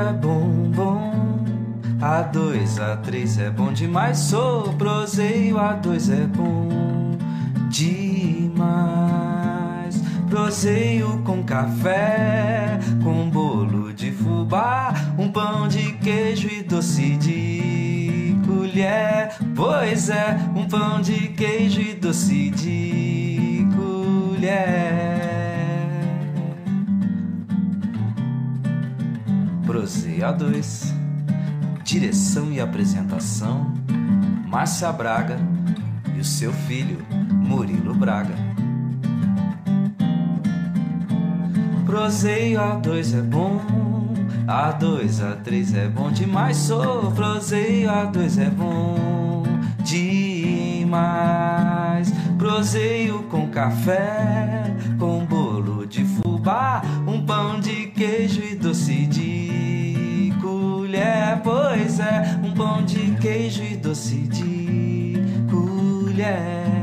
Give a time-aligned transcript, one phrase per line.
[0.00, 1.44] é bom, bom.
[2.00, 4.18] A2, A3 é bom demais.
[4.18, 7.16] Sou proseio, A2 é bom
[7.68, 8.60] demais.
[10.28, 19.34] Proseio com café, com bolo de fubá, um pão de queijo e doce de colher.
[19.54, 25.19] Pois é, um pão de queijo e doce de colher.
[29.70, 30.92] Proseio A2
[31.84, 33.72] Direção e apresentação:
[34.48, 35.38] Márcia Braga
[36.16, 36.98] e o seu filho,
[37.30, 38.34] Murilo Braga.
[41.86, 43.60] Proseio A2 é bom,
[44.44, 46.56] A2, A3 é bom demais.
[46.56, 49.44] Sou proseio A2 é bom
[49.84, 50.90] demais.
[52.36, 56.82] Proseio com café, com bolo de fubá,
[57.40, 61.40] pão de queijo e doce de colher.
[61.42, 65.14] Pois é, um pão de queijo e doce de
[65.50, 66.79] colher.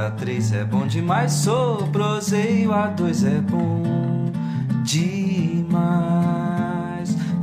[0.00, 1.32] A3 é bom demais.
[1.32, 4.32] Sou proseio, A2 é bom
[4.82, 5.70] demais.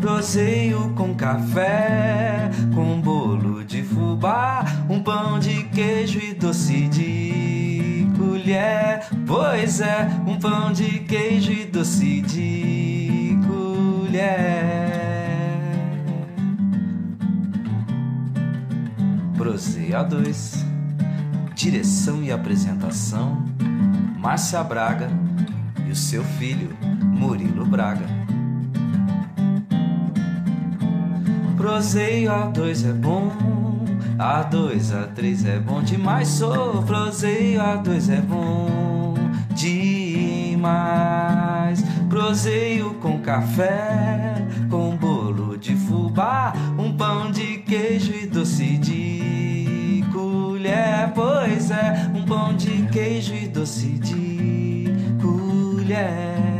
[0.01, 9.05] Proseio com café, com bolo de fubá, um pão de queijo e doce de colher.
[9.27, 14.87] Pois é, um pão de queijo e doce de colher.
[19.37, 20.66] Proseio A2
[21.57, 23.43] Direção e apresentação:
[24.19, 25.09] Márcia Braga
[25.87, 26.69] e o seu filho,
[27.01, 28.05] Murilo Braga.
[31.57, 33.31] Proseio A2 é bom,
[34.19, 36.27] A2, A3 é bom demais.
[36.27, 39.15] Sou proseio A2 é bom
[39.55, 40.63] demais.
[42.07, 49.16] Proseio com café, com bolo de fubá, um pão de queijo e doce de
[50.67, 51.11] colher.
[51.13, 54.85] Pois é, um pão de queijo e doce de
[55.21, 56.56] colher.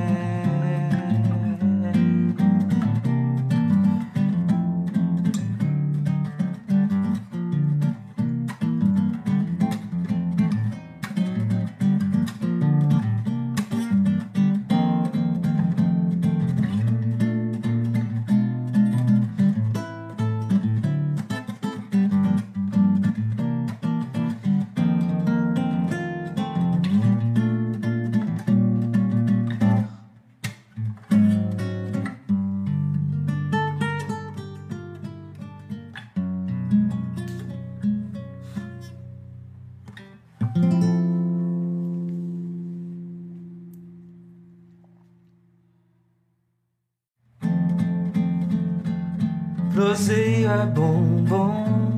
[50.58, 51.98] É bom, bom.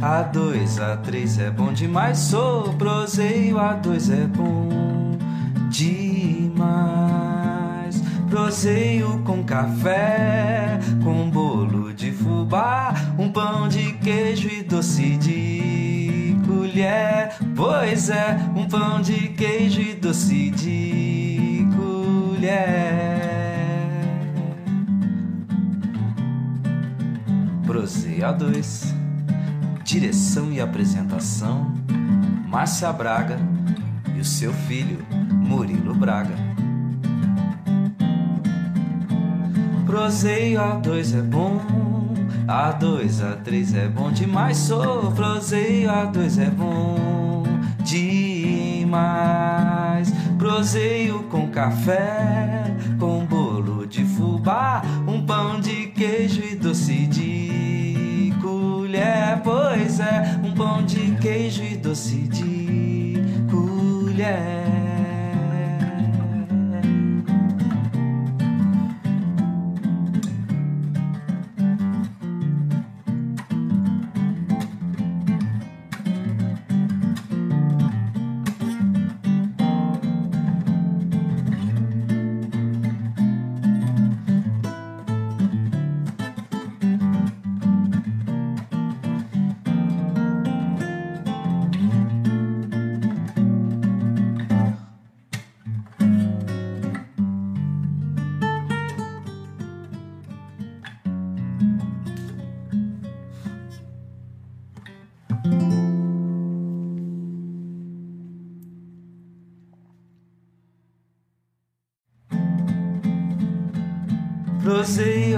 [0.00, 2.18] A2, A3 é bom demais.
[2.18, 5.16] Sou proseio, A2 é bom
[5.70, 6.64] demais.
[8.28, 17.34] Proseio com café, com bolo de fubá, um pão de queijo e doce de colher.
[17.56, 23.33] Pois é, um pão de queijo e doce de colher.
[27.74, 28.94] Proseio A2
[29.82, 31.74] Direção e apresentação:
[32.46, 33.36] Márcia Braga
[34.14, 36.36] e o seu filho, Murilo Braga.
[39.84, 41.60] Proseio A2 é bom,
[42.46, 44.56] A2, A3 é bom demais.
[44.56, 47.42] Sou proseio A2 é bom
[47.82, 48.94] demais.
[50.38, 52.73] Proseio com café,
[55.06, 59.40] um pão de queijo e doce de colher.
[59.42, 63.14] Pois é, um pão de queijo e doce de
[63.50, 64.73] colher.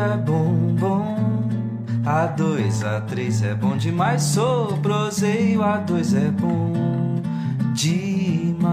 [0.07, 1.49] É bom, bom.
[2.05, 4.23] A dois, a três é bom demais.
[4.23, 7.21] Sou proseio, a dois é bom
[7.75, 8.67] demais.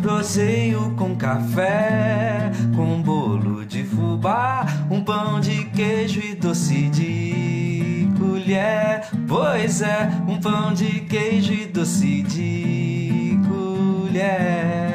[0.00, 9.08] Proseio com café, com bolo de fubá, um pão de queijo e doce de colher.
[9.26, 14.93] Pois é, um pão de queijo e doce de colher.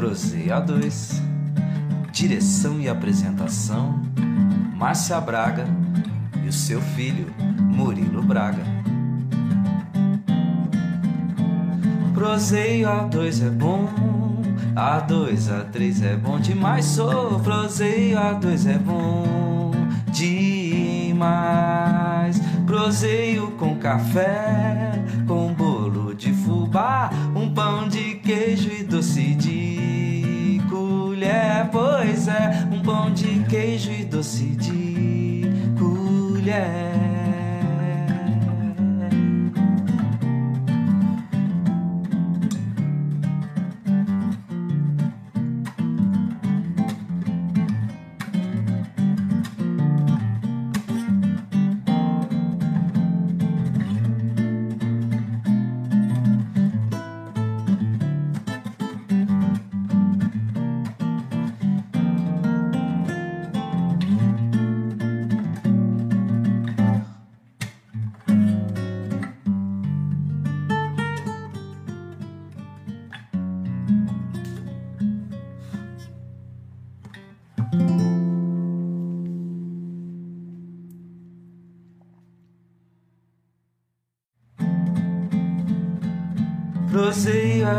[0.00, 1.22] Proseia 2.
[2.10, 4.00] Direção e apresentação:
[4.74, 5.66] Márcia Braga
[6.42, 7.26] e o seu filho
[7.58, 8.64] Murilo Braga.
[12.14, 13.90] Proseio A2 é bom,
[14.74, 16.86] A2, A3 é bom demais.
[16.86, 19.70] Sou proseio A2 é bom
[20.10, 21.20] demais.
[22.64, 24.92] Proseio com café,
[25.26, 29.49] com bolo de fubá, um pão de queijo e doce de
[31.30, 31.68] colher.
[31.70, 35.42] Pois é, um pão de queijo e doce de
[35.78, 36.99] colher.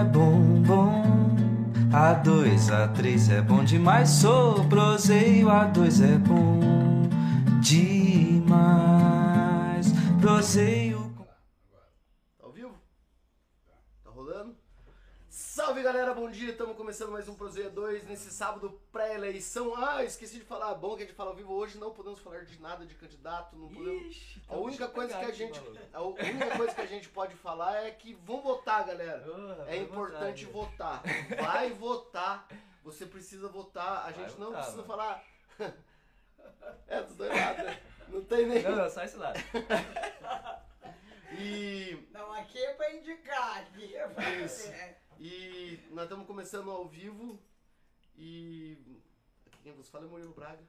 [0.02, 1.04] É bom, bom.
[1.92, 4.10] A2, A3 é bom demais.
[4.10, 6.60] Sou proseio, A2 é bom
[7.62, 8.42] demais.
[10.20, 11.14] Proseio.
[12.40, 12.74] Tá ao vivo?
[14.04, 14.56] Tá rolando?
[15.82, 16.52] Salve galera, bom dia!
[16.52, 19.74] Estamos começando mais um Prozeia 2 nesse sábado pré-eleição.
[19.76, 22.46] Ah, esqueci de falar, bom que a gente fala ao vivo hoje, não podemos falar
[22.46, 24.16] de nada de candidato, não podemos.
[24.16, 25.60] Ixi, A única coisa que a gente,
[25.92, 29.22] a única coisa que a gente pode falar é que vão votar, galera.
[29.22, 31.38] Porra, É vai importante votar, votar.
[31.42, 32.48] Vai votar.
[32.84, 34.02] Você precisa votar.
[34.08, 34.88] A Vai gente não votar, precisa mano.
[34.88, 35.24] falar.
[36.88, 37.82] é, dos dois lados, né?
[38.08, 38.62] Não tem nem.
[38.62, 39.40] Não, não, só esse lado.
[41.34, 44.68] E Não, aqui é pra indicar, aqui é pra Isso.
[44.68, 45.01] É.
[45.24, 47.40] E nós estamos começando ao vivo
[48.18, 48.76] e
[49.46, 50.64] aqui quem vos fala é Murilo Braga.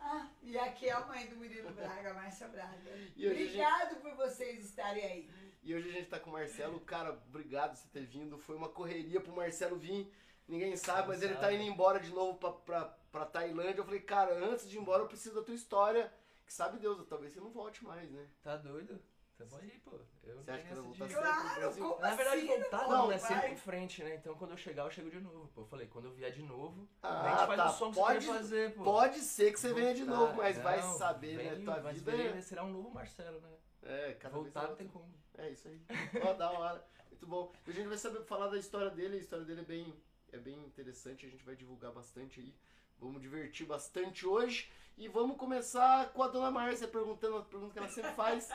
[0.00, 2.90] Ah, e aqui é a mãe do Murilo Braga, Márcia Braga.
[3.14, 5.30] E Obrigado por vocês estarem aí.
[5.62, 6.80] E hoje a gente tá com o Marcelo.
[6.80, 8.36] Cara, obrigado por você ter vindo.
[8.36, 10.12] Foi uma correria pro Marcelo vir.
[10.48, 13.78] Ninguém sabe, mas ele tá indo embora de novo pra, pra, pra Tailândia.
[13.78, 16.12] Eu falei, cara, antes de ir embora eu preciso da tua história.
[16.44, 18.26] Que sabe Deus, talvez você não volte mais, né?
[18.42, 19.00] Tá doido?
[19.42, 19.96] Você pode ir, pô.
[20.24, 22.46] Eu Você acha que eu vou voltar sempre Claro, Na verdade, assim?
[22.46, 23.52] voltar Não, não, é sempre vai.
[23.52, 24.14] em frente, né?
[24.14, 25.62] Então quando eu chegar, eu chego de novo, pô.
[25.62, 27.70] Eu falei, quando eu vier de novo, Ah, a gente faz tá.
[27.70, 28.84] o som que Pode- você fazer, pô.
[28.84, 30.20] Pode ser que você venha de Voltar.
[30.20, 31.64] novo, mas vai Não, saber, vem, né?
[31.64, 32.40] Tua mas vida vem, é.
[32.40, 33.50] será um novo Marcelo, né?
[33.82, 35.12] É, cada vez Voltar é não tem como.
[35.38, 35.80] É isso aí.
[36.22, 36.84] Ó, da hora.
[37.10, 37.52] Muito bom.
[37.66, 39.16] E a gente vai saber falar da história dele.
[39.16, 39.94] A história dele é bem,
[40.32, 41.26] é bem interessante.
[41.26, 42.54] A gente vai divulgar bastante aí.
[42.98, 44.70] Vamos divertir bastante hoje.
[45.02, 48.48] E vamos começar com a dona Márcia perguntando a pergunta que ela sempre faz.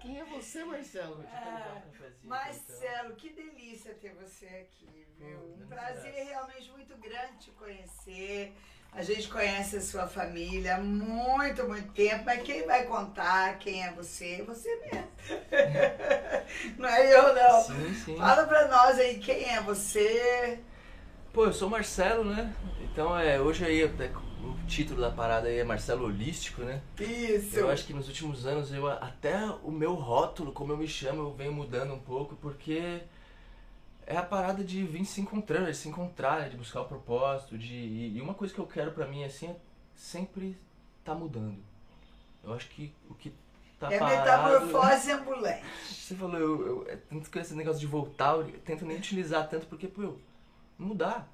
[0.00, 1.24] Quem é você, Marcelo?
[1.24, 2.12] Cafezinho, então.
[2.22, 5.40] Marcelo, que delícia ter você aqui, viu?
[5.40, 8.54] Pô, Um prazer realmente muito grande te conhecer.
[8.92, 13.84] A gente conhece a sua família há muito, muito tempo, mas quem vai contar quem
[13.84, 15.08] é você é você mesmo.
[16.78, 17.60] Não é eu, não.
[17.62, 18.16] Sim, sim.
[18.16, 20.60] Fala pra nós aí quem é você.
[21.32, 22.54] Pô, eu sou o Marcelo, né?
[22.82, 23.88] Então é, hoje aí, é,
[24.68, 26.80] título da parada aí é Marcelo Holístico, né?
[27.00, 27.56] Isso.
[27.56, 31.22] Eu acho que nos últimos anos eu até o meu rótulo, como eu me chamo,
[31.22, 33.00] eu venho mudando um pouco, porque
[34.06, 37.74] é a parada de vir se encontrando, de se encontrar, de buscar o propósito, de
[37.74, 39.56] e uma coisa que eu quero pra mim assim é
[39.94, 40.56] sempre
[41.02, 41.58] tá mudando.
[42.44, 43.32] Eu acho que o que
[43.80, 45.64] tá é parado, metamorfose ambulante.
[45.90, 49.48] Você falou, eu, eu é tanto que esse negócio de voltar, eu tento nem utilizar
[49.48, 50.20] tanto porque pô, eu,
[50.78, 51.28] mudar.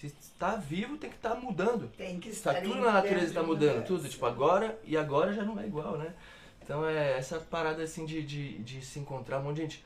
[0.00, 1.86] Se está vivo, tem que estar tá mudando.
[1.94, 4.08] Tem que estar Tá tudo na natureza está mudando, tudo.
[4.08, 6.14] Tipo, agora e agora já não é igual, né?
[6.62, 9.40] Então é essa parada assim de, de, de se encontrar.
[9.40, 9.84] Um monte de gente.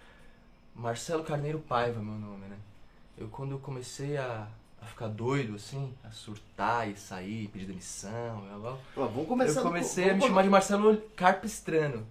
[0.72, 2.56] Marcelo Carneiro Paiva, meu nome, né?
[3.18, 4.46] Eu quando comecei a,
[4.80, 10.10] a ficar doido, assim, a surtar e sair, pedir demissão, eu, vamos começar eu comecei
[10.10, 12.06] a me chamar de Marcelo Carpestrano.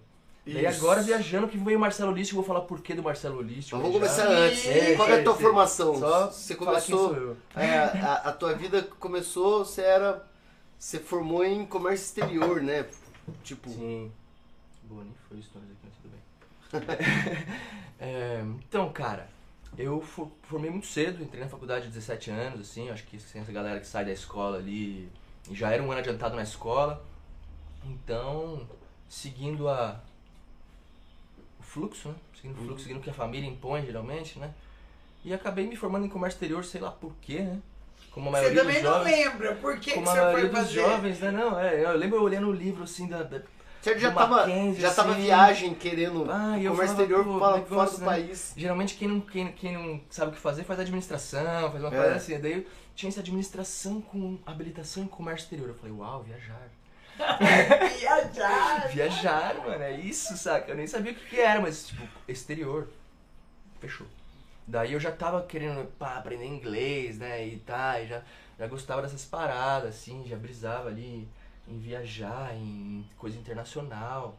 [0.46, 3.38] E agora viajando que veio o Marcelo Holístico, eu vou falar por que do Marcelo
[3.38, 3.76] Holístico.
[3.78, 4.24] Mas vamos já.
[4.24, 4.58] começar antes.
[4.60, 5.42] Sei, Qual é a tua sei.
[5.42, 5.98] formação?
[5.98, 7.36] Só você começou.
[7.56, 10.24] É, a, a tua vida começou, você era.
[10.78, 12.86] Você formou em comércio exterior, né?
[13.42, 13.70] Tipo.
[13.70, 14.12] Sim.
[14.82, 17.46] Boa, nem foi isso, mas aqui, mas tudo bem.
[17.98, 19.28] É, então, cara,
[19.78, 23.40] eu fo- formei muito cedo, entrei na faculdade de 17 anos, assim, acho que tem
[23.40, 25.08] essa galera que sai da escola ali,
[25.48, 27.02] e já era um ano adiantado na escola.
[27.84, 28.68] Então,
[29.08, 30.00] seguindo a
[31.74, 32.14] fluxo, né?
[32.40, 34.50] Seguindo o fluxo, seguindo o que a família impõe, geralmente, né?
[35.24, 37.58] E acabei me formando em comércio exterior, sei lá por quê, né?
[38.10, 39.16] Como a Você maioria também dos não jovens.
[39.18, 40.74] lembra por que, que Como a você maioria foi dos fazer?
[40.80, 41.30] jovens, né?
[41.30, 43.40] Não, é, eu lembro eu olhando o livro assim da, da
[43.82, 44.46] Você já tava,
[44.78, 45.22] já tava assim.
[45.22, 48.06] viagem querendo Ah, comércio falava, exterior pô, fora, negócio, fora do né?
[48.06, 48.52] país.
[48.56, 51.98] Geralmente quem não, quem, quem não sabe o que fazer faz administração, faz uma É.
[52.00, 52.38] coisa assim.
[52.40, 55.68] Daí eu tinha essa administração com habilitação em comércio exterior.
[55.68, 56.68] Eu falei, uau, viajar.
[58.94, 59.54] Viajar.
[59.56, 60.70] Mano, é isso, saca?
[60.70, 62.88] Eu nem sabia o que, que era, mas tipo, exterior.
[63.80, 64.06] Fechou.
[64.66, 67.46] Daí eu já tava querendo pá, aprender inglês, né?
[67.46, 68.22] E tá, e já,
[68.58, 71.28] já gostava dessas paradas, assim, já brisava ali
[71.68, 74.38] em viajar, em coisa internacional.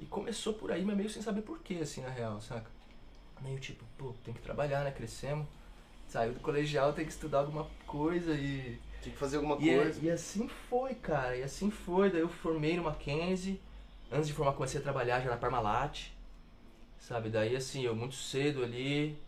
[0.00, 2.70] E começou por aí, mas meio sem saber porquê, assim, na real, saca?
[3.42, 4.90] Meio tipo, pô, tem que trabalhar, né?
[4.90, 5.46] Crescemos.
[6.08, 8.78] Saiu do colegial, tem que estudar alguma coisa e.
[9.02, 10.00] Tinha que fazer alguma E, é- coisa.
[10.02, 11.36] e assim foi, cara.
[11.36, 12.10] E assim foi.
[12.10, 13.60] Daí eu formei no Mackenzie.
[14.10, 16.08] Antes de formar, comecei a trabalhar já na Parmalat.
[16.98, 17.28] Sabe?
[17.28, 19.18] Daí, assim, eu muito cedo ali.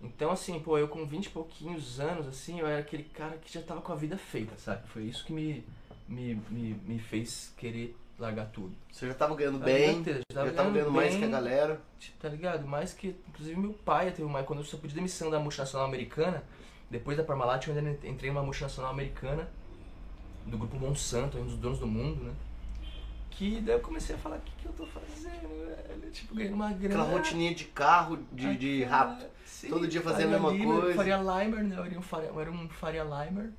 [0.00, 3.52] Então, assim, pô, eu com 20 e pouquinhos anos, assim, eu era aquele cara que
[3.52, 4.86] já tava com a vida feita, sabe?
[4.88, 5.64] Foi isso que me,
[6.08, 8.74] me, me, me fez querer largar tudo.
[8.90, 11.80] Você já tava ganhando A bem, vida inteira, já tava ganhando mais que a galera.
[12.20, 12.66] Tá ligado?
[12.66, 14.42] Mais que, inclusive, meu pai teve uma.
[14.42, 16.42] Quando eu só pedi demissão da multinacional americana,
[16.90, 19.48] depois da Parmalat, eu ainda entrei numa multinacional americana,
[20.46, 22.32] do grupo Monsanto, um dos donos do mundo, né?
[23.36, 26.10] Que daí eu comecei a falar: o que, que eu tô fazendo, velho?
[26.10, 27.02] Tipo, ganhando uma grana.
[27.02, 29.26] Aquela rotininha de carro, de, de rápido.
[29.44, 30.94] Sim, Todo dia fazendo a mesma Limer, coisa.
[30.94, 31.76] Faria Limer, né?
[31.76, 33.50] Eu era um Faria, eu era um Faria Limer.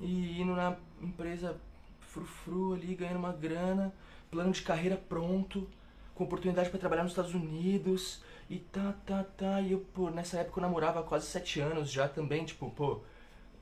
[0.00, 1.56] E indo na empresa
[2.00, 3.92] frufru ali, ganhando uma grana,
[4.30, 5.68] plano de carreira pronto,
[6.14, 8.22] com oportunidade pra trabalhar nos Estados Unidos.
[8.48, 9.60] E tá, tá, tá.
[9.60, 13.00] E eu, pô, nessa época eu namorava há quase sete anos já também, tipo, pô,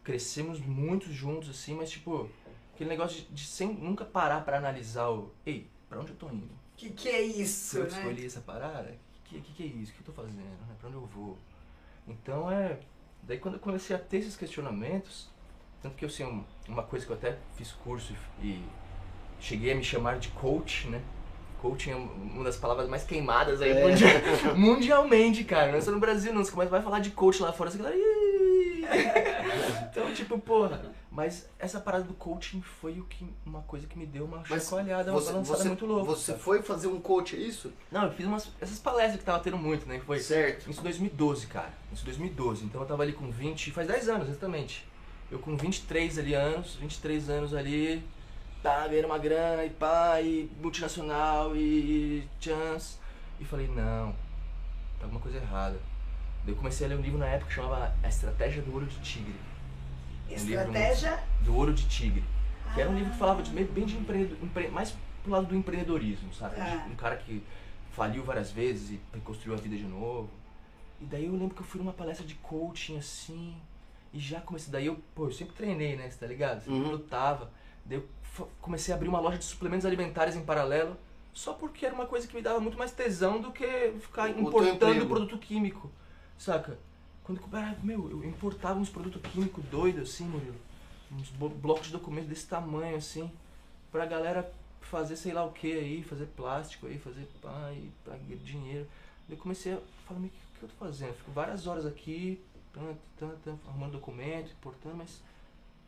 [0.02, 2.28] crescemos muito juntos assim, mas tipo,
[2.74, 5.32] aquele negócio de, de sem nunca parar pra analisar o.
[5.46, 6.46] Ei, pra onde eu tô indo?
[6.46, 7.88] O que, que é isso, Se eu né?
[7.88, 9.92] escolhi essa parada, o que, que, que é isso?
[9.92, 10.36] O que eu tô fazendo?
[10.42, 10.74] Né?
[10.80, 11.38] Pra onde eu vou?
[12.06, 12.78] Então é.
[13.22, 15.28] Daí quando eu comecei a ter esses questionamentos,
[15.82, 18.12] tanto que eu sei um- uma coisa que eu até fiz curso
[18.42, 18.62] e,
[19.40, 21.00] cheguei a me chamar de coach, né?
[21.62, 23.88] Coaching é uma das palavras mais queimadas aí É.
[23.88, 24.22] mundia-
[24.54, 25.70] mundialmente, cara.
[25.72, 26.44] Não é só no Brasil, não.
[26.44, 27.78] Você começa, vai falar de coach lá fora, você!
[29.90, 30.92] Então, tipo, porra.
[31.14, 34.64] Mas essa parada do coaching foi o que, uma coisa que me deu uma Mas
[34.64, 36.04] chacoalhada, uma Você, balançada você, muito louca.
[36.06, 36.42] você sabe?
[36.42, 37.72] foi fazer um coach, é isso?
[37.88, 40.00] Não, eu fiz umas, essas palestras que tava tendo muito, né?
[40.04, 40.68] Foi Certo.
[40.68, 41.72] isso em 2012, cara.
[41.92, 42.64] Isso em 2012.
[42.64, 44.84] Então eu tava ali com 20, faz 10 anos, exatamente.
[45.30, 48.04] Eu com 23 ali anos, 23 anos ali,
[48.60, 52.96] tá, ganhando uma grana e pá, e multinacional e chance.
[53.38, 54.10] E falei, não,
[54.98, 55.78] tá alguma coisa errada.
[56.44, 58.86] Daí eu comecei a ler um livro na época que chamava A Estratégia do Ouro
[58.86, 59.53] de Tigre.
[60.28, 61.22] Um livro Estratégia.
[61.42, 62.24] Do Ouro de Tigre.
[62.74, 65.54] Que era um livro que falava de, bem de empreendedor, empre, mais pro lado do
[65.54, 66.56] empreendedorismo, sabe?
[66.60, 66.86] Ah.
[66.90, 67.42] Um cara que
[67.92, 70.28] faliu várias vezes e reconstruiu a vida de novo.
[71.00, 73.54] E daí eu lembro que eu fui numa palestra de coaching assim,
[74.12, 74.72] e já comecei.
[74.72, 76.10] Daí eu, pô, eu sempre treinei, né?
[76.10, 76.60] Você tá ligado?
[76.64, 76.90] Sempre Uhum.
[76.92, 77.50] lutava.
[77.84, 80.96] Daí eu comecei a abrir uma loja de suplementos alimentares em paralelo,
[81.32, 84.40] só porque era uma coisa que me dava muito mais tesão do que ficar O
[84.40, 85.90] importando produto químico,
[86.38, 86.78] saca?
[87.24, 90.60] Quando eu, ah, meu, eu importava uns produtos químicos doidos assim, Murilo.
[91.10, 93.30] Uns blocos de documento desse tamanho assim,
[93.90, 94.52] pra galera
[94.82, 98.86] fazer sei lá o que aí, fazer plástico aí, fazer pá, e dinheiro.
[99.28, 101.14] Eu comecei a falar, "Meu, o que, que eu tô fazendo?
[101.14, 102.38] Fico várias horas aqui,
[102.74, 105.22] tan, tan, tan, arrumando documento, importando, mas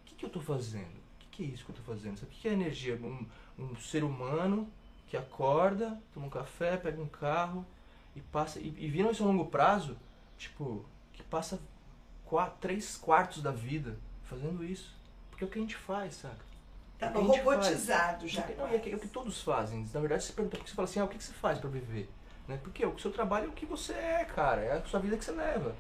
[0.02, 0.87] o que, que eu tô fazendo?
[0.87, 2.16] O que, que é isso que eu tô fazendo?
[2.16, 2.97] Sabe o que que é energia?
[2.97, 3.26] Um,
[3.59, 4.66] um ser humano
[5.09, 7.66] que acorda, toma um café, pega um carro
[8.14, 8.59] e passa.
[8.59, 9.97] E, e viram isso a longo prazo,
[10.38, 10.85] tipo,
[11.17, 11.59] que passa
[12.25, 14.95] quatro, três quartos da vida fazendo isso.
[15.31, 16.45] Porque é o que a gente faz, saca?
[17.01, 18.47] A gente robotizado já.
[18.57, 19.87] Não, é, é o que todos fazem.
[19.93, 21.69] Na verdade, você pergunta porque você fala assim, ah, o que que você faz pra
[21.69, 22.09] viver?
[22.49, 22.59] Né?
[22.63, 24.63] Porque o seu trabalho é o que você é, cara.
[24.63, 25.75] É a sua vida que você leva.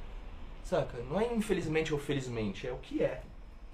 [0.64, 0.98] Saca?
[1.04, 3.22] Não é infelizmente ou felizmente, é o que é.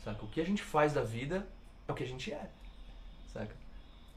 [0.04, 0.24] Saca?
[0.24, 1.46] O que a gente faz da vida
[1.88, 2.48] é o que a gente é.
[3.32, 3.56] Saca?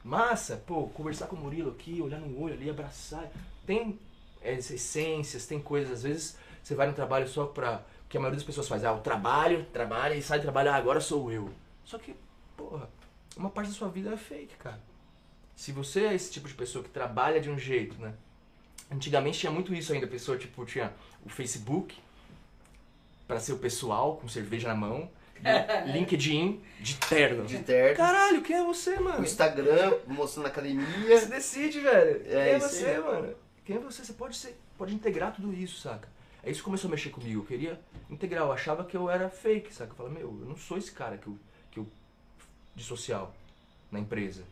[0.03, 3.27] Massa, pô, conversar com o Murilo aqui, olhar no olho ali, abraçar.
[3.65, 3.99] Tem
[4.41, 5.91] é, essências, tem coisas.
[5.93, 7.83] Às vezes você vai no trabalho só pra.
[8.05, 8.83] O que a maioria das pessoas faz.
[8.83, 11.51] Ah, o trabalho, trabalho e sai do trabalho, ah, agora sou eu.
[11.83, 12.15] Só que,
[12.57, 12.89] porra,
[13.37, 14.79] uma parte da sua vida é fake, cara.
[15.55, 18.13] Se você é esse tipo de pessoa que trabalha de um jeito, né?
[18.91, 20.91] Antigamente tinha muito isso ainda, a pessoa, tipo, tinha
[21.23, 21.95] o Facebook
[23.27, 25.09] pra ser o pessoal, com cerveja na mão,
[25.93, 27.45] LinkedIn de terno.
[27.45, 27.95] De terno.
[27.95, 29.23] Caralho, quem é você, O mano?
[29.23, 31.25] Instagram, mostrando na Você academia.
[31.27, 32.23] decide, velho.
[32.23, 32.99] Quem é você, aí.
[32.99, 33.35] mano?
[33.63, 34.03] Quem é você?
[34.03, 36.07] Você pode ser, pode integrar tudo isso, saca?
[36.45, 37.41] É isso que começou a mexer comigo.
[37.41, 38.43] Eu queria integrar.
[38.45, 39.91] Eu achava que eu era fake, saca?
[39.91, 41.37] Eu falava, meu, eu não sou esse cara que eu,
[41.71, 41.87] que eu
[42.75, 43.33] de social
[43.91, 44.43] na empresa.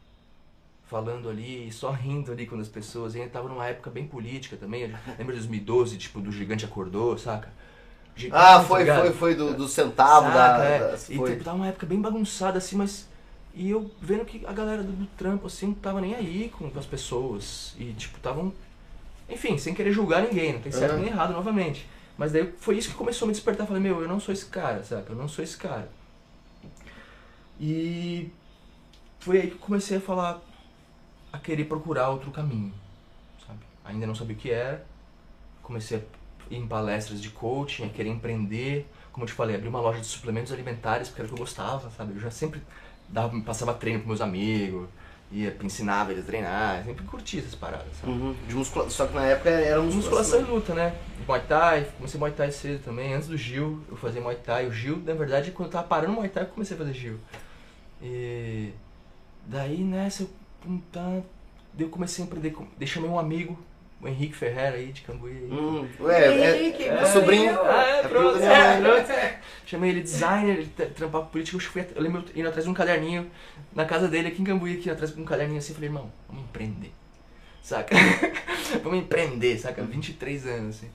[0.89, 3.15] Falando ali, só rindo ali com as pessoas.
[3.15, 4.83] E ainda tava numa época bem política também.
[5.17, 7.51] Lembra de 2012, tipo, do Gigante Acordou, saca?
[8.15, 9.01] Gigante, Ah, tá foi, ligado?
[9.01, 10.33] foi, foi do, do centavo da.
[10.33, 10.79] Saca, é.
[10.79, 11.35] da- E foi.
[11.37, 13.07] tava uma época bem bagunçada assim, mas.
[13.55, 16.69] E eu vendo que a galera do, do trampo assim não tava nem aí com,
[16.69, 17.73] com as pessoas.
[17.77, 18.53] E tipo, estavam.
[19.33, 21.87] Enfim, sem querer julgar ninguém, não tem certo nem errado novamente.
[22.17, 23.65] Mas daí foi isso que começou a me despertar.
[23.65, 25.11] Falei, meu, eu não sou esse cara, saca?
[25.11, 25.89] Eu não sou esse cara.
[27.59, 28.31] E
[29.19, 30.41] foi aí que comecei a falar,
[31.31, 32.73] a querer procurar outro caminho,
[33.45, 33.59] sabe?
[33.85, 34.85] Ainda não sabia o que era.
[35.61, 36.01] Comecei a
[36.53, 38.87] ir em palestras de coaching, a querer empreender.
[39.11, 41.43] Como eu te falei, abri uma loja de suplementos alimentares porque era o que eu
[41.43, 42.13] gostava, sabe?
[42.13, 42.61] Eu já sempre
[43.09, 44.87] dava, passava treino com meus amigos,
[45.33, 48.13] ia, ensinava eles a treinar, sempre curti essas paradas, sabe?
[48.13, 48.91] Uhum, de musculação.
[48.91, 50.95] Só que na época era um Musculação e luta, né?
[51.27, 53.13] Muay Thai, comecei Muay Thai cedo também.
[53.13, 54.67] Antes do Gil, eu fazia Muay Thai.
[54.67, 57.19] O Gil, na verdade, quando eu tava parando Muay Thai, eu comecei a fazer Gil.
[58.01, 58.71] E
[59.47, 60.29] daí nessa, eu,
[61.79, 62.27] eu comecei a
[62.77, 63.57] Daí chamei um amigo,
[64.03, 65.47] o Henrique Ferreira aí, de Cambuí.
[65.49, 67.57] Hum, ué, é, Henrique, é meu sobrinho.
[67.63, 68.37] Ah, é, É pronto.
[68.39, 69.39] É, pronto.
[69.65, 72.69] Chamei ele designer, ele tra- trampava com política, eu, fui, eu lembro indo atrás de
[72.69, 73.31] um caderninho
[73.73, 76.11] na casa dele aqui em Cambuí, aqui atrás de um caderninho assim, eu falei, irmão,
[76.27, 76.91] vamos empreender.
[77.61, 77.95] Saca?
[78.83, 79.81] vamos empreender, saca?
[79.83, 80.89] 23 anos, assim.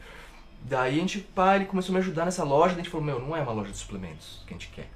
[0.60, 3.06] Daí a gente, pá, ele começou a me ajudar nessa loja, daí a gente falou,
[3.06, 4.88] meu, não é uma loja de suplementos que a gente quer.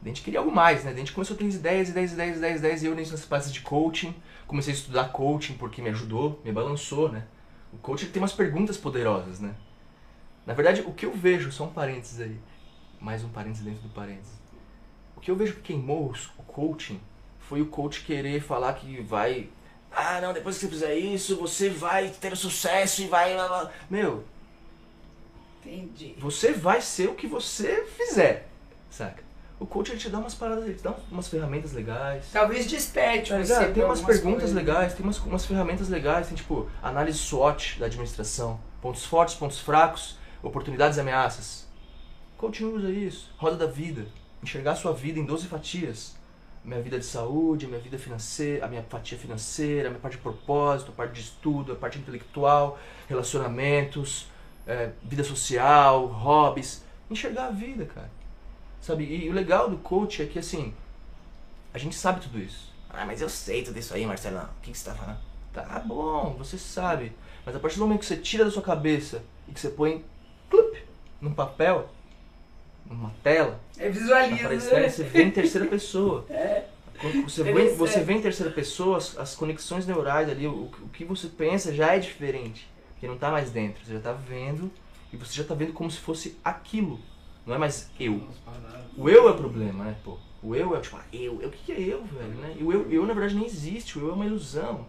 [0.00, 0.90] Daí a gente queria algo mais, né?
[0.90, 3.52] Daí a gente começou a ter ideias, ideias, ideias, ideias, ideias, e eu nessas partes
[3.52, 4.14] de coaching,
[4.50, 7.24] comecei a estudar coaching porque me ajudou, me balançou, né?
[7.72, 9.54] O coaching tem umas perguntas poderosas, né?
[10.44, 12.36] Na verdade, o que eu vejo, só um parênteses aí,
[13.00, 14.32] mais um parênteses dentro do parênteses.
[15.16, 17.00] O que eu vejo que queimou o coaching
[17.38, 19.48] foi o coach querer falar que vai.
[19.92, 23.36] Ah, não, depois que você fizer isso, você vai ter sucesso e vai.
[23.36, 24.24] lá, lá." Meu,
[25.64, 26.16] Entendi.
[26.18, 28.48] você vai ser o que você fizer,
[28.90, 29.22] saca?
[29.60, 32.30] O coach ele te dá umas paradas, ele te dá umas ferramentas legais.
[32.32, 33.68] Talvez desperte Tá você.
[33.68, 34.56] Tem umas perguntas coisas.
[34.56, 39.60] legais, tem umas, umas ferramentas legais, tem tipo análise SWOT da administração, pontos fortes, pontos
[39.60, 41.68] fracos, oportunidades e ameaças.
[42.38, 44.06] Coaching usa isso, roda da vida,
[44.42, 46.18] enxergar a sua vida em 12 fatias.
[46.64, 50.16] Minha vida de saúde, a minha vida financeira, a minha fatia financeira, a minha parte
[50.16, 54.26] de propósito, a parte de estudo, a parte intelectual, relacionamentos,
[54.66, 56.82] é, vida social, hobbies.
[57.10, 58.10] Enxergar a vida, cara.
[58.80, 59.04] Sabe?
[59.04, 60.72] E, o legal do coach é que assim,
[61.72, 62.72] a gente sabe tudo isso.
[62.88, 64.44] Ah, mas eu sei tudo isso aí, Marcelão.
[64.44, 65.18] O que, que você tá falando?
[65.52, 67.12] Tá bom, você sabe.
[67.44, 70.04] Mas a partir do momento que você tira da sua cabeça e que você põe
[70.48, 70.74] clup,
[71.20, 71.88] num papel,
[72.86, 74.42] numa tela, É visualiza.
[74.42, 76.26] aparecendo, você vê em terceira pessoa.
[76.30, 76.66] É.
[77.00, 80.88] Quando Você vê, você vê em terceira pessoa as, as conexões neurais ali, o, o
[80.92, 82.68] que você pensa já é diferente.
[82.92, 84.70] Porque não tá mais dentro, você já tá vendo
[85.10, 87.00] e você já tá vendo como se fosse aquilo.
[87.46, 88.20] Não é mais eu.
[88.96, 90.18] O eu é o problema, né, pô?
[90.42, 92.56] O eu é tipo, ah, eu, eu, o que que é eu, velho, né?
[92.58, 94.86] E o eu, eu, na verdade, nem existe, o eu é uma ilusão.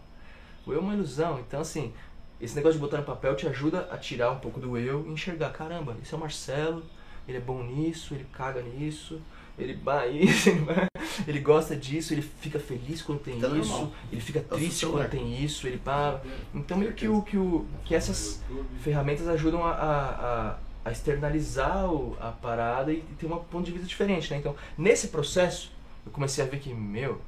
[0.66, 1.40] O eu é uma ilusão.
[1.40, 1.92] Então, assim,
[2.40, 5.12] esse negócio de botar no papel te ajuda a tirar um pouco do eu e
[5.12, 6.84] enxergar, caramba, esse é o Marcelo,
[7.28, 9.20] ele é bom nisso, ele caga nisso,
[9.58, 10.88] ele vai isso, ele, vai-
[11.28, 13.92] ele gosta disso, ele fica feliz quando tem Tá isso, normal.
[14.12, 16.22] ele fica o triste quando tem isso, ele pá.
[16.56, 18.42] Então meio que o que o que essas
[18.82, 20.10] ferramentas ajudam a, a,
[20.52, 24.38] a- a externalizar o- a parada e ter um ponto de vista diferente, né?
[24.38, 25.72] Então, nesse processo,
[26.06, 27.22] eu comecei a ver que, meu,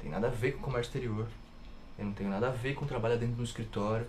[0.00, 1.26] tem nada a ver com o comércio exterior.
[1.98, 4.06] Eu não tenho nada a ver com trabalhar dentro do escritório.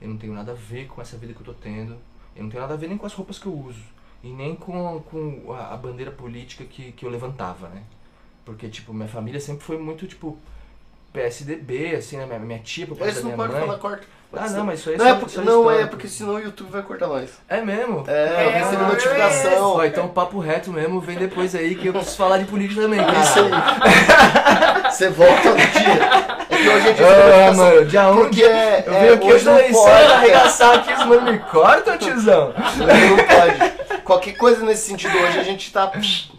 [0.00, 1.96] Eu não tenho nada a ver com essa vida que eu tô tendo.
[2.34, 3.82] Eu não tenho nada a ver nem com as roupas que eu uso.
[4.22, 7.82] E nem com, com a, a bandeira política que, que eu levantava, né?
[8.44, 10.38] Porque, tipo, minha família sempre foi muito, tipo,
[11.12, 12.26] PSDB, assim, né?
[12.26, 13.60] Minha, minha tia, por Esse da não minha pode mãe.
[13.62, 14.06] falar, corta.
[14.34, 16.38] Ah, não, mas isso aí Não, só- é porque, só não, é porque senão o
[16.40, 17.30] YouTube vai cortar nós.
[17.48, 18.04] É mesmo?
[18.06, 19.76] É, eu É, recebi não, notificação.
[19.76, 22.98] Ó, então papo reto mesmo, vem depois aí que eu preciso falar de política também,
[23.02, 23.18] cara.
[23.20, 24.92] Isso aí.
[24.92, 26.36] Você volta outro dia.
[26.50, 29.32] É que hoje a gente Ah, mano, dia 1 Porque é, Eu é, venho aqui
[29.32, 30.12] hoje da eleição pode.
[30.12, 32.52] arregaçar aqui, os mano me cortam, tiozão.
[32.56, 33.75] Hoje não pode.
[34.06, 35.90] Qualquer coisa nesse sentido hoje a gente tá.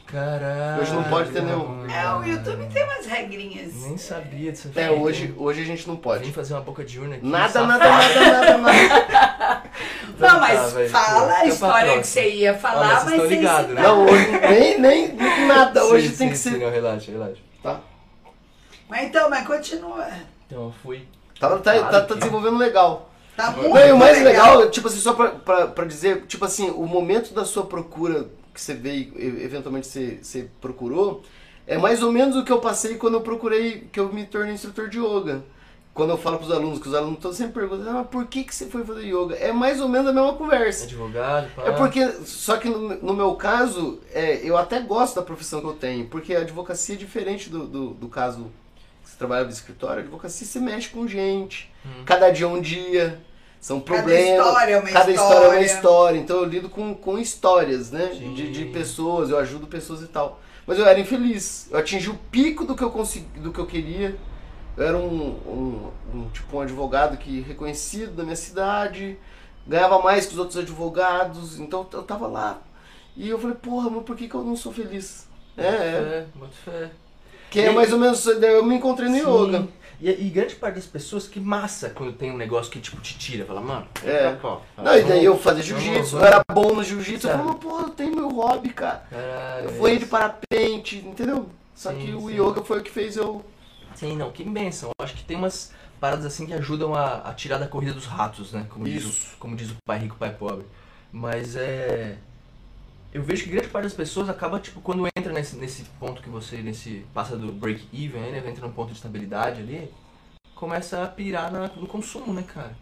[0.06, 0.82] Caralho.
[0.82, 1.86] Hoje não pode ter nenhum.
[1.90, 3.74] É, o YouTube tem umas regrinhas.
[3.76, 4.72] Nem sabia disso.
[4.74, 6.32] É, hoje, hoje a gente não pode.
[6.32, 7.26] fazer uma boca de urna aqui.
[7.26, 9.64] Nada, nada, nada, nada, nada.
[10.08, 10.90] Então Não, mas tá, velho.
[10.90, 13.82] fala a Então, história que você ia falar, mas vocês estão ligados, né?
[13.82, 15.84] Não, hoje nem, nem nada.
[15.88, 16.58] Hoje Sim, tem que sim, ser.
[16.60, 17.42] não, relaxa, relaxa.
[17.62, 17.82] Tá.
[18.88, 20.08] Mas então, mas continua.
[20.46, 21.06] Então eu fui.
[21.38, 23.10] Tá, tá, tá, tá desenvolvendo legal.
[23.38, 26.44] Tá muito Não, e o mais legal, tipo assim, só pra, pra, pra dizer, tipo
[26.44, 31.22] assim, o momento da sua procura que você veio, eventualmente você, você procurou,
[31.68, 34.54] é mais ou menos o que eu passei quando eu procurei, que eu me tornei
[34.56, 35.44] instrutor de yoga.
[35.94, 38.44] Quando eu falo pros alunos, que os alunos todos sempre perguntam, ah, mas por que,
[38.44, 39.36] que você foi fazer yoga?
[39.36, 40.86] É mais ou menos a mesma conversa.
[40.86, 41.64] Advogado, pá.
[41.64, 45.66] É porque, só que no, no meu caso, é, eu até gosto da profissão que
[45.68, 48.52] eu tenho, porque a advocacia é diferente do, do, do caso
[49.04, 52.04] que você trabalha no escritório, a advocacia se mexe com gente, Hum.
[52.06, 53.20] cada dia é um dia,
[53.68, 55.66] são Cada problemas, história é uma cada história é uma história.
[55.66, 60.08] história, então eu lido com, com histórias, né, de, de pessoas, eu ajudo pessoas e
[60.08, 60.40] tal.
[60.66, 63.66] Mas eu era infeliz, eu atingi o pico do que eu consegui, do que eu
[63.66, 64.16] queria,
[64.78, 65.12] eu era um,
[65.46, 69.18] um, um, tipo um advogado que reconhecido da minha cidade,
[69.68, 72.62] ganhava mais que os outros advogados, então eu tava lá.
[73.18, 75.28] E eu falei, porra, mas por que, que eu não sou feliz?
[75.58, 75.68] É, é.
[75.68, 76.90] É, muito fé.
[77.50, 78.24] Que é mais ou menos.
[78.24, 79.22] daí Eu me encontrei no Sim.
[79.22, 79.68] yoga.
[80.00, 83.18] E, e grande parte das pessoas que massa quando tem um negócio que tipo te
[83.18, 84.36] tira, fala, mano, É.
[84.78, 87.28] Não, e daí eu fazia jiu-jitsu, eu era bom no jiu-jitsu.
[87.28, 89.04] Eu falei, pô, eu tenho meu hobby, cara.
[89.10, 90.08] Caralho, Eu é fui de isso.
[90.12, 91.50] parapente, entendeu?
[91.74, 92.40] Só Sim, que o sim.
[92.40, 93.44] yoga foi o que fez eu.
[93.96, 94.92] Sim, não, que benção.
[95.00, 98.06] Eu acho que tem umas paradas assim que ajudam a, a tirar da corrida dos
[98.06, 98.68] ratos, né?
[98.70, 99.34] Como diz, Isso.
[99.36, 100.66] o, como diz o pai rico, pai pobre.
[101.12, 102.18] Mas é.
[103.18, 106.30] Eu vejo que grande parte das pessoas acaba, tipo, quando entra nesse, nesse ponto que
[106.30, 107.04] você, nesse.
[107.16, 108.44] passa do break-even, né?
[108.48, 109.92] Entra num ponto de estabilidade ali,
[110.54, 112.78] começa a pirar na- no consumo, né, cara?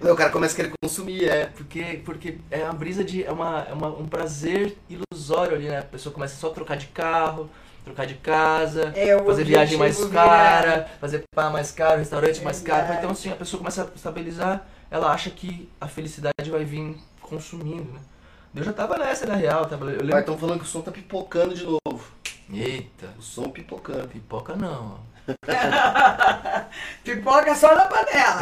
[0.00, 1.46] Não, o cara começa a querer consumir, é.
[1.46, 3.22] Porque, porque é uma brisa de.
[3.22, 5.78] É, uma, é uma, um prazer ilusório ali, né?
[5.78, 7.48] A pessoa começa só a trocar de carro,
[7.84, 12.78] trocar de casa, É, fazer viagem mais cara, fazer pá mais caro, restaurante mais caro.
[12.80, 12.98] Verdade.
[12.98, 17.92] Então assim, a pessoa começa a estabilizar, ela acha que a felicidade vai vir consumindo,
[17.92, 18.00] né?
[18.58, 20.18] Eu já tava nessa, na real, tava, eu Mas lembro...
[20.18, 22.12] estão falando que o som tá pipocando de novo.
[22.52, 24.08] Eita, O som pipocando.
[24.08, 25.08] pipoca não, ó.
[27.04, 28.40] Pipoca só na panela.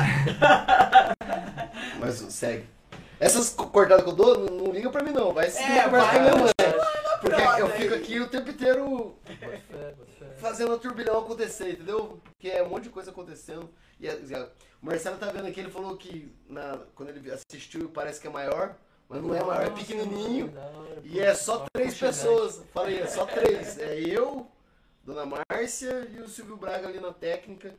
[2.01, 2.65] Mas segue.
[3.21, 5.35] Essas co- cortadas que eu dou, não, não liga pra mim não.
[5.35, 6.21] Vai É, conversa com a vai.
[6.21, 6.53] minha mãe.
[7.21, 7.73] Porque eu aí.
[7.73, 9.19] fico aqui o tempo inteiro
[10.39, 12.21] fazendo o turbilhão acontecer, entendeu?
[12.25, 13.69] Porque é um monte de coisa acontecendo.
[14.01, 14.49] E a- e a-
[14.81, 18.31] o Marcelo tá vendo aqui, ele falou que na- quando ele assistiu parece que é
[18.31, 18.75] maior,
[19.09, 20.53] mas não é maior, é pequenininho.
[20.57, 22.63] hora, E é só três pessoas.
[22.73, 23.79] Falei, é só três.
[23.79, 24.47] É eu,
[25.05, 27.75] Dona Márcia e o Silvio Braga ali na técnica.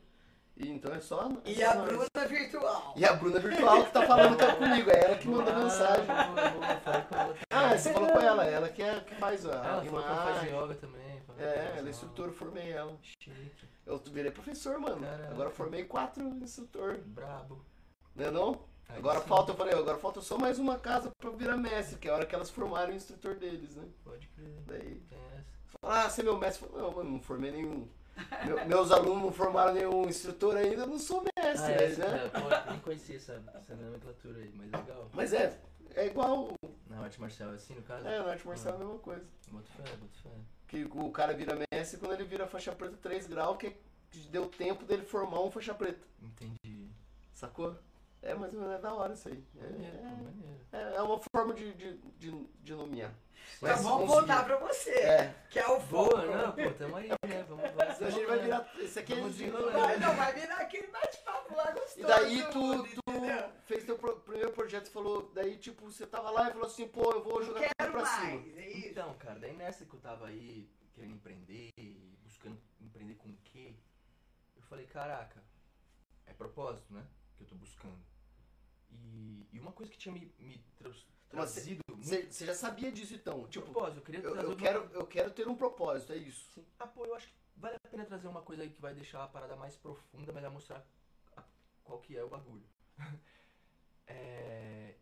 [0.55, 1.29] E então é só.
[1.45, 1.85] é E só a nós.
[1.87, 2.93] Bruna virtual.
[2.95, 6.05] E a Bruna Virtual que tá falando é comigo, é ela que mandou Ah, mensagem.
[6.05, 10.01] boa, Ah, você falou com ela, ela que, é, que faz a Ela que ela
[10.01, 10.59] faz imagem.
[10.63, 11.07] yoga também.
[11.37, 12.97] É, ela é instrutora, formei ela.
[13.19, 13.51] Chique,
[13.85, 15.01] Eu virei professor, mano.
[15.01, 15.29] Caraca.
[15.29, 17.63] Agora formei quatro instrutor, brabo.
[18.15, 18.59] né não?
[18.89, 21.97] Aí Agora sim, falta, eu falei, agora falta só mais uma casa pra virar mestre,
[21.97, 23.83] que é a hora que elas formarem o instrutor deles, né?
[24.03, 25.01] Pode crer, Daí,
[25.81, 26.67] fala, ah, você é meu mestre?
[26.73, 27.87] Não, mano, não formei nenhum.
[28.45, 32.31] Meu- meus alunos não formaram nenhum instrutor ainda, eu não sou mestre, Ah, é, né?
[32.67, 35.09] é, nem conhecia essa, essa nomenclatura aí, mas legal.
[35.13, 35.59] Mas é,
[35.95, 36.53] é igual,
[36.89, 38.07] Na arte marcial é assim, no caso?
[38.07, 39.23] é, na arte marcial é a mesma coisa.
[39.49, 40.29] Boto fé, boto fé.
[40.67, 43.75] Que o cara vira mestre quando ele vira faixa preta 3 graus, que
[44.31, 45.99] deu tempo dele formar um faixa preta.
[46.21, 46.87] Entendi.
[47.33, 47.75] Sacou?
[48.21, 49.43] É, mas é da hora isso aí.
[49.57, 50.59] É, maneiro.
[50.71, 53.13] é, é uma forma de, de, de, de nomear.
[53.57, 54.13] Então Mas vamos conseguir.
[54.13, 55.35] voltar pra você, É.
[55.49, 56.09] que é o foco.
[56.09, 57.43] Boa, não, pô, tamo aí, né?
[57.47, 57.95] Vamos, vamos.
[57.95, 58.71] Então a gente vai virar.
[58.77, 59.79] Esse aqui é Vamos de- desenrolando.
[59.79, 61.99] Vai, não, vai virar aquele bate-papo lá gostoso.
[61.99, 63.43] E daí tu, entendeu?
[63.43, 66.67] tu fez teu pro- primeiro projeto e falou, daí tipo, você tava lá e falou
[66.67, 68.25] assim, pô, eu vou jogar tudo quero pra cima.
[68.41, 68.87] mais, é isso.
[68.89, 71.69] Então, cara, daí nessa que eu tava aí querendo empreender,
[72.23, 73.73] buscando empreender com o quê?
[74.55, 75.41] Eu falei, caraca,
[76.25, 77.03] é propósito, né?
[77.37, 77.99] Que eu tô buscando.
[78.91, 80.63] E, e uma coisa que tinha me, me
[81.29, 83.47] trazido muito Você você já sabia disso então?
[83.47, 86.49] Tipo, propósito, eu queria eu, eu uma- quero, eu quero ter um propósito, é isso.
[86.53, 86.65] Sim.
[86.79, 89.23] Ah, pô, eu acho que vale a pena trazer uma coisa aí que vai deixar
[89.23, 90.85] a parada mais profunda, mas vai mostrar
[91.83, 92.65] qual que é o bagulho.
[94.09, 94.95] É,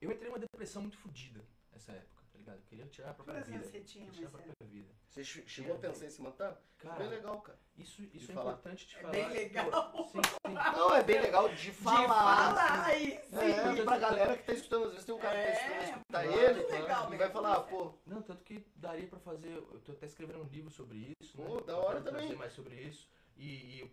[0.00, 2.56] Eu entrei numa depressão muito fodida nessa época, tá ligado?
[2.56, 3.62] Eu queria tirar a própria vida.
[3.64, 4.88] você tinha, Queria tirar a própria vida.
[5.08, 6.60] Você che- chegou a pensar em se matar?
[6.78, 7.58] Cara, Bem legal, cara.
[7.76, 8.52] isso, isso é falar.
[8.52, 9.12] importante de É falar.
[9.12, 9.92] bem legal.
[9.92, 10.54] Pô, Sim, sim.
[10.76, 12.00] Não, é bem legal de falar.
[12.00, 13.84] De falar aí, É, sim.
[13.84, 16.24] pra galera que tá escutando, às vezes tem um cara que tá escutando, É, escutar
[16.24, 19.48] muito ele legal e vai falar, pô, Não, tanto que daria pra fazer.
[19.56, 21.46] Eu tô até escrevendo um livro sobre isso, né?
[21.46, 22.34] Pô, da Eu hora quero também.
[22.36, 23.08] mais sobre isso.
[23.36, 23.90] E, e eu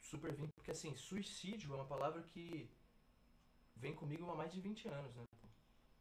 [0.00, 2.70] super vim, porque assim, suicídio é uma palavra que
[3.76, 5.24] vem comigo há mais de 20 anos, né?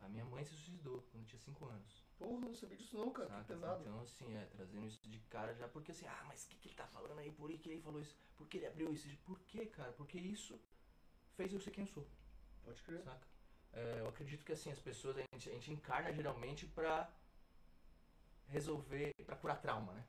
[0.02, 2.06] A minha mãe se suicidou quando tinha 5 anos.
[2.18, 3.46] porra, não sabia disso não, cara, que saca?
[3.54, 3.82] pesado.
[3.82, 6.68] Então, assim, é, trazendo isso de cara já, porque assim, ah, mas o que, que
[6.70, 7.32] ele tá falando aí?
[7.32, 8.16] Por que ele falou isso?
[8.38, 9.08] Por que ele abriu isso?
[9.26, 9.92] Por quê, cara?
[9.94, 10.60] Porque isso
[11.36, 12.08] fez eu ser quem eu sou.
[12.64, 13.04] Pode crer.
[13.04, 13.28] Saca?
[13.74, 17.10] É, eu acredito que assim, as pessoas, a gente, a gente encarna geralmente pra
[18.48, 20.06] resolver, pra curar trauma, né?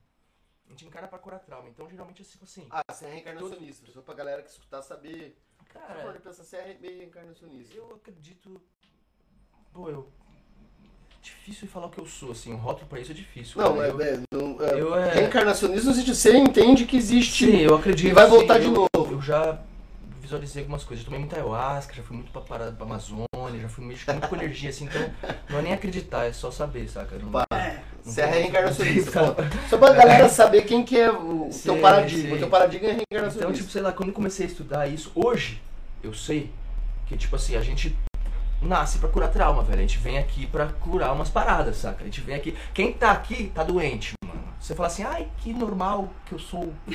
[0.66, 1.68] A gente encarna pra curar trauma.
[1.68, 5.36] Então, geralmente, assim, assim Ah, você é reencarnacionista, só pra galera que escutar saber.
[5.58, 7.74] Você pode cara, pensar, você é meio reencarnacionista.
[7.74, 8.62] eu acredito.
[9.72, 10.06] Pô, eu.
[11.22, 13.60] Difícil falar o que eu sou, assim, um rótulo pra isso é difícil.
[13.60, 13.86] Não, cara.
[13.86, 15.12] é, eu, é, não, é, eu é.
[15.14, 17.46] reencarnacionismo existe, você entende que existe.
[17.46, 18.08] Sim, eu acredito.
[18.10, 18.88] E vai sim, voltar de eu- novo.
[19.12, 19.58] Eu já
[20.20, 21.04] visualizei algumas coisas.
[21.04, 23.26] Eu tomei muita ayahuasca, já fui muito pra parada pra Amazônia,
[23.60, 25.10] já fui mexer muito com energia, assim, então
[25.50, 27.16] não é nem acreditar, é só saber, saca?
[27.18, 27.80] Não, Pá, É.
[28.02, 29.20] Você é reencarnacionista.
[29.20, 29.36] Não Só,
[29.68, 32.28] só pra galera saber quem que é o Sim, teu paradigma.
[32.30, 32.34] sim.
[32.34, 33.58] O teu paradigma é Então, reencarnacionista.
[33.62, 35.60] tipo, sei lá, quando eu comecei a estudar isso, hoje
[36.02, 36.50] eu sei
[37.06, 37.94] que, tipo assim, a gente
[38.62, 39.78] nasce pra curar trauma, velho.
[39.78, 42.02] A gente vem aqui pra curar umas paradas, saca?
[42.02, 42.56] A gente vem aqui.
[42.74, 44.40] Quem tá aqui tá doente, mano.
[44.60, 46.72] Você fala assim, ai, que normal que eu sou.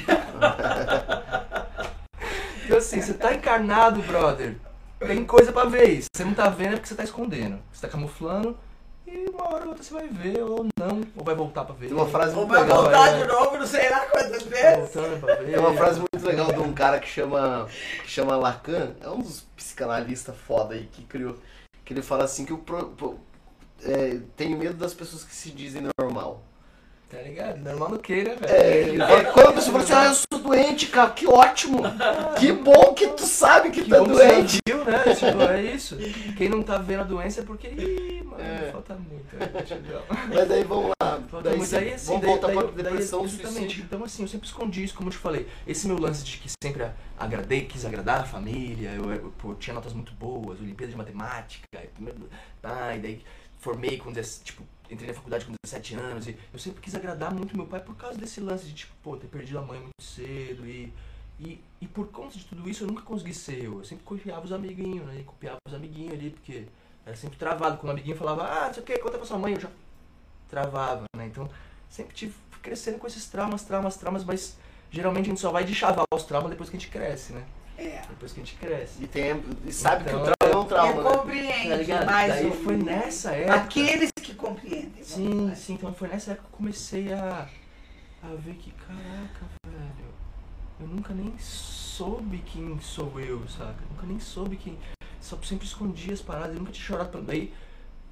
[2.65, 4.57] então, assim, você tá encarnado, brother.
[4.99, 6.07] Tem coisa pra ver isso.
[6.15, 7.59] Você não tá vendo é porque você tá escondendo.
[7.71, 8.57] Você tá camuflando.
[9.07, 11.89] E uma hora ou outra você vai ver, ou não, ou vai voltar pra ver.
[11.89, 12.81] Tem uma frase Ou muito vai legal.
[12.83, 13.21] voltar né?
[13.21, 14.93] de novo, não sei lá quantas vezes.
[14.93, 15.51] voltando pra ver.
[15.51, 17.67] Tem uma frase muito legal de um cara que chama,
[18.03, 21.37] que chama Lacan, é um dos psicanalistas foda aí que criou,
[21.85, 23.19] que ele fala assim que o pro, pro-
[23.83, 26.41] é, tem medo das pessoas que se dizem normal.
[27.15, 27.57] Tá ligado?
[27.59, 29.03] Normal no que, né, velho?
[29.03, 31.81] É, fala, quando a pessoa fala assim, ah, eu sou doente, cara, que ótimo!
[32.37, 34.59] Que bom que tu sabe que Que tá que doente!
[34.67, 35.03] viu, né?
[35.15, 35.97] Tipo, é isso.
[36.37, 38.69] Quem não tá vendo a doença é porque, ih, mano, É.
[38.71, 39.33] falta muito.
[39.35, 39.47] né?
[40.33, 41.69] Mas daí vamos lá, Falta daí, muito.
[41.69, 43.53] sim, Daí, assim, vamos daí, voltar daí, pra daí, depressão, exatamente.
[43.59, 43.83] suicídio.
[43.85, 45.47] Então, assim, eu sempre escondi isso, como eu te falei.
[45.65, 46.85] Esse meu lance de que sempre
[47.17, 51.65] agradei, quis agradar a família, eu, eu, pô, tinha notas muito boas, Olimpíada de Matemática,
[51.81, 52.29] e primeiro,
[52.61, 53.21] tá, e daí
[53.57, 57.33] formei com, 10 tipo, entrei na faculdade com 17 anos, e eu sempre quis agradar
[57.33, 60.01] muito meu pai por causa desse lance de, tipo, pô, ter perdido a mãe muito
[60.01, 60.93] cedo, e,
[61.39, 63.79] e, e por conta de tudo isso eu nunca consegui ser eu.
[63.79, 66.65] Eu sempre copiava os amiguinhos, né, e copiava os amiguinhos ali, porque
[67.05, 67.77] era sempre travado.
[67.77, 69.69] Quando o amiguinho falava, ah, não sei o que, conta pra sua mãe, eu já
[70.49, 71.25] travava, né?
[71.27, 71.49] Então,
[71.89, 74.57] sempre tive crescendo com esses traumas, traumas, traumas, mas
[74.89, 77.43] geralmente a gente só vai de chavar os traumas depois que a gente cresce, né?
[77.77, 78.01] É.
[78.09, 79.03] Depois que a gente cresce.
[79.03, 81.17] E, tem, e sabe Então, que o trauma é um trauma, né?
[81.17, 82.05] compreende Tá ligado?
[82.05, 83.55] Daí foi nessa época.
[83.55, 84.74] Aqueles que compreendem.
[85.05, 87.47] Sim, sim, então foi nessa época que eu comecei a,
[88.23, 90.13] a ver que, caraca, velho,
[90.79, 93.83] eu nunca nem soube quem sou eu, saca?
[93.83, 94.79] Eu nunca nem soube quem.
[95.21, 97.25] Só sempre escondi as paradas, eu nunca tinha chorado tanto.
[97.25, 97.53] Daí,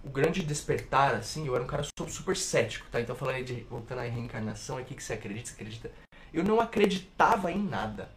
[0.03, 3.01] o grande despertar, assim, eu era um cara super, cético, tá?
[3.01, 5.91] Então falando aí de voltando à reencarnação, o que, que você acredita, você acredita?
[6.32, 8.10] Eu não acreditava em nada.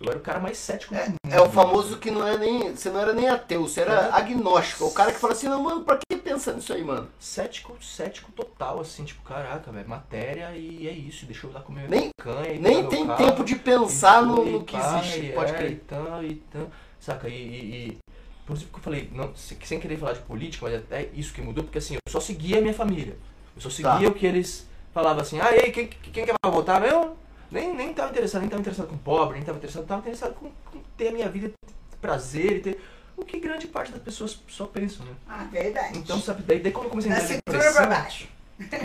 [0.00, 1.16] Eu era o cara mais cético do mundo.
[1.30, 2.74] É o famoso que não é nem.
[2.76, 4.10] Você não era nem ateu, você era É.
[4.12, 4.84] agnóstico.
[4.86, 7.08] O cara que fala assim, não, mano, pra que pensar nisso aí, mano?
[7.18, 11.88] Cético, cético total, assim, tipo, caraca, velho, matéria e é isso, deixa eu lá comer
[11.88, 12.52] Nem- canha.
[12.52, 15.54] e Nem tem carro, tempo de pensar e no, no que pá, existe, pode é,
[15.54, 15.70] crer.
[15.72, 17.98] E tão, e tão, saca, e, e, e-
[18.46, 21.32] por isso que eu falei, não, se- sem querer falar de política, mas até isso
[21.32, 23.16] que mudou, porque assim, eu só seguia a minha família.
[23.56, 24.08] Eu só seguia Tá.
[24.08, 26.84] o que eles falavam assim, ah, e aí, quem, quem quer votar?
[26.84, 27.16] Eu
[27.56, 30.50] nem, nem tava interessado, nem tava interessado com pobre, nem tava interessado, tava interessado com,
[30.70, 32.80] com ter a minha vida, ter prazer e ter.
[33.16, 35.14] O que grande parte das pessoas só pensam, né?
[35.26, 35.98] Ah, verdade.
[35.98, 38.28] Então, sabe, daí, daí quando eu comecei a entrar na cintura pra depressão, baixo.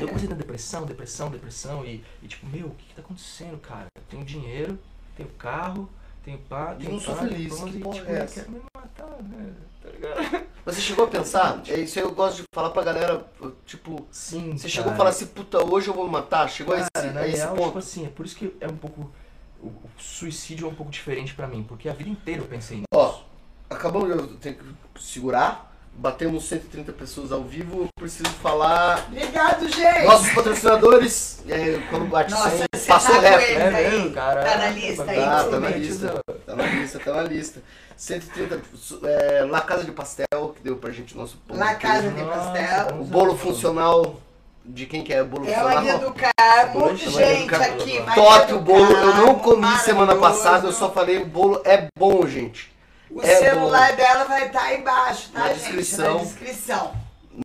[0.02, 3.60] eu comecei na depressão, depressão, depressão e, e tipo, meu, o que que tá acontecendo,
[3.60, 3.88] cara?
[3.98, 4.80] Eu tenho dinheiro,
[5.18, 5.90] tenho carro,
[6.24, 8.36] tenho pá, E tenho não sou pá, feliz, que e, tipo, é essa?
[8.42, 9.54] quero me matar, né?
[9.82, 10.46] Tá ligado?
[10.63, 11.62] Mas você chegou a pensar?
[11.67, 13.26] É isso aí eu gosto de falar pra galera,
[13.65, 16.48] tipo, Sim, você chegou a falar assim, puta, hoje eu vou me matar?
[16.50, 17.65] Chegou a esse, Cara, na a esse real, ponto?
[17.67, 19.12] tipo assim, é por isso que é um pouco.
[19.60, 22.78] O, o suicídio é um pouco diferente pra mim, porque a vida inteira eu pensei
[22.78, 22.88] nisso.
[22.94, 23.22] Ó,
[23.70, 25.71] acabamos, eu tenho que segurar.
[26.02, 27.82] Batemos 130 pessoas ao vivo.
[27.84, 29.06] Eu preciso falar.
[29.08, 30.04] Obrigado, gente.
[30.06, 33.44] Nossos patrocinadores, é, quando bate Nossa, 100, você passou tá reto.
[33.62, 34.44] é mesmo, cara.
[34.44, 36.22] Tá na lista aí, Tá, tá na Exatamente, lista.
[36.44, 37.62] Tá na lista, tá na lista.
[37.96, 38.62] 130,
[39.04, 42.20] é, La Casa de Pastel, que deu pra gente o nosso pão La Casa de
[42.24, 43.00] Nossa, Pastel.
[43.00, 44.20] O bolo funcional,
[44.66, 46.00] de quem que é o bolo É funcional?
[46.00, 46.96] do Carmo.
[46.98, 51.26] Gente, do aqui, Top o bolo, eu não comi semana passada, eu só falei o
[51.28, 52.71] bolo é bom, gente.
[53.13, 55.58] O é celular dela vai estar aí embaixo, tá, Na gente?
[55.60, 56.13] descrição.
[56.17, 56.91] Na descrição.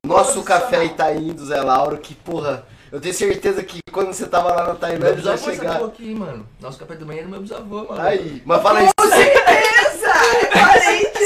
[0.05, 4.51] Nosso café Itaim do Zé Lauro, que porra, eu tenho certeza que quando você tava
[4.51, 5.79] lá na Meu Tailândia já essa chegar.
[5.79, 6.47] porra aqui, mano.
[6.61, 8.01] Nosso café da manhã era meu bisavô, mano.
[8.01, 10.07] Aí, mas fala aí, Com certeza!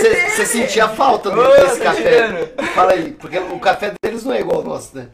[0.03, 2.03] É você, sentia falta do- Ô, desse tá café?
[2.03, 2.73] tirando.
[2.75, 5.09] Fala aí, porque o café deles não é igual ao nosso, né?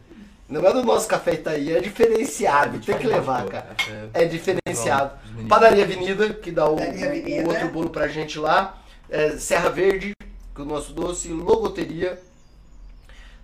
[0.49, 3.67] Não é do nosso café Itaí, é diferenciado, tem que levar, Pô, cara.
[3.77, 3.93] café.
[4.15, 5.11] É diferenciado.
[5.49, 8.77] Padaria Avenida, que dá o, o outro bolo pra gente lá.
[9.09, 10.13] É, Serra Verde,
[10.55, 11.29] que é o nosso doce.
[11.29, 12.21] Logoteria.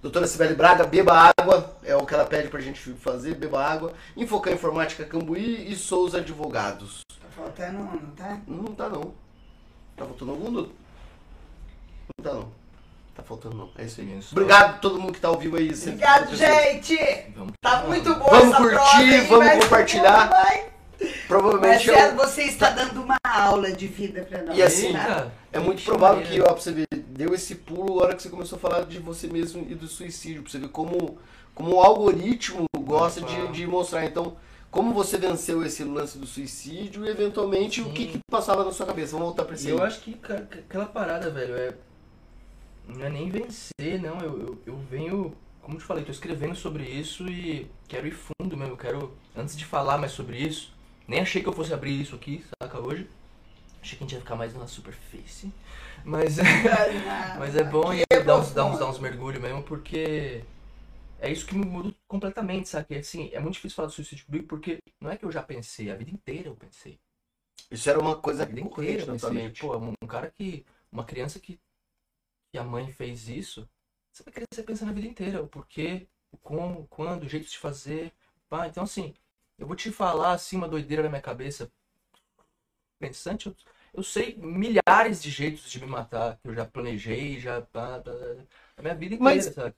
[0.03, 1.77] Doutora Sibeli Braga, beba água.
[1.85, 3.92] É o que ela pede pra gente fazer, beba água.
[4.16, 7.03] Infocan Informática Cambuí e Souza Advogados.
[7.20, 8.40] Tá faltando um, não tá?
[8.48, 9.14] Não tá não.
[9.96, 10.51] Tá faltando algum?
[10.51, 10.64] Não
[12.20, 12.53] tá não.
[13.14, 13.70] Tá faltando não.
[13.79, 14.18] É isso aí.
[14.18, 14.31] Isso.
[14.33, 15.70] Obrigado a todo mundo que tá ao vivo aí.
[15.70, 16.96] Obrigado, gente!
[17.37, 20.71] Vamos Tá muito bom Vamos essa curtir, prova, vamos Vai ser compartilhar.
[21.28, 24.56] Provavelmente eu- Marcelo, você está dando uma aula de vida pra nós.
[24.56, 25.30] E assim, tá?
[25.52, 28.28] É muito provável que, ó, pra você ver, deu esse pulo a hora que você
[28.28, 31.18] começou a falar de você mesmo e do suicídio, pra você ver como,
[31.54, 34.04] como o algoritmo gosta de, de mostrar.
[34.04, 34.36] Então,
[34.70, 38.86] como você venceu esse lance do suicídio e, eventualmente, o que, que passava na sua
[38.86, 39.12] cabeça?
[39.12, 39.86] Vamos voltar pra isso eu aí.
[39.86, 41.74] acho que ca- ca- aquela parada, velho, é.
[42.88, 44.18] Não é nem vencer, não.
[44.20, 45.34] Eu, eu, eu venho.
[45.60, 48.72] Como eu te falei, tô escrevendo sobre isso e quero ir fundo mesmo.
[48.72, 49.12] Eu quero.
[49.36, 50.72] Antes de falar mais sobre isso,
[51.08, 53.08] nem achei que eu fosse abrir isso aqui, saca, hoje.
[53.82, 55.52] Achei que a gente ia ficar mais na superfície.
[56.04, 56.42] Mas é,
[57.38, 60.44] mas é bom e dar uns, dar uns, dar uns mergulhos mesmo, porque
[61.20, 62.96] é isso que me mudou completamente, sabe?
[62.96, 65.90] Assim, é muito difícil falar do suicídio comigo, porque não é que eu já pensei,
[65.90, 66.98] a vida inteira eu pensei.
[67.70, 69.60] Isso era uma coisa A vida corrente inteira, assim, mente.
[69.60, 70.64] pô, um um cara que.
[70.90, 71.58] Uma criança que,
[72.52, 73.68] que a mãe fez isso,
[74.12, 75.42] você vai crescer pensando a vida inteira.
[75.42, 78.12] O porquê, o como, quando, o jeito de fazer.
[78.48, 79.14] Pá, então assim,
[79.62, 81.70] eu vou te falar assim, uma doideira na minha cabeça.
[82.98, 83.57] Pensante, eu,
[83.94, 87.59] eu sei milhares de jeitos de me matar, que eu já planejei, já.
[88.77, 89.75] A minha vida inteira, Mas- sabe?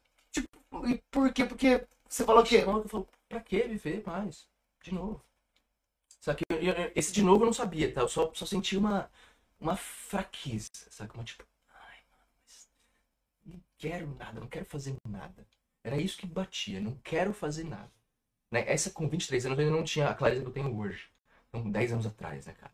[0.88, 1.44] E por quê?
[1.44, 4.46] Porque você falou que Eu falo, pra que viver mais?
[4.82, 5.22] De novo.
[6.20, 8.00] Só que eu- eu- esse de novo eu não sabia, tá?
[8.02, 9.10] Eu só, só senti uma,
[9.60, 11.12] uma fraqueza, sabe?
[11.14, 11.44] Uma tipo,
[11.74, 12.68] ai, mano, mas
[13.46, 15.46] não quero nada, não quero fazer nada.
[15.82, 17.92] Era isso que batia, não quero fazer nada.
[18.54, 18.64] Né?
[18.68, 21.08] Essa com 23 anos eu ainda não tinha a clareza que eu tenho hoje.
[21.48, 22.72] Então, 10 anos atrás, né, cara?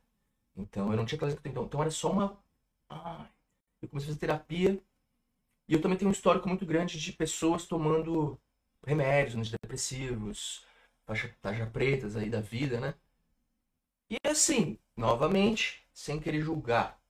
[0.54, 1.52] Então, eu não tinha clareza que eu tenho.
[1.54, 2.38] Então, então era só uma.
[3.80, 4.78] Eu comecei a fazer terapia.
[5.66, 8.38] E eu também tenho um histórico muito grande de pessoas tomando
[8.86, 10.66] remédios, antidepressivos,
[11.06, 12.94] faixa, faixa pretas aí da vida, né?
[14.10, 17.00] E assim, novamente, sem querer julgar,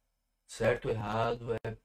[0.46, 1.76] certo errado, é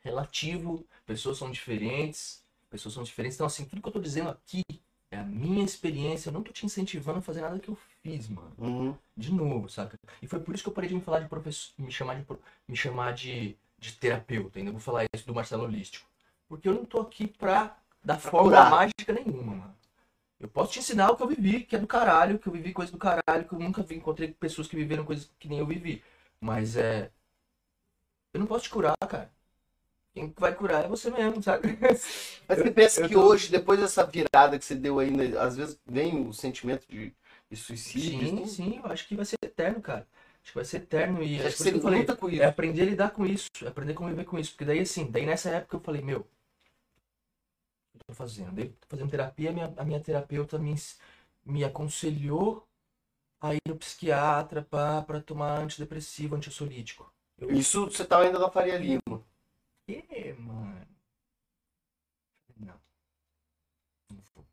[0.00, 3.36] relativo, pessoas são diferentes, pessoas são diferentes.
[3.36, 4.62] Então, assim, tudo que eu tô dizendo aqui
[5.14, 8.28] é a minha experiência, eu não tô te incentivando a fazer nada que eu fiz,
[8.28, 8.52] mano.
[8.58, 8.94] Uhum.
[9.16, 9.98] De novo, saca?
[10.20, 12.26] E foi por isso que eu parei de me falar de professor, me chamar de,
[12.68, 16.06] me chamar de, de terapeuta, ainda vou falar isso do Marcelo Holístico.
[16.48, 18.70] Porque eu não tô aqui pra dar Pra fórmula curar.
[18.70, 19.74] mágica nenhuma, mano.
[20.38, 22.72] Eu posso te ensinar o que eu vivi, que é do caralho, que eu vivi
[22.72, 25.66] coisa do caralho, que eu nunca vi, encontrei pessoas que viveram coisas que nem eu
[25.66, 26.02] vivi.
[26.40, 27.10] Mas é.
[28.32, 29.30] Eu não posso te curar, cara.
[30.14, 31.68] Quem vai curar é você mesmo, sabe?
[32.48, 35.56] Mas você pensa eu que tô- hoje, depois dessa virada que você deu ainda, às
[35.56, 37.14] vezes vem o sentimento de,
[37.50, 38.28] de suicídio?
[38.30, 40.06] Sim, sim, eu acho que vai ser eterno, cara.
[40.42, 42.28] Acho que vai ser eterno e Acho é que você que eu falei, luta com
[42.28, 42.42] isso.
[42.42, 44.50] É aprender a lidar com isso, é aprender a conviver com isso.
[44.52, 48.52] Porque daí, assim, daí nessa época eu falei, meu, o que eu tô fazendo?
[48.52, 50.74] Daí, tô fazendo terapia, a minha, a minha terapeuta me,
[51.44, 52.66] me aconselhou
[53.40, 57.12] a ir no psiquiatra pra, pra tomar antidepressivo, antiossolítico.
[57.38, 59.24] Eu, Isso você tava ainda na Faria Lima.
[60.32, 60.86] Mano?
[62.56, 62.80] Não.
[64.10, 64.44] Não vou.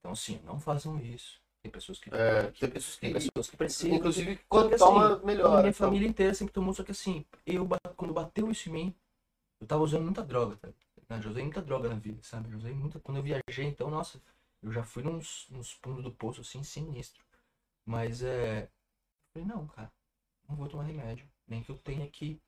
[0.00, 1.40] Então, assim, não façam isso.
[1.62, 3.96] Tem pessoas que, É, tem pessoas tem que, pessoas que precisam.
[3.96, 5.48] inclusive, quando que, toma, assim, melhora.
[5.54, 5.86] A minha então.
[5.88, 8.94] família inteira sempre tomou, só que assim, eu quando bateu isso em mim,
[9.60, 10.68] eu tava usando muita droga, tá?
[11.10, 12.50] Eu já usei muita droga na vida, sabe?
[12.52, 13.00] Eu usei muita.
[13.00, 14.20] Quando eu viajei, então, nossa,
[14.62, 17.24] eu já fui nos, nos fundos do poço assim, sinistro.
[17.86, 18.64] Mas é.
[18.64, 19.92] Eu falei, não, cara,
[20.48, 21.28] não vou tomar remédio.
[21.48, 22.40] Nem que eu tenha que.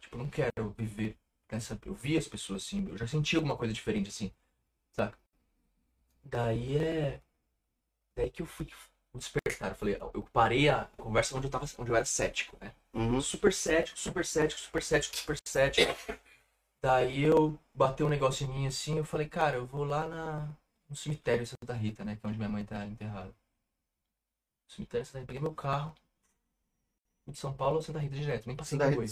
[0.00, 1.16] Tipo, eu não quero viver
[1.50, 1.78] nessa.
[1.84, 4.32] Eu vi as pessoas assim, eu já senti alguma coisa diferente assim,
[4.92, 5.18] saca?
[6.24, 7.20] Daí é.
[8.16, 8.66] Daí que eu fui
[9.14, 9.70] despertar.
[9.70, 12.72] Eu falei, eu parei a conversa onde eu tava, onde eu era cético, né?
[12.92, 13.20] Uhum.
[13.20, 15.92] Super cético, super cético, super cético, super cético.
[16.82, 20.48] Daí eu bateu um negócio em mim assim, eu falei, cara, eu vou lá na,
[20.88, 22.16] no cemitério de Santa Rita, né?
[22.16, 23.34] Que é onde minha mãe tá enterrada.
[24.68, 25.94] Cemitério de Santa Rita, peguei meu carro.
[27.26, 29.06] De São Paulo a Santa Rita direto, nem passei Você em Cambuí.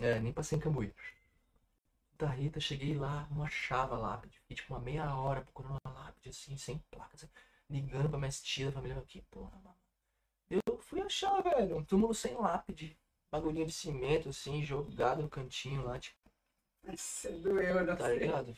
[0.00, 0.92] É, nem passei em Cambuí.
[2.12, 4.38] Santa Rita, cheguei lá, não achava a lápide.
[4.40, 7.28] Fiquei tipo uma meia hora procurando uma lápide assim, sem placa, assim,
[7.68, 9.02] ligando pra minha tia da família.
[9.06, 9.76] Que porra, mano.
[10.50, 12.96] Eu fui achar, velho, um túmulo sem lápide.
[13.30, 16.16] Bagulhinho de cimento, assim, jogado no cantinho lá, tipo,
[16.84, 18.18] Nossa, doeu, não tá sei.
[18.18, 18.54] ligado?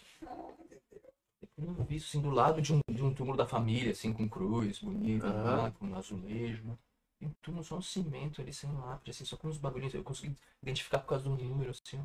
[1.57, 4.29] Eu vi isso assim, do lado de um, de um túmulo da família, assim, com
[4.29, 5.63] cruz, bonito, Aham.
[5.63, 6.79] lá, com azulejo, né?
[7.43, 9.95] Túmulo só um cimento ali, sem lápide, assim, só com uns bagulhinhos.
[9.95, 12.05] Eu consegui identificar por causa do número, assim, ó.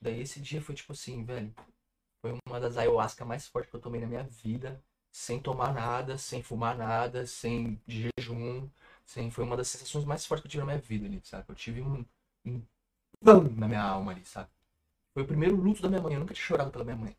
[0.00, 1.54] Daí esse dia foi tipo assim, velho.
[2.20, 4.82] Foi uma das ayahuasca mais fortes que eu tomei na minha vida.
[5.12, 8.68] Sem tomar nada, sem fumar nada, sem jejum.
[9.04, 9.30] Sem...
[9.30, 11.44] Foi uma das sensações mais fortes que eu tive na minha vida ali, sabe?
[11.48, 12.04] Eu tive um,
[12.46, 12.62] um
[13.56, 14.50] na minha alma ali, sabe?
[15.14, 16.14] Foi o primeiro luto da minha mãe.
[16.14, 17.16] Eu nunca tinha chorado pela minha mãe.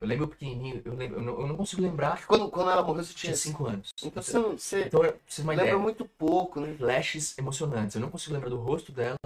[0.00, 2.26] Eu lembro pequenininho, eu, lembro, eu, não, eu não consigo lembrar.
[2.26, 3.92] Quando, quando ela morreu, você tinha tinha 5 anos.
[4.02, 6.74] Então você, não- você Então, lembra ideia, muito pouco, né?
[6.74, 7.94] flashes emocionantes.
[7.94, 9.16] Eu não consigo lembrar do rosto dela,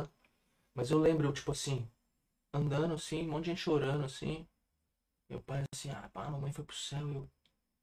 [0.75, 1.89] mas eu lembro, tipo assim,
[2.55, 4.47] andando assim, um monte de gente chorando assim.
[5.31, 7.01] Meu pai assim, ah, pá, a mamãe foi pro céu.
[7.09, 7.29] Eu, o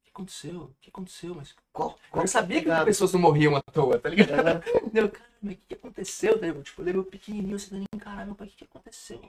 [0.04, 0.62] que aconteceu?
[0.64, 1.34] O que aconteceu?
[1.34, 4.40] Mas Qual, eu sabia que as pessoas não morriam à toa, tá ligado?
[4.48, 4.62] Aham.
[4.94, 6.38] Eu, cara, mas o que, que aconteceu?
[6.42, 9.20] Eu, tipo, eu lembro pequenininho, assim, caralho, meu pai, o que, que aconteceu?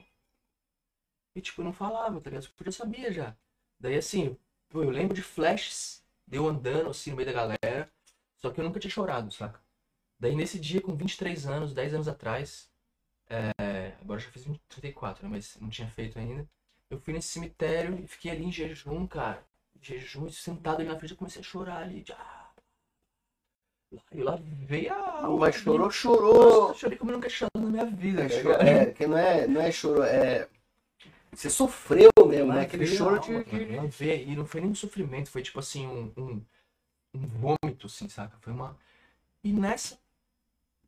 [1.34, 2.48] E, tipo, eu não falava, tá ligado?
[2.56, 3.36] Porque eu sabia já.
[3.80, 4.36] Daí, assim,
[4.68, 7.90] pô, eu lembro de flashes, de eu andando, assim, no meio da galera,
[8.38, 9.60] só que eu nunca tinha chorado, saca?
[10.20, 12.70] Daí, nesse dia, com 23 anos, 10 anos atrás,
[13.62, 15.30] é, agora eu já fiz 20 34, né?
[15.30, 16.48] Mas não tinha feito ainda.
[16.90, 19.44] Eu fui nesse cemitério e fiquei ali em jejum, cara.
[19.76, 22.02] Em jejum, e sentado ali na frente, eu comecei a chorar ali.
[22.02, 22.50] de, ah,
[24.12, 24.38] E lá
[24.70, 25.22] veio a.
[25.22, 26.34] Não, mas chorou, chorou.
[26.60, 28.62] Nossa, eu chorei como eu nunca tinha chorado na minha vida, É, choro- ligado?
[28.68, 30.48] é, que não é, não é choro, é.
[31.32, 32.56] Você sofreu mesmo, né?
[32.56, 33.32] Lá Aquele choro de.
[33.32, 36.44] mano, lá veio, E não foi nem um sofrimento, foi tipo assim, um, um,
[37.14, 38.36] um vômito, assim, saca?
[38.40, 38.76] Foi uma.
[39.44, 39.98] E nessa.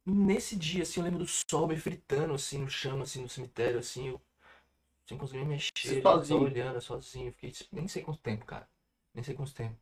[0.04, 3.78] Nesse dia, assim, eu lembro do sol me fritando, assim, no chão, assim, no cemitério,
[3.78, 4.20] assim, eu.
[5.06, 6.42] Sem conseguir me mexer, Você eu só sozinho?
[6.42, 7.28] olhando, sozinho.
[7.28, 8.68] eu Fiquei nem sei quanto tempo, cara.
[9.14, 9.76] Nem sei quanto tempo.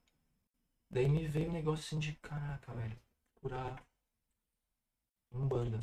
[0.91, 2.99] Daí me veio um negócio assim de, caraca, velho,
[3.41, 3.83] curar
[5.33, 5.81] Umbanda.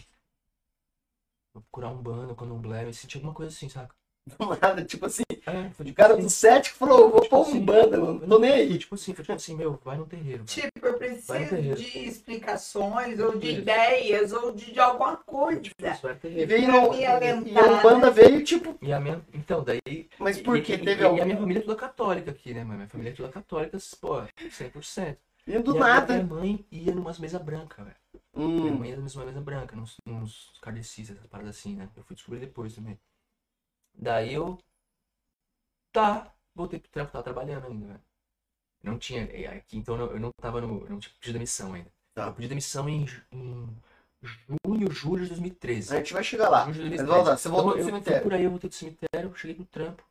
[1.54, 3.94] Vou procurar um banda, quando um blé, eu senti alguma coisa assim, saca?
[4.28, 6.22] Do nada, tipo assim, É, foi o tipo cara assim.
[6.24, 8.20] do set que falou, vou Tipo pôr assim, um banda, mano.
[8.28, 8.78] Tô nem aí.
[8.78, 10.44] Tipo assim, foi tipo assim, meu, vai no terreiro.
[10.44, 10.72] velho.
[10.72, 10.94] Tipo, eu
[11.28, 11.76] Vai no preciso terreiro.
[11.82, 15.62] de explicações, ou de ideias, ou de, de alguma coisa.
[15.62, 16.48] Tipo, isso, E terreiro.
[16.48, 17.06] veio Pra no, me e
[17.60, 19.22] a Umbanda veio, tipo, E a minha.
[19.34, 19.82] Então, daí.
[20.20, 21.18] mas por que teve e, algum.
[21.18, 22.78] e a minha família é toda católica aqui, né, mano?
[22.78, 24.22] Minha família é toda católica, pô,
[24.52, 25.18] 100%.
[25.48, 26.14] E do e nada.
[26.14, 27.98] minha mãe ia numas mesas brancas, velho.
[28.36, 31.90] Minha Hum, mãe ia numa mesa branca, nos, nos kardecis, essas paradas assim, né?
[31.96, 33.00] Eu fui descobrir depois também.
[33.98, 34.58] Daí eu.
[35.92, 38.02] Tá, voltei pro trampo, tava trabalhando ainda, velho.
[38.84, 39.24] Não tinha.
[39.32, 40.84] é, Aqui, então eu não tava no.
[40.86, 41.92] Eu não tinha pedido demissão ainda.
[42.16, 42.28] Tá.
[42.28, 43.78] Eu pedi demissão em, em
[44.68, 45.96] junho, julho de 2013.
[45.96, 46.64] a gente vai chegar lá.
[46.66, 47.26] Junho de Mas 2013.
[47.26, 48.24] volta, você voltou Então, do cemitério.
[48.24, 50.04] por aí, eu voltei do cemitério, cheguei pro trampo.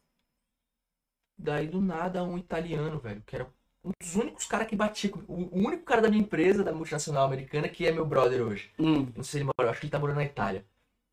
[1.39, 3.47] Daí do nada um italiano, velho, que era
[3.84, 5.11] um dos únicos caras que batia.
[5.11, 8.70] com- O único cara da minha empresa, da multinacional americana, que é meu brother hoje.
[8.78, 10.64] Hum, Não sei se ele mora, acho que ele tá morando na Itália.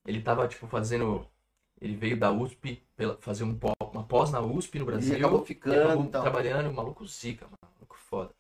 [0.05, 1.28] Ele tava, tipo, fazendo.
[1.84, 3.59] Ele veio da USP pela, fazer um,
[3.91, 5.17] uma pós na USP no Brasil.
[5.17, 6.21] acabou ficando e acabou e tal.
[6.21, 8.34] trabalhando, maluco zica, maluco foda.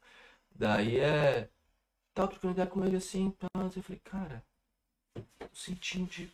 [0.49, 1.49] Daí é.
[2.13, 4.45] Tava trocando ideia com ele assim, eu falei, cara,
[5.13, 6.31] tô sentindo de.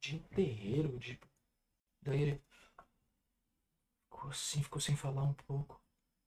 [0.00, 1.20] de terreiro, de.
[2.00, 2.42] Daí ele.
[4.10, 5.78] Ficou assim, ficou sem falar um pouco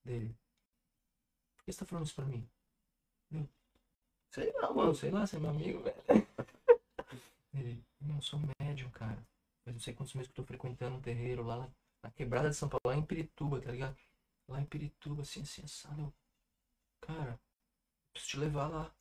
[0.04, 0.38] dele.
[1.56, 2.48] Por que você tá falando isso pra mim?
[4.30, 4.94] sei lá, Mano, mano.
[4.94, 5.96] sei lá, você é meu amigo, velho.
[7.52, 9.18] Ele, não, eu sou médium, cara.
[9.70, 11.68] Faz não sei quantos meses que eu tô frequentando um terreiro lá na,
[12.02, 13.96] na quebrada de São Paulo, lá em Pirituba, tá ligado?
[14.48, 16.12] Lá em Pirituba, assim, assim, assado.
[17.00, 17.38] Cara, eu
[18.12, 18.92] preciso te levar lá.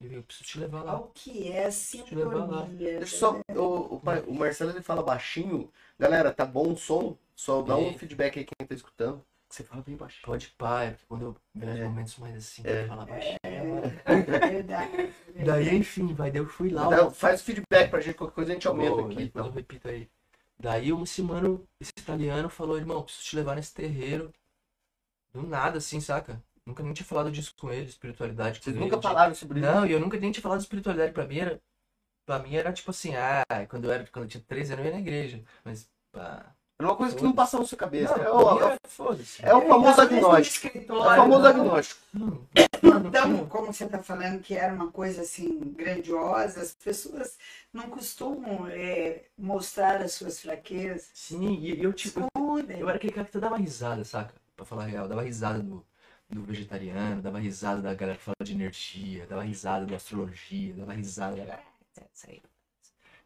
[0.00, 0.98] Eu preciso te levar lá.
[1.00, 2.62] O que é te levar lá.
[2.64, 2.98] sintonia?
[2.98, 3.40] Deixa eu só.
[3.56, 5.72] O, o, Marcelo ele fala baixinho.
[5.98, 7.16] Galera, tá bom o som?
[7.36, 9.24] Só dá um E- feedback aí quem tá escutando.
[9.48, 10.24] Você fala bem baixinho.
[10.24, 11.84] Pode pá, é porque quando eu vejo É.
[11.84, 12.86] momentos mais assim, É.
[12.88, 13.38] falo baixinho.
[13.44, 13.61] É
[14.06, 15.14] verdade.
[15.44, 16.88] Daí, enfim, vai, daí eu fui lá.
[16.88, 19.14] Dá- faz o feedback pra gente, qualquer coisa a gente aumenta Boa, aqui.
[19.16, 19.46] depois Então.
[19.46, 20.08] eu repito aí.
[20.58, 24.32] Daí esse mano, esse italiano falou, irmão, preciso te levar nesse terreiro.
[25.32, 26.42] Do nada, assim, saca?
[26.64, 28.84] Nunca nem tinha falado disso com ele, espiritualidade Vocês ele.
[28.84, 29.68] nunca de- falaram sobre isso?
[29.68, 31.38] Não, e eu nunca nem tinha falado de espiritualidade pra mim.
[31.38, 31.60] Era...
[32.24, 34.90] Pra mim era tipo assim, ah, quando eu era, quando eu tinha 13 anos eu
[34.92, 35.42] ia na igreja.
[35.64, 36.54] Mas, pá.
[36.82, 38.16] É uma coisa que não passa na sua cabeça.
[38.16, 38.24] Não,
[38.60, 39.44] é, o, foda-se.
[39.44, 40.78] é o famoso agnóstico.
[40.78, 42.00] É o famoso agnóstico.
[42.12, 42.26] Não,
[42.82, 47.38] não, não Então, como você está falando que era uma coisa assim grandiosa, as pessoas
[47.72, 51.10] não costumam é, mostrar as suas fraquezas.
[51.14, 52.20] Sim, e eu tipo.
[52.20, 52.80] Escondem.
[52.80, 54.34] Eu era aquele cara que dava risada, saca?
[54.56, 55.86] Pra falar a real, dava risada do,
[56.28, 60.92] do vegetariano, dava risada da galera que fala de energia, dava risada da astrologia, dava
[60.92, 61.60] risada da.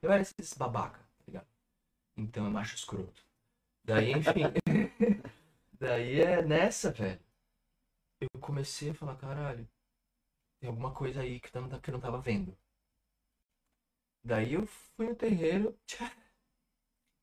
[0.02, 1.46] Eu era esses babaca, tá ligado?
[2.16, 3.25] Então eu macho escroto.
[3.86, 4.52] Daí, enfim.
[5.80, 7.20] daí é nessa, velho.
[8.20, 9.66] Eu comecei a falar, caralho,
[10.60, 12.56] tem alguma coisa aí que, eu não- que eu não tava vendo.
[14.22, 15.74] Daí eu fui no terreiro,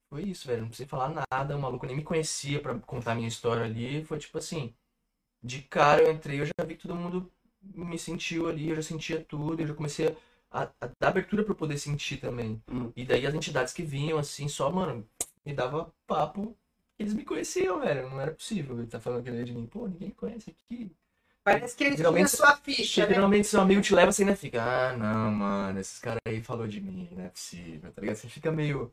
[0.10, 0.62] foi isso, velho.
[0.62, 4.04] Não precisei falar nada, o maluco nem me conhecia pra contar a minha história ali.
[4.06, 4.74] Foi tipo assim,
[5.44, 8.84] de cara eu entrei, eu já vi que todo mundo me sentiu ali, eu já
[8.84, 10.16] sentia tudo, eu já comecei
[10.52, 12.62] a, a dar abertura pra eu poder sentir também.
[12.72, 12.92] Hum.
[12.96, 15.08] E daí as entidades que vinham, assim, só, mano,
[15.46, 16.56] me dava papo.
[16.98, 18.10] Eles me conheciam, velho.
[18.10, 19.66] Não era possível ele tá falando aquilo de mim.
[19.66, 20.92] Pô, ninguém conhece aqui.
[21.44, 23.14] Parece que ele tinha Geralmente- sua ficha, né?
[23.16, 26.66] geralmente seu amigo te leva, você ainda fica, ah, não, mano, esses caras aí falou
[26.68, 28.16] de mim, não é possível, tá ligado?
[28.16, 28.90] Você fica meio.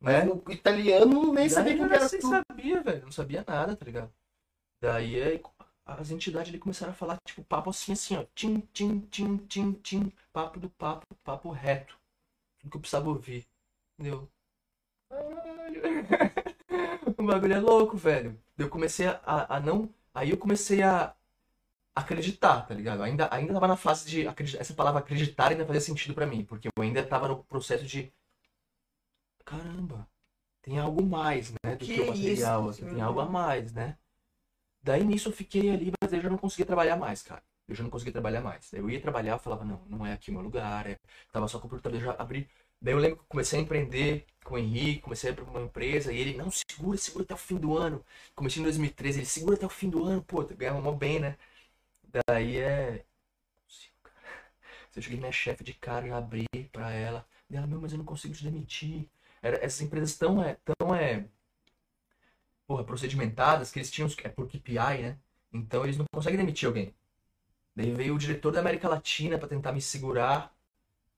[0.00, 0.24] Né?
[0.28, 2.28] O italiano nem sabia Daí, era você tu.
[2.28, 4.12] sabia, velho, não sabia nada, tá ligado?
[4.80, 5.42] Daí aí,
[5.86, 9.72] as entidades ali começaram a falar, tipo, papo assim, assim, ó, tim, tim, tim, tim,
[9.74, 11.96] tim, papo do papo, papo reto.
[12.58, 13.46] Tudo que eu precisava ouvir.
[13.98, 14.28] Entendeu?
[15.14, 15.82] Caralho.
[17.18, 18.40] O bagulho é louco, velho.
[18.58, 19.92] Eu comecei a, a não.
[20.12, 21.14] Aí eu comecei a
[21.94, 23.02] acreditar, tá ligado?
[23.02, 24.26] Ainda, ainda tava na fase de.
[24.28, 24.60] acreditar.
[24.60, 28.12] Essa palavra acreditar ainda fazia sentido pra mim, porque eu ainda tava no processo de.
[29.44, 30.08] Caramba,
[30.62, 31.76] tem algo mais, né?
[31.78, 32.68] Do que, Que o material.
[32.70, 33.98] assim, tem algo a mais, né?
[34.82, 37.42] Daí nisso eu fiquei ali, mas eu já não conseguia trabalhar mais, cara.
[37.68, 38.72] Eu já não conseguia trabalhar mais.
[38.72, 40.86] Eu ia trabalhar, eu falava, não, não é aqui o meu lugar.
[40.86, 40.98] É...
[41.32, 42.48] Tava só com o computador, eu já abri.
[42.84, 46.12] Daí eu lembro que comecei a empreender com o Henrique, comecei a abrir uma empresa,
[46.12, 48.04] e ele, não, segura, segura até o fim do ano.
[48.34, 51.38] Comecei em 2013, ele segura até o fim do ano, pô, ganhava mó bem, né?
[52.28, 53.04] Daí é.
[54.94, 57.26] Eu cheguei minha chefe de cara e abri pra ela.
[57.50, 59.08] E ela, meu, mas eu não consigo te demitir.
[59.42, 61.26] Era, essas empresas tão é, tão é,
[62.66, 65.18] porra, procedimentadas que eles tinham, é por KPI, né?
[65.52, 66.94] Então eles não conseguem demitir alguém.
[67.76, 70.53] Daí veio o diretor da América Latina pra tentar me segurar.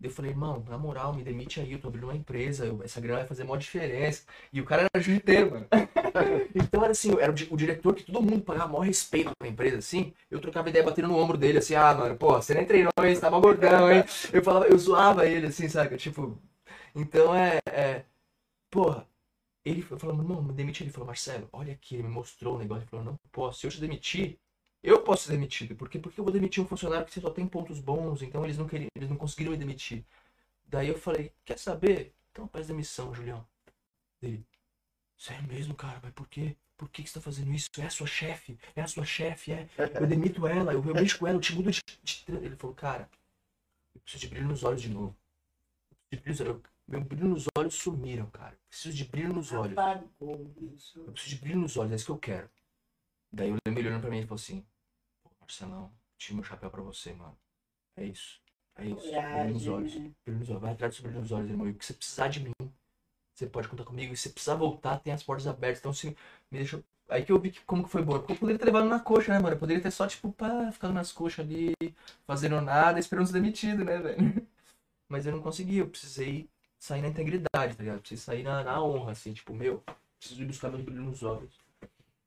[0.02, 3.00] Eu falei, irmão, na moral, me demite aí, eu tô abrindo uma empresa, eu- essa
[3.00, 4.24] grana vai fazer maior diferença.
[4.52, 5.66] E o cara era jiu-jiteiro, mano.
[6.54, 9.48] Então era assim, era o, di- o diretor que todo mundo pagava maior respeito na
[9.48, 10.12] empresa, assim.
[10.30, 13.14] Eu trocava ideia batendo no ombro dele, assim, ah, mano, pô, você nem treinou, hein?
[13.14, 14.04] Você tá mó gordão, hein?
[14.32, 15.96] Eu falava, eu zoava ele, assim, sabe?
[15.96, 16.38] Tipo.
[16.94, 17.58] Então é.
[17.66, 18.04] é
[18.70, 19.08] porra,
[19.64, 20.82] ele falando, irmão, me demite.
[20.84, 22.82] Ele falou, Marcelo, olha aqui, ele me mostrou o negócio.
[22.84, 24.38] Ele falou, não posso, se eu te demitir,
[24.88, 25.74] eu posso ser demitido.
[25.76, 25.98] Por quê?
[25.98, 28.88] Porque eu vou demitir um funcionário que só tem pontos bons, então eles não queriam,
[28.94, 30.04] eles não conseguiram me demitir.
[30.66, 32.14] Daí eu falei, quer saber?
[32.32, 33.46] Então faz demissão, Julião.
[34.22, 34.46] Ele,
[35.18, 36.56] sério mesmo, cara, mas por quê?
[36.76, 37.68] Por que, que você tá fazendo isso?
[37.78, 39.68] É a sua chefe, é a sua chefe, é.
[40.00, 42.56] Eu demito ela, eu, eu mexo com ela, eu te mudo de, de tra-" Ele
[42.56, 43.08] falou, cara,
[43.94, 45.16] eu preciso de brilho nos olhos de novo.
[46.10, 48.54] Eu preciso de brilho, eu- meu brilho nos olhos sumiram, cara.
[48.54, 49.74] Eu preciso de brilho nos olhos.
[51.06, 52.50] Eu preciso de brilho nos olhos, é isso que eu quero.
[53.32, 54.64] Daí ele olhando pra mim e falou assim:
[55.46, 57.38] Marcelão, tiro meu chapéu pra você, mano.
[57.96, 58.40] É isso.
[58.74, 59.10] É isso.
[59.10, 59.92] Brilho nos olhos.
[59.94, 60.62] Brilho nos olhos.
[60.62, 61.68] Vai atrás do seu brilho nos olhos, irmão.
[61.68, 62.52] E o que você precisar de mim,
[63.32, 64.12] você pode contar comigo.
[64.12, 65.78] E se você precisar voltar, tem as portas abertas.
[65.78, 66.10] Então, assim,
[66.50, 66.82] me deixou.
[67.08, 68.18] Aí que eu vi que, como que foi bom.
[68.18, 69.54] Porque eu poderia ter levado na coxa, né, mano?
[69.54, 71.72] Eu poderia ter só, tipo, pá, ficado nas coxas ali,
[72.26, 74.18] fazendo nada, esperando ser demitido, né, velho?
[75.08, 75.78] Mas eu não consegui.
[75.78, 77.96] Eu precisei sair na integridade, tá ligado?
[77.96, 79.82] Eu precisei sair na, na honra, assim, tipo, meu,
[80.18, 81.65] preciso ir buscar meu brilho nos olhos.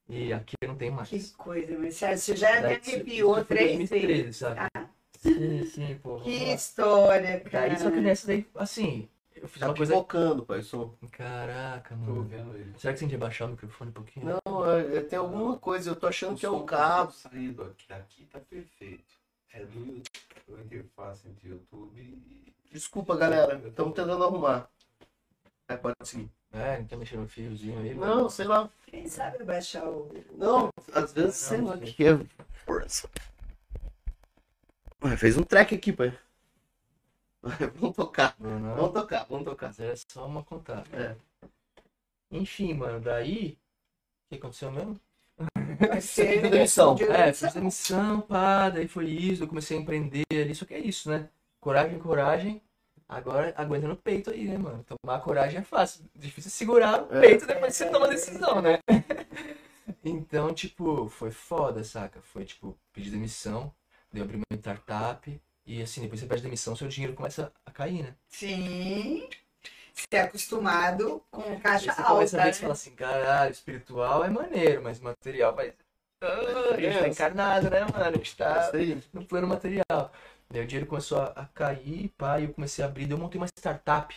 [0.10, 1.08] E aqui não tenho mais.
[1.10, 2.18] Que coisa, Marcelo.
[2.18, 4.38] Você já me Daí, arrepiou isso foi três 2013, vezes.
[4.38, 4.60] sabe?
[4.74, 4.86] Ah,
[5.20, 6.20] Sim, sim, pô.
[6.22, 6.54] que lá.
[6.56, 7.70] história, cara.
[7.70, 9.94] Daí, só que nessa daí, assim, eu fiz Tá uma coisa.
[9.94, 10.96] pipocando, pai, o som.
[11.12, 12.24] Caraca, Tô mano.
[12.24, 12.74] vendo ele.
[12.78, 14.40] Será que você tem que abaixar o microfone um pouquinho?
[14.46, 17.12] Não, é- tem alguma coisa, eu tô achando que é o cabo.
[17.12, 19.20] tá saindo aqui, daqui tá perfeito.
[19.54, 20.02] É do
[20.62, 22.54] interface entre YouTube e.
[22.72, 24.70] Desculpa, galera, estamos tentando arrumar.
[25.68, 26.30] É, pode seguir.
[26.52, 27.94] É, não quer mexer no fiozinho aí?
[27.94, 28.70] Não, sei lá.
[28.88, 30.12] Quem sabe baixar o.
[30.36, 32.20] Não, às vezes sei lá o que é.
[32.66, 33.10] Força.
[35.04, 36.18] Ué, Fez um track aqui, pai.
[37.76, 38.36] Vamos tocar.
[38.40, 39.68] Não, Vamos tocar, vamos tocar.
[39.68, 40.84] Mas é só uma contada.
[40.92, 41.16] É.
[42.32, 43.58] Enfim, mano, daí.
[44.26, 45.00] O que aconteceu mesmo?
[46.16, 46.96] Pediu demissão.
[46.96, 50.66] de É, fiz a missão, pá, daí foi isso, eu comecei a empreender ali, só
[50.66, 51.30] que é isso, né?
[51.62, 52.62] Coragem, coragem.
[53.10, 54.86] Agora aguenta no peito aí, né, mano?
[54.86, 56.06] Tomar coragem é fácil.
[56.16, 57.22] Difícil é segurar o É.
[57.22, 58.78] peito depois que você toma a decisão, né?
[60.06, 62.22] Então, tipo, foi foda, saca?
[62.22, 63.74] Foi, tipo, pedir demissão,
[64.12, 67.72] daí eu abri uma startup, e assim, depois você pede demissão, seu dinheiro começa a
[67.72, 68.16] cair, né?
[68.30, 69.28] Sim.
[69.94, 72.50] Você é acostumado com Aí caixa você começa a alta.
[72.50, 75.74] ver você fala assim, caralho, espiritual é maneiro, mas material vai.
[76.22, 78.06] Ah, a gente tá encarnado, né, mano?
[78.06, 78.72] A gente tá
[79.14, 80.12] no plano material.
[80.52, 83.06] Daí o dinheiro começou a, a cair, pá, e eu comecei a abrir.
[83.06, 84.16] Daí eu montei uma startup.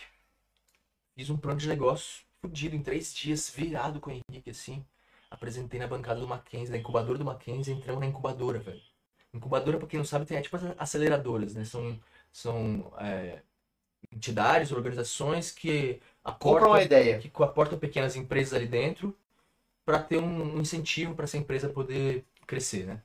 [1.15, 4.85] Fiz um plano de negócio fudido em três dias, virado com o Henrique, assim.
[5.29, 8.81] Apresentei na bancada do Mackenzie, da incubadora do Mackenzie, entramos na incubadora, velho.
[9.33, 11.65] Incubadora, pra quem não sabe, tem é tipo as aceleradoras, né?
[11.65, 11.99] São,
[12.31, 13.41] são é,
[14.11, 16.01] entidades, organizações que
[16.39, 17.19] Compra uma aportam, ideia.
[17.19, 19.15] que aportam pequenas empresas ali dentro
[19.85, 23.01] para ter um incentivo para essa empresa poder crescer, né?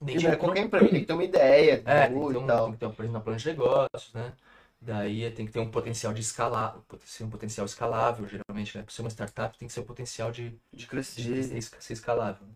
[0.00, 2.60] Não é qualquer empresa, tem que ter uma ideia, É, de tem que, ter um,
[2.60, 4.34] tem que ter um plano plano de negócios, né?
[4.80, 8.82] Daí tem que ter um potencial de escalar, um potencial escalável, geralmente, né?
[8.84, 11.62] Pra ser uma startup tem que ser um potencial de, De de crescer.
[11.62, 12.46] ser, ser escalável.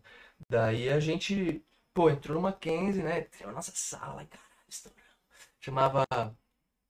[0.49, 1.63] Daí a gente,
[1.93, 3.21] pô, entrou numa Mackenzie, né?
[3.21, 5.01] Tem a nossa sala, caralho, estouramos.
[5.59, 6.05] Chamava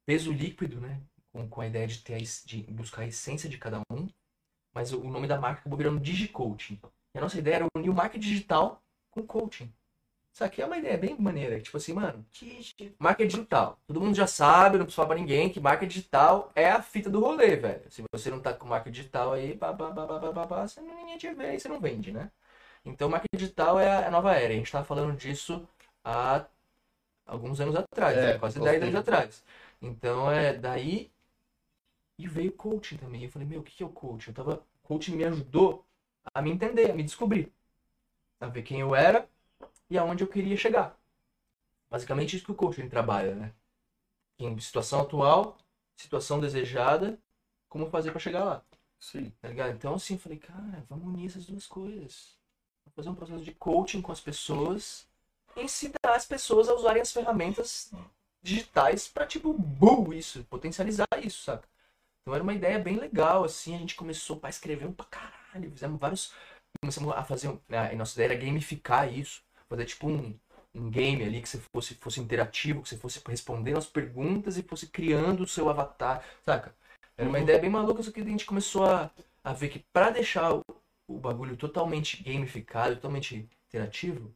[0.06, 1.02] Peso Líquido, né?
[1.32, 4.08] Com, com a ideia de, ter a, de buscar a essência de cada um.
[4.74, 6.80] Mas o, o nome da marca acabou virando DigiCoaching.
[7.16, 9.74] E a nossa ideia era unir o marketing digital com coaching.
[10.34, 11.60] Isso aqui é uma ideia bem maneira.
[11.60, 12.26] Tipo assim, mano,
[13.00, 13.78] marca digital.
[13.86, 17.10] Todo mundo já sabe, não precisa falar pra ninguém que marca digital é a fita
[17.10, 17.92] do rolê, velho.
[17.92, 21.68] Se você não tá com marca digital aí, pá, você não, ninguém te vê você
[21.68, 22.32] não vende, né?
[22.86, 24.54] Então, marca digital é a nova era.
[24.54, 25.68] A gente tava falando disso
[26.04, 26.46] há
[27.26, 28.40] alguns anos atrás, É, né?
[28.40, 29.44] quase pouco 10 anos atrás.
[29.82, 31.12] Então, é daí.
[32.18, 33.24] E veio coaching também.
[33.24, 34.30] Eu falei, meu, o que que é o coaching?
[34.32, 34.64] Eu tava.
[34.84, 35.86] O coaching me ajudou
[36.34, 37.52] a me entender, a me descobrir.
[38.40, 39.28] A ver quem eu era
[39.92, 40.98] e aonde eu queria chegar.
[41.90, 43.54] Basicamente isso que o coaching trabalha, né?
[44.40, 45.58] Em situação atual,
[45.98, 47.20] situação desejada,
[47.70, 48.64] como fazer pra chegar lá,
[48.98, 49.32] Sim.
[49.42, 49.72] tá ligado?
[49.76, 52.38] Então assim, eu falei, cara, vamos unir essas duas coisas.
[52.86, 55.06] Vamos fazer um processo de coaching com as pessoas
[55.56, 57.92] e ensinar as pessoas a usarem as ferramentas
[58.42, 61.68] digitais pra, tipo, boom, isso, potencializar isso, saca?
[62.22, 65.70] Então era uma ideia bem legal, assim, a gente começou a escrever um pra caralho,
[65.72, 66.34] fizemos vários.
[66.82, 67.50] Começamos a fazer.
[67.50, 70.40] um- A nossa ideia era gamificar isso, fazer tipo um,
[70.76, 74.64] um game ali que você fosse, fosse interativo, que você fosse respondendo as perguntas e
[74.64, 76.76] fosse criando o seu avatar, saca?
[77.18, 77.44] Era uma Uhum.
[77.44, 79.12] ideia bem maluca, só que a gente começou a,
[79.44, 80.64] a ver que pra deixar o,
[81.08, 84.34] o bagulho totalmente gamificado, totalmente interativo,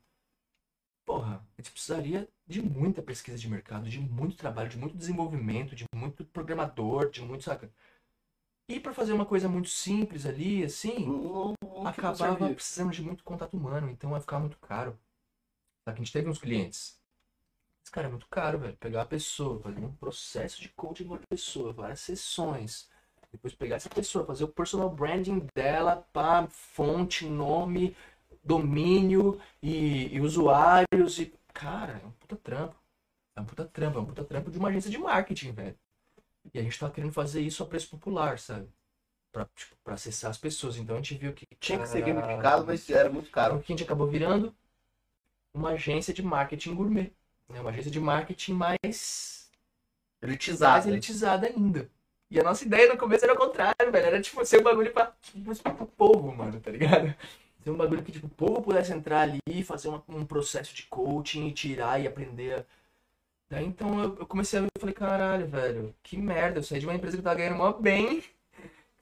[1.05, 5.75] porra, a gente precisaria de muita pesquisa de mercado, de muito trabalho, de muito desenvolvimento,
[5.75, 7.71] de muito programador, de muito, saca?
[8.69, 11.15] E pra fazer uma coisa muito simples ali, assim,
[11.61, 14.99] não fica acabava precisando de muito contato humano, então ia ficar muito caro.
[15.85, 16.99] Só que a gente teve uns clientes.
[17.83, 18.75] Esse cara é muito caro, velho.
[18.77, 22.89] Pegar a pessoa, fazer um processo de coaching com a pessoa, várias sessões.
[23.31, 27.95] Depois pegar essa pessoa, fazer o personal branding dela, pá, fonte, nome,
[28.43, 31.19] domínio e, e usuários.
[31.19, 32.75] E, cara, é um puta trampo.
[33.35, 35.77] É um puta trampo, é um puta trampo de uma agência de marketing, velho.
[36.53, 38.67] E a gente tava querendo fazer isso a preço popular, sabe?
[39.31, 40.77] Pra, tipo, pra acessar as pessoas.
[40.77, 41.45] Então a gente viu que.
[41.59, 43.55] Tinha que ser gamificado, mas era muito Então, caro.
[43.57, 44.55] o que a gente acabou virando?
[45.55, 47.11] Uma agência de marketing gourmet.
[47.49, 47.61] Né?
[47.61, 49.49] Uma agência de marketing mais, mais
[50.21, 50.89] Elitizado.
[50.89, 51.89] elitizada ainda.
[52.29, 54.05] E a nossa ideia no começo era o contrário, velho.
[54.05, 57.13] Era tipo ser um bagulho pra, tipo, pro povo, mano, tá ligado?
[57.63, 60.83] Ser um bagulho que tipo, o povo pudesse entrar ali, fazer uma- um processo de
[60.83, 62.63] coaching e tirar e aprender.
[63.49, 66.59] Daí então eu, eu comecei a ver e falei, caralho, velho, que merda.
[66.59, 68.23] Eu saí de uma empresa que tava ganhando mó bem,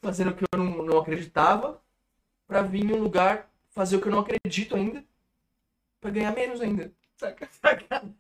[0.02, 1.82] fazendo o que eu não, não acreditava,
[2.48, 5.04] pra vir em um lugar fazer o que eu não acredito ainda,
[6.04, 6.92] pra ganhar menos ainda.
[7.16, 7.50] Saca?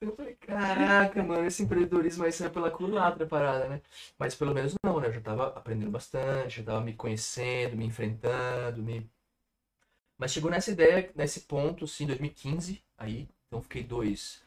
[0.00, 3.80] Eu falei, caraca, mano, esse empreendedorismo aí saiu pela culatra parada, né?
[4.18, 5.06] Mas pelo menos não, né?
[5.06, 9.08] Eu já tava aprendendo bastante, já tava me conhecendo, me enfrentando, me...
[10.18, 14.42] Mas chegou nessa ideia, nesse ponto, assim, 2015, aí, então fiquei dois,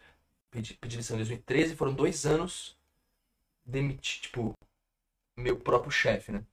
[0.52, 2.78] pedi, pedi lição em 2013, foram dois anos
[3.66, 4.54] demiti, tipo,
[5.38, 6.44] meu próprio chefe, né?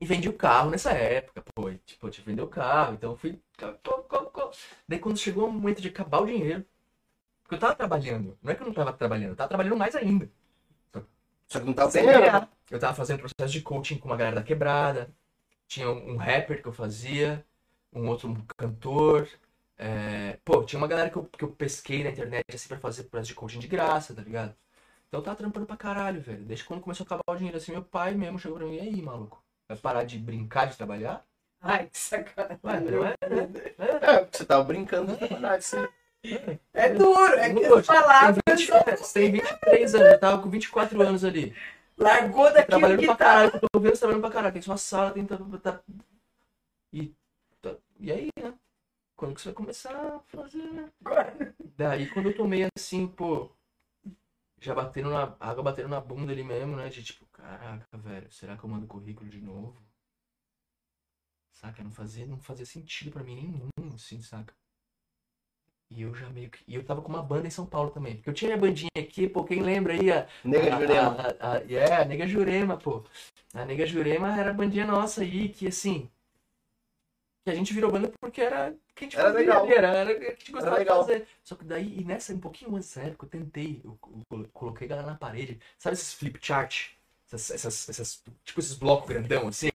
[0.00, 2.94] E vendi o carro nessa época, pô, e, tipo, eu tive que vender o carro,
[2.94, 3.40] então eu fui...
[4.88, 6.64] Daí quando chegou o momento de acabar o dinheiro,
[7.42, 9.96] porque eu tava trabalhando, não é que eu não tava trabalhando, eu tava trabalhando mais
[9.96, 10.30] ainda.
[11.48, 12.48] Só que não tava Sem ganhar.
[12.70, 15.14] Eu tava fazendo processo de coaching com uma galera da quebrada.
[15.68, 17.44] Tinha um rapper que eu fazia,
[17.92, 19.28] um outro cantor.
[19.78, 23.04] é, Pô, tinha uma galera que eu, que eu pesquei na internet assim pra fazer
[23.04, 24.54] processo de coaching de graça, tá ligado?
[25.08, 26.44] Então eu tava trampando pra caralho, velho.
[26.44, 28.80] Desde quando começou a acabar o dinheiro assim, meu pai mesmo chegou pra mim, e
[28.80, 29.44] aí, maluco?
[29.68, 31.24] Vai parar de brincar de trabalhar?
[31.60, 32.60] Ai, que sacanagem.
[32.62, 33.14] Ué, não é?
[34.00, 35.86] É, porque você tava brincando de trabalhar, sim.
[36.72, 41.00] É duro, é que as palavras tem 20 tem 23 anos, eu tava com 24
[41.02, 41.54] anos ali.
[41.96, 43.24] largou daquilo trabalhando que pra tá.
[43.24, 45.80] caralho, eu tô vendo você trabalhando pra caralho, tem sua sala, tem tá, tá-
[46.92, 47.14] e
[47.60, 48.54] tá- e aí, né?
[49.16, 50.90] Quando que você vai começar a fazer, né?
[51.76, 53.50] Daí quando eu tomei assim, pô,
[54.60, 56.88] já batendo na água batendo na bunda ali mesmo, né?
[56.88, 59.80] De tipo, caraca, velho, será que eu mando currículo de novo?
[61.52, 61.82] Saca?
[61.82, 64.54] Não fazia, não fazia sentido pra mim nenhum, assim, saca?
[65.88, 66.64] E eu já meio que.
[66.66, 68.16] E eu tava com uma banda em São Paulo também.
[68.16, 71.16] Porque eu tinha minha bandinha aqui, pô, quem lembra aí a, Nega de a- Jurema.
[71.40, 73.04] a- a- é, a Nega Jurema, pô.
[73.54, 76.10] A Nega Jurema era a bandinha nossa aí, que assim.
[77.44, 79.66] Que a gente virou banda porque era que a gente Era fazia legal.
[79.70, 80.98] era, era que a gente gostava de legal.
[81.04, 81.28] fazer.
[81.44, 84.48] Só que daí, e nessa, um pouquinho antes dessa época, eu tentei, eu, eu colo-
[84.52, 85.60] coloquei galera na parede.
[85.78, 86.95] Sabe esses flip chart?
[87.26, 89.68] Essas, essas, essas- tipo esses blocos grandão, assim?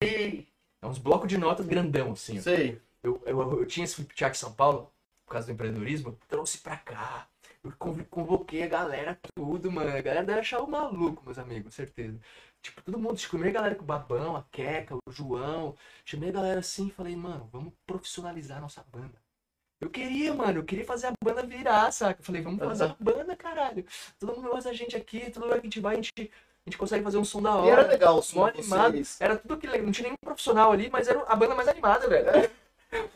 [0.82, 2.40] É uns blocos de notas grandão, assim.
[2.42, 2.82] Sei.
[3.04, 4.92] Eu, eu, eu tinha esse flip chart em São Paulo,
[5.26, 7.28] por causa do empreendedorismo, eu trouxe pra cá.
[7.64, 9.90] Eu conv- convoquei a galera, tudo, mano.
[9.96, 12.20] A galera deve achar o maluco, meus amigos, certeza.
[12.62, 15.76] Tipo, todo mundo, chamei a galera com o Babão, a Queca, o João.
[16.06, 19.22] Chamei a galera assim e falei, mano, vamos profissionalizar a nossa banda.
[19.80, 22.20] Eu queria, mano, eu queria fazer a banda virar, saca?
[22.22, 23.84] Eu falei, vamos fazer a banda, caralho.
[24.20, 26.32] Todo mundo gosta da gente aqui, todo lugar que a gente vai, a gente,
[26.66, 27.88] a gente consegue fazer um som da E era hora.
[27.88, 28.92] legal o som animado.
[28.92, 29.18] vocês.
[29.20, 32.28] Era tudo que não tinha nenhum profissional ali, mas era a banda mais animada, velho.
[32.30, 32.52] Era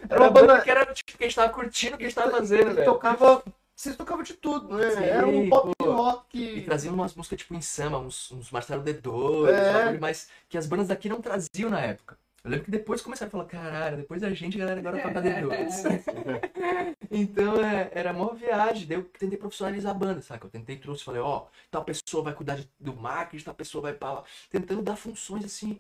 [0.10, 2.08] Era uma banda- banda que era tipo que a gente tava curtindo o que a
[2.08, 2.86] gente tava fazendo, E velho.
[2.86, 3.44] tocava.
[3.76, 4.90] Vocês tocavam de tudo, né?
[4.92, 5.86] Sim, era um pop pô.
[5.86, 6.62] E rock.
[6.62, 9.98] traziam umas músicas tipo em samba, uns, uns Marcelo D2, É.
[10.00, 12.18] mais que as bandas daqui não traziam na época.
[12.46, 15.20] Eu lembro que depois começaram a falar, caralho, depois da gente, a galera agora toca
[15.22, 15.84] D2.
[17.12, 20.46] então é, era mó viagem, daí eu tentei profissionalizar a banda, saca?
[20.46, 23.94] Eu tentei, trouxe, falei, ó, tal pessoa vai cuidar de- do marketing, tal pessoa vai
[23.94, 25.80] pra lá, tentando dar funções assim.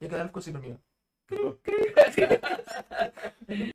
[0.00, 0.92] E a galera ficou assim pra mim, ó.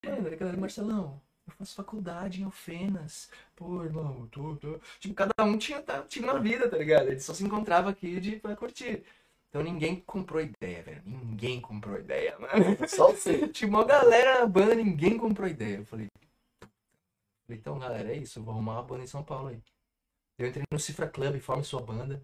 [0.06, 3.30] Mano, a galera, Marcelão, eu faço faculdade em Alfenas.
[3.56, 4.80] Pô, irmão, eu tô, tô.
[5.00, 7.08] Tipo, cada um tinha, tá- tinha uma vida, tá ligado?
[7.10, 9.04] Ele só se encontrava aqui de, pra curtir.
[9.50, 11.02] Então ninguém comprou ideia, velho.
[11.06, 12.88] Ninguém comprou ideia, mano.
[12.88, 13.48] Só você.
[13.50, 15.78] Tinha uma galera na banda, ninguém comprou ideia.
[15.78, 16.08] Eu falei,
[17.45, 19.62] falei, então galera, é isso, eu vou arrumar uma banda em São Paulo aí.
[20.38, 22.22] Eu entrei no Cifra Club, forme sua banda.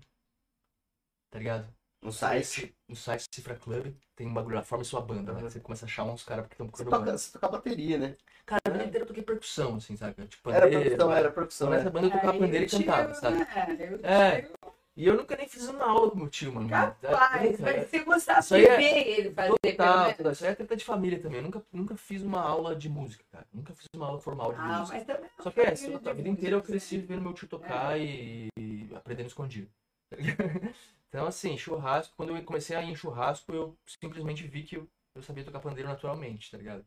[1.32, 1.68] Tá ligado?
[2.02, 2.76] No site.
[2.88, 5.42] No site Cifra Club, tem um bagulho lá, forme sua banda, né?
[5.42, 7.18] Você começa a achar uns caras que estão Você procurando toca, banda.
[7.18, 8.18] você toca bateria, né?
[8.46, 10.28] Cara, a vida inteira eu toquei percussão, assim, sabe?
[10.28, 10.84] Tipo, Era pandeiro.
[10.84, 11.70] percussão, era percussão.
[11.70, 11.90] Nessa Era.
[11.92, 13.38] banda eu tocava pandeiro e cantava, sabe?
[13.42, 14.52] É, eu É.
[14.96, 16.70] E eu nunca nem fiz uma aula com meu tio, mano.
[16.70, 17.86] Capaz, Nunca, mas é.
[17.88, 20.18] se gostar de é ver ele fazer, Total, menos.
[20.18, 20.32] total.
[20.34, 21.38] Isso aí é treta de família também.
[21.40, 23.48] Eu nunca, nunca fiz uma aula de música, cara.
[23.52, 24.98] Nunca fiz uma aula formal de Ah, música.
[24.98, 26.68] mas também Só que é, foi isso, de a vida música, inteira eu assim.
[26.68, 29.70] cresci vendo meu tio tocar e, e aprendendo escondido.
[30.10, 30.18] tá?
[31.10, 34.90] Então, assim, churrasco, quando eu comecei a ir em churrasco, eu simplesmente vi que eu,
[35.14, 36.84] eu sabia tocar pandeiro naturalmente, tá ligado?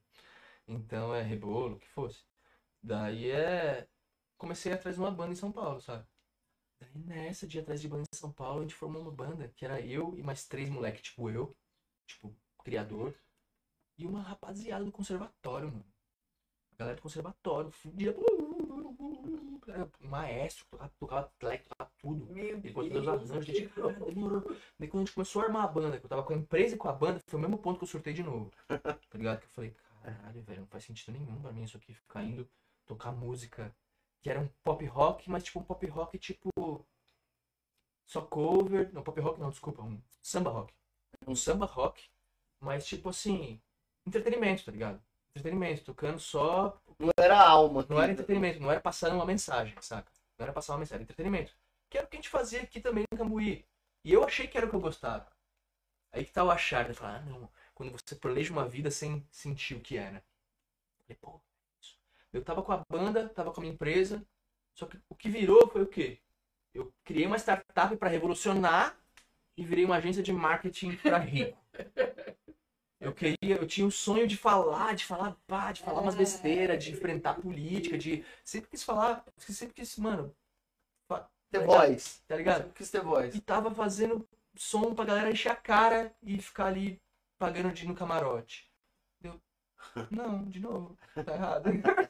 [0.66, 2.24] Então, é rebolo, o que fosse.
[2.82, 3.86] Daí é.
[4.36, 6.04] Comecei atrás de uma banda em São Paulo, sabe?
[6.78, 9.48] Daí nessa, de ir atrás de banda em São Paulo, a gente formou uma banda
[9.56, 11.56] que era eu e mais três moleques, tipo eu,
[12.06, 13.14] tipo, criador,
[13.98, 15.86] e uma rapaziada do conservatório, mano.
[16.72, 18.14] A galera do conservatório, fudia.
[19.68, 22.26] Era maestro, tocava, tocava atleta, tocava tudo.
[22.26, 23.70] Meu Ele os arranjos, gente,
[24.06, 24.44] demorou.
[24.78, 26.74] Daí quando a gente começou a armar a banda, que eu tava com a empresa
[26.74, 28.52] e com a banda, foi o mesmo ponto que eu surtei de novo.
[28.68, 29.40] Tá ligado?
[29.40, 32.48] Que eu falei, caralho, velho, não faz sentido nenhum pra mim isso aqui, ficar indo
[32.84, 33.74] tocar música
[34.26, 36.50] que era um pop rock, mas tipo um pop rock tipo.
[38.04, 38.92] Só cover.
[38.92, 40.74] Não, pop rock não, desculpa, um samba rock.
[41.28, 42.10] Um samba rock,
[42.60, 43.62] mas tipo assim,
[44.04, 45.00] entretenimento, tá ligado?
[45.30, 47.86] Entretenimento, tocando só Não era alma.
[47.88, 50.10] não era entretenimento, não era passando uma mensagem, saca?
[50.36, 51.56] Não era passar uma mensagem, era entretenimento.
[51.88, 53.64] Que era o que a gente fazia aqui também no Cambuí.
[54.04, 55.30] E eu achei que era o que eu gostava.
[56.10, 56.94] Aí que tá o achar, né?
[56.94, 60.24] Falar, ah, não, quando você planeja uma vida sem sentir o que era.
[61.06, 61.40] Falei, pô.
[62.32, 64.24] Eu tava com a banda, tava com a minha empresa,
[64.74, 66.20] só que o que virou foi o quê?
[66.74, 68.96] Eu criei uma startup para revolucionar
[69.56, 71.58] e virei uma agência de marketing para rico.
[72.98, 76.82] Eu queria, eu tinha o sonho de falar, de falar, pá, de falar umas besteiras,
[76.82, 80.34] de enfrentar política, de sempre quis falar, sempre quis, mano,
[81.50, 82.22] The Voice.
[82.26, 82.62] tá ligado?
[82.62, 83.34] Sempre quis ter voz.
[83.34, 87.00] E tava fazendo som pra galera encher a cara e ficar ali
[87.38, 88.70] pagando de no camarote.
[89.22, 89.40] Eu,
[90.10, 91.70] não, de novo, tá errado.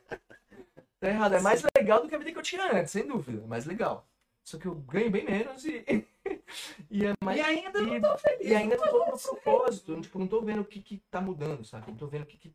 [1.01, 1.34] tá errado.
[1.34, 3.42] É mais legal do que a vida que eu tinha antes, sem dúvida.
[3.42, 4.09] É mais legal.
[4.44, 5.84] Só que eu ganho bem menos e.
[6.90, 7.38] e é mais.
[7.38, 8.47] E ainda não tô feliz.
[8.47, 9.92] e ainda não tô no propósito.
[9.92, 11.90] eu, Tipo, não tô vendo o que, que tá mudando, saca?
[11.90, 12.55] Não tô vendo o que, que,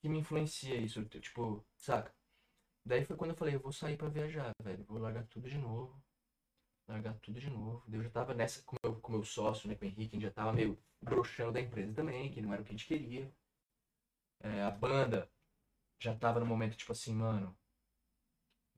[0.00, 1.04] que me influencia isso.
[1.04, 2.14] Tipo, saca?
[2.86, 4.84] Daí foi quando eu falei, eu vou sair pra viajar, velho.
[4.88, 6.02] Vou largar tudo de novo.
[6.88, 7.84] Largar tudo de novo.
[7.92, 9.74] Eu já tava nessa com o meu, com meu sócio, né?
[9.74, 12.62] Com o Henrique, a gente já tava meio broxando da empresa também, que não era
[12.62, 13.30] o que a gente queria.
[14.42, 15.30] É, a banda
[16.00, 17.56] já tava no momento, tipo assim, mano.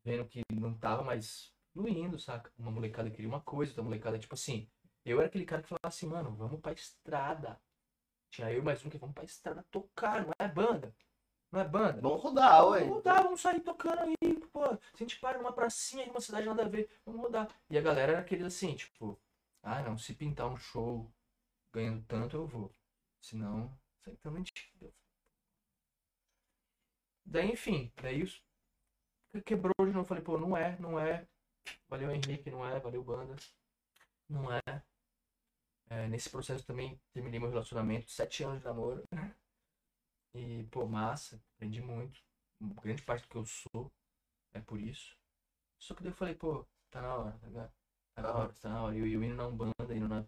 [0.04, 2.52] Vendo que não tava mais fluindo, saca?
[2.58, 4.68] Uma molecada queria uma coisa, outra molecada, tipo assim.
[5.04, 7.60] Eu era aquele cara que falava assim, mano, vamos pra estrada.
[8.30, 10.94] Tinha eu mais um que vamos pra estrada tocar, não é banda.
[11.50, 12.00] Não é banda.
[12.00, 12.80] Vamos rodar, ué.
[12.80, 14.64] Vamos rodar, vamos sair tocando aí, pô.
[14.94, 17.48] Se a gente para numa pracinha de uma cidade nada a ver, vamos rodar.
[17.70, 19.20] E a galera era aqueles assim, tipo,
[19.62, 21.12] ah não, se pintar um show
[21.72, 22.74] ganhando tanto, eu vou.
[23.20, 24.92] Senão, sai tão mentira.
[27.32, 28.42] Daí, enfim, daí os...
[29.46, 30.00] quebrou novo.
[30.00, 31.26] Eu falei, pô, não é, não é.
[31.88, 33.34] Valeu Henrique, não é, valeu banda.
[34.28, 34.60] Não é.
[35.88, 39.02] É, nesse processo também terminei meu relacionamento, sete anos de namoro.
[40.34, 42.20] E, pô, massa, aprendi muito.
[42.82, 43.90] Grande parte do que eu sou
[44.52, 45.16] é por isso.
[45.78, 47.72] Só que daí eu falei, pô, tá na hora, tá?
[48.14, 48.94] Tá na hora, tá na hora.
[48.94, 50.26] E eu, eu indo na Umbanda, indo na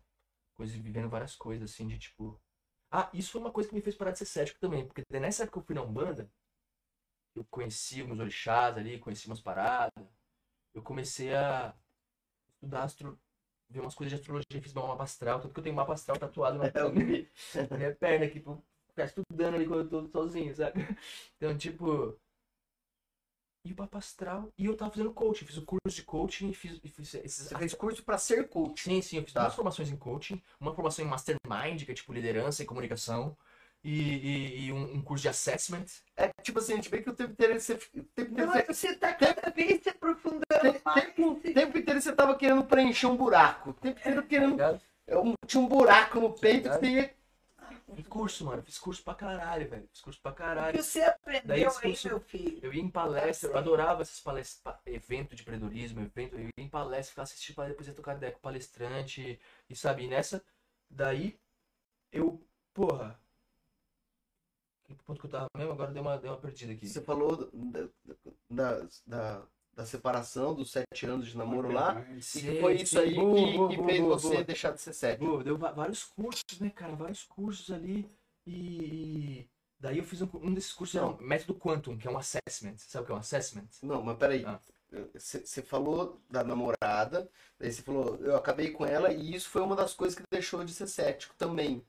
[0.55, 2.41] coisa, vivendo várias coisas, assim, de tipo.
[2.91, 5.43] Ah, isso foi uma coisa que me fez parar de ser cético também, porque nessa
[5.43, 6.31] época que eu fui na Umbanda,
[7.35, 9.93] eu conheci alguns orixás ali, conheci umas paradas.
[10.75, 11.75] eu comecei a
[12.57, 13.19] estudar astro...
[13.71, 16.19] ver umas coisas de astrologia, fiz meu mapa astral, tanto que eu tenho mapa astral
[16.19, 17.29] tatuado na, Eu vi.
[17.71, 18.57] na minha perna aqui, pra
[18.89, 20.81] ficar estudando ali quando eu tô sozinho, sabe?
[21.37, 22.19] Então, tipo.
[23.67, 24.53] E o mapa astral.
[24.59, 27.49] E eu tava fazendo coaching, fiz o curso de coaching e fiz, fiz esses.
[27.49, 28.83] Você fez curso pra ser coach.
[28.83, 29.41] Sim, sim, eu fiz Tá.
[29.43, 33.35] duas formações em coaching, uma formação em mastermind, que é tipo liderança e comunicação,
[33.85, 35.85] e, e- e um, um curso de assessment.
[36.17, 37.75] É tipo assim, a gente vê que o tempo inteiro você.
[37.75, 41.05] O tempo inteiro Não, você tá cada vez se aprofundando mais.
[41.05, 43.71] tempo, o tempo inteiro você tava querendo preencher um buraco.
[43.71, 44.61] O tempo inteiro Tá querendo.
[45.07, 47.15] é um- Tinha um buraco no peito que você ia.
[47.95, 49.87] Fiz curso, mano, fiz curso pra caralho, velho.
[49.93, 50.77] Fiz curso pra O caralho.
[50.77, 52.59] que você Daí aprendeu esse aí, curso- meu filho?
[52.63, 56.69] Eu ia em palestra, eu adorava esses palestras, evento de empreendedorismo, evento, eu ia em
[56.69, 60.43] palestra, ficava assistindo palestra, depois ia tocar ideia com palestrante, e sabe, e nessa,
[60.91, 61.39] daí,
[62.11, 62.41] eu,
[62.73, 63.21] porra,
[64.87, 65.73] que ponto que eu tava mesmo?
[65.73, 66.87] Agora deu uma, deu uma perdida aqui.
[66.87, 67.89] Você falou da,
[68.51, 72.05] da, da, da separação dos sete anos de namoro lá.
[72.17, 74.45] E foi isso aí Boa, que, boa, que boa, fez boa, você boa.
[74.45, 75.19] deixar de ser.
[75.19, 76.95] Pô, deu vários cursos, né, cara?
[76.95, 78.09] Vários cursos ali.
[78.47, 79.49] E,
[79.81, 82.77] daí eu fiz um, um desses cursos, era um método Quantum, que é um assessment.
[82.77, 83.69] Sabe o que é um assessment?
[83.83, 84.45] Não, mas peraí.
[84.45, 84.61] Ah.
[85.13, 87.29] Você você falou da namorada,
[87.59, 90.63] daí você falou, eu acabei com ela, e isso foi uma das coisas que deixou
[90.63, 91.85] de ser cético também.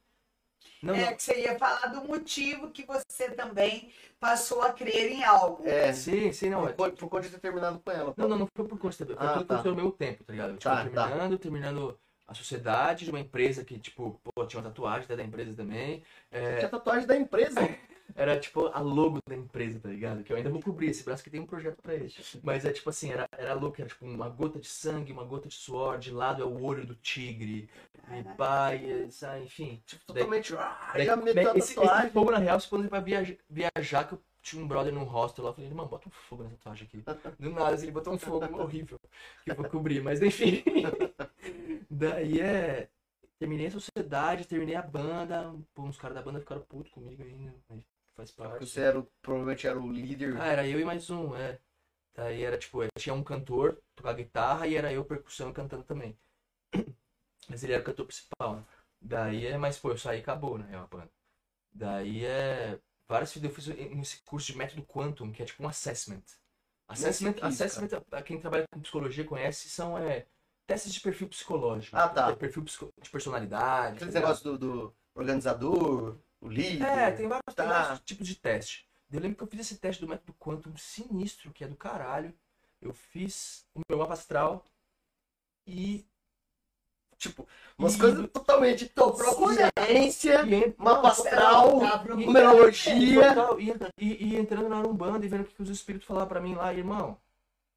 [0.82, 1.16] Não, É não.
[1.16, 5.68] que você ia falar do motivo que você também passou a crer em algo.
[5.68, 6.62] É, Sim, sim, não.
[6.62, 8.14] por, é- conta- por conta de ter terminado com ela.
[8.18, 9.56] Não, não, não foi por curso, foi Ah, tudo tá.
[9.56, 10.52] curso ao mesmo tempo, tá ligado?
[10.58, 11.08] Tipo, Tá, tá.
[11.08, 15.54] terminando, terminando a sociedade de uma empresa que, tipo, pô, tinha uma tatuagem da empresa
[15.54, 16.04] também.
[16.32, 17.56] É, Tinha tatuagem da empresa.
[18.14, 20.24] era tipo a logo da empresa, tá ligado?
[20.24, 22.14] Que eu ainda vou cobrir esse braço que tem um projeto pra ele.
[22.44, 25.48] Mas é tipo assim, era, era logo, era tipo uma gota de sangue, uma gota
[25.48, 27.70] de suor, de lado é o olho do tigre,
[28.12, 29.82] e pai, sabe, enfim.
[29.86, 30.56] Tipo, totalmente.
[30.56, 32.12] Ah, Daí, já meteu a esse, esse tatuagem.
[32.12, 35.04] fogo, na real, se quando ele vai viajar, viajar, que eu tinha um brother num
[35.04, 37.04] hostel lá, eu falei, mano, bota um fogo nessa tatuagem aqui.
[37.40, 39.00] Do nada, ele botou um fogo horrível,
[39.44, 40.64] que eu vou cobrir, mas enfim.
[41.90, 42.90] Daí é.
[43.38, 47.54] Terminei a sociedade, terminei a banda, pô, uns caras da banda ficaram putos comigo ainda,
[47.68, 47.84] mas
[48.16, 48.66] faz Porque parte.
[48.66, 50.36] você era, o- provavelmente era o líder.
[50.40, 51.60] Ah, era eu e mais um, é.
[52.16, 56.18] Daí era tipo, tinha um cantor, tocava guitarra e era eu percussão cantando também.
[57.50, 58.64] Mas ele era o cantor principal, né?
[59.02, 61.12] Daí é, mas pô, eu saí e acabou, né, a banda.
[61.74, 62.80] Daí é.
[63.08, 66.24] Várias eu fiz esse curso de método Quantum, que é tipo um assessment.
[66.88, 70.26] Assessment, que assessment a quem trabalha com psicologia conhece, são é,
[70.66, 71.96] testes de perfil psicológico.
[71.96, 72.32] Ah, tá.
[72.32, 73.98] É perfil de personalidade.
[73.98, 76.84] Aquele negócio do, do organizador, o líder.
[76.86, 77.84] É, tem vários, tem Tá.
[77.84, 78.88] vários tipos de teste.
[79.12, 82.34] Eu lembro que eu fiz esse teste do método Quantum sinistro, que é do caralho.
[82.82, 84.64] Eu fiz o meu mapa astral
[85.66, 86.06] e.
[87.18, 88.88] Tipo, umas e- coisas totalmente.
[88.88, 89.72] Tô procurando.
[89.88, 93.34] Ciência, e en- mapa astral, Tá numerologia.
[93.58, 96.56] e, e, e entrando na Umbanda e vendo o que os espíritos falavam pra mim
[96.56, 97.18] lá, irmão.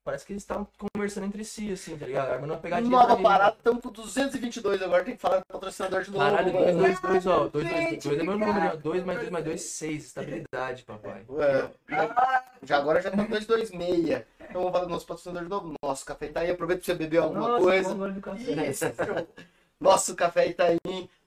[0.08, 2.30] Parece que eles estavam conversando entre si, assim, tá ligado?
[2.32, 2.90] Armando uma pegadinha.
[2.90, 6.24] Nova parada, estamos com 222 agora, tem que falar do patrocinador de novo.
[6.24, 6.64] Caralho, mano.
[6.64, 7.38] 2, 2, 2, ó.
[7.48, 8.54] 2, 2, Gente, 2 é meu número, ó.
[8.56, 8.82] obrigado.
[8.82, 10.04] 2 mais 2 mais 2, 6.
[10.06, 11.26] Estabilidade, papai.
[11.38, 11.68] É,
[12.62, 14.24] já agora já tá 226.
[14.48, 15.74] Então vamos falar do nosso patrocinador de novo.
[15.84, 17.94] Nosso café Itaí, aproveita pra você beber alguma Nossa, coisa.
[18.66, 18.84] Isso.
[19.80, 20.76] Nosso café Itaí.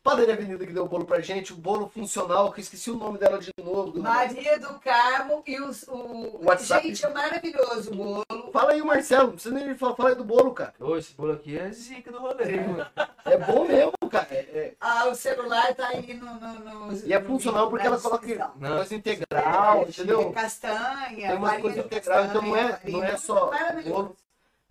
[0.03, 2.95] Padaria Avenida que deu o bolo pra gente, o bolo funcional, que eu esqueci o
[2.97, 3.99] nome dela de novo.
[4.01, 6.39] Maria do Carmo e os, o.
[6.43, 6.87] WhatsApp.
[6.87, 8.51] Gente, é maravilhoso o bolo.
[8.51, 10.73] Fala aí, Marcelo, não precisa nem falar, fala aí do bolo, cara.
[10.79, 12.87] Ô, esse bolo aqui é zica do rolê, mano.
[13.25, 14.27] É bom mesmo, cara.
[14.31, 16.33] É, é- Ah, o celular tá aí no.
[16.33, 20.31] no, no E é funcional porque ela coloca coisa integral, entendeu?
[20.33, 23.17] Castanha, Tem uma farinha coisa de integral, então não é, não é farinha.
[23.19, 23.89] só Maravilhoso.
[23.93, 24.17] bolo.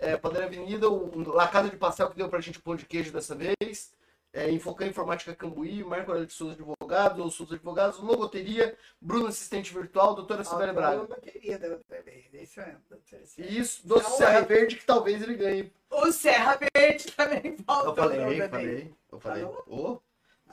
[0.01, 3.12] É, Padaria Avenida, o Lacada de Pastel que deu pra gente o pão de queijo
[3.12, 3.92] dessa vez.
[4.32, 9.74] É, Infocan Informática Cambuí, Marco Aurélio de Souza Advogados, ou Souza Advogados, Logoteria, Bruno Assistente
[9.74, 11.07] Virtual, Doutora Braga.
[11.20, 12.61] Queria da outra vez, isso.
[13.36, 14.44] E isso, Doce Não Serra é.
[14.44, 15.72] Verde, que talvez ele ganhe.
[15.90, 17.90] O Serra Verde também faltou.
[17.90, 19.44] Eu falei, eu falei, eu falei.
[19.66, 20.01] Ô,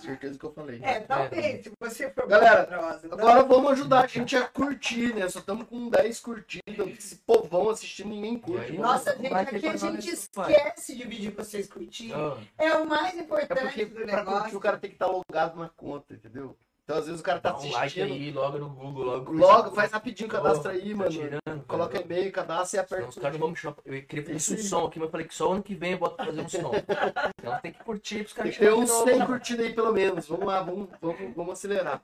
[0.01, 0.79] certeza que eu falei.
[0.83, 3.07] É, talvez, se você for Galera, poderosa.
[3.11, 5.27] Agora vamos ajudar a gente a curtir, né?
[5.29, 6.87] Só estamos com 10 curtidas.
[6.97, 8.71] Esse povão assistindo, ninguém curte.
[8.71, 8.77] Aí.
[8.77, 12.15] Nossa, Não gente, aqui a gente esquece de pedir pra vocês curtirem.
[12.15, 14.57] Ó, É o mais É importante porque do pra curtir negócio.
[14.57, 16.55] o cara tem que estar logado na conta, entendeu?
[16.87, 18.13] Então às vezes o cara tá Dá um like assistindo.
[18.13, 19.31] aí, logo no Google, logo.
[19.33, 21.11] Logo, faz rapidinho, cadastra aí, tá mano.
[21.11, 22.05] tirando, Coloca cara.
[22.05, 23.09] e-mail, cadastra e aperta.
[23.09, 23.75] os caras não vão me chamar.
[23.83, 24.63] Eu queria fazer Isso um aí.
[24.63, 26.47] som aqui, mas eu falei que só ano que vem eu boto pra fazer um
[26.47, 26.71] som.
[27.41, 29.25] Então tem que curtir pros Tem caras chamarem uns de novo, 100 mano.
[29.31, 30.27] curtidas aí pelo menos.
[30.29, 32.01] Vamos lá, vamos, vamos, vamos acelerar.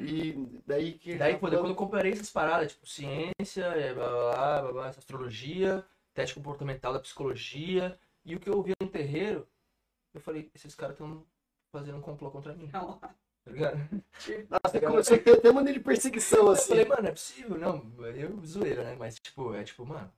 [0.00, 1.16] E daí que.
[1.16, 4.88] Daí, pô, quando eu comparei essas paradas, tipo, ciência, é, blá, blá, blá, blá, blá,
[4.88, 5.84] essa astrologia,
[6.14, 9.46] teste comportamental da psicologia, e o que eu ouvia no terreiro,
[10.14, 11.24] eu falei, esses caras estão
[11.72, 12.70] fazendo um complô contra mim,
[13.46, 13.78] tá ligado?
[14.50, 16.68] Nossa, começou a ter até maneira de perseguição Eu assim.
[16.70, 18.96] falei, mano, é possível, não, eu zoeira, né?
[18.98, 20.12] Mas, tipo, é tipo, mano,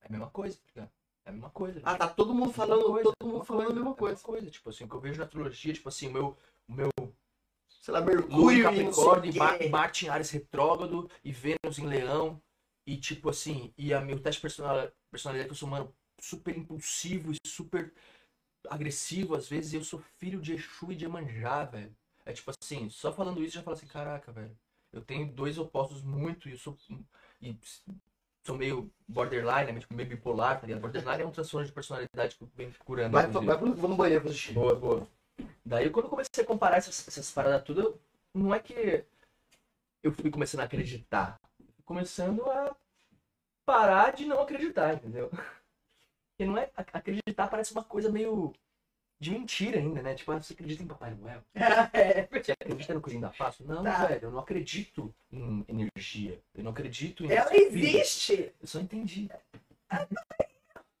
[0.00, 0.90] é a mesma coisa, tá ligado?
[1.26, 1.80] É a mesma coisa.
[1.84, 4.22] Ah, tá todo mundo falando, Mesma coisa, todo mundo mesma falando a mesma é coisa.
[4.22, 4.50] coisa.
[4.50, 6.88] Tipo assim, o que eu vejo na astrologia, tipo assim, o meu, o meu
[7.68, 9.68] Sei lá, Mercúrio e Capricórnio, e.
[9.68, 12.40] Marte em Ares retrógrado e Vênus em Leão.
[12.86, 17.32] E tipo assim, e a meu teste personal- personalidade que eu sou humano super impulsivo
[17.32, 17.92] e super
[18.68, 21.94] agressivo às vezes, e eu sou filho de Exu e de Emanjá, velho.
[22.24, 24.56] É tipo assim, só falando isso já fala assim, caraca, velho.
[24.92, 26.76] Eu tenho dois opostos muito e eu sou
[27.40, 27.56] e
[28.44, 29.80] sou meio borderline, né?
[29.80, 30.80] Tipo, meio bipolar, tá ligado?
[30.80, 33.12] Borderline é um transtorno de personalidade que eu venho curando.
[33.12, 34.52] Vai, vai pro, vou no banheiro pra assistir.
[34.52, 35.06] Boa, boa.
[35.64, 38.00] Daí quando eu comecei a comparar essas, essas paradas tudo,
[38.34, 39.04] não é que
[40.02, 41.38] eu fui começando a acreditar.
[41.84, 42.74] Começando a
[43.64, 45.30] parar de não acreditar, entendeu?
[46.36, 46.70] Porque não é.
[46.76, 48.52] ac- Acreditar parece uma coisa meio
[49.20, 50.14] de mentira ainda, né?
[50.14, 51.44] Tipo, ah, você acredita em Papai Noel?
[51.92, 52.26] É.
[52.42, 53.66] Você acredita no Cozinho da Páscoa?
[53.66, 54.06] Não, Tá.
[54.06, 56.42] velho, eu não acredito em energia.
[56.54, 57.30] Eu não acredito em.
[57.32, 58.52] Ela existe.
[58.60, 59.28] Eu só entendi.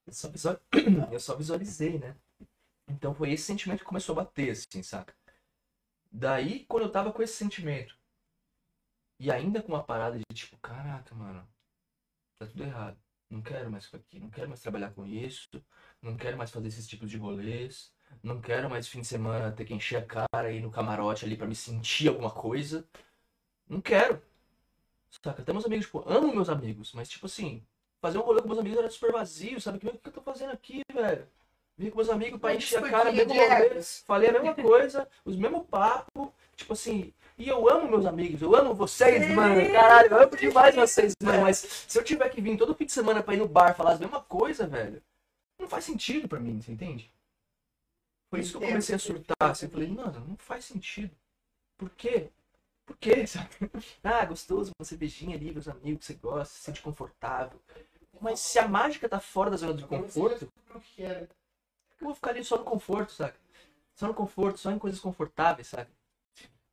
[0.06, 0.60] Eu só, visual-
[1.12, 2.14] eu só visualizei, né?
[2.88, 5.14] Então foi esse sentimento que começou a bater, assim, saca?
[6.12, 7.96] Daí, quando eu tava com esse sentimento,
[9.18, 11.46] e ainda com uma parada de tipo, caraca, mano,
[12.38, 12.98] tá tudo errado.
[13.30, 15.48] Não quero mais ficar aqui, não quero mais trabalhar com isso,
[16.02, 17.92] não quero mais fazer esses tipos de rolês,
[18.22, 21.24] não quero mais fim de semana ter que encher a cara e ir no camarote
[21.24, 22.84] ali pra me sentir alguma coisa.
[23.68, 24.20] Não quero.
[25.10, 25.42] Saca?
[25.42, 27.64] Até meus amigos, tipo, amo meus amigos, mas tipo assim,
[28.00, 29.78] fazer um rolê com meus amigos era super vazio, sabe?
[29.78, 31.26] O que eu tô fazendo aqui, velho?
[31.76, 34.04] Vim com meus amigos pra encher a cara, mesmo rolê, egos.
[34.06, 38.54] falei a mesma coisa, os mesmos papos, tipo assim, e eu amo meus amigos, eu
[38.54, 39.32] amo vocês, Sim.
[39.32, 41.56] mano, caralho, eu amo demais vocês, mano, mas
[41.88, 43.98] se eu tiver que vir todo fim de semana pra ir no bar falar as
[43.98, 45.02] mesmas coisas, velho,
[45.58, 47.10] não faz sentido pra mim, você entende?
[48.30, 51.14] Por isso que eu comecei a surtar, assim, eu falei, mano, não faz sentido.
[51.78, 52.30] Por quê?
[52.86, 53.50] Por quê, sabe?
[54.02, 57.60] Ah, gostoso você beijinho ali, meus amigos, você gosta, se sente confortável.
[58.20, 60.48] Mas se a mágica tá fora da zona de conforto,
[62.00, 63.38] eu vou ficar ali só no conforto, saca?
[63.94, 65.90] Só no conforto, só em coisas confortáveis, saca?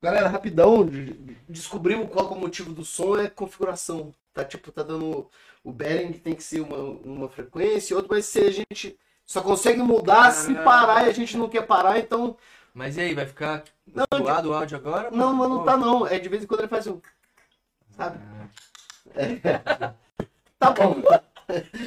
[0.01, 1.13] Galera, rapidão, de-
[1.49, 4.13] descobrimos qual que é o motivo do som, é configuração.
[4.33, 5.29] Tá tipo, tá dando.
[5.63, 8.97] O bearing tem que ser uma, uma frequência, outro vai ser a gente
[9.27, 10.63] só consegue mudar se Ah.
[10.63, 12.35] parar e a gente não quer parar, então.
[12.73, 13.63] Mas e aí, vai ficar
[13.93, 15.11] Não, doado o áudio agora?
[15.11, 15.63] Não, mas não Pô.
[15.65, 16.07] tá não.
[16.07, 16.99] É de vez em quando ele faz um.
[17.91, 18.17] Sabe?
[19.15, 19.93] Ah,
[20.59, 20.95] Tá bom.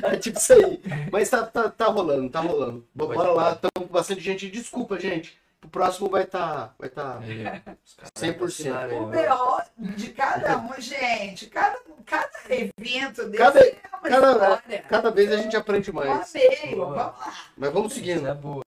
[0.03, 0.81] É tipo isso aí.
[1.13, 2.87] Mas tá, tá, tá rolando, tá rolando.
[2.95, 4.49] Bora lá, estamos com bastante gente.
[4.51, 5.39] Desculpa, gente.
[5.65, 6.75] O próximo vai estar.
[6.79, 7.17] Vai tá...
[7.17, 7.73] ó.
[7.85, 8.39] Os caras 100%.
[8.39, 9.37] vacinaram aí, O.
[9.77, 14.83] BO de cada um, gente, cada, cada evento desse Cada- é uma cada- história.
[14.89, 16.33] Cada vez a gente aprende mais.
[16.73, 16.77] Boa.
[16.87, 17.35] vamos lá.
[17.57, 18.27] Mas vamos Isso seguindo.
[18.27, 18.65] é boa.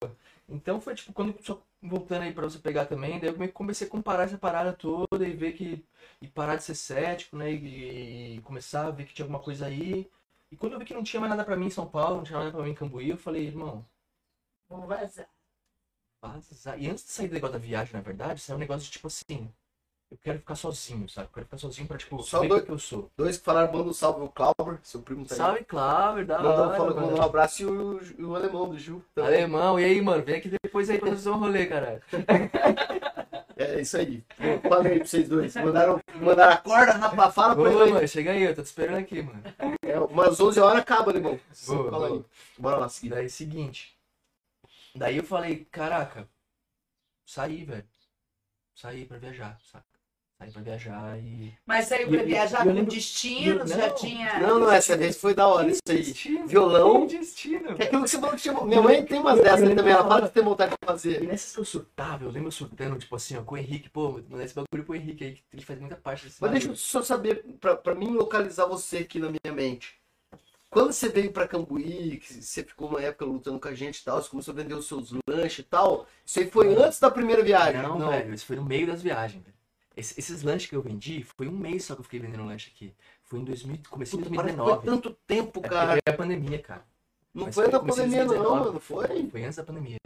[0.48, 3.56] Então foi tipo, quando só voltando aí pra você pegar também, daí eu meio que
[3.58, 5.84] comecei a comparar essa parada toda e ver que.
[6.22, 7.52] E parar de ser cético, né?
[7.52, 10.10] E, e começar a ver que tinha alguma coisa aí.
[10.52, 12.24] E quando eu vi que não tinha mais nada pra mim em São Paulo, não
[12.24, 13.84] tinha nada pra mim em Cambuí, eu falei, irmão,
[14.70, 15.28] Vou vazar.
[16.28, 16.76] Vaza.
[16.78, 19.08] E antes de sair do negócio da viagem, na verdade, saiu um negócio de tipo
[19.08, 19.50] assim.
[20.12, 21.28] Eu quero ficar sozinho, sabe?
[21.28, 23.10] Eu quero ficar sozinho pra, tipo, Só dois- o que eu sou.
[23.18, 25.38] Dois que falaram, manda um salve o Clauber, seu primo tá aí.
[25.40, 28.78] Salve, Cláudio, da Mandou, hora, falou mandou um abraço e o, e o alemão do
[28.78, 29.04] Gil.
[29.16, 29.34] também.
[29.34, 30.24] Alemão, e aí, mano?
[30.24, 32.02] Vem aqui depois aí pra fazer um rolê, caralho.
[33.56, 34.24] É isso aí.
[34.40, 35.56] Eu Falei pra vocês dois.
[35.56, 37.34] Mandaram, mandaram a corda, rapaz.
[37.36, 37.84] Fala pra Boa, ele.
[37.84, 37.94] aí.
[37.94, 39.44] mano, chega aí, eu tô te esperando aqui, mano.
[39.84, 41.40] É, umas 11 horas acaba, alemão.
[41.68, 42.20] Boa, Fala boa.
[42.20, 42.26] aí.
[42.58, 43.10] Bora lá, seguir.
[43.10, 43.96] Daí, seguinte.
[44.96, 46.30] Daí eu falei, caraca,
[47.26, 47.88] saí, velho.
[48.76, 49.86] Saí pra viajar, saca?
[50.40, 51.54] Saí pra viajar e.
[51.66, 53.96] Mas saiu E- pra e- viajar e eu com lembro- destinos, eu- já não.
[53.96, 54.40] tinha.
[54.40, 55.98] Não, não, essa vez foi da hora, isso aí.
[56.04, 57.08] Destino, Violão.
[57.08, 57.70] que destino.
[57.80, 58.62] É aquilo que você falou que tinha.
[58.66, 61.22] Minha mãe tem umas dessas aí também, ela fala que tem vontade de E fazer.
[61.24, 64.14] nessas que eu surtava, eu lembro eu surtando, tipo assim, ó, com o Henrique, pô,
[64.28, 66.76] mandar esse bagulho pro Henrique aí, que ele faz muita parte desse Mas deixa eu
[66.76, 69.96] só saber, pra, pra mim localizar você aqui na minha mente.
[70.74, 74.04] Quando você veio pra Cambuí, que você ficou uma época lutando com a gente e
[74.04, 77.10] tal, você começou a vender os seus lanches e tal, isso aí foi antes da
[77.12, 77.82] primeira viagem?
[77.82, 79.54] Não, velho, isso foi no meio das viagens, velho.
[79.96, 82.72] Esse- esses lanches que eu vendi, foi um mês só que eu fiquei vendendo lanche
[82.76, 82.94] aqui.
[83.24, 84.86] Foi em 2000, comecei em Puta, parece que foi 2019.
[84.86, 85.92] tanto tempo, É cara.
[85.92, 86.84] foi a pandemia, cara.
[87.34, 88.66] Não Mas foi da comecei em pandemia, não, 2019.
[88.68, 88.80] mano.
[88.80, 89.30] Foi?
[89.30, 89.98] Foi antes da pandemia.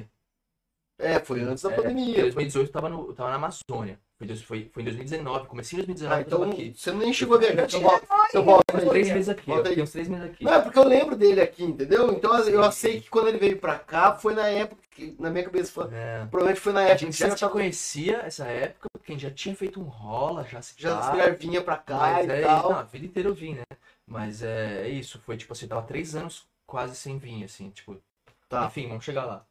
[0.99, 2.21] É, foi antes da É, Em pandemia.
[2.21, 3.99] 2018 eu tava, no, eu tava na Amazônia.
[4.17, 6.73] Foi, foi, foi em 2019, comecei em 2019 Ah, eu tava então aqui.
[6.75, 7.65] você nem chegou a viajar.
[7.67, 8.89] Então volta, então volta Uns aí.
[8.89, 9.45] três meses aqui.
[9.45, 9.81] Volta aí.
[9.81, 10.43] Uns três meses aqui.
[10.43, 12.11] Não, é porque eu lembro dele aqui, entendeu?
[12.11, 15.43] Então eu sei que quando ele veio pra cá, foi na época que, na minha
[15.43, 16.25] cabeça, foi, É.
[16.31, 19.11] provavelmente foi na A época gente que já você se tava, conhecia essa época, porque
[19.11, 22.31] a gente já tinha feito um rola, já se já vinha pra cá mas e
[22.31, 22.71] é, tal.
[22.71, 23.63] Não, a vida inteira eu vim, né?
[24.07, 27.69] Mas é, é isso, foi tipo assim, eu tava três anos quase sem vir, assim,
[27.69, 28.01] tipo.
[28.49, 28.65] Tá.
[28.65, 29.45] Enfim, vamos chegar lá.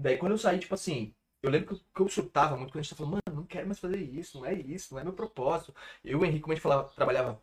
[0.00, 2.80] Daí quando eu saí, tipo assim, eu lembro que eu, que eu surtava muito quando
[2.80, 5.04] a gente tá falando, mano, não quero mais fazer isso, não é isso, não é
[5.04, 5.74] meu propósito.
[6.04, 7.42] Eu e o Henrique, como a gente falava, trabalhava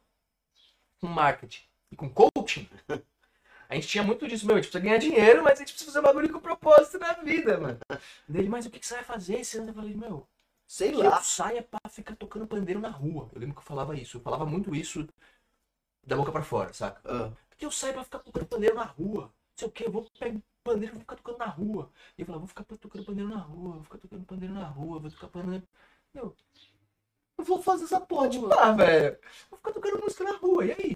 [1.00, 2.68] com marketing e com coaching.
[3.70, 5.92] A gente tinha muito disso, meu, a gente precisa ganhar dinheiro, mas a gente precisa
[5.92, 7.78] fazer um bagulho com propósito na vida, mano.
[8.28, 9.70] Dele, mas o que, que você vai fazer esse ano?
[9.70, 10.28] Eu falei, meu,
[10.66, 11.18] Sei lá.
[11.18, 13.30] eu saia pra ficar tocando pandeiro na rua.
[13.34, 14.18] Eu lembro que eu falava isso.
[14.18, 15.08] Eu falava muito isso
[16.06, 17.02] da boca pra fora, saca?
[17.06, 19.24] Ah, Porque eu saio pra ficar tocando pandeiro na rua.
[19.24, 21.90] Não sei o que, eu vou pegar pandeiro vou ficar tocando na rua.
[22.18, 25.00] E eu falava, vou ficar tocando pandeiro na rua, vou ficar tocando pandeiro na rua,
[25.00, 25.64] vou tocar pandeiro.
[26.14, 26.36] Meu,
[27.38, 29.18] eu vou fazer essa porra de lá, velho.
[29.50, 30.96] Vou ficar tocando música na rua, e aí?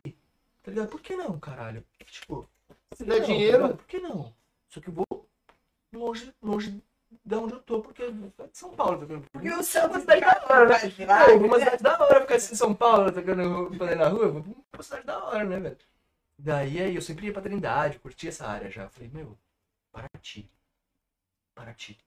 [0.63, 0.89] Tá ligado?
[0.89, 1.85] Por que não, caralho?
[2.05, 2.49] Tipo,
[2.93, 3.77] Se não, der tá dinheiro, ligado?
[3.77, 4.33] Por que não?
[4.69, 5.29] Só que eu vou
[5.93, 6.83] longe, longe
[7.25, 9.25] da onde eu tô, porque é de São Paulo, tá ligado?
[9.31, 10.79] Porque o São Uma cidade da hora, né?
[10.79, 14.27] Pô, milagre, uma cidade da hora ficar assim em São Paulo, tocando pandeiro na rua,
[14.29, 15.77] vou pra uma cidade da hora, né, velho?
[16.37, 18.89] Daí aí eu sempre ia pra Trindade, curtia essa área já.
[18.89, 19.37] Falei, meu,
[19.91, 20.49] Paraty.
[21.55, 21.97] Paraty.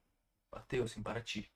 [0.51, 1.51] Bateu assim, Paraty.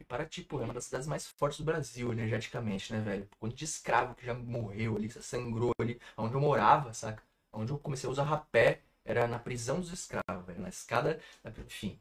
[0.00, 3.28] E Paraty, pô, é uma das cidades mais fortes do Brasil, energeticamente, né, velho?
[3.38, 7.22] Quanto de escravo que já morreu ali, que sangrou ali, onde eu morava, saca?
[7.52, 10.60] Onde eu comecei a usar rapé era na prisão dos escravos, velho.
[10.60, 11.20] Na escada,
[11.66, 11.98] enfim.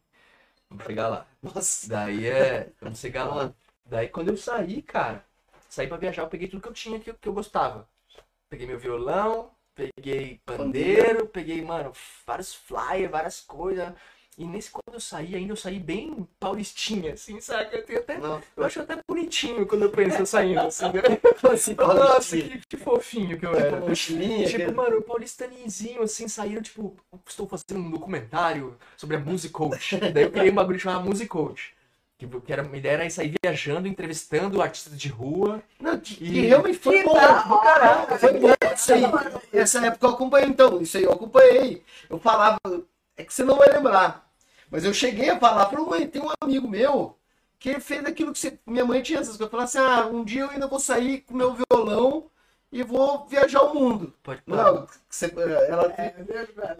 [0.70, 1.28] Vamos chegar lá.
[1.42, 1.90] nossa.
[1.90, 2.72] Daí é.
[2.82, 3.54] Vamos chegar lá.
[3.86, 5.26] Daí quando eu saí, cara,
[5.70, 7.90] saí pra viajar, eu peguei tudo que eu tinha que, que eu gostava.
[8.50, 11.92] Peguei meu violão, peguei pandeiro, peguei, mano,
[12.26, 13.94] vários flyers, várias coisas.
[14.38, 17.76] E nesse quando eu saí, ainda eu saí bem paulistinha, assim, saca?
[17.76, 20.86] Eu, tenho até, Não, eu acho até bonitinho quando eu penso eu saindo, assim.
[20.86, 21.02] né?
[21.52, 23.72] assim, Nossa, que, que fofinho que eu era.
[23.78, 26.96] Tipo, mochilinha, Tipo, aquele- mano, o paulistaninzinho, assim, saíram, tipo,
[27.28, 29.98] estou fazendo um documentário sobre a Music Coach.
[29.98, 31.76] Daí eu criei um bagulho chamado Music Coach.
[32.18, 35.62] Que, que era, a ideia era sair viajando, entrevistando artistas de rua.
[35.80, 37.14] Não, que, E- que realmente foi bom.
[37.14, 38.18] caralho.
[38.20, 39.04] Foi bom isso aí.
[39.54, 40.82] Essa época eu acompanhei, então.
[40.82, 41.84] Isso aí eu acompanhei.
[42.10, 42.58] Eu falava.
[43.16, 44.28] É que você não vai lembrar.
[44.70, 47.16] Mas eu cheguei a falar, falei, mãe, tem um amigo meu
[47.60, 48.60] que fez aquilo que você.
[48.66, 49.42] Minha mãe tinha essas coisas.
[49.42, 52.30] Eu falei assim, ah, um dia eu ainda vou sair com meu violão
[52.72, 54.14] e vou viajar o mundo.
[54.22, 55.34] Pode Não, você-
[55.70, 56.14] ela, É.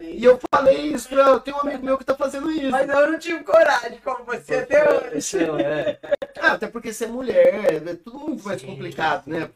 [0.02, 2.70] E eu falei isso pra ela, tem um amigo meu que tá fazendo isso.
[2.70, 5.16] Mas eu não tive coragem como você até hoje.
[5.18, 5.98] Esse é,
[6.40, 8.68] Ah, até porque ser mulher é tudo muito mais Sim.
[8.68, 9.50] complicado, né?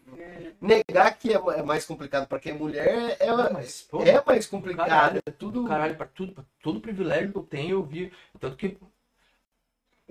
[0.61, 4.22] Negar que é é mais complicado pra quem é mulher é, Não, mas, pô, é
[4.24, 4.89] mais complicado.
[4.89, 5.64] caralho, É tudo.
[5.66, 8.12] Caralho, pra tudo, pra todo privilégio que eu tenho, eu vi.
[8.41, 8.76] Tanto que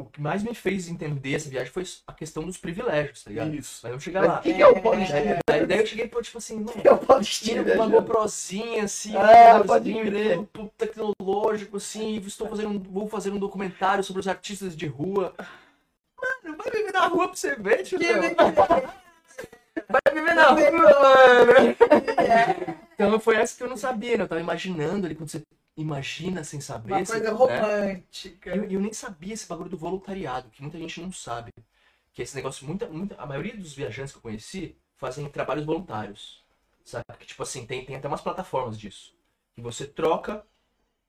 [0.02, 3.54] o que mais me fez entender essa viagem foi a questão dos privilégios, tá ligado?
[3.56, 3.80] Isso.
[3.84, 4.39] Mas vamos chegar lá.
[4.39, 5.22] o que, que é o Paulistinha?
[5.24, 7.64] Daí, daí, daí eu cheguei, pô, tipo assim, mano, O que é o Paulistinha?
[7.64, 7.88] Tira uma?
[7.88, 10.39] GoProzinha, assim, Ah, um pode crer.
[10.78, 15.34] tecnológico, assim, estou fazendo, vou fazer um documentário sobre os artistas de rua.
[16.43, 17.97] Mano, vai viver na rua pra você ver, tio.
[19.89, 21.76] Vai viver na rua, mano.
[22.93, 24.24] Então foi essa que eu não sabia, né?
[24.24, 25.41] Eu tava imaginando ali, quando você
[25.76, 26.94] imagina sem saber.
[26.94, 27.30] Uma coisa né?
[27.30, 28.56] romântica.
[28.56, 31.52] E eu, eu nem sabia esse bagulho do voluntariado, que muita gente não sabe.
[32.14, 36.43] Que esse negócio, muita, muita, a maioria dos viajantes que eu conheci fazem trabalhos voluntários.
[36.84, 37.06] Sabe?
[37.20, 39.16] Que, tipo assim, tem, tem até umas plataformas disso.
[39.54, 40.46] Que você troca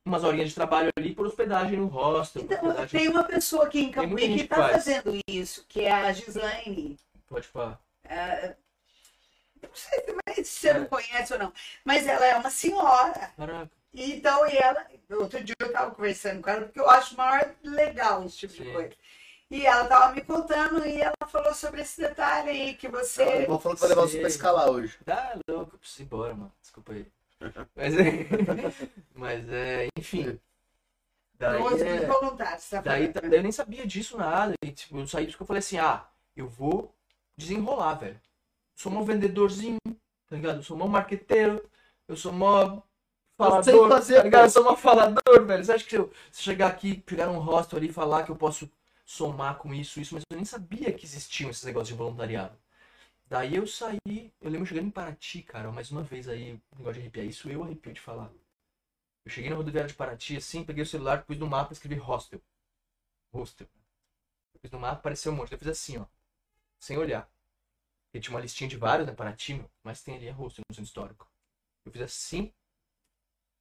[0.05, 2.43] umas horinhas de trabalho ali por hospedagem no hostel.
[2.43, 3.01] Então, hospedagem...
[3.01, 4.73] tem uma pessoa aqui em Cambuí que está faz.
[4.73, 6.99] fazendo isso, que é a Gislaine.
[7.27, 7.81] Pode falar.
[9.63, 11.53] Não sei se você não conhece ou não,
[11.85, 13.33] mas ela é uma senhora.
[13.37, 13.82] Caraca.
[13.95, 18.25] Então, e ela, outro dia eu estava conversando com ela, porque eu acho maior legal
[18.25, 18.73] esse tipo de Sim.
[18.73, 18.95] coisa.
[19.51, 23.23] E ela estava me contando e ela falou sobre esse detalhe aí, que O você.
[23.23, 24.99] irmão falou que vai levar você pra escalar hoje.
[25.05, 26.53] Tá louco, eu preciso ir embora, mano.
[26.63, 27.07] Desculpa aí.
[27.77, 28.27] Mas é.
[29.15, 30.41] Mas é, enfim.
[31.35, 34.55] Daí, é- voluntários, tá Daí, daí eu nem sabia disso nada.
[34.63, 36.07] E, tipo, eu saí disso que eu falei assim, ah,
[36.37, 36.95] eu vou
[37.37, 38.21] desenrolar, velho.
[38.75, 39.79] Sou mó vendedorzinho,
[40.29, 40.57] tá ligado?
[40.59, 41.69] Eu sou mó marqueteiro,
[42.09, 42.81] eu sou mó
[43.51, 44.45] falador, sei fazer, tá ligado?
[44.45, 45.65] Eu sou mó falador, velho.
[45.65, 48.25] Você acha que se eu se eu chegar aqui, pegar um hostel ali e falar
[48.25, 48.71] que eu posso
[49.05, 52.57] somar com isso, isso, mas eu nem sabia que existiam esses negócios de voluntariado.
[53.27, 56.95] Daí eu saí, eu lembro chegando em Paraty, cara, mais uma vez aí, o negócio
[56.95, 58.31] de arrepiar, isso eu arrepio de falar.
[59.25, 61.95] Eu cheguei na rodoviária de Paraty, assim, peguei o celular, pus no mapa e escrevi
[61.95, 62.43] hostel.
[63.33, 63.69] Hostel.
[64.55, 65.53] Eu pus no mapa, apareceu um monte.
[65.53, 66.07] Eu fiz assim, ó.
[66.79, 67.31] Sem olhar.
[68.07, 69.15] Porque tinha uma listinha de vários, né?
[69.15, 71.31] Paraty, meu, mas tem ali é hostel no centro histórico.
[71.85, 72.53] Eu fiz assim.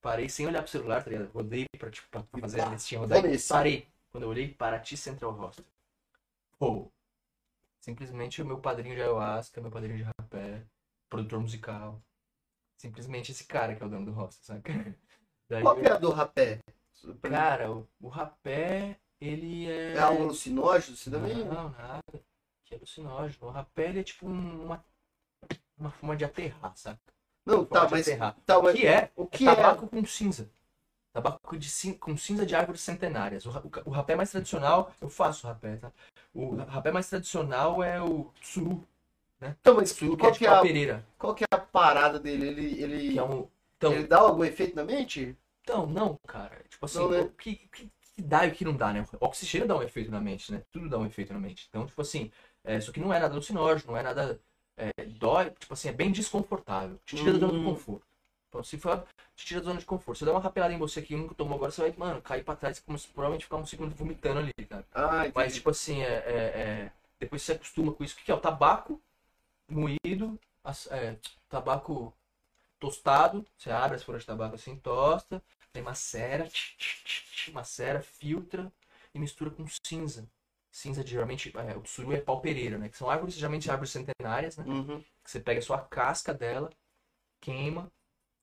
[0.02, 1.32] Parei sem olhar pro celular, tá ligado?
[1.32, 3.00] Rodei pra, tipo, pra fazer a listinha.
[3.06, 3.50] Vou e nesse.
[3.50, 3.88] Parei.
[4.12, 5.64] Quando eu olhei, Paraty Central Hostel.
[6.58, 6.92] Pô.
[7.80, 10.64] Simplesmente o meu padrinho de ayahuasca, meu padrinho de rapé,
[11.10, 12.02] produtor musical.
[12.78, 14.72] Simplesmente esse cara que é o dono do hostel, saca?
[15.50, 16.60] Daí Qual eu- é a do rapé?
[17.24, 19.94] Cara, o, o rapé, ele é.
[19.94, 20.96] É algo alucinógeno?
[20.98, 21.36] Você também?
[21.46, 22.04] Não, nada.
[22.66, 23.48] Que é alucinógeno.
[23.48, 24.86] O rapé, ele é tipo um- uma,
[25.78, 27.00] uma forma de aterrar, saca?
[27.46, 28.08] Não, tá, mas.
[28.08, 28.36] aterrar.
[28.46, 29.12] Tá, O mas que é?
[29.16, 29.54] o É que é?
[29.56, 30.50] tabaco com cinza.
[31.14, 33.46] Tabaco de cin- com cinza de árvores centenárias.
[33.46, 35.92] O, o o rapé mais tradicional, eu faço rapé, tá?
[36.34, 38.88] O ra- rapé mais tradicional é o suru.
[39.62, 41.06] Então, mas Suru que é qual de que é, a, pereira.
[41.18, 42.48] qual que é a parada dele?
[42.48, 42.82] Ele.
[42.84, 43.14] ele...
[43.14, 43.48] Que é um.
[43.78, 45.38] Então, Ele dá algum efeito na mente?
[45.62, 46.64] então, não, cara.
[46.70, 47.22] Tipo assim, Não, né?
[47.22, 49.06] o que, o que que dá e o que não dá, né?
[49.20, 50.64] O oxigênio dá um efeito na mente, né?
[50.72, 51.66] Tudo dá um efeito na mente.
[51.70, 52.32] Então, tipo assim,
[52.64, 54.40] é, isso aqui não é nada alucinógeno, não é nada.
[54.98, 57.00] É, dói, tipo assim, é bem desconfortável.
[57.06, 57.66] Te tira da zona do Hum.
[57.66, 58.06] conforto.
[58.50, 59.06] Então, se for,
[59.36, 60.18] te tira da zona de conforto.
[60.18, 62.44] Se eu der uma rapelada em você que nunca tomou agora, você vai, mano, cair
[62.44, 64.86] pra trás e como se provavelmente ficar um segundo vomitando ali, cara.
[64.94, 65.32] Ah.
[65.36, 68.16] Mas, tipo assim, é, é- é- depois você acostuma com isso.
[68.16, 68.36] O que que é?
[68.36, 69.00] O tabaco
[69.70, 70.40] moído,
[70.90, 71.16] é,
[71.48, 72.14] tabaco
[72.80, 73.46] tostado.
[73.58, 75.42] Você abre as folhas de tabaco assim, tosta,
[75.72, 78.72] tem macera, tch, tch, tch, macera, filtra
[79.14, 80.28] e mistura com cinza.
[80.72, 82.88] Cinza, de, geralmente, é, o suru é pau pereira, né?
[82.90, 84.64] Que são árvores, geralmente árvores centenárias, né?
[84.66, 85.02] Uhum.
[85.24, 86.70] Que você pega só a casca dela,
[87.42, 87.92] queima,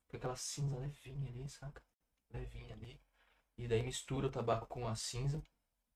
[0.06, 1.82] fica aquela cinza levinha ali, saca?
[2.32, 3.00] Levinha ali.
[3.56, 5.42] E daí mistura o tabaco com a cinza.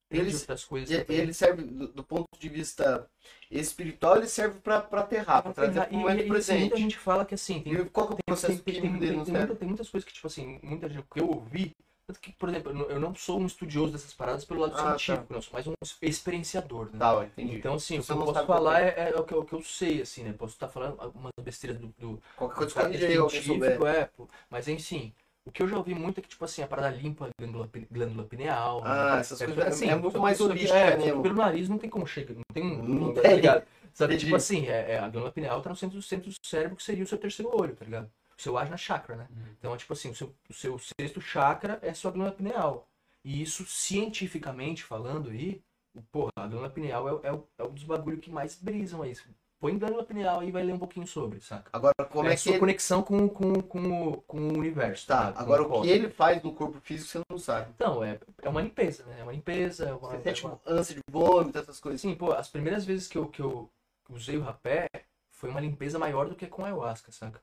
[0.08, 1.20] Tem Eles- outras coisas E- também.
[1.20, 3.08] Ele serve, do, do ponto de vista
[3.50, 6.76] espiritual, ele serve pra aterrar, pra trazer pro momento e- e Muita presente.
[6.76, 9.08] gente fala que assim, tem, E qual que é o processo tem, tem, tem, tem,
[9.24, 9.32] cérebro?
[9.38, 11.74] muita- tem muitas coisas que, tipo assim, muita gente que eu ouvi.
[12.06, 14.82] Tanto que, por exemplo, eu não- não sou um estudioso dessas paradas pelo lado Ah,
[14.82, 14.96] tá.
[14.96, 15.72] científico, não, eu sou mais um
[16.02, 16.98] experienciador, né?
[16.98, 17.56] Tá, entendi.
[17.56, 19.52] Então, assim, o que eu não posso falar é, é o, que, eu- o que
[19.54, 20.32] eu sei, assim, né?
[20.32, 23.30] Posso estar falando algumas besteiras do, do, Qualquer coisa do souber.
[23.30, 24.28] científico, é, pô.
[24.50, 25.14] Mas, enfim,
[25.46, 27.70] o que eu já ouvi muito é que, tipo assim, a parada limpa a glândula,
[27.90, 28.82] glândula pineal.
[28.82, 29.20] Ah, né?
[29.20, 31.22] essas É, coisas assim, é muito mais holística é, mesmo.
[31.22, 32.64] Pelo nariz não tem como chegar, não tem...
[32.64, 33.64] Não Não, tá ligado?
[33.94, 34.24] Sabe, Entendi.
[34.24, 36.82] tipo assim, é, é, a glândula pineal tá no centro, do centro do cérebro, que
[36.82, 38.10] seria o seu terceiro olho, tá ligado?
[38.42, 39.28] Seu ajna chakra, né?
[39.58, 42.88] Então, é tipo assim, o seu, o seu sexto chakra é a sua glândula pineal.
[43.24, 45.62] E isso, cientificamente falando aí,
[45.94, 49.02] o- porra, a glândula pineal é, o- é, é um dos bagulho que mais brisam
[49.02, 49.14] aí.
[49.60, 51.70] Põe glândula pineal aí e vai ler um pouquinho sobre, saca?
[51.72, 52.58] Agora, como é é a que sua ele...
[52.60, 55.06] conexão com, com, com, o- com o universo.
[55.06, 55.32] Tá?
[55.32, 57.70] Com agora o o que ele faz no corpo físico você não sabe.
[57.76, 59.20] Então, é, é uma limpeza, né?
[59.20, 62.00] É uma limpeza, é uma, Você é sente uma- tipo, ânsia de vômito, essas coisas.
[62.00, 63.70] Assim, pô, as primeiras vezes que eu, que eu
[64.10, 64.88] usei o rapé
[65.30, 67.40] foi uma limpeza maior do que com ayahuasca, saca?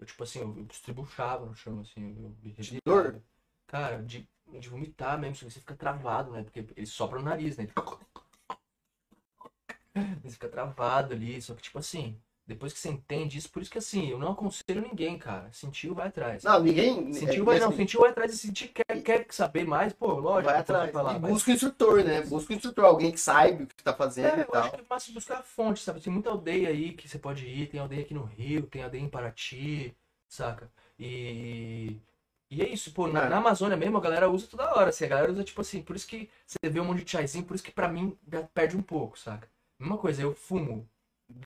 [0.00, 3.22] Eu, tipo assim, eu, eu distribuchava no chão, assim, eu, eu De dor?
[3.66, 4.28] Cara, de,
[4.58, 6.42] de vomitar mesmo, assim, você fica travado, né?
[6.42, 7.66] Porque ele sopra no nariz, né?
[10.22, 13.70] Você fica travado ali, só que, tipo assim, depois que você entende isso, por isso
[13.70, 15.48] que, assim, eu não aconselho ninguém, cara.
[15.52, 16.42] Sentiu, vai atrás.
[16.42, 17.12] Não, ninguém...
[17.12, 19.92] Sentiu, é, vai, mas, não, assim, sentiu, vai atrás e sentir, quer, quer saber mais,
[19.92, 20.50] pô, lógico.
[20.50, 20.90] Vai atrás.
[20.90, 22.22] falar, e mas- busca um instrutor, né?
[22.22, 24.62] Busca um instrutor, alguém que saiba o que tá fazendo É, e eu tal.
[24.62, 26.00] acho que é massa buscar a fonte, sabe?
[26.00, 29.00] Tem muita aldeia aí que você pode ir, tem aldeia aqui no Rio, tem aldeia
[29.02, 29.94] em Paraty,
[30.28, 30.70] saca?
[30.98, 32.00] E.
[32.50, 33.28] E é isso, pô, na, É.
[33.28, 35.94] na Amazônia mesmo a galera usa toda hora, assim, a galera usa tipo assim, por
[35.94, 38.18] isso que você vê um monte de chaizinho, por isso que pra mim
[38.52, 39.48] perde um pouco, saca?
[39.78, 40.88] Mesma coisa, eu fumo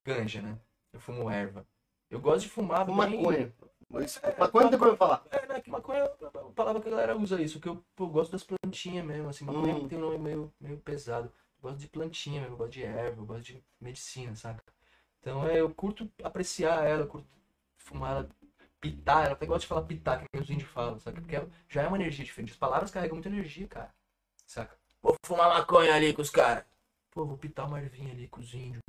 [0.03, 0.59] ganja, né?
[0.95, 1.67] Eu fumo erva.
[2.09, 3.53] Eu gosto de fumar bem- Maconha.
[3.91, 5.25] Mas, maconha não tem problema falar.
[5.31, 5.61] É, né?
[5.61, 8.45] Que maconha é a palavra que a galera usa isso, que eu, pô, gosto das
[8.45, 9.89] plantinhas mesmo, assim, maconha Hum.
[9.89, 11.27] tem um nome meio, meio pesado.
[11.59, 14.63] Eu gosto de plantinha mesmo, eu gosto de erva, eu gosto de medicina, saca?
[15.21, 17.27] Então é, eu curto apreciar ela, eu curto
[17.79, 18.29] fumar ela,
[18.81, 21.21] pitar ela, até gosto de falar pitar, que os índios falam, saca?
[21.21, 22.53] Porque ela já é uma energia diferente.
[22.53, 23.93] As palavras carregam muita energia, cara.
[24.47, 24.77] Saca?
[25.03, 26.65] Vou fumar maconha ali com os caras.
[27.11, 28.83] Pô, vou pitar uma ervinha ali com os índios,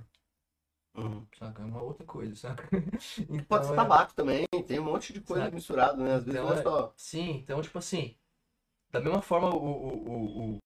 [1.37, 1.61] saca?
[1.61, 2.69] É uma outra coisa, saca?
[3.29, 5.55] Então, Pode ser é- tabaco também, tem um monte de coisa Sabe?
[5.55, 6.15] misturada, né?
[6.15, 6.93] Às vezes Então, não é é- só.
[6.97, 8.17] Sim, então, tipo assim,
[8.91, 10.59] da mesma forma, o, o, o, o-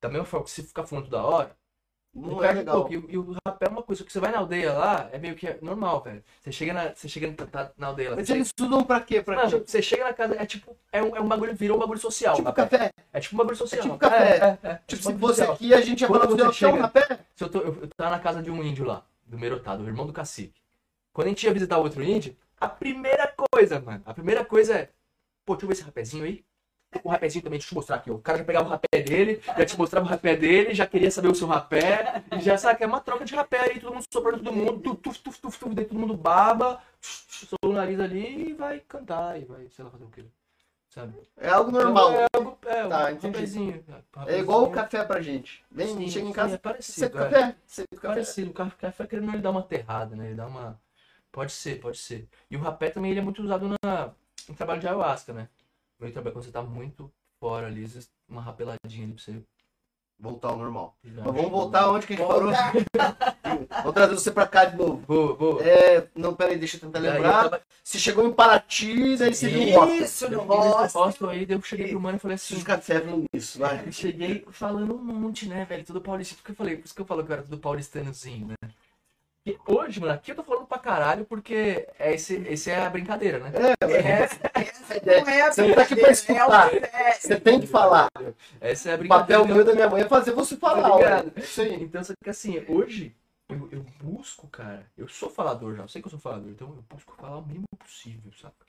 [0.00, 1.56] da mesma forma que se ficar fumando toda hora,
[2.14, 2.76] Não é legal.
[2.86, 2.92] pouco.
[2.92, 5.18] E, o- e o rapé é uma coisa que você vai na aldeia lá, é
[5.18, 6.24] meio que é normal, velho.
[6.40, 8.16] Você chega na, você chega na, tá na aldeia lá.
[8.16, 9.22] Mas eles estudam pra quê?
[9.22, 11.80] Pra tipo, você chega na casa, é tipo, é um, é um bagulho, virou um
[11.80, 12.34] bagulho social.
[12.36, 12.62] tipo rapé.
[12.62, 12.90] café?
[13.12, 13.82] É tipo um bagulho social.
[13.82, 14.58] tipo café.
[14.62, 14.80] É, é, é.
[14.86, 17.18] Tipo, um se fosse aqui, a gente ia falar você você, quer um chega- rapé?
[17.36, 19.86] Se eu, tô, eu, eu tava na casa de um índio lá, do Merotado, o
[19.86, 20.60] irmão do cacique.
[21.12, 24.90] Quando a gente ia visitar outro índio, a primeira coisa, mano, a primeira coisa é,
[25.44, 26.44] pô, deixa eu ver esse rapézinho aí.
[27.02, 28.10] Com o rapézinho também, deixa eu te mostrar aqui.
[28.10, 28.14] ó.
[28.14, 31.10] O cara já pegava o rapé dele, já te mostrava o rapé dele, já queria
[31.10, 33.92] saber o seu rapé, e já sabe que é uma troca de rapé aí, todo
[33.94, 38.00] mundo soprando todo mundo, tuf, tuf, tuf, tuf, daí todo mundo baba, solta o nariz
[38.00, 40.24] ali e vai cantar, e vai, sei lá, fazer o quê.
[40.88, 41.12] Sabe?
[41.36, 42.10] É algo normal.
[42.12, 43.34] Então, é algo, é, um Tá, entendi.
[43.36, 43.84] rapézinho.
[44.26, 45.62] É igual o café pra gente.
[45.70, 47.10] Vem, Sim, chega em sim, casa, é você parecido, é.
[47.10, 47.40] café?
[47.40, 47.98] Café?
[48.00, 50.26] Parecido, o café, querendo ele dar uma aterrada, né?
[50.28, 50.80] Ele dá uma.
[51.30, 52.26] Pode ser, pode ser.
[52.50, 54.10] E o rapé também ele é muito usado na...
[54.48, 55.48] no trabalho de ayahuasca, né?
[56.00, 57.10] Meio trabalho, quando você tá muito
[57.40, 59.42] fora ali, às vezes uma rapeladinha ali pra você.
[60.20, 60.96] Voltar ao normal.
[61.04, 62.50] já- Mas vamos voltar onde que a gente parou.
[63.82, 64.96] Vamos trazer você pra cá de novo.
[65.06, 65.62] Boa, boa.
[65.62, 67.44] É, não, peraí, deixa eu tentar Daí eu lembrar.
[67.44, 69.96] tava- Você chegou em Paraty, daí você viu um hostel.
[70.04, 72.46] Isso, no eu hostel aí, daí eu cheguei pro mano e falei assim.
[72.56, 73.86] Preciso de café falando isso, vai.
[73.86, 75.84] Eu cheguei falando um monte, né, velho?
[75.84, 76.38] Tudo paulistano.
[76.38, 76.76] Por que eu falei?
[76.76, 78.54] Por isso que eu falo que eu era tudo paulistanozinho, né?
[79.48, 82.90] E hoje, mano, aqui eu tô falando pra caralho porque é esse, esse é a
[82.90, 83.50] brincadeira, né?
[83.54, 86.74] É, mas Essa é, não é a você não tá aqui pra escutar.
[86.74, 88.10] É Você tem que falar.
[88.60, 89.40] Essa é a O brincadeira.
[89.42, 91.24] papel meu da minha mãe é fazer você falar, Tá.
[91.24, 91.82] É aí.
[91.82, 93.16] Então, só que assim, hoje
[93.48, 94.84] eu, eu busco, cara.
[94.98, 97.46] Eu sou falador já, eu sei que eu sou falador, então eu busco falar o
[97.46, 98.66] mínimo possível, saca?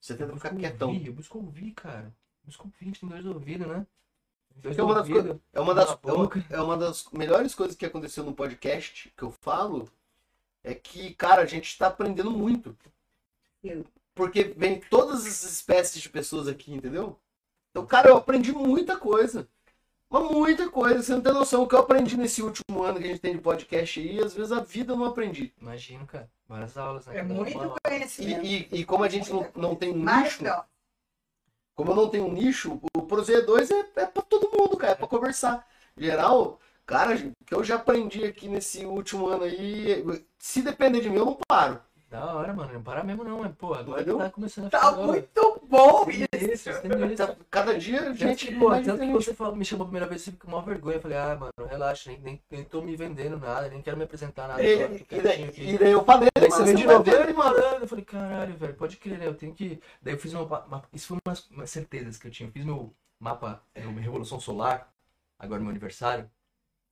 [0.00, 0.88] Você tenta ficar quietão.
[0.88, 2.06] ouvir, eu busco ouvir, cara.
[2.42, 3.86] Eu busco ouvir, a gente tem dois ouvidos, né?
[4.76, 5.08] É uma das.
[5.52, 9.22] É uma, das, é, uma, é uma das melhores coisas que aconteceu no podcast que
[9.22, 9.88] eu falo
[10.62, 12.76] é que, cara, a gente tá aprendendo muito.
[13.62, 13.84] Eu.
[14.14, 17.18] Porque vem todas as espécies de pessoas aqui, entendeu?
[17.70, 19.48] Então, cara, eu aprendi muita coisa.
[20.10, 21.02] Mas muita coisa.
[21.02, 21.62] Você não tem noção.
[21.62, 24.34] O que eu aprendi nesse último ano que a gente tem de podcast aí, às
[24.34, 25.52] vezes a vida eu não aprendi.
[25.60, 26.28] Imagino, cara.
[26.48, 27.18] Várias aulas, né?
[27.18, 27.76] É muito uma aula.
[27.84, 28.44] E, conhecimento.
[28.44, 30.64] e, e como a gente não, não tem um nicho, ó,
[31.74, 34.92] como eu não tenho um nicho, o Prozeia 2 é, é pra todo mundo, cara.
[34.92, 35.64] É pra conversar.
[35.96, 36.58] Em geral,
[36.88, 40.02] cara, o que eu já aprendi aqui nesse último ano aí,
[40.38, 41.80] se depender de mim, eu não paro.
[42.10, 42.72] Da hora, mano.
[42.72, 43.44] Não para mesmo, não.
[43.44, 45.06] É, pô, agora tá começando a Tá ficar hora.
[45.08, 46.70] muito bom isso.
[46.70, 47.16] isso.
[47.18, 48.46] Tá- Cada dia, gente.
[48.48, 50.64] Gente, pô, tanto que você falou, me chamou a primeira vez, você fica com maior
[50.64, 50.96] vergonha.
[50.96, 54.04] Eu falei, ah, mano, relaxa, nem, nem, nem tô me vendendo nada, nem quero me
[54.04, 54.62] apresentar nada.
[54.64, 55.68] E, tô e daí, aqui.
[55.74, 57.82] e daí eu falei, Daí você vem de vai novo, ver, "Ei, malandro.
[57.84, 59.26] Eu falei, caralho, velho, pode crer, né?
[59.26, 59.78] Eu tenho que.
[60.00, 60.44] Daí eu fiz uma.
[60.64, 62.48] uma- isso foi umas, umas certezas que eu tinha.
[62.48, 64.90] Eu fiz meu mapa, meu Revolução Solar,
[65.38, 66.30] agora meu aniversário.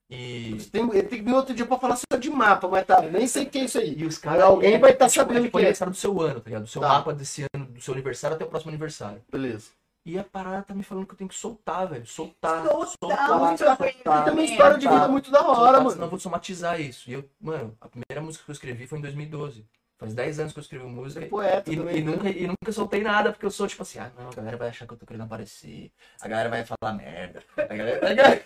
[0.09, 0.57] E.
[0.71, 3.27] Tem, ele tem que vir outro dia pra falar só de mapa, mas tá, nem
[3.27, 3.99] sei o que é isso aí.
[3.99, 4.43] E os caras.
[4.43, 5.67] alguém vai estar tipo, sabendo é o tipo que é.
[5.67, 6.63] aniversário do seu ano, tá ligado?
[6.63, 6.89] Do seu Tá.
[6.89, 9.21] mapa desse ano, do seu aniversário até o próximo aniversário.
[9.31, 9.71] Beleza.
[10.05, 12.07] E a parada tá me falando que eu tenho que soltar, velho.
[12.07, 12.63] Soltar.
[12.65, 13.89] Soltar, muito soltar.
[13.89, 13.93] E
[14.25, 15.91] tem uma história de vida muito da hora, soltar, mano.
[15.91, 17.11] Senão eu vou somatizar isso.
[17.11, 19.67] E eu, mano, a primeira música que eu escrevi foi em 2012.
[19.99, 21.25] Faz 10 anos que eu escrevi música.
[21.25, 21.97] É poeta E, também.
[21.97, 22.11] e né?
[22.13, 24.69] nunca, e nunca soltei nada, porque eu sou tipo assim, ah não, a galera vai
[24.69, 28.11] achar que eu tô querendo aparecer, a galera vai falar merda, a galera.
[28.11, 28.43] a galera-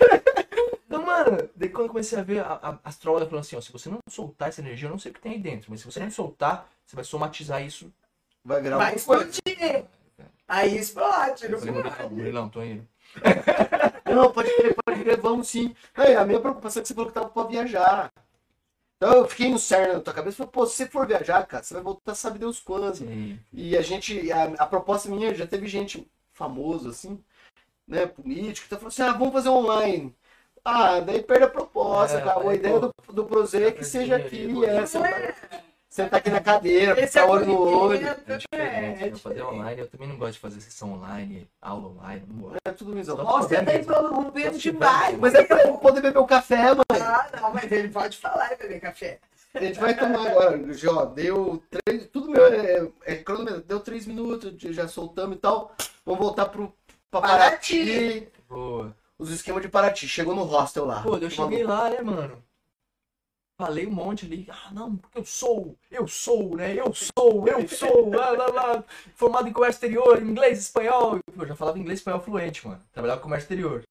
[0.91, 3.71] Então, mano, daí quando eu comecei a ver, a, a astróloga falando assim, ó, se
[3.71, 5.87] você não soltar essa energia, eu não sei o que tem aí dentro, mas se
[5.87, 7.93] você não soltar, você vai somatizar isso.
[8.45, 9.87] Vai virar Vai explodir.
[10.49, 11.45] Aí explode.
[11.45, 11.61] Eu Não.
[11.61, 12.89] Murilão, Murilão, tô indo.
[14.05, 15.73] Não, pode crer, pode crer, vamos sim.
[15.95, 18.13] Aí, a minha preocupação é que você falou que tava pra viajar.
[18.97, 21.47] Então eu fiquei no cerne na tua cabeça e falei, pô, se você for viajar,
[21.47, 22.97] cara, você vai voltar, sabe Deus quando.
[22.97, 23.39] Sim.
[23.53, 27.23] E a gente, a, a proposta minha, já teve gente famosa, assim,
[27.87, 30.15] né, político, então falou assim, ah, vamos fazer online.
[30.65, 32.49] Ah, daí perde a proposta, É, cara.
[32.49, 35.35] A ideia do, do Prozeia é que seja aqui, é, sentar,
[35.89, 38.07] sentar aqui na cadeira, Esse é ficar olho no olho.
[38.07, 41.89] É diferente, é, eu fazer online, eu também não gosto de fazer sessão online, aula
[41.89, 42.59] online, não gosto.
[42.65, 43.11] É tudo isso.
[43.11, 45.19] Só Nossa, você tá interrompendo demais.
[45.19, 46.85] Mas é pra eu poder beber o café, mano.
[46.91, 49.19] Ah, não, mas ele pode falar e beber café.
[49.53, 50.61] A gente vai tomar agora,
[50.91, 55.75] ó, deu três, tudo meu é, é cronômetro, deu três minutos, já soltamos e tal.
[56.07, 56.73] Vamos voltar pro.
[57.11, 58.29] Paraty.
[58.49, 58.95] Boa.
[59.21, 60.09] Os esquemas de Paraty.
[60.09, 61.03] Chegou no hostel lá.
[61.03, 62.43] Pô, eu Tomando- cheguei lá, né, mano?
[63.59, 64.47] Falei um monte ali.
[64.49, 66.75] Ah, não, porque eu sou, eu sou, né?
[66.75, 68.85] Eu sou, eu sou, lá, lá, lá.
[69.15, 71.19] Formado em comércio exterior, inglês, espanhol.
[71.37, 72.83] Eu já falava inglês e espanhol fluente, mano.
[72.91, 73.83] Trabalhava com comércio exterior.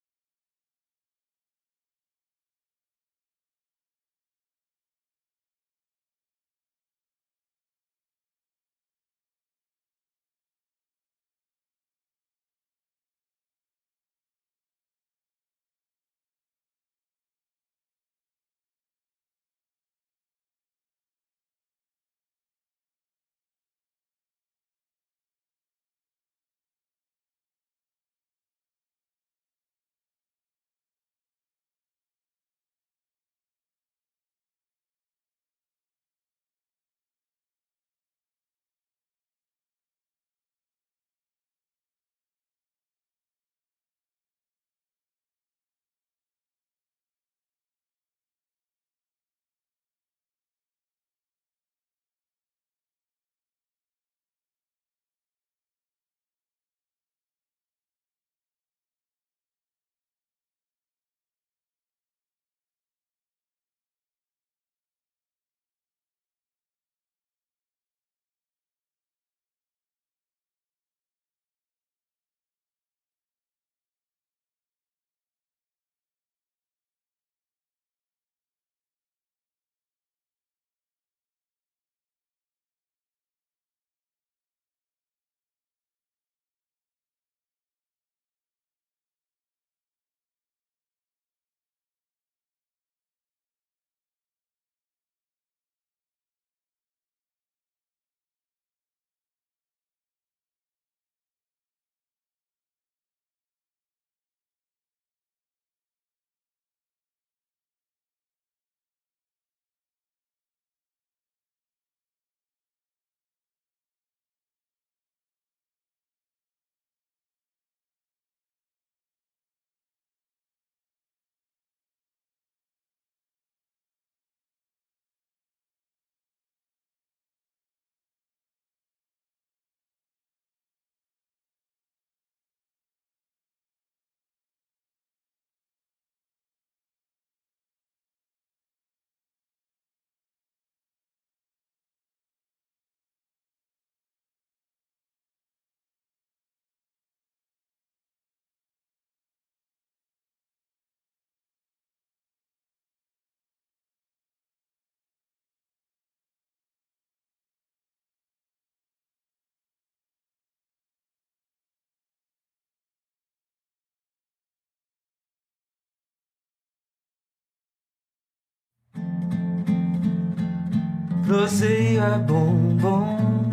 [171.29, 173.51] Proseio é bom, bom.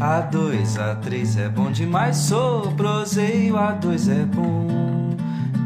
[0.00, 2.16] A2, A3 é bom demais.
[2.16, 5.14] Sou proseio, A2 é bom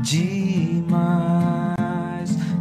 [0.02, 1.06] demais.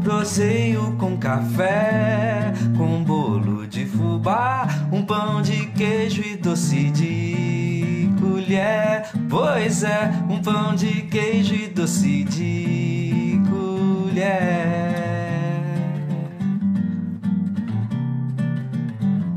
[0.01, 9.09] Proseio com café, com bolo de fubá, um pão de queijo e doce de colher.
[9.29, 15.04] Pois é, um pão de queijo e doce de colher.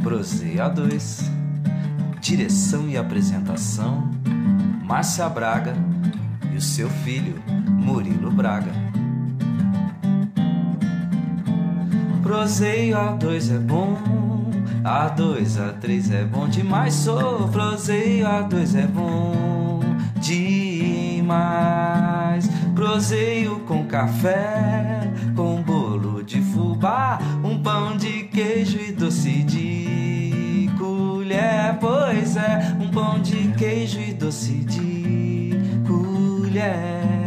[0.09, 1.31] Proseio A2
[2.19, 4.11] Direção e apresentação:
[4.83, 5.75] Márcia Braga
[6.51, 7.35] e o seu filho,
[7.69, 8.73] Murilo Braga.
[12.23, 13.99] Proseio A2 é bom,
[14.83, 16.95] A2, A3 é bom demais.
[16.95, 19.83] Sou proseio A2 é bom
[20.23, 21.29] demais.
[22.75, 25.03] Proseio com café,
[25.37, 29.88] com bolo de fubá, um pão de queijo e doce de
[31.39, 31.79] colher.
[31.81, 35.53] Pois é, um pão de queijo e doce de
[35.87, 37.18] colher.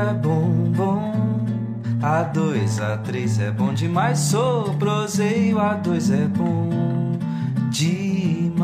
[0.00, 1.10] É bom, bom.
[2.00, 4.18] A2, A3 é bom demais.
[4.18, 7.18] Sou proseio, A2 é bom
[7.70, 8.60] demais.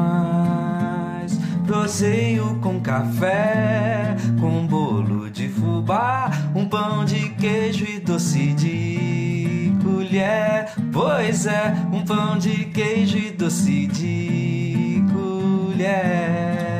[1.66, 10.70] Proseio com café, com bolo de fubá, um pão de queijo e doce de colher.
[10.92, 16.75] Pois é, um pão de queijo e doce de colher.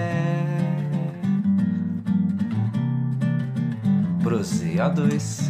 [4.27, 5.49] Proseio A2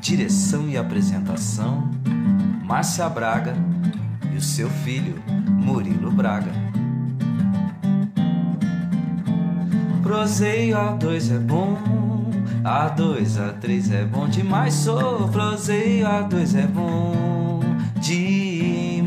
[0.00, 1.88] Direção e apresentação
[2.64, 3.54] Márcia Braga
[4.34, 6.50] e o seu filho Murilo Braga.
[10.02, 11.78] Proseio A2 é bom
[12.64, 14.74] A2, A3 é bom demais.
[14.74, 17.60] Sou proseio A2 é bom
[18.00, 19.06] demais.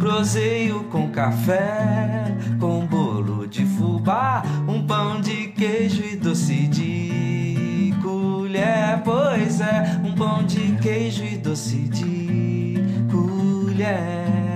[0.00, 4.42] Proseio com café Com bolo de fubá
[4.90, 11.76] pão de queijo e doce de colher Pois é, um pão de queijo e doce
[11.88, 12.74] de
[13.08, 14.50] colher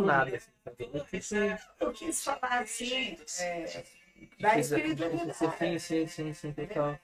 [0.00, 0.36] nada.
[0.36, 3.84] Assim, eu quis Eu quis falar assim, é,
[4.40, 5.34] da espiritualidade.
[5.36, 6.98] Sim, sim, sim, sim, total.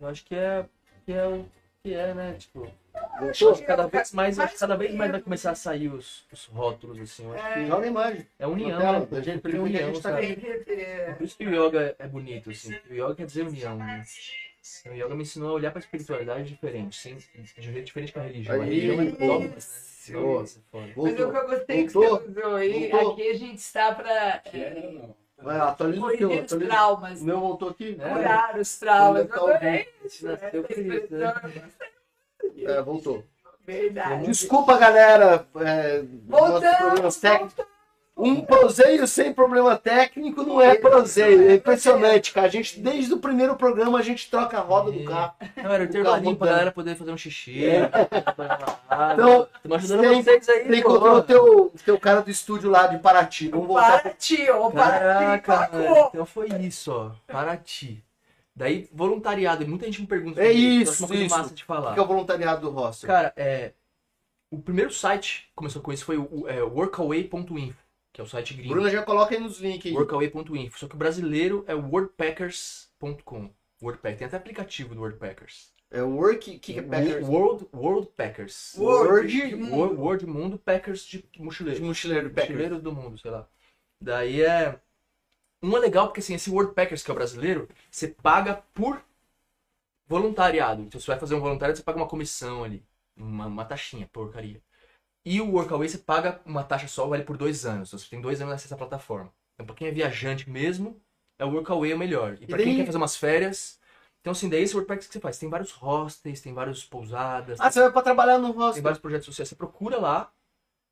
[0.00, 0.64] Eu acho que é,
[1.04, 1.44] que é o
[1.82, 2.34] que é, né?
[2.38, 2.70] Tipo,
[3.20, 5.88] eu acho que cada vez mais, acho que cada vez mais vai começar a sair
[5.88, 7.24] os, os rótulos, assim.
[7.24, 8.26] Eu acho que Joga a imagem.
[8.38, 9.22] é união, tela, né?
[9.22, 10.36] gente que a união, tá sabe?
[10.36, 12.74] Que Por isso que o yoga é bonito, assim.
[12.90, 14.04] O yoga quer dizer união, né?
[14.86, 18.18] O yoga me ensinou a olhar pra espiritualidade diferente, sem, de um jeito diferente que
[18.18, 18.60] a religião.
[18.60, 18.68] A Aí.
[18.68, 19.88] religião é dogmas, né?
[20.10, 20.20] É.
[20.96, 22.18] Mas o que eu gostei que Voltou?
[22.20, 23.12] você usou aí, Voltou?
[23.12, 24.42] aqui a gente está para
[24.82, 25.14] não.
[25.40, 26.30] Vai, atualiza o teu.
[26.30, 27.96] os traumas, O meu voltou aqui?
[28.00, 28.08] É.
[28.12, 29.22] curar os traumas.
[29.22, 29.88] É que tá Adorei
[30.22, 31.32] nasceu querido, né?
[31.34, 31.62] expressão,
[32.66, 33.24] É, voltou.
[33.64, 34.24] Verdade.
[34.26, 35.46] Desculpa, galera.
[35.56, 37.64] É, nossos problemas Voltamos, técnicos.
[38.18, 41.48] Um proseio sem problema técnico não é proseio.
[41.48, 42.48] É impressionante, cara.
[42.48, 45.34] A gente, desde o primeiro programa, a gente troca a roda do carro.
[45.56, 47.64] Não, era o intervalinho pra galera poder fazer um xixi.
[49.12, 52.88] Então, Estamos ajudando tem- vocês aí, Você encontrou o teu, teu cara do estúdio lá
[52.88, 53.48] de Paraty.
[53.50, 54.02] Vamos voltar.
[54.02, 56.10] Paraty, ô Paraty, Caraca.
[56.12, 57.10] Então foi isso, ó.
[57.32, 58.02] Paraty.
[58.54, 59.62] Daí, voluntariado.
[59.62, 60.42] E muita gente me pergunta.
[60.42, 61.36] É isso, uma coisa isso.
[61.38, 61.94] massa de falar.
[61.94, 63.06] que é o voluntariado do Rossi.
[63.06, 63.70] Cara, é,
[64.50, 67.76] o primeiro site que começou com isso foi o é, workaway.info,
[68.18, 68.74] que é o site gringo.
[68.74, 69.92] Bruna já coloca aí nos links.
[69.92, 70.76] Workaway.info.
[70.76, 73.50] Só que o brasileiro é wordpackers.com.
[73.80, 74.18] Wordpack.
[74.18, 75.72] Tem até aplicativo do Wordpackers.
[75.88, 77.28] É o Work que é Packers.
[77.28, 78.74] World, World Packers.
[78.76, 81.84] Word Word, Word Mundo Packers de de mochileiro.
[81.84, 82.48] mochileiro Packers.
[82.48, 83.48] Mochileiros do mundo, sei lá.
[84.00, 84.80] Daí é.
[85.62, 89.00] Um é legal porque assim, esse World Packers, que é o brasileiro, você paga por
[90.08, 90.82] voluntariado.
[90.82, 92.82] Então você vai fazer um voluntariado, você paga uma comissão ali.
[93.16, 94.60] Uma, uma taxinha, porcaria.
[95.30, 97.88] E o Workaway você paga uma taxa só, vale por dois anos.
[97.88, 99.30] Então você tem dois anos acesso à plataforma.
[99.54, 101.00] Então pra quem é viajante mesmo,
[101.38, 102.38] é o Workaway o melhor.
[102.40, 103.78] E pra daí- quem quer fazer umas férias,
[104.20, 107.70] então assim, daí esse WordPress que você faz, tem vários hostels, tem vários pousadas, Ah,
[107.70, 108.82] você vai pra trabalhar no tem hostel.
[108.82, 109.48] vários projetos sociais.
[109.50, 110.32] Você procura lá,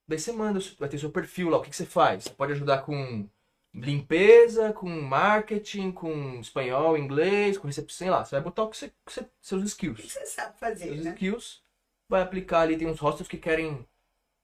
[0.07, 1.57] daí você manda, vai ter seu perfil lá.
[1.57, 2.25] O que, que você faz?
[2.25, 3.27] Você pode ajudar com
[3.73, 8.23] limpeza, com marketing, com espanhol, inglês, com recepção, sei lá.
[8.25, 10.11] Você vai botar o que você, que você- seus O que skills.
[10.11, 11.11] você sabe fazer, Seus né?
[11.11, 11.61] skills,
[12.09, 12.77] vai aplicar ali.
[12.77, 13.85] Tem uns hostels que querem,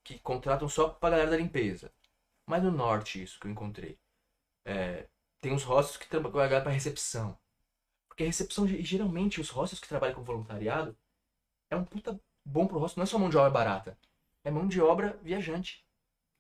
[0.03, 1.91] que contratam só pra galera da limpeza.
[2.47, 3.99] Mas no norte, isso que eu encontrei.
[4.65, 5.07] É,
[5.41, 7.38] tem uns hostels que trabalham pra recepção.
[8.09, 10.97] Porque a recepção, ge- geralmente, os hostels que trabalham com voluntariado,
[11.69, 12.99] é um puta bom pro hostel.
[13.01, 13.97] Não é só mão de obra barata.
[14.43, 15.85] É mão de obra viajante.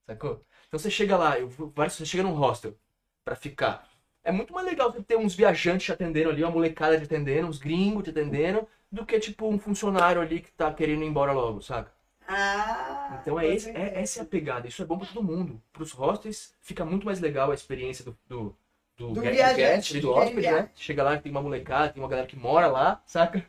[0.07, 0.45] Sacou?
[0.67, 2.77] Então você chega lá, eu, você chega num hostel
[3.25, 3.89] pra ficar.
[4.23, 7.59] É muito mais legal ter uns viajantes te atendendo ali, uma molecada te atendendo, uns
[7.59, 11.61] gringos te atendendo, do que tipo um funcionário ali que tá querendo ir embora logo,
[11.61, 11.92] saca?
[12.27, 14.67] Ah, Então é, esse, é essa é a pegada.
[14.67, 15.61] Isso é bom pra todo mundo.
[15.71, 18.55] Pros hostels fica muito mais legal a experiência do, do,
[18.97, 20.69] do, Do viajante, do quem hóspede, né?
[20.75, 23.45] Chega lá, tem uma molecada, tem uma galera que mora lá, saca?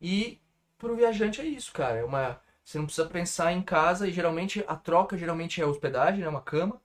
[0.00, 0.38] E
[0.78, 1.98] pro viajante é isso, cara.
[1.98, 6.20] É uma, você não precisa pensar em casa e geralmente a troca geralmente é hospedagem,
[6.20, 6.28] né?
[6.28, 6.80] Uma cama.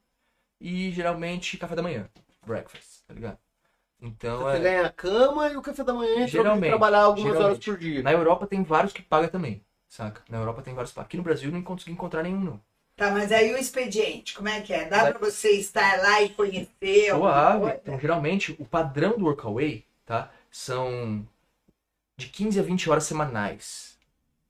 [0.61, 2.09] E geralmente café da manhã.
[2.45, 3.39] Breakfast, tá ligado?
[4.01, 4.59] Então Você é.
[4.59, 7.65] ganha a cama e o café da manhã e Geralmente, trabalhar algumas horas geralmente.
[7.65, 8.03] por dia.
[8.03, 10.21] Na Europa tem vários que pagam também, saca?
[10.29, 10.97] Na Europa tem vários.
[10.97, 12.61] Aqui no Brasil eu não consegui encontrar nenhum, não.
[12.95, 14.85] Tá, mas aí o expediente, como é que é?
[14.87, 17.79] Dá Vai- pra você estar lá e conhecer Suave.
[17.81, 20.31] Então, geralmente, o padrão do Workaway, tá?
[20.51, 21.25] São
[22.17, 23.97] de 15 a 20 horas semanais,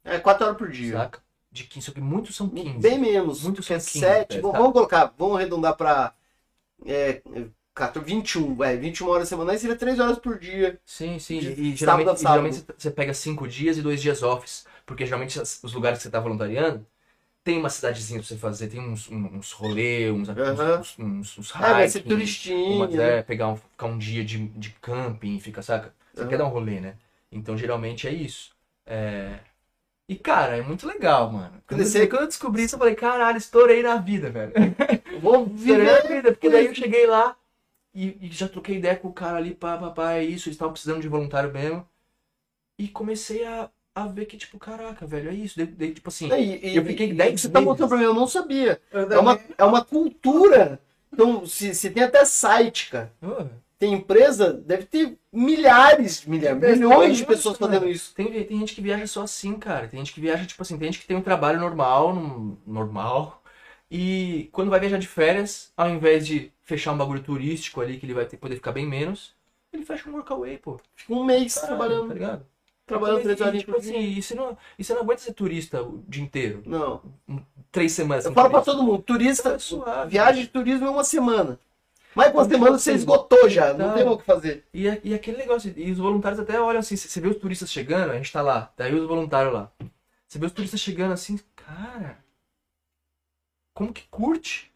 [0.04, 0.98] É, 4 horas por dia.
[0.98, 1.20] saca?
[1.52, 2.80] De 15, só que muitos são 15.
[2.80, 3.44] Bem menos.
[3.44, 4.38] Muitos é são 15, 7.
[4.38, 4.58] é, Vamos, tá.
[4.60, 6.14] vamos colocar, vamos arredondar pra
[6.86, 7.22] é,
[7.74, 8.64] 14, 21.
[8.64, 10.80] É, 21 horas semanais seria 3 horas por dia.
[10.86, 11.40] Sim, sim.
[11.40, 14.66] De E, sábado geralmente, e geralmente você pega 5 dias e 2 dias offs.
[14.92, 16.86] Porque geralmente os lugares que você tá voluntariando
[17.44, 20.78] tem uma cidadezinha pra você fazer, tem uns, uns rolê, uns, Aham.
[20.78, 22.58] uns, uns, uns É, vai ser hiking, turistinha.
[22.68, 25.94] Umas, é, pegar um, ficar um dia de, de camping, fica, saca?
[26.14, 26.28] Você Aham.
[26.28, 26.98] quer dar um rolê, né?
[27.32, 28.56] Então, geralmente é isso.
[28.86, 29.40] É...
[30.08, 31.62] E, cara, é muito legal, mano.
[31.68, 34.56] Quando, Você- eu, quando eu descobri isso, eu falei, caralho, estourei na vida, velho.
[35.12, 36.02] Vou Estourei na viver.
[36.02, 37.38] vida, porque daí eu cheguei lá
[37.94, 40.56] e, e já troquei ideia com o cara ali, pá, pá, pá, é isso, eles
[40.56, 41.88] estavam precisando de voluntário mesmo.
[42.78, 45.58] E comecei a, a ver que, tipo, caraca, velho, é isso.
[45.58, 47.68] Daí, daí, tipo assim, E, e, Eu fiquei e- 10 Você tá meses.
[47.68, 48.80] mostrando pra mim, eu não sabia.
[48.92, 50.80] Eu É uma, é uma cultura.
[51.14, 53.12] Então, se, se tem até site, cara.
[53.22, 53.46] ô,
[53.78, 58.14] Tem empresa, deve ter milhares, milhares, milhões de pessoas fazendo isso.
[58.16, 59.88] Tem, tem gente que viaja só assim, cara.
[59.88, 63.42] Tem gente que viaja, tipo assim, tem gente que tem um trabalho normal, num- normal.
[63.90, 68.06] E quando vai viajar de férias, ao invés de fechar um bagulho turístico ali, que
[68.06, 69.36] ele vai ter, poder ficar bem menos,
[69.74, 70.80] ele fecha um workaway, pô.
[70.96, 72.08] Fica um mês Caralho, trabalhando.
[72.08, 72.46] Tá ligado?
[73.00, 74.00] Trabalhando três horas tipo por assim, dia.
[74.02, 76.64] e você, não, e você não aguenta ser turista o dia inteiro.
[76.66, 77.02] Não.
[77.72, 78.26] Três semanas.
[78.26, 78.72] Eu sem falo pra turista.
[78.80, 80.12] todo mundo, turista, É suave.
[80.12, 81.60] viagem de turismo é uma semana.
[82.16, 83.94] Mais uma Então, semana você assim, esgotou já, não tá.
[83.94, 84.66] tem mais o que fazer.
[84.74, 88.12] E, e aquele negócio, e os voluntários até olham assim, você vê os turistas chegando,
[88.12, 89.72] a gente tá lá, daí os voluntários lá.
[90.28, 92.18] Você vê os turistas chegando assim, cara,
[93.74, 94.72] como que curte?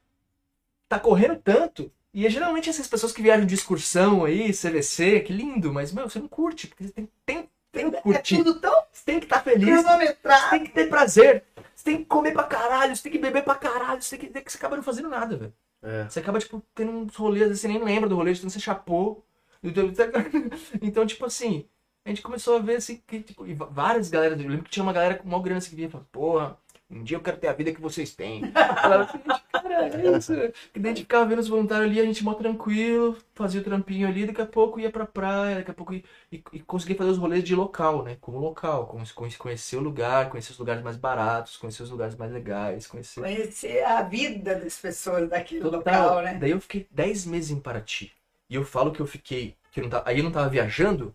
[0.88, 1.92] Tá correndo tanto?
[2.14, 6.10] E é geralmente essas pessoas que viajam de excursão aí, CVC, que lindo, mas, meu,
[6.10, 8.38] você não curte, porque você tem, tem, tem que É curtir.
[8.38, 11.43] tudo tão Você tem que estar feliz, você tem que ter prazer,
[11.76, 14.41] você tem que comer pra caralho, você tem que beber pra caralho, você tem que,
[14.41, 15.53] que você acaba não fazendo nada, velho.
[15.84, 16.10] É.
[16.10, 18.60] Você acaba, tipo, tendo uns rolês, às vezes você nem lembra do rolê, tanto você
[18.60, 19.23] chapou.
[19.61, 19.91] Então,
[20.81, 21.68] Então, tipo assim,
[22.06, 24.84] a gente começou a ver assim, que, tipo, e várias galera, eu lembro que tinha
[24.84, 26.57] uma galera com maior grana assim que vinha e falava, porra,
[26.95, 28.41] um dia eu quero ter a vida que vocês têm.
[28.55, 30.34] Eu falava assim, gente, cara, é isso.
[30.34, 33.63] E daí a gente ficava vendo os voluntários ali, a gente mó tranquilo, fazia o
[33.63, 36.95] trampinho ali, daqui a pouco ia pra praia, daqui a pouco ia, e, e conseguia
[36.95, 38.17] fazer os rolês de local, né?
[38.22, 39.03] Como local, como
[39.38, 43.22] conhecer o lugar, conhecer os lugares mais baratos, conhecer os lugares mais legais, conhecer.
[43.22, 46.03] Conhecer a vida das pessoas daquele Total.
[46.03, 46.38] local, né?
[46.39, 48.11] Daí eu fiquei 10 meses em Paraty.
[48.49, 49.55] E eu falo que eu fiquei.
[49.72, 51.13] Que eu não tava, aí eu não tava viajando,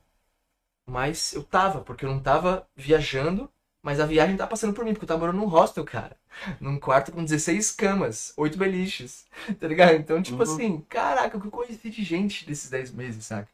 [0.84, 3.50] mas eu tava, porque eu não tava viajando,
[3.82, 6.16] mas a viagem tava passando por mim, porque eu tava morando num hostel, cara.
[6.60, 9.26] Num quarto com 16 camas, 8 beliches,
[9.60, 9.94] tá ligado?
[9.94, 10.42] Então, tipo Uhum.
[10.42, 13.48] assim, caraca, o que eu conheci de gente desses 10 meses, saca?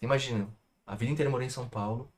[0.00, 0.48] Imagina,
[0.86, 2.08] a vida inteira eu morei em São Paulo.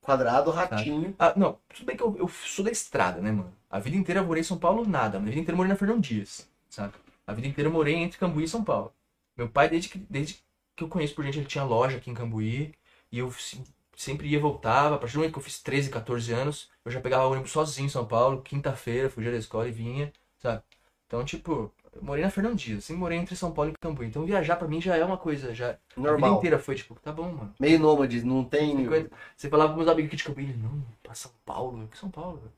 [0.00, 1.14] Quadrado, ratinho.
[1.18, 3.52] Ah, não, tudo bem que eu, eu sou da estrada, né, mano?
[3.70, 5.18] A vida inteira eu morei em São Paulo, nada.
[5.18, 6.98] A vida inteira eu morei na Fernão Dias, saca?
[7.26, 8.92] A vida inteira eu morei entre Cambuí e São Paulo.
[9.36, 10.38] Meu pai, desde que, desde
[10.74, 12.72] que eu conheço por gente, ele tinha loja aqui em Cambuí.
[13.12, 13.62] E eu se-
[13.98, 14.94] sempre ia e voltava.
[14.94, 17.86] A partir do momento que eu fiz 13, 14 anos, eu já pegava ônibus sozinho
[17.86, 18.42] em São Paulo.
[18.42, 20.62] Quinta-feira, fugia da escola e vinha, sabe?
[21.06, 22.84] Então, tipo, eu morei na Dias.
[22.84, 24.06] Sempre morei entre São Paulo e Cambuí.
[24.06, 25.70] Então, viajar pra mim já é uma coisa, já...
[25.70, 26.36] A vida Normal.
[26.36, 27.54] inteira foi, tipo, tá bom, mano.
[27.58, 28.76] Meio nômade, não tem.
[28.76, 29.10] 50.
[29.36, 31.88] Você falava com meus amigos aqui de Cambuí, ele, não, pra São Paulo.
[31.88, 32.52] Que São Paulo, velho?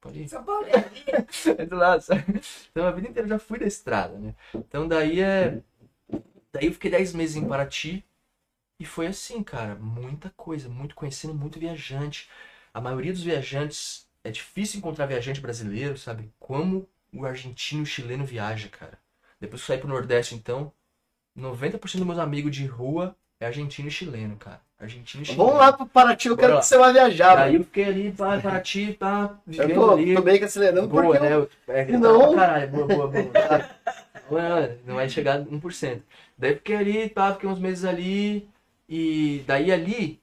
[0.00, 0.28] pode ir.
[0.28, 0.66] São Paulo
[1.58, 2.24] É do lado, sabe?
[2.70, 4.34] Então a vida inteira eu já fui da estrada, né?
[4.54, 5.62] Então daí é.
[6.52, 8.04] Daí eu fiquei 10 meses em Paraty
[8.78, 12.28] e foi assim, cara, muita coisa, muito conhecendo muito viajante.
[12.72, 16.32] A maioria dos viajantes é difícil encontrar viajante brasileiro, sabe?
[16.40, 18.98] Como o argentino o chileno viaja, cara.
[19.40, 20.72] Depois que eu saí pro Nordeste, então,
[21.36, 24.60] 90% dos meus amigos de rua é argentino e chileno, cara.
[24.78, 25.44] Argentino e chileno.
[25.44, 26.60] Vamos lá pro Paraty, eu quero Bora lá.
[26.60, 27.36] que você vá viajar.
[27.38, 27.54] Mano.
[27.56, 30.14] eu fiquei ali, pá, Paraty, pá, Eu vivendo tô, ali.
[30.14, 31.34] tô meio que acelerando Boa, porque né?
[31.34, 32.34] eu- É, Não.
[32.34, 33.24] Caralho, boa, boa, boa.
[34.30, 36.02] Não, não vai chegar a 1%.
[36.36, 38.48] Daí fiquei ali, tá, fiquei uns meses ali.
[38.88, 40.20] E daí ali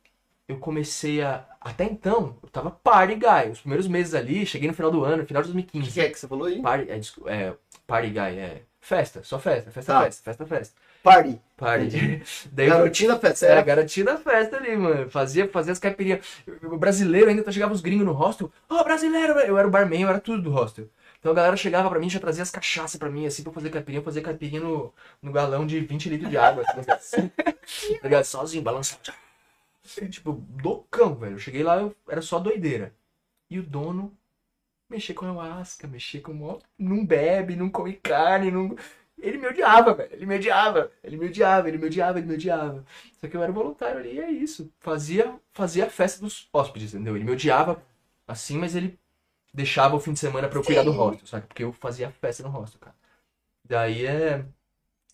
[0.48, 1.46] eu comecei a.
[1.60, 3.52] Até então, eu tava party guy.
[3.52, 5.88] Os primeiros meses ali, cheguei no final do ano, final de O 2015.
[5.88, 6.62] que, que é que você falou aí?
[6.62, 7.00] Party, é,
[7.34, 7.54] é,
[7.86, 8.62] party guy, é.
[8.84, 10.02] Festa, só festa, festa, Tá.
[10.06, 10.76] festa, festa, festa.
[11.04, 11.40] Party.
[11.56, 12.24] Party.
[12.52, 13.46] Daí Garotinha festa.
[13.46, 13.62] era Era...
[13.62, 15.08] garotinha da festa ali, mano.
[15.10, 16.26] Fazia, fazia as caipirinhas.
[16.64, 18.52] O brasileiro ainda chegava os gringos no hostel.
[18.68, 19.34] Ó, brasileiro!
[19.40, 20.88] Eu era o barman, eu era tudo do hostel.
[21.22, 23.70] Então a galera chegava pra mim já trazia as cachaças pra mim, assim, pra fazer
[23.70, 24.02] caipirinha.
[24.02, 27.54] Eu fazia caipirinha no, no galão de 20 litros de água, assim, tá
[28.04, 28.26] ligado?
[28.26, 29.02] Sozinho, balançando.
[30.10, 31.36] Tipo, loucão, velho.
[31.36, 32.94] Eu cheguei lá, eu era só doideira.
[33.50, 34.16] E o dono
[34.90, 36.34] mexia com ayahuasca, mexia com.
[36.34, 38.76] mó- Não bebe, não come carne, não.
[39.20, 40.14] Ele me odiava, velho.
[40.14, 40.92] Ele me odiava.
[41.04, 42.86] Ele me odiava, ele me odiava, ele me odiava.
[43.20, 44.72] Só que eu era voluntário ali e é isso.
[44.80, 47.16] Fazia, fazia a festa dos hóspedes, entendeu?
[47.16, 47.84] Ele me odiava
[48.28, 48.98] assim, mas ele
[49.54, 50.98] deixava o fim de semana pra eu cuidar do Sim.
[50.98, 51.48] hostel, sabe?
[51.48, 52.96] Porque eu fazia festa no hostel, cara.
[53.66, 54.46] Daí é.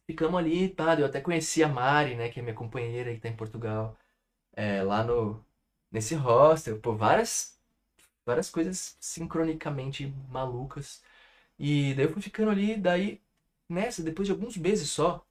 [0.08, 1.00] Ficamos ali, tá?
[1.00, 2.30] Eu até conheci a Mari, né?
[2.30, 3.98] Que é minha companheira que tá em Portugal.
[4.54, 5.44] É, lá no.
[5.92, 6.80] Nesse hostel.
[6.80, 7.58] Pô, várias.
[8.26, 11.02] Várias coisas sincronicamente malucas.
[11.60, 13.22] E daí eu fui ficando ali, daí
[13.70, 15.26] nessa, depois de alguns meses só,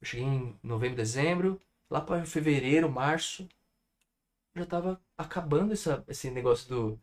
[0.00, 1.60] eu cheguei em novembro, dezembro,
[1.90, 3.48] lá para fevereiro, março,
[4.54, 7.00] já tava acabando essa, esse negócio do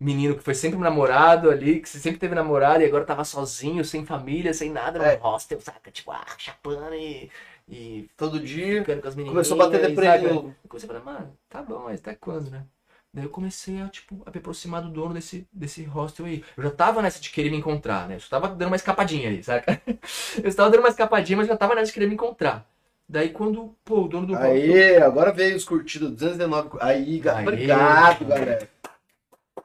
[0.00, 4.04] menino que foi sempre namorado ali, que sempre teve namorado e agora tava sozinho, sem
[4.06, 5.16] família, sem nada, no É.
[5.16, 5.90] hostel, saca?
[5.90, 7.30] Tipo, ah, chapando e,
[7.68, 8.80] e Todo dia.
[8.80, 9.14] ficando com as.
[9.14, 10.34] Começou a bater deprê de saca?
[10.34, 10.48] novo.
[10.64, 12.64] Eu comecei a falar, mano, tá bom, mas até quando, né?
[13.12, 16.44] Daí eu comecei a, tipo, a me aproximar do dono desse, desse hostel aí.
[16.56, 18.14] Eu já tava nessa de querer me encontrar, né?
[18.16, 19.82] Eu só tava dando uma escapadinha ali, saca?
[20.42, 22.64] Eu estava dando uma escapadinha, mas já tava nessa de querer me encontrar.
[23.08, 24.52] Daí quando, pô, o dono do hostel...
[24.52, 26.78] Aí, agora veio os curtidos, 219.
[26.80, 27.42] Aí, ga- Aí.
[27.42, 28.68] obrigado, galera.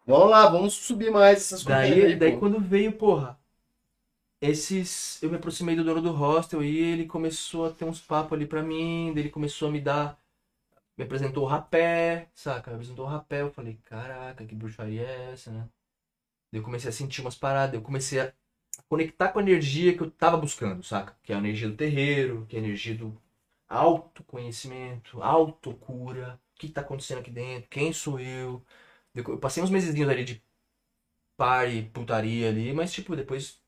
[0.07, 2.39] Vamos lá, vamos subir mais essas coisas Daí, aí, daí pô.
[2.39, 3.37] quando veio, porra,
[4.41, 5.21] esses.
[5.21, 8.45] Eu me aproximei do dono do hostel e ele começou a ter uns papos ali
[8.45, 10.19] pra mim, daí ele começou a me dar.
[10.97, 12.71] Me apresentou o rapé, saca?
[12.71, 15.69] Me apresentou o rapé, eu falei, caraca, que bruxaria é essa, né?
[16.51, 18.33] Daí eu comecei a sentir umas paradas, eu comecei a
[18.89, 21.17] conectar com a energia que eu tava buscando, saca?
[21.23, 23.17] Que é a energia do terreiro, que é a energia do
[23.69, 28.63] autoconhecimento, autocura, o que tá acontecendo aqui dentro, quem sou eu.
[29.15, 30.43] Eu passei uns meses ali de
[31.37, 33.61] pare, putaria ali, mas tipo, depois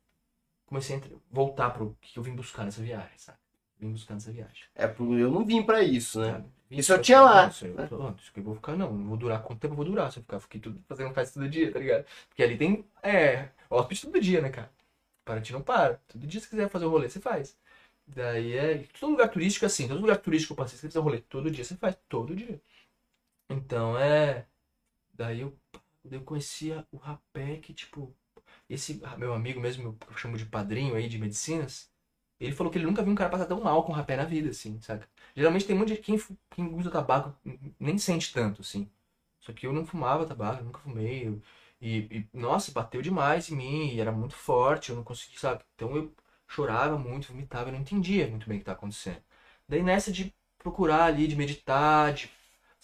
[0.67, 1.01] comecei a
[1.31, 3.39] voltar pro que eu vim buscar nessa viagem, sabe?
[3.79, 4.63] Vim buscar nessa viagem.
[4.75, 6.33] É, eu não vim pra isso, né?
[6.33, 6.49] Sabe?
[6.71, 8.93] Isso eu tinha lá, Isso, eu, tô- isso que eu vou ficar, não.
[8.93, 11.39] Não vou durar quanto tempo eu vou durar se eu ficar fiquei tudo, fazendo festa
[11.39, 12.05] todo dia, tá ligado?
[12.29, 12.85] Porque ali tem.
[13.03, 14.71] É, hóspede todo dia, né, cara?
[15.25, 15.95] Paraty não para.
[16.07, 17.57] Todo dia se quiser fazer o rolê, você faz.
[18.07, 18.79] Daí é.
[18.99, 21.19] Todo lugar turístico é assim, todo lugar turístico que eu passei, se você um rolê
[21.21, 21.97] todo dia, você faz.
[22.09, 22.61] Todo dia.
[23.49, 24.45] Então é.
[25.17, 25.57] Daí eu,
[26.09, 28.15] eu conhecia o rapé que, tipo.
[28.69, 31.89] Esse meu amigo mesmo, que eu chamo de padrinho aí de medicinas,
[32.39, 34.49] ele falou que ele nunca viu um cara passar tão mal com rapé na vida,
[34.49, 35.07] assim, saca?
[35.35, 36.17] Geralmente tem muito de quem,
[36.51, 37.35] quem usa tabaco
[37.79, 38.89] nem sente tanto, assim.
[39.39, 41.27] Só que eu não fumava tabaco, nunca fumei.
[41.27, 41.41] eu-
[41.79, 45.63] E, e, nossa, bateu demais em mim, e era muito forte, eu não conseguia, sabe?
[45.75, 46.11] Então eu
[46.47, 49.21] chorava muito, vomitava, eu não entendia muito bem o que estava acontecendo.
[49.69, 52.31] Daí nessa de procurar ali, de meditar, de,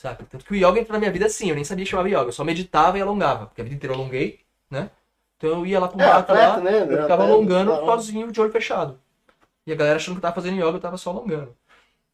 [0.04, 0.26] sabe?
[0.26, 2.26] Tanto que o yoga entrou na minha vida assim, eu nem sabia que chamava yoga,
[2.30, 4.92] eu só meditava e alongava, porque a vida inteira eu alonguei, né?
[5.38, 6.84] Então eu ia lá pro É, mato atleta, lá, né?
[6.90, 7.86] eu ficava Atleta, alongando tá.
[7.86, 9.00] sozinho, de olho fechado.
[9.68, 11.56] E a galera achando que eu tava fazendo yoga, eu tava só alongando.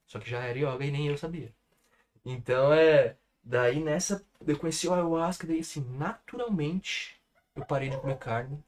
[0.08, 1.54] Só que já era yoga e nem eu sabia.
[2.26, 3.18] Então é.
[3.44, 7.16] Daí nessa, eu conheci o ayahuasca, daí assim, naturalmente
[7.56, 8.64] eu parei de comer carne.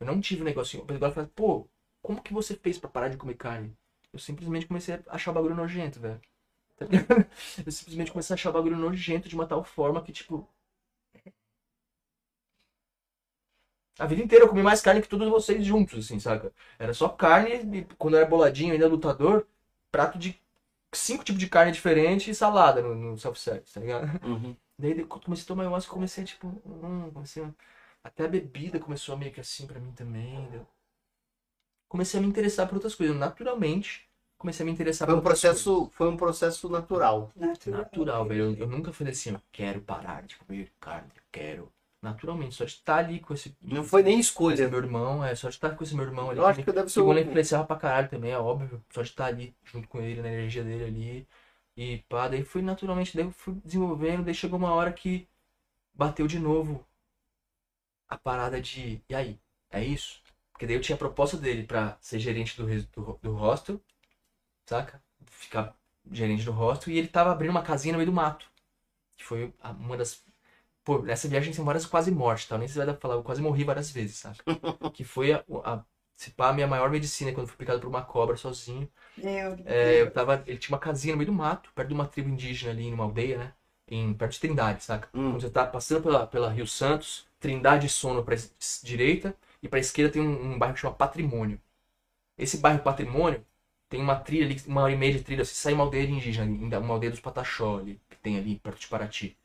[0.00, 0.82] Eu não tive um negocinho.
[0.82, 1.68] O Pedro falou, pô,
[2.02, 3.76] como que você fez pra parar de comer carne?
[4.12, 6.20] Eu simplesmente comecei a achar o bagulho nojento, velho.
[6.76, 7.26] Tá ligado?
[7.66, 10.48] Eu simplesmente comecei a achar o bagulho nojento de uma tal forma que, tipo.
[13.98, 16.52] A vida inteira eu comi mais carne que todos vocês juntos, assim, saca?
[16.78, 19.46] Era só carne, e quando eu era boladinho, ainda lutador,
[19.90, 20.38] prato de
[20.94, 24.06] cinco tipos de carne diferente e salada no, no self-service, tá ligado?
[24.26, 24.56] Uhum.
[24.78, 27.50] Daí comecei a tomar ayahuasca, eu comecei a, tipo, hum, comecei a...
[28.04, 30.48] Até a bebida começou a meio que assim pra mim também.
[31.88, 33.16] Comecei a me interessar por outras coisas.
[33.16, 34.05] Naturalmente,
[34.38, 35.62] comecei a me interessar Foi um outras coisas.
[35.62, 37.30] processo, foi um processo natural.
[37.36, 37.78] Natural.
[37.80, 38.44] Natural, velho.
[38.44, 41.72] Eu, eu nunca falei assim, eu quero parar de comer carne, eu quero.
[42.02, 43.56] Naturalmente, só de estar ali com esse.
[43.60, 44.68] Não foi nem escolha.
[44.68, 46.38] meu irmão, é só de estar com esse meu irmão ali.
[46.38, 48.82] Eu acho que deve ser Segundo, influenciava pra caralho também, é óbvio.
[48.90, 51.28] Só de estar ali junto com ele, na energia dele ali.
[51.76, 55.26] E pá, daí fui naturalmente, daí eu fui desenvolvendo, daí chegou uma hora que
[55.94, 56.86] bateu de novo
[58.08, 59.00] a parada de.
[59.08, 59.38] E aí?
[59.70, 60.20] É isso?
[60.52, 63.80] Porque daí eu tinha a proposta dele pra ser gerente do, do, do hostel,
[64.66, 65.02] saca?
[65.26, 65.76] Ficar
[66.10, 68.46] gerente do hostel, e ele tava abrindo uma casinha no meio do mato.
[69.16, 70.24] Que foi uma das.
[70.84, 72.58] Pô, nessa viagem tem várias quase mortes, tá?
[72.58, 74.44] Nem se vai dar pra falar, eu quase morri várias vezes, saca?
[74.92, 75.84] que foi a, a,
[76.16, 78.90] se pá, a minha maior medicina quando fui picado por uma cobra sozinho.
[79.16, 79.68] Meu Deus.
[79.68, 82.28] É, eu tava, ele tinha uma casinha no meio do mato, perto de uma tribo
[82.28, 83.54] indígena ali, numa aldeia, né?
[83.88, 85.08] Em, perto de Trindade, saca?
[85.14, 85.32] Hum.
[85.32, 89.68] Quando você tá passando pela, pela Rio Santos, Trindade e Sono pra es- direita, e
[89.68, 91.60] pra esquerda tem um, um bairro que chama Patrimônio.
[92.38, 93.44] Esse bairro Patrimônio
[93.88, 96.12] tem uma trilha ali, uma hora e meia de trilha, você sai uma aldeia de
[96.12, 99.36] indígena, ainda uma aldeia dos Pataxó ali, que tem ali perto de Paraty.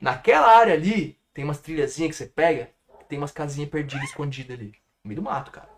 [0.00, 2.70] Naquela área ali, tem umas trilhazinhas que você pega,
[3.08, 4.74] tem umas casinhas perdidas, escondidas ali.
[5.04, 5.68] No meio do mato, cara.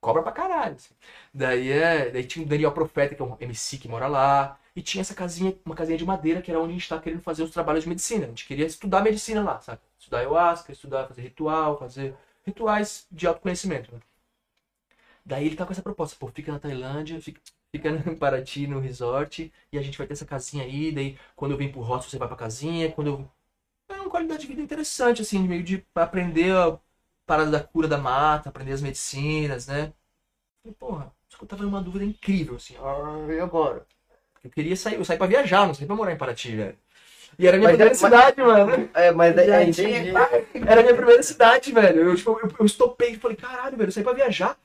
[0.00, 0.76] Cobra pra caralho.
[0.76, 0.94] assim.
[1.34, 4.58] Daí, é, daí tinha o Daniel Profeta, que é um MC que mora lá.
[4.74, 7.22] E tinha essa casinha, uma casinha de madeira, que era onde a gente tá querendo
[7.22, 8.26] fazer os trabalhos de medicina.
[8.26, 9.80] A gente queria estudar medicina lá, sabe?
[9.98, 12.14] Estudar ayahuasca, estudar, fazer ritual, fazer
[12.46, 13.92] rituais de autoconhecimento.
[13.92, 14.00] Né?
[15.26, 17.40] Daí ele tá com essa proposta, pô, fica na Tailândia, fica,
[17.72, 21.52] fica em Paraty, no resort, e a gente vai ter essa casinha aí, daí quando
[21.52, 23.30] eu venho pro hostel você vai pra casinha, quando eu...
[23.88, 26.78] É uma qualidade de vida interessante, assim, meio de aprender a
[27.26, 29.92] parada da cura da mata, aprender as medicinas, né?
[30.62, 33.86] Falei, porra, só que eu tava numa dúvida incrível, assim, ah, e agora?
[34.44, 36.78] Eu queria sair, eu saí pra viajar, não saí pra morar em Paraty, velho.
[37.38, 38.90] E era a minha Mas primeira é- mas- cidade, mano.
[38.94, 40.10] É, mas é, tinha entendi.
[40.66, 42.00] Era a minha primeira cidade, velho.
[42.02, 44.56] Eu, tipo, eu, eu estopei e falei, caralho, velho, eu saí pra viajar.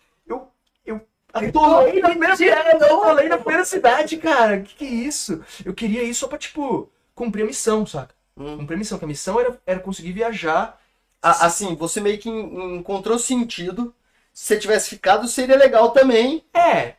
[1.33, 4.61] Atolei na primeira viagem, eu atolei na primeira cidade, cara.
[4.61, 5.43] Que que é isso?
[5.65, 8.13] Eu queria isso só pra, tipo, cumprir a missão, saca?
[8.37, 8.57] Hum.
[8.57, 10.79] Cumprir a missão, que a missão era, era conseguir viajar.
[11.21, 13.93] A- Assim, você meio que en- encontrou sentido.
[14.33, 16.43] Se você tivesse ficado, seria legal também.
[16.53, 16.95] É,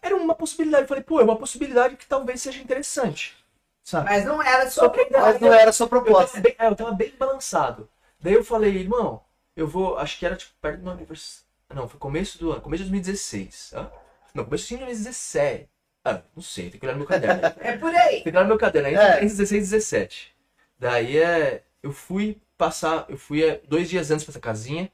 [0.00, 0.84] era uma possibilidade.
[0.84, 3.34] Eu falei, pô, é uma possibilidade que talvez seja interessante,
[3.82, 4.06] sabe?
[4.10, 6.40] Mas não era Só só ainda- Mas não era a sua Eu tava, proposta.
[6.40, 7.88] bem, é, eu tava bem balançado.
[8.20, 9.20] Daí eu falei, irmão,
[9.56, 9.98] eu vou.
[9.98, 11.41] Acho que era tipo perto do meu aniversário.
[11.74, 13.72] Não, foi começo do ano, começo de 2016.
[13.76, 13.90] Ah?
[14.34, 15.68] Não, começo de 2017.
[16.04, 17.40] Ah, não sei, tem que olhar no meu caderno.
[17.60, 18.14] É por aí.
[18.14, 19.14] Tem que olhar no meu caderno, aí É.
[19.16, 20.34] entre 16 e 17.
[20.78, 21.62] Daí é.
[21.82, 23.06] Eu fui passar.
[23.08, 24.90] Eu fui é, dois dias antes pra essa casinha.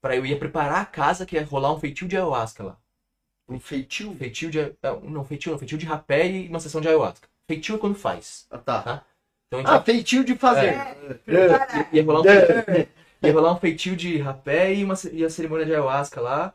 [0.00, 2.76] Pra eu ir preparar a casa, que ia rolar um feitio de ayahuasca lá.
[3.48, 4.14] Um feitio?
[4.16, 4.60] Feitio de.
[4.60, 4.72] é,
[5.02, 7.28] Não, feitio não, feitio de rapé e uma sessão de ayahuasca.
[7.48, 8.46] Feitio é quando faz.
[8.50, 8.82] Ah, tá.
[8.82, 9.04] Tá.
[9.48, 10.74] Então Ah, feitio de fazer.
[11.24, 11.88] Preparar.
[11.94, 12.88] Ia rolar, um É.
[13.22, 16.54] ia rolar um feitio de rapé e, uma, e a cerimônia de ayahuasca lá.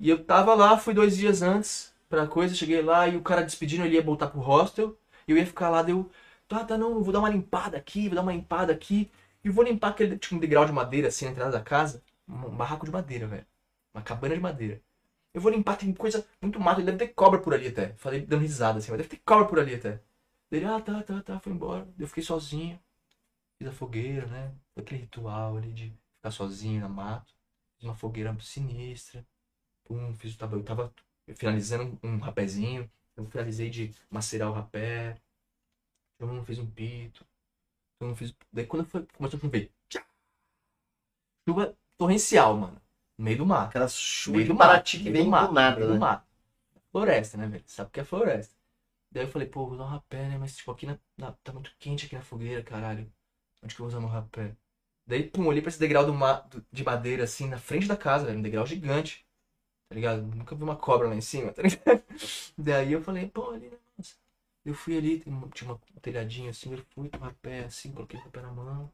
[0.00, 3.42] E eu tava lá, fui dois dias antes pra coisa, cheguei lá e o cara
[3.44, 4.96] despedindo, ele ia voltar pro hostel.
[5.26, 6.10] E eu ia ficar lá, deu.
[6.48, 9.10] Tá, tá, não, vou dar uma limpada aqui, vou dar uma limpada aqui.
[9.44, 12.02] E vou limpar aquele tipo, um degrau de madeira assim na entrada da casa.
[12.28, 13.46] Um barraco de madeira, velho.
[13.94, 14.80] Uma cabana de madeira.
[15.34, 17.90] Eu vou limpar, tem coisa muito mato, deve ter cobra por ali até.
[17.94, 20.00] Falei dando risada assim, mas deve ter cobra por ali até.
[20.50, 21.86] Ele, ah, tá, tá, tá, foi embora.
[21.98, 22.80] Eu fiquei sozinho.
[23.58, 24.52] Fiz a fogueira, né?
[24.78, 27.32] Aquele ritual ali de ficar sozinho na mata.
[27.76, 29.26] Fiz uma fogueira sinistra.
[29.84, 30.94] Pum, fiz o tava, eu tava
[31.36, 32.90] finalizando um rapézinho.
[33.16, 35.20] Eu finalizei de macerar o rapé.
[36.18, 37.26] Todo mundo fez um pito.
[37.98, 38.34] Todo mundo fez.
[38.52, 39.72] Daí quando foi, começou a chover.
[39.88, 40.04] tchá!
[41.46, 42.80] Chuva torrencial, mano.
[43.18, 43.68] No meio do mato.
[43.70, 45.98] Aquela chuva Meio do Paraty mato, que meio vem do do nada, meio do né?
[45.98, 46.24] mato.
[46.92, 47.64] Floresta, né, velho?
[47.66, 48.54] Sabe o que é floresta.
[49.12, 50.38] Daí eu falei, pô, vou usar um rapé, né?
[50.38, 53.10] Mas, tipo, aqui na, na- tá muito quente aqui na fogueira, caralho.
[53.62, 54.56] Onde que eu vou usar meu rapé?
[55.08, 58.26] Daí, pum, olhei pra esse degrau do ma de madeira, assim, na frente da casa,
[58.26, 58.38] velho.
[58.38, 59.26] Um degrau gigante.
[59.88, 60.22] Tá ligado?
[60.22, 62.04] Nunca vi uma cobra lá em cima, tá ligado?
[62.58, 64.16] Daí eu falei, pô, ali, né, moça?
[64.64, 65.20] Eu fui ali,
[65.54, 68.52] tinha uma- um telhadinho assim, eu fui com o rapé, assim, coloquei o rapé na
[68.52, 68.92] mão.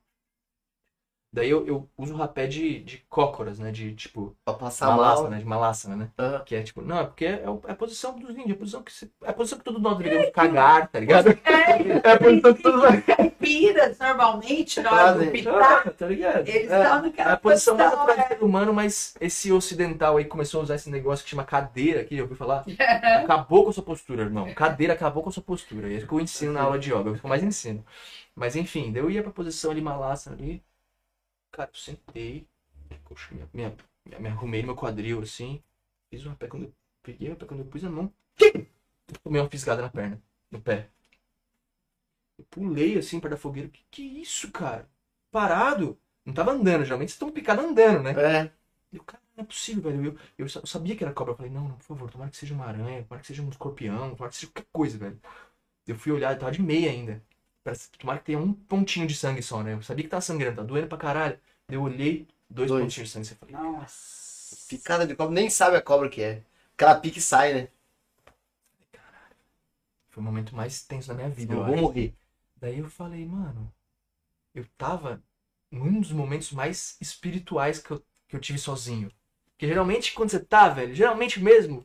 [1.32, 3.72] Daí eu, eu uso o rapé de, de cócoras, né?
[3.72, 5.30] De, tipo, Pra passar malaça, mal.
[5.30, 5.38] né?
[5.38, 6.10] De malaça, né?
[6.16, 8.56] Ah, Que é tipo, não, é porque é, é a posição dos índios, é a
[8.56, 11.30] posição que, se, é a posição que todo nós deveríamos cagar, tá ligado?
[12.04, 13.04] É a posição que todos nós
[13.44, 16.48] Caipiras, normalmente, na hora do pitar, tá ligado?
[16.48, 16.76] eles É.
[16.82, 18.28] estão É naquela a posição mais natural do é.
[18.28, 22.16] ser humano, mas esse ocidental aí começou a usar esse negócio que chama cadeira aqui,
[22.16, 22.64] já ouviu falar?
[23.24, 24.52] Acabou com a sua postura, irmão.
[24.54, 25.88] Cadeira acabou com a sua postura.
[25.90, 27.84] É isso que eu ensino na aula de yoga, é que eu mais ensino.
[28.34, 30.62] Mas enfim, daí eu ia pra posição ali, malaça ali.
[31.52, 32.46] Cara, eu sentei,
[33.04, 33.76] coxa, minha, minha,
[34.06, 35.62] minha- me arrumei no meu quadril assim,
[36.10, 36.72] fiz o rapé quando eu
[37.02, 38.12] peguei o rapé quando eu pus a mão.
[39.22, 40.88] Tomei uma fisgada na perna, no pé.
[42.38, 43.68] Eu pulei assim perto da fogueira.
[43.68, 44.88] Que que isso, cara?
[45.30, 45.98] Parado.
[46.24, 48.12] Não tava andando, geralmente vocês estão picados andando, né?
[48.16, 48.50] é.
[48.92, 50.04] Eu, cara, não é possível, velho.
[50.06, 51.32] Eu, eu, sa- eu sabia que era cobra.
[51.32, 53.48] Eu falei, não, não, por favor, tomara que seja uma aranha, tomara que seja um
[53.50, 55.20] escorpião, tomara que seja qualquer coisa, velho.
[55.86, 57.22] Eu fui olhar, eu tava de meia ainda.
[57.98, 59.74] tomara que tenha um pontinho de sangue só, né?
[59.74, 61.38] Eu sabia que tava sangrando, tá doendo pra caralho.
[61.68, 62.84] Eu olhei, dois, Dois.
[62.84, 63.26] pontinhos de sangue.
[63.26, 64.56] Você falei, Nossa.
[64.68, 66.42] Picada de cobra, nem sabe a cobra que é.
[66.74, 67.68] Aquela pique sai, né?
[70.08, 71.54] foi o momento mais tenso da minha vida.
[71.54, 71.82] Eu Eu vou acho.
[71.82, 72.14] morrer.
[72.64, 73.70] Daí eu falei, mano,
[74.54, 75.22] eu tava
[75.70, 79.10] num dos momentos mais espirituais que eu, que eu tive sozinho.
[79.52, 81.84] Porque geralmente quando você tá, velho, geralmente mesmo,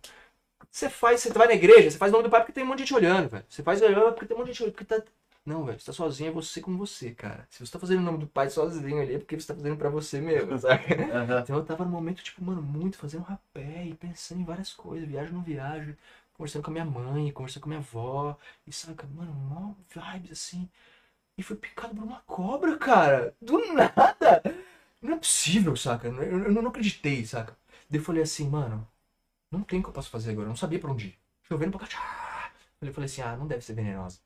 [0.72, 2.68] você faz, você vai na igreja, você faz o nome do pai porque tem um
[2.68, 3.46] monte de gente olhando, velho.
[3.50, 5.04] Você faz olhando porque tem um monte de gente olhando, porque tá...
[5.46, 7.48] Não, velho, você tá sozinho, é você com você, cara.
[7.50, 9.78] Se você tá fazendo o nome do pai sozinho ali, é porque você tá fazendo
[9.78, 10.84] pra você mesmo, sabe?
[11.12, 11.40] Aham.
[11.42, 15.08] Então eu tava num momento, tipo, mano, muito fazendo rapé e pensando em várias coisas,
[15.08, 15.96] viagem não viagem,
[16.40, 18.38] conversando com a minha mãe, conversando com a minha avó,
[18.68, 20.70] e saca, mano, mó vibes assim.
[21.38, 23.36] E fui picado por uma cobra, cara.
[23.42, 24.16] Do nada.
[25.02, 26.08] Não é possível, saca?
[26.08, 27.58] Eu, eu- eu não acreditei, saca?
[27.90, 28.88] Daí eu falei assim, mano,
[29.52, 30.46] não tem o que eu posso fazer agora.
[30.48, 31.20] Eu não sabia pra onde ir.
[31.44, 32.54] Chovendo pra cá.
[32.82, 34.20] Eu falei assim, ah, não deve ser venenosa.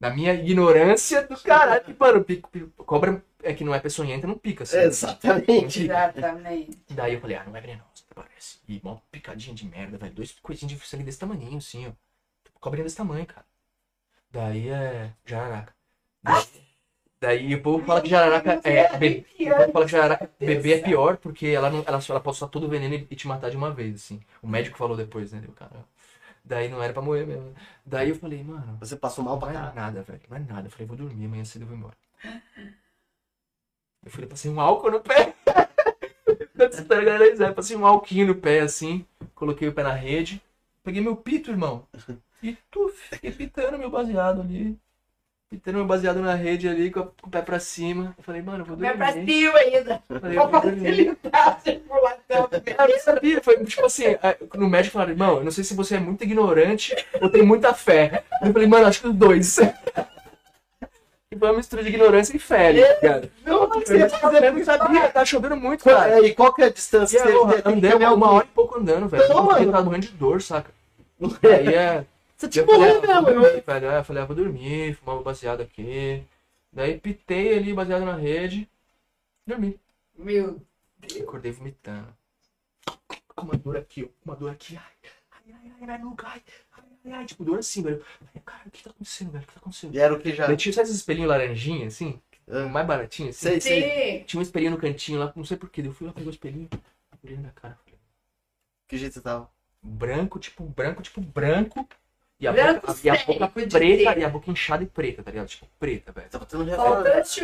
[0.00, 4.26] Na minha ignorância do caralho, que, mano, pico, pico- cobra é que não é peçonhenta,
[4.26, 4.78] não pica, assim.
[4.78, 5.82] Exatamente.
[5.84, 6.78] Exatamente.
[6.90, 7.84] Daí eu falei, ah, não é venenosa,
[8.14, 8.58] parece.
[8.68, 10.12] E mó picadinha de merda, velho.
[10.14, 11.92] Dois coisinhos de sangue desse tamanho, assim, ó.
[12.60, 13.44] Cobrinha desse tamanho, cara.
[14.30, 15.12] Daí é.
[15.26, 15.74] Jararaca.
[16.22, 16.44] Daí,
[17.20, 18.96] daí o povo fala que jararaca é.
[18.98, 19.26] Be...
[19.40, 22.52] O povo fala que jararaca bebê é pior, porque ela, não, ela, ela pode soltar
[22.52, 24.20] todo o veneno e, e te matar de uma vez, assim.
[24.42, 25.40] O médico falou depois, né?
[25.40, 25.84] Deu, cara.
[26.48, 27.54] Daí não era pra morrer mesmo.
[27.84, 28.78] Daí eu falei, mano.
[28.80, 29.76] Você passou mal pra Não é caralho.
[29.76, 30.20] nada, velho.
[30.30, 30.66] Não é nada.
[30.66, 31.94] Eu falei, vou dormir, amanhã cedo eu vou embora.
[34.04, 35.34] Eu falei, passei um álcool no pé.
[36.60, 39.06] É, Passei um alquinho no pé, assim.
[39.34, 40.42] Coloquei o pé na rede.
[40.82, 41.86] Peguei meu pito, irmão.
[42.42, 44.76] E tu, fiquei pitando meu baseado ali.
[45.50, 48.14] Pitando meu baseado na rede ali, com, a- com o pé pra cima.
[48.18, 49.32] Eu falei, mano, eu vou Vai pra dormir.
[49.32, 50.02] cima ainda.
[50.20, 50.88] Falei, eu Pra vou dormir.
[50.90, 52.18] facilitar a circulação.
[52.78, 55.72] Eu não sabia, foi tipo assim, é, no médico falaram, irmão, eu não sei se
[55.74, 58.22] você é muito ignorante ou tem muita fé.
[58.42, 59.56] Eu falei, mano, acho que os dois.
[61.30, 63.30] E foi uma mistura de ignorância e fé, cara.
[63.44, 66.18] Não, Eu não- eu não sabia, tá chovendo muito, cara.
[66.18, 68.34] É, e qual que é a E distância que aí, você que andei uma um
[68.34, 69.28] hora e pouco andando, velho.
[69.28, 70.70] Não, eu tava morrendo de dor, saca?
[71.44, 72.04] Aí é.
[72.38, 73.42] Você Eu falei, morreu ah, vou mesmo.
[73.42, 73.90] dormir, velho.
[73.90, 76.22] Aí eu falei, ah, vou dormir, fumar um baseado aqui.
[76.72, 78.68] Daí pitei ali, baseado na rede.
[79.46, 79.78] Dormi.
[80.16, 80.60] Meu
[81.22, 82.16] Acordei vomitando.
[83.28, 84.08] Com uma dor aqui, ó.
[84.24, 84.76] Uma dor aqui.
[84.76, 86.42] Ai, ai, ai, ai, ai, nunca, ai,
[86.76, 87.24] ai, ai, ai.
[87.26, 88.04] Tipo, dor assim, velho.
[88.34, 89.44] Ai, Cara, o que tá acontecendo, velho?
[89.44, 89.94] O que tá acontecendo?
[89.94, 90.46] E era o que já.
[90.46, 92.20] Daí tinha, sabe esses espelhinhos laranjinha, assim?
[92.48, 92.66] Ah.
[92.66, 93.38] Mais baratinho, assim?
[93.38, 94.12] Sei, sei.
[94.18, 94.26] Deus.
[94.26, 95.80] Tinha um espelhinho no cantinho lá, não sei porquê.
[95.82, 96.68] Eu fui lá, peguei o espelhinho,
[97.24, 97.76] olhei na cara.
[97.84, 97.98] Falei,
[98.86, 99.50] Que jeito você tava?
[99.82, 101.88] branco, tipo, branco, tipo, branco.
[102.40, 105.30] E a, Branco boca, e a boca preta, e a boca inchada e preta, tá
[105.30, 105.48] ligado?
[105.48, 106.28] Tipo, preta, velho.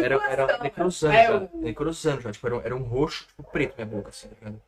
[0.05, 2.31] Era, era necrosando É, Necrosando já.
[2.31, 4.63] Tipo, era, um- era um roxo, tipo, preto minha boca, assim, tá ligado?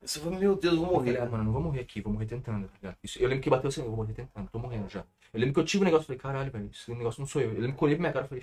[0.00, 1.26] Você falou, meu Deus, eu vou Eu falei, morrer.
[1.26, 2.96] ah, mano, eu não vou morrer aqui, vou morrer tentando, tá ligado?
[3.02, 5.04] Isso, eu lembro que bateu assim, eu vou morrer tentando, tô morrendo já.
[5.32, 7.52] Eu lembro que eu tive um negócio, falei, caralho, velho, esse negócio não sou eu.
[7.52, 8.42] Eu lembro que eu olhei pra minha cara e falei,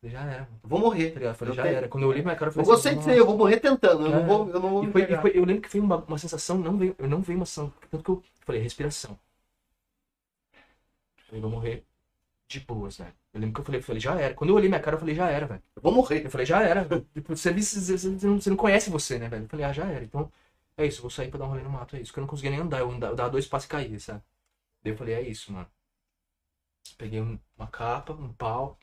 [0.00, 1.10] falei, já era, mano, Eu vou morrer.
[1.10, 1.32] tá ligado?
[1.34, 1.88] Eu falei, Eu já tenho- era.
[1.88, 3.36] Quando eu olhei pra minha cara, eu Eu falei, gostei assim, de ser, eu vou
[3.38, 4.06] morrer tentando.
[4.06, 4.24] Eu não É.
[4.26, 6.58] vou, eu não vou E foi, e foi- eu lembro que foi uma, uma sensação,
[6.58, 9.18] não veio, eu não veio uma sensação, tanto que eu falei, respiração.
[11.32, 11.84] Eu vou morrer
[12.48, 13.14] de boas, né?
[13.32, 14.34] Eu lembro que eu falei, falei, já era.
[14.34, 15.62] Quando eu olhei minha cara, eu falei, já era, velho.
[15.76, 16.26] Eu vou morrer.
[16.26, 16.86] Eu falei, já era.
[17.14, 19.44] Tipo, você, você, você não, conhece você, né, velho?
[19.44, 20.04] Eu falei, ah, já era.
[20.04, 20.32] Então,
[20.76, 22.10] é isso, eu vou sair pra dar um rolê no mato, é isso.
[22.12, 24.22] Porque eu não conseguia nem andar, eu, andava, eu dava dois passos e caía, sabe?
[24.82, 25.68] Daí eu falei, é isso, mano.
[26.98, 28.78] Peguei um- uma capa, um pau,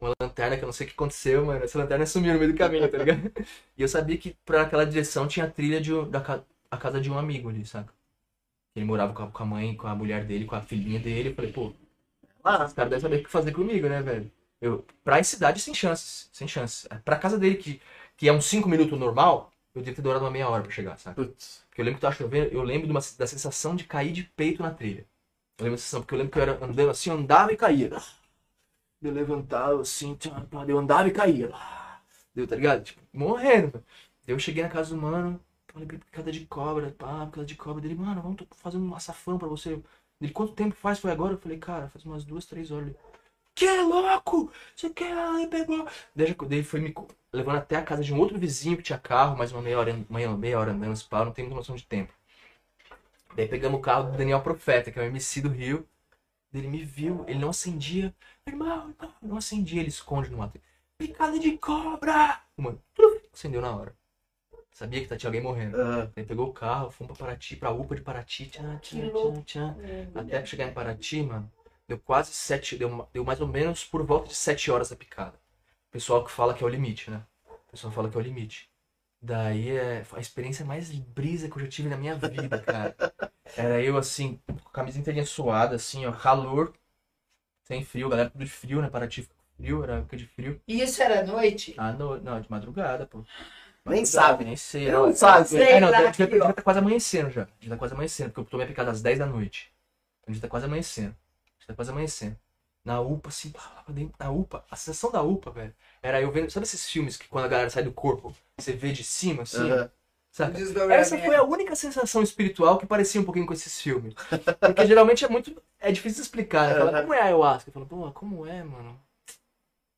[0.00, 1.64] uma lanterna que eu não sei o que aconteceu, mano.
[1.64, 3.20] Essa lanterna sumiu no meio do caminho, tá ligado?
[3.78, 6.20] E eu sabia que pra aquela direção tinha a trilha de, da
[6.70, 7.92] a casa de um amigo ali, saca?
[8.74, 11.30] Ele morava com a, com a mãe, com a mulher dele, com a filhinha dele.
[11.30, 11.72] Eu falei, pô,
[12.44, 12.64] Lá.
[12.64, 14.30] os caras devem saber o que fazer comigo, né, velho?
[14.60, 16.28] Eu, pra cidade, sem chances.
[16.32, 16.86] Sem chances.
[17.04, 17.80] Pra casa dele, que,
[18.16, 20.98] que é uns 5 minutos normal, eu devia ter demorado uma meia hora pra chegar,
[20.98, 21.16] sabe?
[21.16, 21.64] Putz.
[21.68, 24.62] Porque eu lembro que tava chovendo, eu lembro uma, da sensação de cair de peito
[24.62, 25.06] na trilha.
[25.58, 27.56] Eu lembro da sensação, porque eu lembro que eu era andando assim, eu andava e
[27.56, 27.90] caía.
[29.02, 30.16] Eu levantava assim,
[30.68, 31.50] eu andava e caía.
[32.34, 32.84] Deu, tá ligado?
[32.84, 33.84] Tipo, morrendo,
[34.26, 35.40] eu cheguei na casa do mano,
[35.72, 37.82] falei, picada de cobra, pá, picada de cobra.
[37.82, 39.80] Dele, mano, vamos fazendo um açafrão pra você.
[40.20, 40.98] Dele, quanto tempo faz?
[40.98, 41.34] Foi agora?
[41.34, 42.88] Eu falei, cara, faz umas duas, três horas.
[42.88, 42.96] Ele,
[43.54, 44.52] que é louco?
[44.74, 45.12] Você quer?
[45.16, 45.86] Aí pegou.
[46.14, 46.94] Daí, daí foi me
[47.32, 50.04] levando até a casa de um outro vizinho que tinha carro, mais uma meia hora,
[50.08, 52.12] meia, meia hora andando, pau, não tem muita noção de tempo.
[53.36, 55.86] Daí pegamos o carro do Daniel Profeta, que é o MC do Rio.
[56.52, 58.14] Ele me viu, ele não acendia.
[58.46, 60.60] Irmão, irmão, não acendia, ele esconde no mato.
[60.98, 62.40] Picada de cobra!
[62.56, 62.80] Mano,
[63.32, 64.01] acendeu na hora.
[64.72, 65.80] Sabia que tá- tinha alguém morrendo.
[65.80, 69.10] Ah, Aí pegou o carro, fomos pra Paraty, pra UPA de Paraty, tchan, Que tchan,
[69.10, 69.76] tchan, tchan.
[70.14, 71.50] Até chegar em Paraty, mano,
[71.86, 75.36] deu quase sete, deu, deu mais ou menos por volta de sete horas a picada.
[75.88, 77.22] O pessoal que fala que é o limite, né?
[77.68, 78.70] O pessoal fala que é o limite.
[79.22, 82.96] Daí é a experiência mais brisa que eu já tive na minha vida, cara.
[83.56, 86.74] Era eu assim, com a camisa inteirinha suada, assim, ó, calor,
[87.66, 88.88] tem frio, galera tudo de frio, né?
[88.90, 90.60] Paraty fica frio, era época de frio.
[90.66, 91.74] E isso era à noite?
[91.78, 93.24] Ah, no, não, de madrugada, pô.
[93.84, 94.44] Nem sabe.
[94.44, 94.90] Nem sei.
[94.90, 95.48] Não sabe.
[95.48, 96.52] Sei É, não, lá, devia ó.
[96.52, 97.48] tá quase amanhecendo já.
[97.60, 99.72] Já tá quase amanhecendo, porque eu tomei a picada às 10 da noite.
[100.22, 101.14] Então já tá quase amanhecendo.
[101.60, 102.36] Já tá quase amanhecendo.
[102.84, 106.20] Na UPA, assim, lá lá pra dentro, na UPA, a sensação da UPA, velho, era
[106.20, 106.50] eu vendo.
[106.50, 109.68] Sabe esses filmes que quando a galera sai do corpo, você vê de cima, assim?
[110.32, 110.52] Saca?
[110.52, 111.00] Desdobramento.
[111.00, 114.14] Essa foi a única sensação espiritual que parecia um pouquinho com esses filmes.
[114.60, 115.62] Porque geralmente é muito.
[115.78, 116.74] É difícil de explicar, né?
[116.78, 117.68] Fala, como é a ayahuasca?
[117.68, 118.98] Eu falo, pô, como é, mano?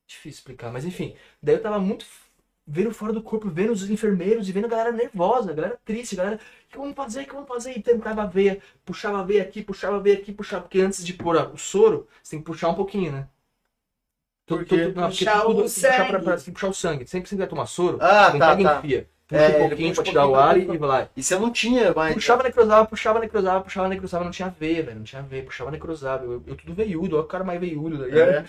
[0.07, 1.17] Difícil explicar, mas enfim.
[1.43, 2.05] Daí eu tava muito
[2.67, 6.15] vendo fora do corpo, vendo os enfermeiros e vendo a galera nervosa, a galera triste,
[6.19, 6.37] a galera,
[6.67, 7.77] o que vamos fazer, o que vamos fazer?
[7.77, 11.05] E tentava a veia, puxava a veia aqui, puxava a veia aqui, puxava, porque antes
[11.05, 13.29] de pôr o soro, você tem que puxar um pouquinho, né?
[14.47, 14.89] Por quê?
[14.89, 16.25] não, porque Puxar tudo- o puxar pra, sangue.
[16.25, 17.07] pra, tem que puxar o sangue.
[17.07, 18.79] Sempre que você vai tomar soro, Ah, não tá, pega e tá.
[18.79, 19.11] enfia.
[19.27, 21.09] Puxa É, um pouquinho pra tirar o ar e vai lá.
[21.17, 22.15] E você não tinha mais.
[22.15, 24.99] Puxava, necrosava, puxava, necrosava, puxava, necrosava, não tinha veia, velho.
[24.99, 26.25] Não tinha veia, puxava, necrosava.
[26.25, 28.29] Eu, eu tudo veiudo, olha o cara mais veiudo, tá ligado?
[28.31, 28.45] É.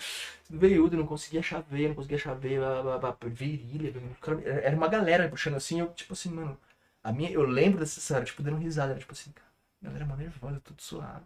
[0.46, 3.90] Tudo veiudo, não conseguia achar veia, não conseguia achar veia, blá, blá, blá, blá, virilha.
[3.90, 4.42] velho.
[4.44, 6.58] Era uma galera puxando assim, eu, tipo assim, mano.
[7.02, 8.90] A minha, eu lembro dessa cena, tipo, dando risada.
[8.92, 9.48] Era tipo assim, cara,
[9.82, 11.24] a galera é mó nervosa, tudo suave,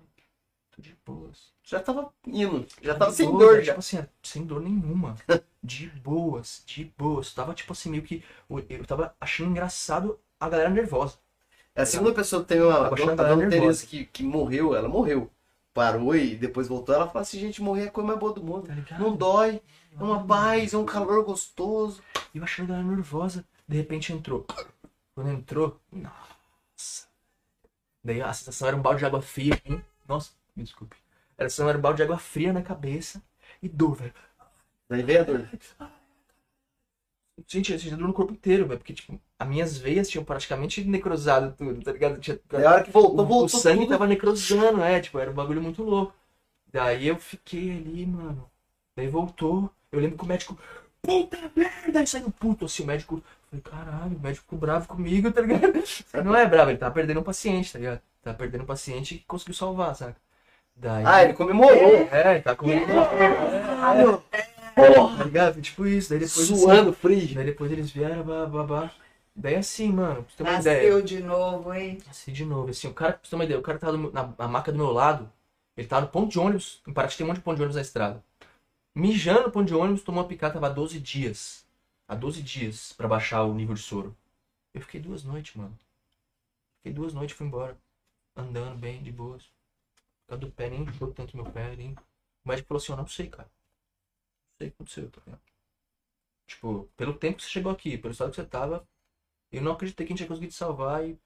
[0.81, 1.53] de boas.
[1.65, 2.67] Já tava indo.
[2.83, 3.73] Já Tava tava sem dor velho, já.
[3.73, 5.17] Tipo assim, sem dor nenhuma.
[5.63, 7.35] De boas, de boas.
[7.35, 8.25] Tava tipo assim, meio que.
[8.71, 11.19] Eu tava achando engraçado a galera nervosa.
[11.75, 12.87] É a segunda pessoa que tem uma.
[12.87, 13.51] A a dona nervosa.
[13.51, 15.31] Tereza que, que morreu, ela morreu.
[15.75, 16.95] Parou e depois voltou.
[16.95, 18.69] Ela falou assim: gente, morrer é a coisa mais boa do mundo.
[18.89, 18.99] Tá?
[18.99, 19.61] Não dói,
[19.99, 22.03] é uma paz, é um calor gostoso.
[22.35, 23.45] E eu achando a galera nervosa.
[23.69, 24.47] De repente entrou.
[25.15, 27.07] Quando entrou, nossa.
[28.03, 29.61] Daí a sensação era um balde de água fria.
[29.65, 29.85] hein?
[30.09, 30.31] Nossa,
[30.61, 30.97] me desculpe.
[31.39, 33.23] Era era um balde de água fria na cabeça.
[33.63, 34.15] E dor, velho.
[34.89, 35.49] Daí veio a dor.
[37.47, 38.79] Gente, eu tinha dor no corpo inteiro, velho.
[38.79, 42.21] Porque, tipo, as minhas veias tinham praticamente necrosado tudo, tá ligado?
[42.21, 43.89] Tinha, Daí a hora que voltou, o, voltou o sangue tudo.
[43.89, 46.15] tava necrosando, é, tipo, era um bagulho muito louco.
[46.73, 48.51] Daí eu fiquei ali, mano.
[48.97, 49.71] Daí voltou.
[49.91, 50.59] Eu lembro que o médico.
[51.03, 52.01] Puta merda!
[52.01, 53.17] Aí saiu puto assim, o médico.
[53.53, 55.73] Eu falei, caralho, o médico ficou bravo comigo, tá ligado?
[56.25, 58.03] Não é bravo, ele tava perdendo um paciente, tá ligado?
[58.23, 60.17] Tava perdendo um paciente que conseguiu salvar, saca?
[60.81, 61.05] Daí.
[61.07, 62.09] Ah, ele comemorou.
[62.11, 62.67] É, ele tá com.
[62.69, 64.23] Caralho,
[64.75, 65.61] Tá ligado?
[65.61, 66.51] Tipo isso, daí depois.
[66.51, 67.35] assim, suando frio.
[67.35, 68.91] daí depois eles vieram, babá.
[69.37, 70.83] Daí assim, mano, pra você ter uma ideia.
[70.83, 71.99] Nasceu de novo, hein?
[72.09, 74.11] Assim, de novo, assim, o cara, pra você ter uma ideia, o cara tava no-
[74.11, 75.31] na, na maca do meu lado,
[75.77, 77.77] ele tava no ponto de ônibus, em Paraty tem um monte de ponto de ônibus
[77.77, 78.25] na estrada.
[78.95, 81.65] Mijando no ponto de ônibus, tomou uma picada, tava há 12 dias.
[82.09, 84.17] Há 12 dias pra baixar o nível de soro.
[84.75, 85.77] Eu fiquei duas noites, mano.
[86.79, 87.77] Fiquei duas noites e fui embora.
[88.37, 89.45] Andando bem, de boas.
[90.31, 91.93] Causa do pé, nem inchou tanto meu pé, nem...
[91.93, 93.51] O médico falou assim, eu não sei, cara.
[93.51, 95.43] Não sei o que aconteceu, tá ligado?
[96.47, 98.87] Tipo, pelo tempo que você chegou aqui, pelo estado que você tava,
[99.53, 101.19] eu não acreditei que a gente ia conseguir te salvar e...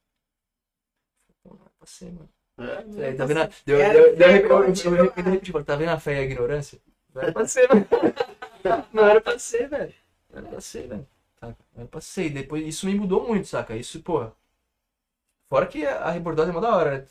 [1.42, 2.28] Pô, não pra ser, mano.
[2.58, 3.08] É.
[3.10, 3.40] É, tá vendo?
[3.40, 6.80] a- Deu, deu, deu, eu- tipo, tá vendo a fé e a ignorância?
[7.14, 7.86] Não era pra ser, mano.
[8.92, 9.94] Não era pra ser, velho.
[10.30, 11.06] Não era pra ser, velho.
[11.38, 11.58] Saca?
[11.74, 12.26] Não era pra ser.
[12.26, 13.76] E depois, isso me mudou muito, saca?
[13.76, 14.30] Isso, pô.
[15.48, 17.08] Fora que a rebordose é mó da hora, né?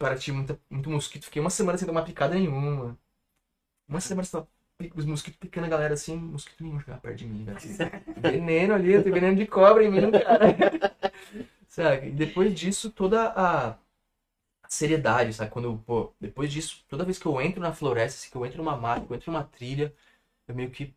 [0.00, 1.26] Paraty, muito, muito mosquito.
[1.26, 2.98] Fiquei uma semana sem tomar picada nenhuma.
[3.88, 4.48] Uma semana sem tomar
[4.96, 7.46] os mosquitos picando a galera assim, mosquito nenhum chegava perto de mim.
[8.16, 10.40] Veneno ali, eu tenho veneno de cobra em mim, cara.
[11.68, 12.06] Saca?
[12.06, 13.78] E depois disso, toda a
[14.68, 15.50] seriedade, sabe?
[15.50, 18.58] Quando, pô, depois disso, toda vez que eu entro na floresta, assim, que eu entro
[18.58, 19.94] numa mata, que eu entro numa trilha,
[20.48, 20.94] eu meio que,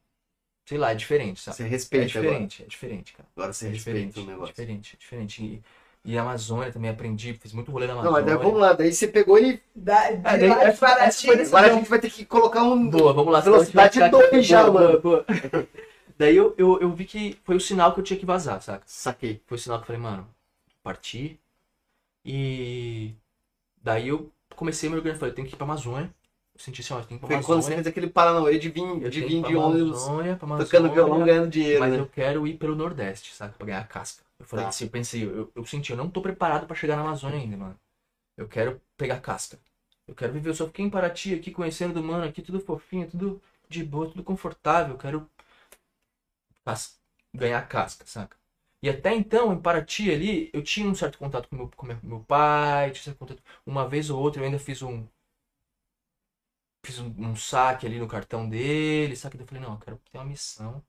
[0.65, 1.57] sei lá, é diferente, sabe?
[1.57, 2.39] Você É respeita agora.
[2.39, 3.29] diferente, é diferente, cara.
[3.35, 4.53] Agora você É respeita diferente, o é negócio.
[4.53, 5.43] diferente, é diferente.
[5.43, 5.63] E,
[6.05, 8.25] e a Amazônia também aprendi, fiz muito rolê na Não, Amazônia.
[8.25, 8.73] mas daí vamos lá.
[8.73, 9.61] Daí você pegou e.
[9.75, 12.63] Da, de Ah, daí lá essa- essa foi Agora a gente vai ter que colocar
[12.63, 12.89] um.
[12.89, 13.39] Boa, vamos lá.
[13.39, 14.99] Velocidade senão a gente vai ficar dois já, Boa, mano.
[15.01, 15.67] boa, boa.
[16.17, 18.83] Daí eu, eu, eu vi que foi o sinal que eu tinha que vazar, saca?
[18.85, 19.41] Saquei.
[19.47, 20.27] Foi o sinal que eu falei, mano,
[20.83, 21.39] parti.
[22.25, 23.13] E
[23.81, 25.19] daí eu comecei a me organizar.
[25.19, 26.13] Falei, eu tenho que ir pra Amazônia.
[26.55, 27.77] Eu senti assim, ó, eu tenho que ir pra Foi quando você Amazônia.
[27.77, 31.25] fez aquele Paranauê de vir Eu de, ir de ônibus, Amazônia, pra Amazônia, tocando violão,
[31.25, 31.99] ganhando dinheiro, Mas né?
[31.99, 33.53] eu quero ir pelo Nordeste, sabe?
[33.57, 34.23] Pra ganhar casca.
[34.43, 34.69] Eu falei Tá.
[34.69, 37.57] assim, eu pensei, eu, eu senti, eu não tô preparado pra chegar na Amazônia ainda,
[37.57, 37.79] mano.
[38.37, 39.59] Eu quero pegar casca.
[40.07, 43.09] Eu quero viver, eu só fiquei em Paraty aqui, conhecendo do mano aqui, tudo fofinho,
[43.09, 44.95] tudo de boa, tudo confortável.
[44.95, 45.29] Eu quero
[46.65, 46.99] cas-
[47.33, 48.37] ganhar casca, saca?
[48.81, 52.19] E até então, em Paraty ali, eu tinha um certo contato com meu, com meu,
[52.25, 53.41] pai, tinha certo contato.
[53.65, 55.07] Uma vez ou outra eu ainda fiz um.
[56.85, 59.35] Fiz um, um saque ali no cartão dele, saque.
[59.37, 60.81] Daí Eu falei, não, eu quero ter uma missão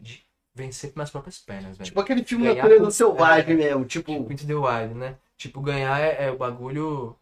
[0.00, 0.24] de
[0.58, 1.86] vencer minhas próprias pernas, velho.
[1.86, 3.56] Tipo aquele filme Ganhar Natureza com- Selvagem é.
[3.56, 3.84] mesmo.
[3.84, 5.16] Tipo, Tipo, Into the Wild, né?
[5.36, 7.16] Tipo, ganhar é, é o bagulho.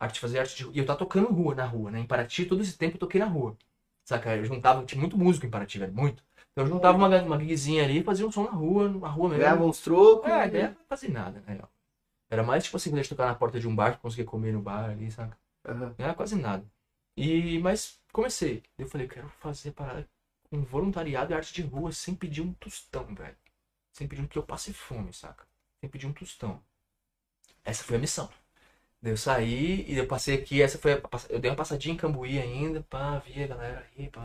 [0.00, 0.70] Arte, fazer arte de.
[0.76, 2.00] E eu tava tocando rua, na rua, né?
[2.00, 3.56] Em Paraty, todo esse tempo eu toquei na rua.
[4.04, 4.34] Saca?
[4.34, 6.24] Eu juntava, tinha muito músico em Paraty, velho, muito.
[6.52, 9.28] Então eu juntava uma, uma gigzinha ali e fazia um som na rua, na rua
[9.28, 9.42] mesmo.
[9.44, 10.28] ganhava uns trocos.
[10.30, 11.60] É, ideia não fazer nada, né?
[12.30, 14.62] Era mais tipo assim, gente tocar na porta de um bar, que conseguia comer no
[14.62, 15.36] bar ali, saca?
[15.64, 16.64] Não era quase nada.
[17.16, 18.62] E, mas comecei.
[18.78, 20.08] Eu falei, eu quero fazer parada
[20.50, 23.36] com voluntariado e arte de rua sem pedir um tostão, velho.
[23.92, 25.46] Sem pedir um que eu passe fome, saca?
[25.80, 26.62] Sem pedir um tostão.
[27.64, 28.28] Essa foi a missão.
[29.02, 32.38] Eu saí e eu passei aqui, essa foi a, eu dei uma passadinha em Cambuí
[32.40, 34.24] ainda, pá, vi a galera aí, pá.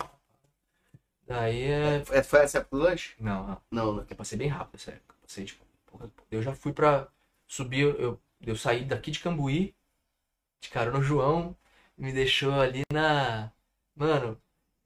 [1.28, 2.04] Daí é.
[2.12, 3.16] É, Foi essa época do lanche?
[3.20, 3.62] Não, não.
[3.72, 4.06] Não, né?
[4.10, 5.02] Eu passei bem rápido, sério.
[5.10, 7.08] Eu passei, tipo, porra, eu já fui pra
[7.48, 9.76] subir, eu, eu, eu saí daqui de Cambuí,
[10.62, 11.56] de carona o João,
[11.98, 13.52] me deixou ali na.
[13.96, 14.42] Mano,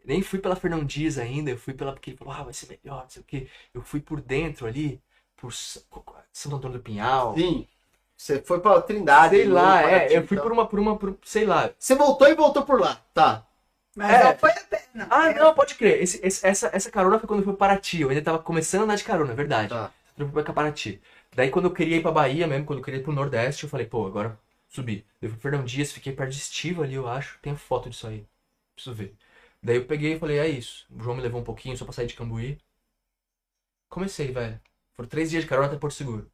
[0.09, 1.93] nem fui pela Fernão Dias ainda, eu fui pela.
[1.93, 3.47] Porque ele falou, ah, vai ser melhor, não sei o quê.
[3.73, 5.01] Eu fui por dentro ali,
[5.37, 7.35] por Santo Antônio do Pinhal.
[7.37, 7.67] Sim.
[8.17, 9.35] Você foi pra Trindade.
[9.37, 10.43] Sei lá, é, Paraty, eu fui então.
[10.47, 11.71] por uma, por uma, por, sei lá.
[11.79, 12.95] Você voltou e voltou por lá.
[13.13, 13.45] Tá.
[13.95, 14.23] Mas É.
[14.25, 15.07] não foi a pena.
[15.09, 16.01] Ah, não, pode crer.
[16.01, 18.01] Esse, esse- essa, essa carona foi quando eu fui para Paraty.
[18.01, 19.69] Eu ainda tava começando a andar de carona, é verdade.
[19.69, 19.91] Tá.
[20.17, 21.01] Eu fui pra Paraty.
[21.35, 23.69] Daí quando eu queria ir pra Bahia mesmo, quando eu queria ir pro Nordeste, eu
[23.69, 24.37] falei, pô, agora
[24.67, 25.05] subi.
[25.21, 27.39] Eu fui pro Fernão Dias, fiquei perto de Estiva ali, eu acho.
[27.41, 28.25] Tem foto disso aí.
[28.75, 29.15] Preciso ver.
[29.61, 30.85] Daí eu peguei e falei, é isso.
[30.89, 32.57] O João me levou um pouquinho só pra sair de Cambuí.
[33.89, 34.59] Comecei, velho.
[34.95, 36.29] Foram três dias de carona até Porto Seguro.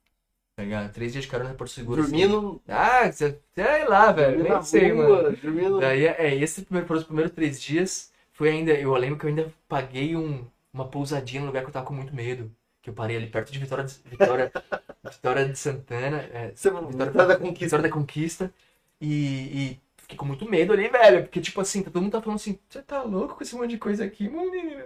[0.56, 0.92] Tá ligado?
[0.94, 2.02] Três dias de carona até Porto Seguro.
[2.02, 2.12] assim.
[2.12, 2.62] Dormindo.
[2.68, 3.40] Ah, sei
[3.88, 4.44] lá, velho.
[4.44, 5.38] Nem sei, rua, mano.
[5.38, 5.80] Dormindo.
[5.80, 8.12] Daí, é, esse primeiro, foram os primeiros três dias.
[8.34, 11.74] Foi ainda, eu lembro que eu ainda paguei um, uma pousadinha no lugar que eu
[11.74, 12.52] tava com muito medo.
[12.82, 14.52] Que eu parei ali perto de Vitória, de- Vitória,
[15.12, 16.18] Vitória de Santana.
[16.32, 17.66] É, Vitória, Vitória da Conquista.
[17.66, 18.54] Vitória da Conquista.
[19.02, 19.80] E, e
[20.16, 21.24] fiquei com muito medo ali, velho.
[21.24, 23.78] Porque, tipo assim, todo mundo tá falando assim, você tá louco com esse monte de
[23.78, 24.84] coisa aqui, menino?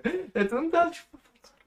[0.50, 1.18] Todo mundo tá, tipo,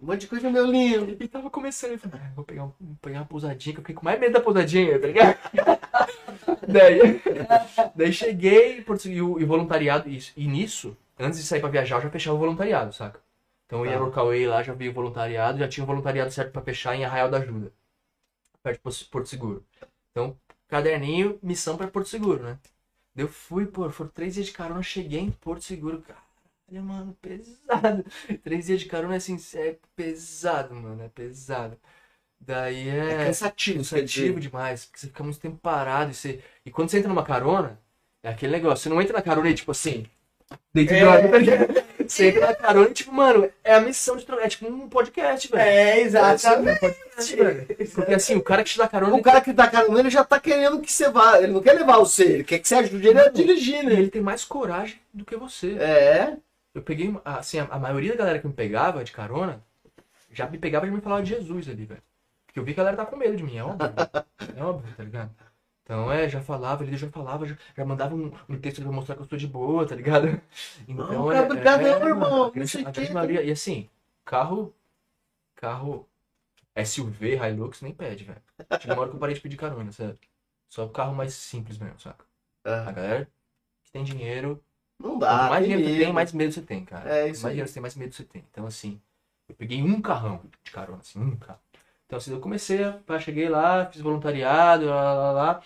[0.00, 1.16] Um monte de coisa, meu lindo.
[1.22, 3.84] e tava começando, eu falei, ah, vou pegar, um- vou pegar uma pousadinha, que eu
[3.84, 5.38] fiquei com mais medo da pousadinha, tá ligado?
[6.66, 7.20] daí,
[7.94, 12.02] daí cheguei, e o e voluntariado, isso, e nisso, antes de sair pra viajar, eu
[12.02, 13.20] já fechava o voluntariado, saca?
[13.66, 14.04] Então eu ia Tá.
[14.04, 17.04] no Cauê lá, já vi o voluntariado, já tinha o voluntariado certo pra fechar em
[17.04, 17.72] Arraial da Ajuda,
[18.62, 19.64] perto de Porto Seguro.
[20.10, 20.36] Então,
[20.68, 22.58] caderninho, missão pra Porto Seguro, né?
[23.14, 28.04] Eu fui, pô, foram três dias de carona, cheguei em Porto Seguro, caralho, mano, pesado.
[28.42, 31.76] Três dias de carona, assim, é pesado, mano, é pesado.
[32.40, 36.42] Daí É é cansativo, cansativo demais, porque você fica muito tempo parado e você...
[36.66, 37.80] E quando você entra numa carona,
[38.22, 40.06] é aquele negócio, você não entra na carona e, tipo assim,
[40.74, 41.18] dentro de uma...
[41.28, 41.74] tá ligado?
[42.12, 44.88] Você entra na carona e, tipo, mano, é a missão de trocar, é tipo um
[44.88, 45.62] podcast, velho.
[45.62, 46.76] É, É exatamente.
[46.76, 47.66] um podcast, velho.
[47.94, 50.22] Porque assim, o cara que te dá carona, O cara que tá carona, ele já
[50.22, 51.38] tá querendo que você vá.
[51.38, 53.94] Ele não quer levar você, ele quer que você ajude ele a dirigir, né?
[53.94, 55.72] ele tem mais coragem do que você.
[55.78, 56.36] É.
[56.74, 59.62] Eu peguei, assim, a, a maioria da galera que me pegava de carona,
[60.30, 62.02] já me pegava e me falava de Jesus ali, velho.
[62.46, 63.90] Porque eu vi que a galera tá com medo de mim, é óbvio.
[64.56, 65.30] é óbvio, tá ligado?
[65.84, 69.14] Então, é, já falava, ele já falava, já, já mandava um, um texto pra mostrar
[69.16, 70.26] que eu estou de boa, tá ligado?
[70.88, 73.50] Então, Não, cara, obrigado, mano, irmão, a grande, não sei a o grande maioria, e
[73.50, 73.88] assim,
[74.24, 74.74] carro,
[75.56, 76.08] carro
[76.76, 78.42] SUV, Hilux, nem pede, velho.
[78.78, 80.18] Chegou uma hora que eu parei de pedir carona, sério.
[80.70, 82.24] Só carro mais simples mesmo, saca?
[82.84, 83.26] A Ah, galera
[83.84, 84.62] que tem dinheiro,
[84.98, 85.48] Não Quanto dá.
[85.48, 87.10] mais tem dinheiro você tem, mais medo você tem, cara.
[87.10, 87.54] É, Quanto isso mais aí.
[87.54, 88.44] dinheiro você tem, mais medo você tem.
[88.50, 89.00] Então, assim,
[89.48, 91.60] eu peguei um carrão de carona, assim, um carro.
[92.12, 95.62] Então, assim, eu comecei, pá, cheguei lá, fiz voluntariado, lá, lá, lá.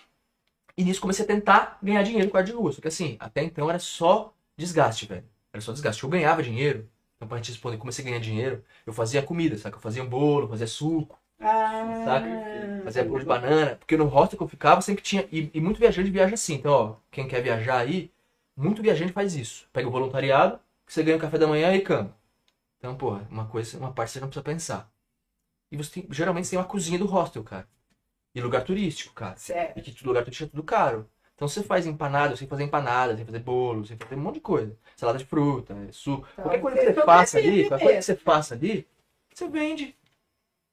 [0.77, 2.71] E nisso comecei a tentar ganhar dinheiro com a de rua.
[2.71, 5.25] Só que, assim, até então era só desgaste, velho.
[5.53, 6.03] Era só desgaste.
[6.03, 6.89] Eu ganhava dinheiro.
[7.17, 8.63] Então, pra gente responder, comecei a ganhar dinheiro.
[8.85, 9.77] Eu fazia comida, saca?
[9.77, 12.27] Eu fazia um bolo, fazia suco, Ah, saca?
[12.85, 13.75] Fazia bolo de banana.
[13.75, 15.27] Porque no hostel que eu ficava sempre tinha.
[15.31, 16.55] E, e muito viajante viaja assim.
[16.55, 18.11] Então, ó, quem quer viajar aí,
[18.55, 19.67] muito viajante faz isso.
[19.73, 22.15] Pega o voluntariado, que você ganha o café da manhã e cama.
[22.79, 24.91] Então, porra, uma coisa, uma parte você não precisa pensar.
[25.71, 27.67] E você tem, geralmente você tem uma cozinha do hostel, cara.
[28.35, 29.37] E lugar turístico, cara.
[29.37, 29.79] Certo.
[29.79, 31.09] E que lugar turístico é tudo caro.
[31.35, 34.41] Então você faz empanada, sei fazer empanada, sei fazer bolo, sei fazer um monte de
[34.41, 34.77] coisa.
[34.95, 36.27] Salada de fruta, suco.
[36.33, 38.87] Então, Qualquer coisa que você você faça ali, qualquer coisa que você faça ali,
[39.33, 39.95] você vende.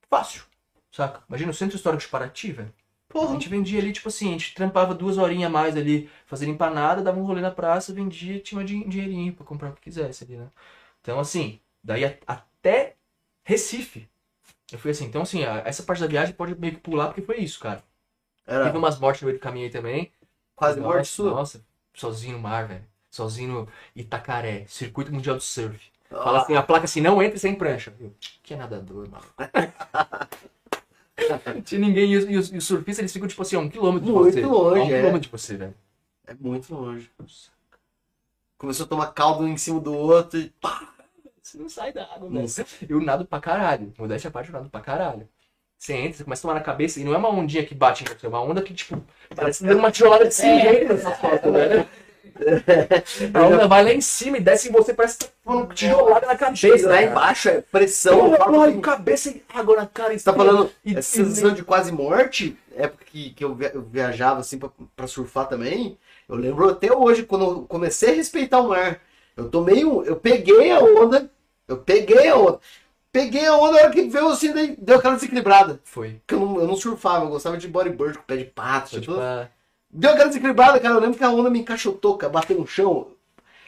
[0.09, 0.45] Fácil.
[0.91, 1.23] Saca?
[1.29, 2.73] Imagina o centro histórico de Paraty, velho.
[3.11, 3.35] A Porra.
[3.35, 7.03] gente vendia ali, tipo assim, a gente trampava duas horinhas a mais ali, fazendo empanada,
[7.03, 10.25] dava um rolê na praça, vendia, tinha um din- dinheirinho pra comprar o que quisesse
[10.25, 10.49] ali, né?
[11.01, 12.97] Então, assim, daí a- até
[13.45, 14.09] Recife.
[14.75, 17.39] Eu fui assim, então assim, essa parte da viagem pode meio que pular, porque foi
[17.39, 17.83] isso, cara.
[18.47, 20.11] Era Teve umas mortes no meio do caminho aí também.
[20.57, 21.31] quase Nossa, morte sua.
[21.31, 21.65] Nossa,
[21.95, 22.85] sozinho no mar, velho.
[23.11, 25.81] Sozinho no Itacaré, Circuito Mundial do Surf.
[26.11, 27.93] Fala assim, a placa assim, não entre sem prancha.
[28.01, 29.25] Eu, que é nadador, mano.
[31.65, 33.69] Tinha ninguém, e os, e os- e os surfistas, eles ficam, tipo assim, a um
[33.69, 34.47] quilômetro de Muito você.
[34.47, 34.97] longe, a um é.
[34.97, 35.75] quilômetro de você, velho.
[36.27, 37.11] É muito longe.
[38.59, 40.94] Começou a tomar caldo um em cima do outro e pá.
[41.45, 42.66] Você não sai da água, Não velho.
[42.89, 43.93] Eu nado pra caralho.
[43.99, 45.29] Modéstia à parte, eu nado pra caralho.
[45.79, 48.03] Você entra, você começa a tomar na cabeça, e não é uma ondinha que bate
[48.03, 49.05] em você, é uma onda que, tipo,
[49.37, 51.87] parece dando uma tijolada desse jeito nessas fotos, velho.
[53.35, 56.27] A onda vai lá em cima e desce em você, parece que tá tomando tijolada
[56.27, 56.89] na cabeça.
[56.89, 57.03] Lá cara.
[57.05, 58.19] embaixo é pressão.
[58.31, 60.16] Porra, porra, que- cabeça e água na cara.
[60.19, 63.55] Você tá falando E- essa e- sensação de quase morte, época que, que eu
[63.91, 65.99] viajava assim pra, pra surfar também.
[66.27, 68.99] Eu lembro até hoje, quando eu comecei a respeitar o mar,
[69.36, 70.02] Eu tomei um.
[70.05, 71.31] Eu peguei a onda.
[71.66, 72.61] Eu peguei a onda.
[73.12, 75.81] Peguei a onda, na hora que veio assim, daí deu aquela desequilibrada.
[75.85, 76.15] Foi.
[76.27, 78.90] Porque eu não, eu não surfava, eu gostava de bodyboard com pé de pato.
[79.01, 79.12] Tipo,
[79.90, 80.94] Deu aquela desequilibrada, cara.
[80.94, 83.09] Eu lembro que a onda me encaixotou, cara, bateu no chão.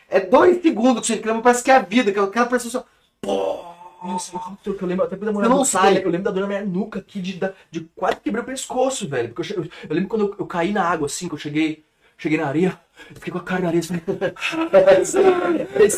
[0.08, 2.78] É dois segundos que você equilibra, parece que é a vida, que aquela pessoa assim,
[2.78, 2.82] ó,
[3.20, 3.76] pô.
[4.04, 4.32] Nossa,
[4.64, 5.98] eu lembro até da Você não sai.
[5.98, 9.08] Eu lembro da dor na minha nuca aqui, de, da- de quase quebrar o pescoço,
[9.08, 9.32] velho.
[9.32, 11.82] Porque eu, eu- eu lembro quando eu, eu caí na água, assim, que eu cheguei,
[12.16, 12.80] cheguei na areia,
[13.14, 13.94] fiquei com a cara na areia, assim,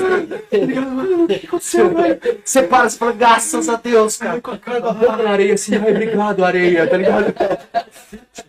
[0.07, 2.21] mano, o que aconteceu, velho?
[2.45, 4.41] Você para, você fala, graças a Deus, cara.
[4.41, 7.35] Com a cara com a boca na areia, assim, ai, obrigado, areia, tá ligado?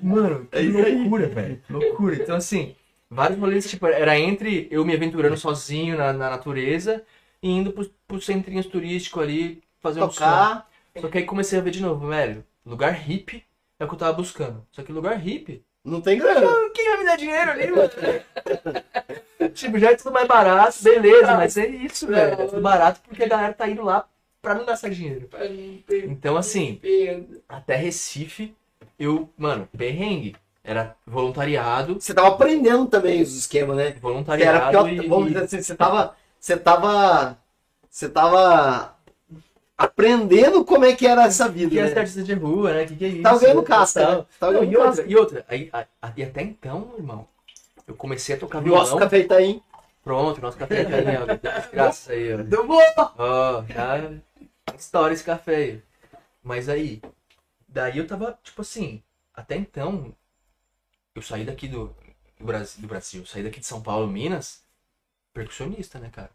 [0.01, 1.61] Mano, que loucura, velho.
[1.69, 2.15] Loucura.
[2.15, 2.75] Então, assim,
[3.09, 7.03] vários rolês, tipo, era entre eu me aventurando sozinho na, na natureza
[7.41, 10.19] e indo pros, pros centrinhos turísticos ali, fazer um som.
[10.19, 10.69] Tocar.
[10.99, 13.43] Só que aí comecei a ver de novo, velho, lugar hippie
[13.79, 14.65] é o que eu tava buscando.
[14.71, 16.47] Só que lugar hippie, Não tem grana.
[16.73, 17.89] quem vai me dar dinheiro ali, mano?
[19.53, 22.41] tipo, já é tudo mais barato, beleza, mas é isso, velho.
[22.41, 24.06] É tudo barato porque a galera tá indo lá
[24.41, 25.30] pra não gastar dinheiro.
[25.89, 26.81] Então, assim,
[27.47, 28.53] até Recife,
[28.97, 30.35] eu, mano, perrengue.
[30.61, 33.88] Era voluntariado, Você tava aprendendo também os esquemas, né?
[33.88, 36.15] Era voluntariado porque, e, vamos dizer assim, você tava.
[36.39, 37.38] Você tava.
[37.89, 38.93] Você tava
[39.80, 41.72] aprendendo como é que era essa vida.
[41.72, 41.89] que é né?
[41.89, 42.85] essa artista de rua, né?
[42.85, 43.23] Que que é isso?
[43.23, 43.64] Tava ganhando?
[43.64, 47.26] Tava ganhando e outra, e outra, aí, até então, irmão,
[47.88, 48.97] eu comecei a tocar violão.
[48.97, 49.64] café tá aí.
[50.03, 51.72] Pronto, nosso café tá aí, ó.
[51.72, 52.43] Graças aí, ó.
[52.43, 52.81] Do bom.
[53.18, 54.11] Ó, já
[54.77, 55.81] estoura esse café aí.
[56.43, 57.01] Mas aí,
[57.68, 59.01] daí eu tava, tipo assim,
[59.34, 60.14] até então,
[61.15, 61.95] eu saí daqui do,
[62.38, 64.61] do, Brasil, do Brasil, saí daqui de São Paulo, Minas,
[65.34, 66.31] percussionista, né, cara?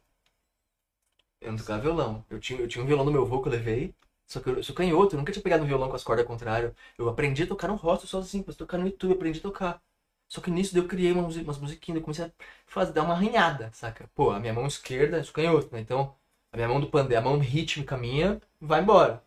[1.44, 2.24] Eu não tocava violão.
[2.30, 3.94] Eu tinha, eu tinha um violão no meu voo que eu levei,
[4.26, 6.24] só que eu, eu sou canhoto, eu nunca tinha pegado um violão com as cordas
[6.24, 6.74] ao contrário.
[6.98, 9.82] Eu aprendi a tocar no rosto sozinho, mas tocar no YouTube, eu aprendi a tocar.
[10.28, 12.32] Só que nisso eu criei umas, umas musiquinhas, eu comecei a
[12.66, 14.08] fazer, dar uma arranhada, saca?
[14.14, 15.80] Pô, a minha mão esquerda, eu sou canhoto, né?
[15.80, 16.14] Então,
[16.52, 19.22] a minha mão do pandeiro, a mão rítmica minha, vai embora.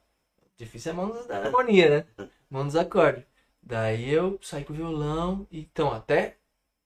[0.57, 2.27] Difícil é a mão da harmonia, né?
[2.49, 3.23] Mão dos acordes.
[3.61, 6.37] Daí eu saí com o violão, então até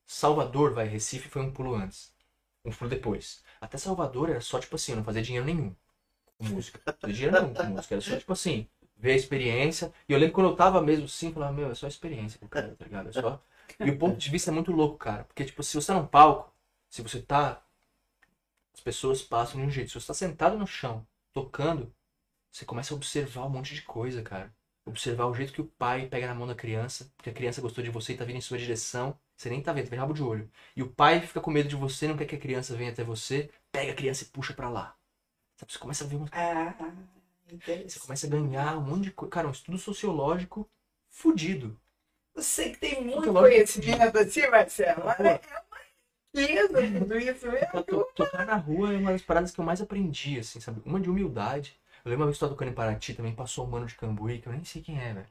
[0.05, 2.13] Salvador, vai, Recife foi um pulo antes.
[2.65, 3.43] Um pulo depois.
[3.61, 5.75] Até Salvador era só tipo assim, não fazia dinheiro nenhum
[6.37, 6.81] com música.
[6.85, 7.95] Não fazia dinheiro nenhum com música.
[7.95, 8.67] Era só tipo assim,
[8.97, 9.93] ver a experiência.
[10.09, 12.75] E eu lembro quando eu tava mesmo assim, eu falava, meu, é só experiência, cara,
[12.75, 13.09] tá ligado?
[13.09, 13.41] É só.
[13.83, 15.23] E o ponto de vista é muito louco, cara.
[15.25, 16.53] Porque, tipo, se você tá num palco,
[16.89, 17.63] se você tá.
[18.73, 19.89] As pessoas passam de um jeito.
[19.91, 21.93] Se você tá sentado no chão, tocando,
[22.51, 24.53] você começa a observar um monte de coisa, cara.
[24.85, 27.83] Observar o jeito que o pai pega na mão da criança, porque a criança gostou
[27.83, 29.17] de você e tá vindo em sua direção.
[29.37, 30.49] Você nem tá vendo, tá vendo rabo de olho.
[30.75, 33.03] E o pai fica com medo de você, não quer que a criança venha até
[33.03, 34.95] você, pega a criança e puxa pra lá.
[35.57, 36.75] Sabe, você começa a ver uma Ah,
[37.45, 37.99] você interessante.
[37.99, 39.31] começa a ganhar um monte de coisa.
[39.31, 40.69] Cara, um estudo sociológico
[41.09, 41.79] fudido.
[42.35, 45.03] Você que tem muito conhecimento assim, Marcelo.
[45.05, 45.79] Olha, é uma
[46.43, 47.83] riqueza tudo isso mesmo.
[47.83, 50.81] to- tocar na rua é uma das paradas que eu mais aprendi, assim, sabe?
[50.85, 51.79] Uma de humildade.
[52.03, 53.95] Eu lembro uma vez que eu tava tocando em Paraty, também passou um mano de
[53.95, 55.27] Cambuí, que eu nem sei quem é, velho.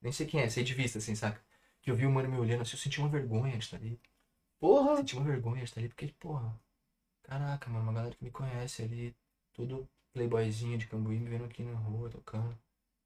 [0.00, 1.40] Nem sei quem é, sei de vista, assim, saca?
[1.80, 4.00] Que eu vi o mano me olhando assim, eu senti uma vergonha de estar ali.
[4.60, 4.96] Porra.
[4.98, 6.58] Senti uma vergonha de estar ali, porque, porra,
[7.22, 9.14] caraca, mano, uma galera que me conhece ali,
[9.52, 12.56] todo playboyzinho de Cambuí me vendo aqui na rua, tocando.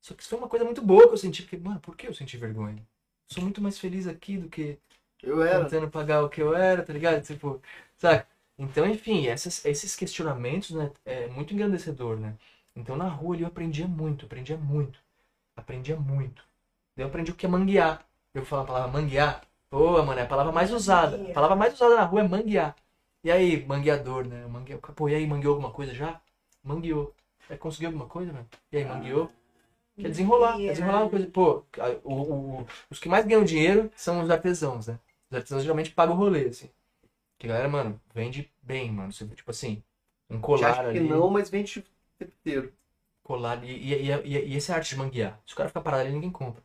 [0.01, 2.07] Só que isso foi uma coisa muito boa que eu senti, porque, mano, por que
[2.07, 2.87] eu senti vergonha?
[3.29, 4.79] Sou muito mais feliz aqui do que
[5.23, 5.65] Eu era.
[5.65, 7.23] tentando pagar o que eu era, tá ligado?
[7.25, 7.61] Tipo,
[7.97, 8.29] saca?
[8.59, 12.37] Então, enfim, essas, esses questionamentos, né, é muito engrandecedor, né?
[12.77, 15.01] Então, na rua ali eu aprendia muito, aprendia muito,
[15.57, 16.45] aprendia muito.
[16.97, 18.05] Daí eu aprendi o que é manguear.
[18.35, 19.43] Eu vou falar a palavra manguear.
[19.71, 21.23] Pô, mano, é a palavra mais usada.
[21.31, 22.77] A palavra mais usada na rua é manguear.
[23.25, 24.47] E aí, mangueador, né?
[24.47, 24.77] Mangue...
[24.79, 26.21] Pô, e aí, mangueou alguma coisa já?
[26.65, 27.15] Mangueou.
[27.49, 28.49] É, conseguiu alguma coisa, mano?
[28.73, 29.31] E aí, mangueou?
[29.99, 31.27] Quer desenrolar, quer desenrolar uma coisa.
[31.29, 31.65] Pô,
[32.05, 34.99] o, o- o- os que mais ganham dinheiro são os artesãos, né?
[35.31, 36.71] Os artesãos geralmente pagam o rolê, assim.
[37.39, 39.13] Que a galera, mano, vende bem, mano.
[39.13, 39.83] Tipo assim,
[40.31, 41.09] um colar acho que ali.
[41.09, 41.85] não, mas vende
[42.19, 42.73] tempo inteiro.
[43.23, 45.41] Colar e, e, e, e, e essa é a arte de manguear.
[45.47, 46.63] Se o cara ficar parado ali, ninguém compra.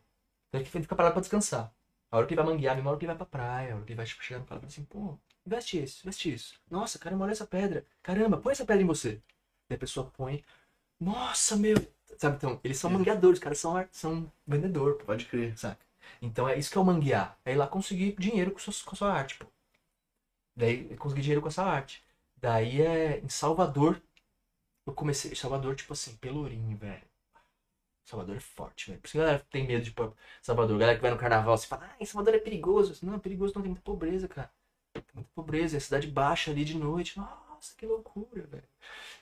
[0.48, 1.74] Então ele fica parado pra descansar.
[2.10, 3.84] A hora que ele vai manguear, a hora que ele vai pra praia, a hora
[3.84, 6.60] que ele vai tipo, chegar no cara e assim, pô, investe isso, investe isso.
[6.70, 7.86] Nossa, caramba, olha essa pedra.
[8.02, 9.22] Caramba, põe essa pedra em você.
[9.68, 10.44] Daí a pessoa põe.
[11.00, 11.76] Nossa, meu.
[12.18, 15.58] Sabe, então, eles são mangueadores, cara, são, ar- são vendedor, pô, Pode crer.
[15.58, 15.84] saca?
[16.22, 17.38] Então é isso que é o manguear.
[17.44, 19.46] É ir lá conseguir dinheiro com, sua, com a sua arte, pô.
[20.56, 22.02] Daí conseguir dinheiro com essa arte.
[22.36, 24.00] Daí é em Salvador.
[24.86, 25.34] Eu comecei.
[25.34, 27.02] Salvador, tipo assim, Pelourinho, velho.
[28.04, 29.00] Salvador é forte, velho.
[29.00, 29.94] Por isso que a galera tem medo de
[30.42, 30.76] Salvador.
[30.76, 32.98] A galera que vai no carnaval, você fala, ah, Salvador é perigoso.
[33.04, 34.50] Não, é perigoso não, tem muita pobreza, cara.
[34.92, 35.76] Tem muita pobreza.
[35.76, 37.16] É cidade baixa ali de noite.
[37.16, 38.64] Nossa, que loucura, velho.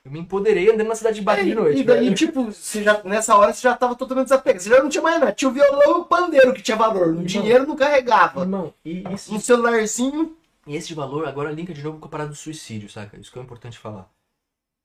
[0.03, 2.15] Eu me empoderei andando na cidade baixa de noite, e daí, velho.
[2.15, 4.63] tipo, você já, nessa hora você já tava totalmente desapegado.
[4.63, 5.33] Você já não tinha mais nada.
[5.33, 7.09] Tinha o violão e o pandeiro que tinha valor.
[7.09, 7.25] O Irmão.
[7.25, 8.41] dinheiro não carregava.
[8.41, 10.37] Irmão, e isso, Um celularzinho.
[10.67, 13.19] E esse valor agora linka de novo com a parada do suicídio, saca?
[13.19, 14.11] Isso que é importante falar.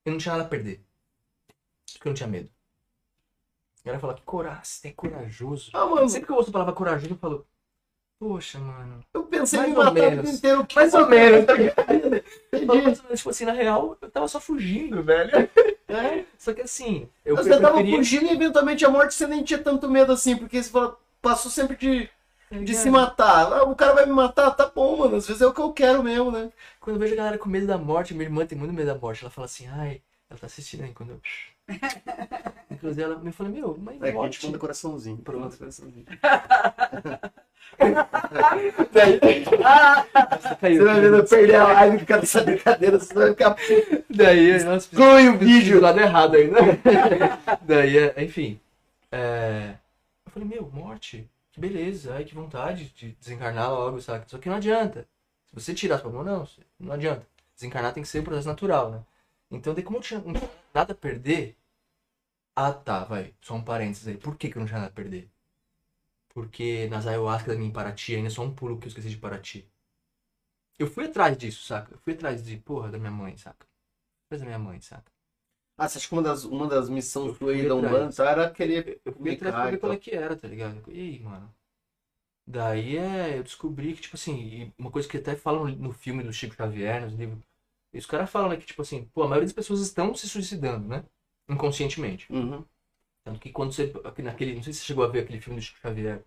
[0.05, 0.81] Eu não tinha nada a perder.
[1.93, 2.49] Porque eu não tinha medo.
[3.81, 5.71] A galera fala que coragem, você é corajoso.
[5.73, 7.45] Ah, mano, Sempre que eu ouço a palavra corajoso, eu falo,
[8.19, 9.03] poxa, mano.
[9.13, 10.17] eu pensei Mais em matar o menos.
[10.25, 10.65] vida inteiro.
[10.65, 12.23] que Mais ou menos, tá ligado?
[13.15, 15.31] Tipo assim, na real, eu tava só fugindo, velho.
[15.87, 16.25] É.
[16.39, 19.59] Só que assim, eu, Você tava preferia- fugindo e eventualmente a morte você nem tinha
[19.59, 22.09] tanto medo assim, porque você fala, passou sempre de,
[22.51, 22.75] de ligado?
[22.75, 23.51] se matar.
[23.53, 24.51] Ah, o cara vai me matar?
[24.51, 25.15] Tá bom, mano.
[25.17, 26.49] Às vezes é o que eu quero mesmo, né?
[26.79, 28.95] Quando eu vejo a galera com medo da morte, minha irmã tem muito medo da
[28.95, 29.23] morte.
[29.23, 31.21] Ela fala assim, ai, ela tá assistindo aí quando eu.
[32.69, 34.45] Inclusive ela me falou, meu, mas É que a gente morte.
[34.45, 35.17] manda coraçãozinho.
[35.17, 35.57] Pronto.
[35.57, 36.05] coraçãozinho.
[38.77, 40.77] Você caiu.
[40.77, 43.55] Você vai vendo eu perder a live por causa dessa brincadeira, você vai ficar
[44.09, 45.81] Daí, fiz- com o do vídeo.
[45.81, 46.59] lado errado ainda.
[47.61, 48.59] Daí, é, enfim.
[49.11, 49.73] é,
[50.25, 54.29] Eu falei, meu, morte, que beleza, ai, que vontade de desencarnar logo, sabe?
[54.29, 55.07] Só que não adianta.
[55.45, 56.45] Se você tirar sua mão, não,
[56.77, 57.25] não adianta.
[57.55, 59.05] Desencarnar tem que ser um processo natural, né?
[59.49, 60.21] Então, daí, como eu tinha
[60.73, 61.57] nada a perder.
[62.55, 63.33] Ah, tá, vai.
[63.41, 64.17] Só um parênteses aí.
[64.17, 65.31] Por que, que eu não tinha nada a perder?
[66.29, 69.65] Porque nas ayahuasca da minha Paraty, ainda só um pulo que eu esqueci de Paraty.
[70.77, 71.93] Eu fui atrás disso, saca?
[71.93, 73.65] Eu fui atrás de, porra, da minha mãe, saca?
[74.25, 75.09] Atrás da minha mãe, saca?
[75.77, 77.75] Ah, você acha que uma das, uma das missões fui da.
[77.75, 80.81] Umbanda era querer Eu fui atrás pra ver qual é que era, tá ligado?
[80.87, 81.53] E aí, mano?
[82.47, 86.31] Daí é, eu descobri que, tipo assim, uma coisa que até falam no filme do
[86.31, 87.43] Chico Xavier, nos livros,
[87.91, 90.29] e os caras falam, né, que, tipo assim, pô, a maioria das pessoas estão se
[90.29, 91.03] suicidando, né?
[91.49, 92.31] Inconscientemente.
[92.31, 92.63] Uhum.
[93.23, 95.63] Tanto que quando você, naquele, não sei se você chegou a ver aquele filme do
[95.63, 96.23] Chico Xavier,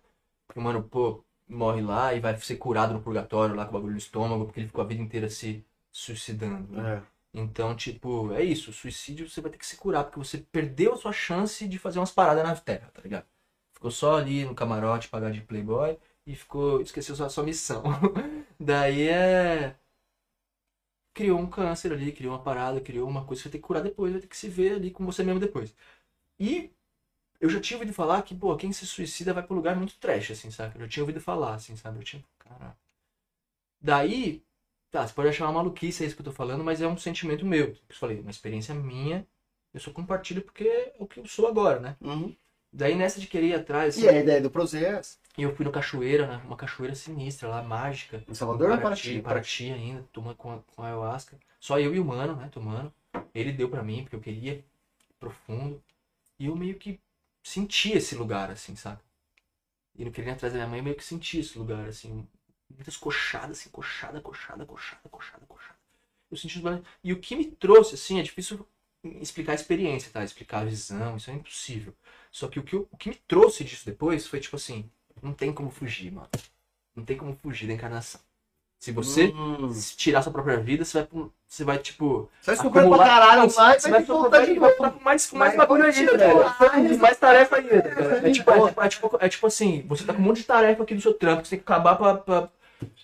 [0.51, 3.73] que o mano, pô, morre lá e vai ser curado no purgatório lá com o
[3.73, 6.71] bagulho no estômago, porque ele ficou a vida inteira se suicidando.
[6.73, 6.97] né?
[6.97, 7.18] É.
[7.33, 8.73] Então, tipo, é isso.
[8.73, 11.99] Suicídio você vai ter que se curar, porque você perdeu a sua chance de fazer
[11.99, 13.25] umas paradas na Terra, tá ligado?
[13.73, 16.81] Ficou só ali no camarote, pagar de playboy, e ficou.
[16.81, 17.83] esqueceu sua, sua missão.
[18.59, 19.77] Daí é.
[21.13, 23.67] Criou um câncer ali, criou uma parada, criou uma coisa que você vai ter que
[23.67, 25.75] curar depois, vai ter que se ver ali com você mesmo depois.
[26.39, 26.71] E
[27.41, 30.31] eu já tinha ouvido falar que, pô, quem se suicida vai pro lugar muito trash,
[30.31, 30.75] assim, sabe?
[30.77, 31.99] Eu já tinha ouvido falar, assim, sabe?
[31.99, 32.23] Eu tinha.
[32.39, 32.77] Caraca.
[33.81, 34.41] Daí,
[34.91, 36.97] Tá, você pode achar uma maluquice é isso que eu tô falando, mas é um
[36.97, 37.67] sentimento meu.
[37.69, 39.25] Eu falei, uma experiência minha,
[39.73, 41.95] eu só compartilho porque é o que eu sou agora, né?
[42.01, 42.35] Uhum.
[42.73, 45.17] Daí nessa de querer ir atrás, assim, E a ideia do processo?
[45.37, 46.41] e eu fui no cachoeira, né?
[46.45, 48.23] Uma cachoeira sinistra lá, mágica.
[48.27, 49.21] Em Salvador ou Em Paraty?
[49.21, 51.37] Paraty ainda, tomando com, a- com a ayahuasca.
[51.59, 52.91] Só eu e o mano, né, tomando.
[53.33, 54.63] Ele deu pra mim, porque eu queria
[55.19, 55.81] profundo.
[56.39, 56.99] E eu meio que
[57.43, 59.01] senti esse lugar, assim, sabe?
[59.95, 62.27] E no querer ir atrás da minha mãe, eu meio que senti esse lugar, assim.
[62.75, 65.75] Muitas coxadas, assim, coxada, coxada, coxada, coxada, coxada.
[66.31, 66.61] Eu senti
[67.03, 68.65] E o que me trouxe, assim, é difícil
[69.21, 70.23] explicar a experiência, tá?
[70.23, 71.93] Explicar a visão, isso é impossível.
[72.31, 74.89] Só que o que, eu- o que me trouxe disso depois foi tipo assim,
[75.21, 76.29] não tem como fugir, mano.
[76.95, 78.21] Não tem como fugir da encarnação.
[78.79, 79.73] Se você Hum.
[79.97, 82.29] tirar sua própria vida, você vai, você vai tipo.
[82.41, 84.75] Você vai sofrer pra caralho mais, você vai vai voltar de novo.
[84.77, 86.97] com mais, com mais bagulho ainda, velho.
[86.99, 87.75] Mais tarefa ainda.
[87.75, 90.43] É tipo, é, tipo, é, tipo, é tipo assim, você tá com um monte de
[90.45, 92.15] tarefa aqui do seu trampo, que você tem que acabar pra.
[92.15, 92.49] pra-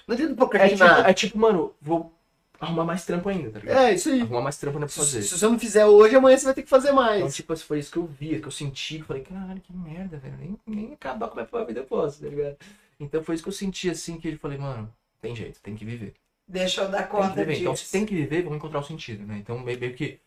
[0.08, 1.10] Não adianta É, tipo, procrastinar.
[1.10, 2.12] é tipo, mano, vou
[2.60, 3.78] arrumar mais trampo ainda, tá ligado?
[3.80, 4.22] É, isso aí.
[4.22, 5.22] Arrumar mais trampo ainda pra Se, fazer.
[5.24, 7.36] se você não fizer hoje, amanhã você vai ter que fazer Então, mais.
[7.36, 10.38] tipo, foi isso que eu vi, que eu senti, eu falei, caralho, que merda, velho.
[10.40, 12.58] Nem, nem acabar com a minha vida eu posso, tá ligado?
[13.00, 14.92] Então foi isso que eu senti assim, que eu falei, mano,
[15.22, 16.14] tem jeito, tem que viver.
[16.48, 17.62] Deixa eu dar conta disso.
[17.62, 19.38] Então se tem que viver, vamos encontrar o sentido, né?
[19.40, 20.20] Então meio, meio que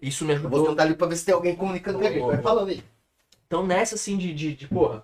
[0.00, 0.68] isso me Eu vou ajudou.
[0.70, 2.22] tentar ali pra ver se tem alguém comunicando com a gente.
[2.24, 2.82] Vai falando aí.
[3.46, 5.02] Então nessa assim de, de, de porra.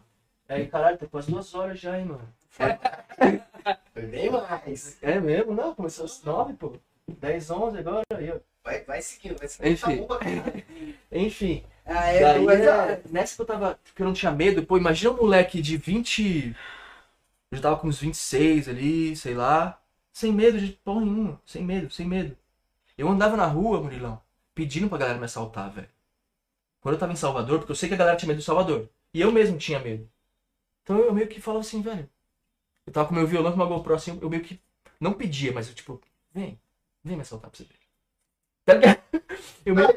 [0.48, 2.28] Aí, caralho, tá quase duas horas já, hein, mano.
[4.00, 4.98] Foi bem mais.
[5.02, 5.54] É mesmo?
[5.54, 6.72] Não, começou às nove, pô.
[7.06, 8.02] 10, 11 agora.
[8.14, 8.38] Aí, ó.
[8.64, 9.72] Vai, vai seguindo, vai seguindo.
[9.72, 10.06] Enfim.
[10.06, 10.18] Tá.
[11.12, 11.64] Enfim.
[11.84, 13.78] Ah, é Daí, duas é, nessa que eu tava.
[13.94, 16.56] Que eu não tinha medo, pô, imagina um moleque de 20.
[17.50, 19.80] Eu já tava com uns 26 ali, sei lá.
[20.12, 21.40] Sem medo de porra nenhuma.
[21.44, 22.36] Sem medo, sem medo.
[22.96, 24.20] Eu andava na rua, Murilão,
[24.54, 25.88] pedindo pra galera me assaltar, velho.
[26.80, 28.88] Quando eu tava em Salvador, porque eu sei que a galera tinha medo de Salvador.
[29.12, 30.08] E eu mesmo tinha medo.
[30.82, 32.08] Então eu meio que falava assim, velho.
[32.86, 34.60] Eu tava com meu violão com uma GoPro assim, eu meio que.
[35.00, 36.00] Não pedia, mas eu tipo,
[36.32, 36.60] vem,
[37.02, 37.80] vem me assaltar pra você ver.
[38.64, 39.00] Tá ligado?
[39.64, 39.88] Eu meio,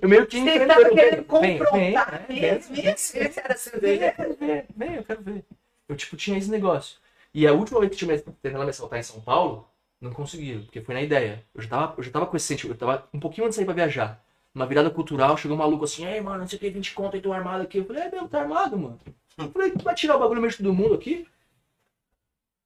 [0.00, 0.40] eu meio que.
[0.40, 2.74] Você tava querendo vem, vem, confrontar vem, mesmo?
[2.74, 5.44] vem, esse era seu Vem, quero ver, vem, eu quero ver.
[5.88, 6.98] Eu, tipo, tinha esse negócio.
[7.34, 9.68] E a última vez que tinha tentado me assaltar em São Paulo,
[10.00, 11.44] não conseguiram, porque foi na ideia.
[11.54, 13.56] Eu já tava, eu já tava com esse sentimento, eu tava um pouquinho antes de
[13.56, 14.24] sair pra viajar.
[14.54, 17.14] Uma virada cultural, chegou um maluco assim, ei, mano, não sei o que, 20 conto
[17.16, 17.78] aí, tô armado aqui.
[17.78, 18.98] Eu falei, é mesmo, tá armado, mano.
[19.38, 21.26] Eu falei, tu vai tirar o bagulho de todo mundo aqui?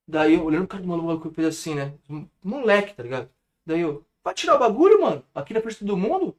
[0.06, 1.94] Daí eu, olhando o cara do maluco, fez assim, né?
[2.42, 3.30] Moleque, tá ligado?
[3.66, 5.24] Daí eu, vai tirar o bagulho, mano?
[5.34, 6.36] Aqui na frente de todo mundo?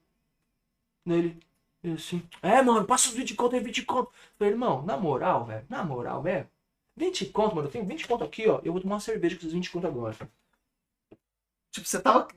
[1.05, 1.39] Daí ele,
[1.83, 4.09] ele assim, é, mano, passa os 20 conto aí, 20 conto.
[4.09, 6.47] Eu falei, irmão, na moral, velho, na moral, velho.
[6.95, 8.61] 20 conto, mano, eu tenho 20 conto aqui, ó.
[8.63, 10.15] Eu vou tomar uma cerveja com esses 20 conto agora.
[11.71, 12.27] Tipo, você tava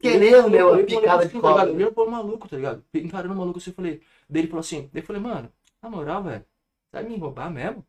[0.00, 1.70] querendo, né, Eu uma picada de assim, tá cobra.
[1.70, 2.84] Eu pro maluco, tá ligado?
[2.94, 4.02] Encarando o maluco assim, eu falei.
[4.28, 5.52] Daí ele falou assim, daí eu falei, mano,
[5.82, 6.44] na moral, velho,
[6.92, 7.86] vai me roubar mesmo?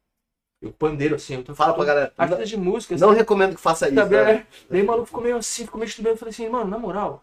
[0.61, 2.13] Eu pandeiro assim, eu tô Fala pra galera.
[2.17, 3.95] Artista de música, Não assim, recomendo que faça isso.
[3.95, 4.15] sabe?
[4.15, 4.31] né?
[4.33, 4.47] É.
[4.69, 6.13] Daí o maluco ficou meio assim, ficou meio estudando.
[6.13, 7.21] Eu falei assim, mano, na moral,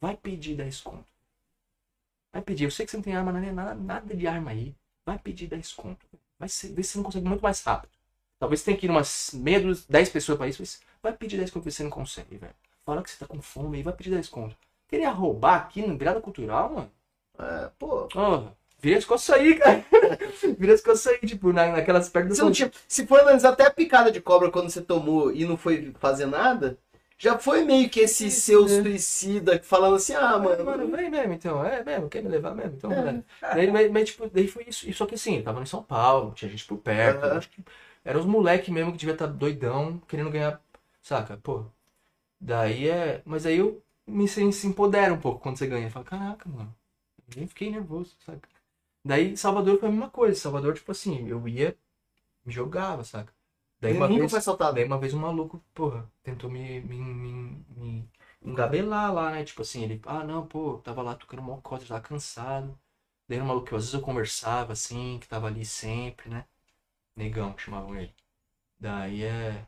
[0.00, 1.04] vai pedir 10 conto.
[2.32, 2.64] Vai pedir.
[2.64, 4.74] Eu sei que você não tem arma, não é nada, nada de arma aí.
[5.06, 6.04] Vai pedir 10 conto.
[6.38, 7.90] Vai ser, vê se você não consegue muito mais rápido.
[8.38, 11.50] Talvez tenha que ir umas meia dúzia, 10 pessoas pra isso, mas vai pedir 10
[11.50, 12.54] conto, se você não consegue, velho.
[12.84, 14.56] Fala que você tá com fome aí, vai pedir 10 conto.
[14.88, 16.90] Queria roubar aqui no virada cultural, mano?
[17.38, 18.08] É, pô.
[18.14, 18.44] Ó,
[18.80, 19.84] virei as costas aí, cara.
[20.58, 23.70] Virei as costas aí, tipo, na, naquelas pernas não tinha- se for analisar até a
[23.70, 26.78] picada de cobra quando você tomou e não foi fazer nada,
[27.18, 28.82] já foi meio que esse Isso, seu né?
[28.82, 30.64] suicida falando assim, ah, Mano, mano.
[30.64, 31.64] mano, vem mesmo, então.
[31.64, 32.74] É mesmo, quer me levar mesmo?
[32.76, 33.02] Então, É.
[33.02, 33.24] velho.
[33.54, 34.92] Daí, mas, mas, tipo, daí foi isso.
[34.94, 37.24] Só que assim, eu tava em São Paulo, tinha gente por perto.
[37.24, 37.38] Aham.
[37.38, 37.64] Acho que
[38.04, 40.60] eram os moleques mesmo que devia estar doidão, querendo ganhar,
[41.02, 41.36] saca?
[41.38, 41.64] Pô.
[42.40, 43.22] Daí é.
[43.24, 45.90] Mas aí eu me se, se empodera um pouco quando você ganha.
[45.90, 46.74] Fala, caraca, mano.
[47.28, 48.48] Eu nem fiquei nervoso, saca?
[49.08, 50.38] Daí Salvador foi a mesma coisa.
[50.40, 51.76] Salvador, tipo assim, eu ia,
[52.44, 53.32] me jogava, saca?
[53.80, 54.32] Daí uma vez.
[54.74, 58.10] Daí uma vez um maluco, porra, tentou me, me, me, me
[58.42, 59.44] engabelar lá, né?
[59.44, 62.78] Tipo assim, ele, ah, não, pô, tava lá tocando mó cota, tava cansado.
[63.28, 66.46] Daí um maluco que às vezes eu conversava, assim, que tava ali sempre, né?
[67.16, 68.14] Negão, que chamavam ele.
[68.80, 69.66] Daí é.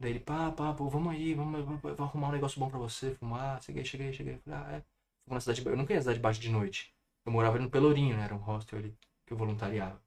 [0.00, 2.78] Daí ele, pá, pá, pô, vamos aí, vamos, vamos, vou arrumar um negócio bom pra
[2.78, 3.62] você, fumar.
[3.62, 4.38] Cheguei, cheguei, cheguei.
[4.38, 4.82] Falei, ah, é.
[5.24, 6.92] Fui na cidade Eu nunca ia na cidade de baixo de noite.
[7.28, 8.24] Eu morava ali no Pelourinho, né?
[8.24, 8.96] Era um hostel ali
[9.26, 10.00] que eu voluntariava.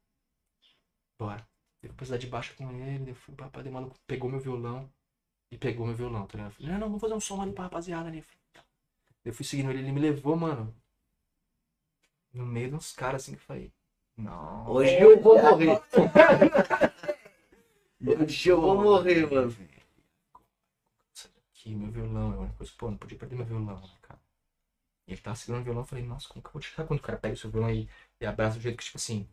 [1.20, 1.48] Bora.
[1.84, 4.40] Eu fui pra cidade de baixo com ele, eu fui daí o maluco pegou meu
[4.40, 4.92] violão
[5.52, 6.52] e pegou meu violão, tá ligado?
[6.52, 8.18] Eu falei, não, não, vamos fazer um som ali pra rapaziada ali.
[8.18, 8.66] Eu tá.
[9.24, 10.76] Eu fui seguindo ele, ele me levou, mano.
[12.34, 13.72] No meio de uns caras assim que eu falei,
[14.18, 14.68] não.
[14.68, 15.80] Hoje eu vou morrer.
[18.24, 19.52] Hoje eu vou morrer, mano.
[21.14, 22.34] Sai daqui, meu violão.
[22.34, 24.21] É uma coisa, pô, não podia perder meu violão, né, cara.
[25.14, 27.04] Ele tava segurando o violão, eu falei, nossa, como que eu vou tirar quando o
[27.04, 27.88] cara pega o seu violão e,
[28.20, 29.28] e abraça do jeito que, tipo assim,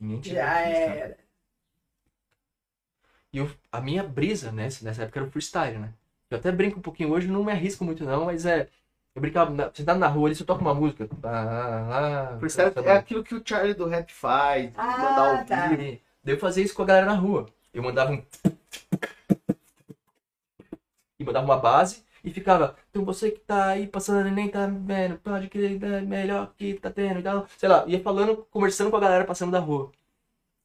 [0.00, 1.16] ninguém te Já era.
[3.32, 5.92] E eu, a minha brisa nessa, nessa época era o freestyle, né?
[6.30, 8.68] Eu até brinco um pouquinho hoje, não me arrisco muito não, mas é.
[9.14, 11.08] Eu brincava, na- sentado na rua ali, se eu toco uma música.
[11.22, 12.88] Ah, ah, Freestyle sabe?
[12.88, 15.68] é aquilo que o Charlie do rap faz, Ah, mandar o tá.
[16.24, 17.46] daí eu fazia isso com a galera na rua.
[17.72, 18.22] Eu mandava um.
[21.18, 22.76] E mandava uma base e ficava.
[22.90, 26.74] Então você que tá aí passando e nem tá vendo, pode que é melhor que
[26.74, 27.46] tá tendo e tal.
[27.58, 29.92] Sei lá, ia falando, conversando com a galera passando da rua.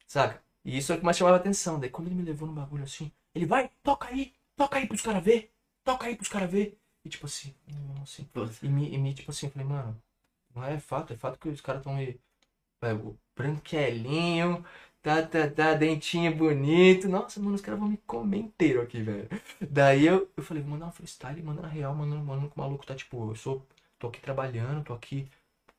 [0.06, 0.42] Saca?
[0.64, 1.78] E isso é o que mais chamava a atenção.
[1.80, 5.00] Daí quando ele me levou no bagulho assim, ele vai, toca aí, toca aí pros
[5.02, 5.52] caras ver,
[5.84, 6.78] toca aí pros caras ver.
[7.04, 8.28] E tipo assim, não, assim.
[8.62, 9.96] E me, e me, tipo assim, eu falei, mano,
[10.54, 12.20] não é fato, é fato que os caras tão me.
[12.82, 14.64] é, o branquelinho,
[15.02, 17.08] tá, tá, tá, dentinho bonito.
[17.08, 19.28] Nossa, mano, os caras vão me comer inteiro aqui, velho.
[19.68, 22.60] Daí eu, eu falei, vou mandar um freestyle, manda na real, mano, mano, que o
[22.60, 23.66] maluco tá tipo, eu sou,
[23.98, 25.28] tô aqui trabalhando, tô aqui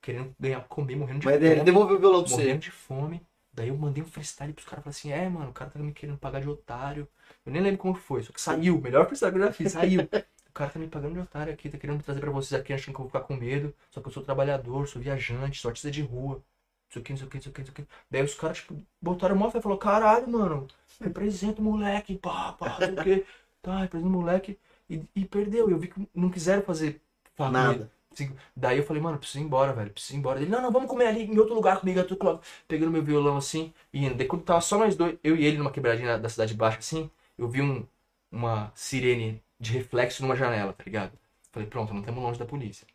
[0.02, 1.66] querendo ganhar, comer, morrendo de Mas ele fome.
[1.66, 2.42] devolveu o violão pra você.
[2.44, 3.22] Morrendo de fome.
[3.54, 4.84] Daí eu mandei um freestyle pros caras.
[4.84, 7.08] Falei assim, é, mano, o cara tá me querendo pagar de otário.
[7.46, 8.80] Eu nem lembro como foi, só que saiu.
[8.82, 10.08] Melhor freestyle que eu já fiz, saiu.
[10.50, 12.94] O cara tá me pagando de otário aqui, tá querendo trazer pra vocês aqui, achando
[12.94, 13.74] que eu vou ficar com medo.
[13.90, 16.44] Só que eu sou trabalhador, sou viajante, sou artista de rua.
[16.92, 17.94] Sei o que, não sei o que, não sei o que, não sei o que.
[18.10, 20.68] Daí os caras, tipo, botaram mó fé e falou, caralho, mano,
[21.00, 23.26] representa o moleque, pá, pá, não sei o que.
[23.62, 24.58] Tá, representa o moleque.
[24.90, 25.70] E, e perdeu.
[25.70, 27.00] Eu vi que não quiseram fazer
[27.36, 27.78] família.
[27.78, 27.92] Nada.
[28.12, 29.92] Assim, Daí eu falei, mano, preciso ir embora, velho.
[29.92, 30.42] Preciso ir embora.
[30.42, 32.00] Ele, não, não, vamos comer ali em outro lugar comigo.
[32.00, 34.16] Eu tô pegando meu violão assim e indo.
[34.16, 37.10] Daí quando tava só nós dois, eu e ele numa quebradinha da cidade baixa assim,
[37.38, 37.86] eu vi um,
[38.32, 41.14] uma sirene de reflexo numa janela, tá ligado?
[41.52, 42.88] Falei, pronto, não estamos longe da polícia.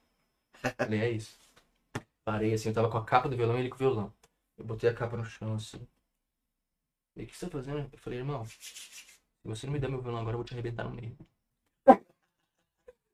[0.81, 1.37] Falei, é isso.
[2.27, 4.13] Parei assim, eu tava com a capa do violão e ele com o violão.
[4.59, 5.79] Eu botei a capa no chão assim.
[7.15, 7.89] Falei, o que você tá fazendo?
[7.93, 8.59] Eu falei, irmão, se
[9.45, 11.17] você não me der meu violão agora, eu vou te arrebentar no meio.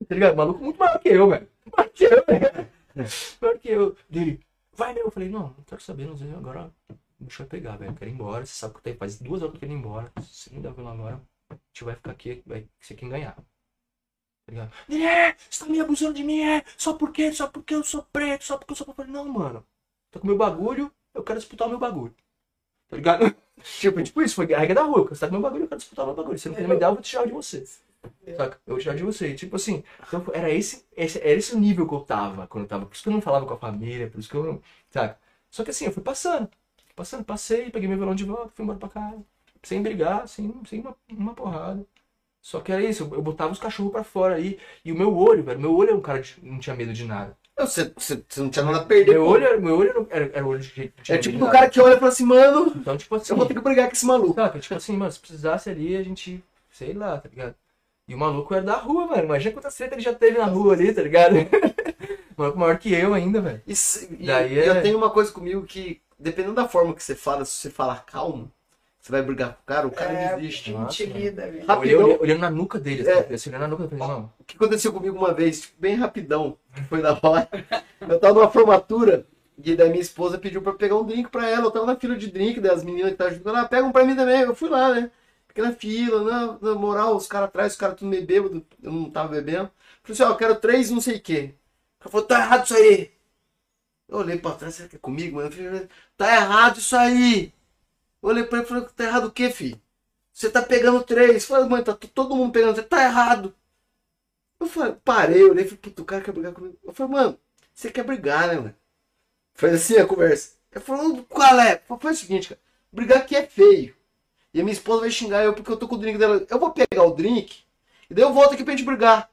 [0.08, 0.36] Tá ligado?
[0.36, 1.48] Maluco muito maior que eu, velho.
[1.76, 2.68] Maior que eu, velho.
[3.40, 3.96] Maior que eu.
[4.10, 5.04] Dele, vai meu.
[5.04, 6.32] Eu falei, não, não quero saber, não sei.
[6.34, 6.72] Agora
[7.20, 7.92] deixa eu pegar, velho.
[7.92, 8.44] Eu quero ir embora.
[8.44, 10.12] Você sabe que eu tenho, faz duas horas que eu quero ir embora.
[10.22, 13.08] Se você me der o violão agora, a gente vai ficar aqui, vai ser quem
[13.08, 13.36] ganhar.
[14.46, 16.64] Tá é, você tá me abusando de mim, é?
[16.76, 18.92] Só porque, só porque eu sou preto, só porque eu sou.
[18.94, 19.64] Falei, não, mano.
[20.10, 22.14] Tô com meu bagulho, eu quero disputar o meu bagulho.
[22.88, 23.34] Tá ligado?
[23.62, 25.04] Tipo, tipo isso, foi a regra da rua.
[25.08, 26.38] Você tá com meu bagulho, eu quero disputar o meu bagulho.
[26.38, 27.64] Se não quer me dar, eu vou tirar de você.
[28.36, 28.60] Saca?
[28.66, 29.34] Eu vou tirar de você.
[29.34, 32.68] Tipo assim, então era esse, esse, era esse o nível que eu tava quando eu
[32.68, 32.86] tava.
[32.86, 34.62] Por isso que eu não falava com a família, por isso que eu não.
[34.90, 35.18] Saca?
[35.50, 36.50] Só que assim, eu fui passando.
[36.96, 39.24] Passando, passei, peguei meu violão de volta, fui embora pra casa.
[39.62, 41.86] Sem brigar, sem, sem uma, uma porrada.
[42.42, 44.58] Só que era isso, eu, botava os cachorros pra fora aí.
[44.84, 47.04] E o meu olho, velho, meu olho era um cara que não tinha medo de
[47.04, 47.36] nada.
[47.58, 49.12] Você, você, você não tinha nada a perder.
[49.12, 49.30] Meu pô.
[49.30, 51.98] olho, era- meu olho era, era, olho de É tipo do cara que olha e
[51.98, 53.32] fala assim, mano, Então, tipo assim.
[53.32, 54.34] eu vou ter que brigar com esse maluco.
[54.34, 54.58] Saca?
[54.58, 56.42] Tipo assim, mano, se precisasse ali, a gente.
[56.70, 57.54] Sei lá, tá ligado?
[58.08, 59.24] E o maluco era da rua, mano.
[59.24, 61.36] Imagina quantas treta ele já teve na rua ali, tá ligado?
[61.36, 61.46] o
[62.40, 63.62] maluco maior que eu ainda, velho.
[63.66, 67.02] E, se- e Daí é- eu tenho uma coisa comigo que, dependendo da forma que
[67.02, 68.50] você fala, se você falar calmo,
[69.02, 70.70] você vai brigar com o cara, o cara É, desiste.
[70.70, 71.04] Nossa,
[71.66, 72.04] Rapidão.
[72.04, 73.34] olhei- olhando na nuca dele, É.
[73.34, 74.32] assim, olhando na nuca, não.
[74.38, 76.56] O que aconteceu comigo uma vez, tipo, bem rapidão,
[76.88, 77.48] foi da hora.
[78.00, 79.26] Eu tava numa formatura
[79.62, 81.64] e daí minha esposa pediu pra eu pegar um drink pra ela.
[81.66, 83.90] Eu tava na fila de drink, daí as meninas que estavam junto, ela pega um
[83.92, 84.40] pra mim também.
[84.42, 85.10] Eu fui lá, né?
[85.48, 88.92] Fiquei na fila, na, na moral, os caras atrás, os caras tudo meio bêbado, eu
[88.92, 89.68] não tava bebendo.
[90.02, 91.54] Falei assim, ó, eu quero três não sei o quê.
[92.00, 93.10] Ela falou, tá errado isso aí.
[94.08, 95.48] Eu olhei pra trás, será que é comigo, mano?
[95.48, 97.52] Eu falei, tá errado isso aí.
[98.22, 99.80] Eu olhei pra ele e falei, tá errado o quê, filho?
[100.32, 101.42] Você tá pegando três.
[101.42, 102.88] Eu falei, mãe, tá todo mundo pegando três.
[102.88, 103.54] Tá errado.
[104.60, 106.78] Eu falei, parei, eu olhei e falei, puto, o cara quer brigar comigo.
[106.84, 107.38] Eu falei, mano,
[107.74, 108.74] você quer brigar, né, mano?
[109.54, 110.56] Foi assim a conversa.
[110.70, 111.78] Eu falei, qual é?
[111.78, 112.60] Faz o seguinte, cara,
[112.92, 113.94] brigar aqui é feio.
[114.54, 116.46] E a minha esposa vai xingar eu porque eu tô com o drink dela.
[116.48, 117.64] Eu vou pegar o drink
[118.10, 119.30] e daí eu volto aqui pra gente brigar.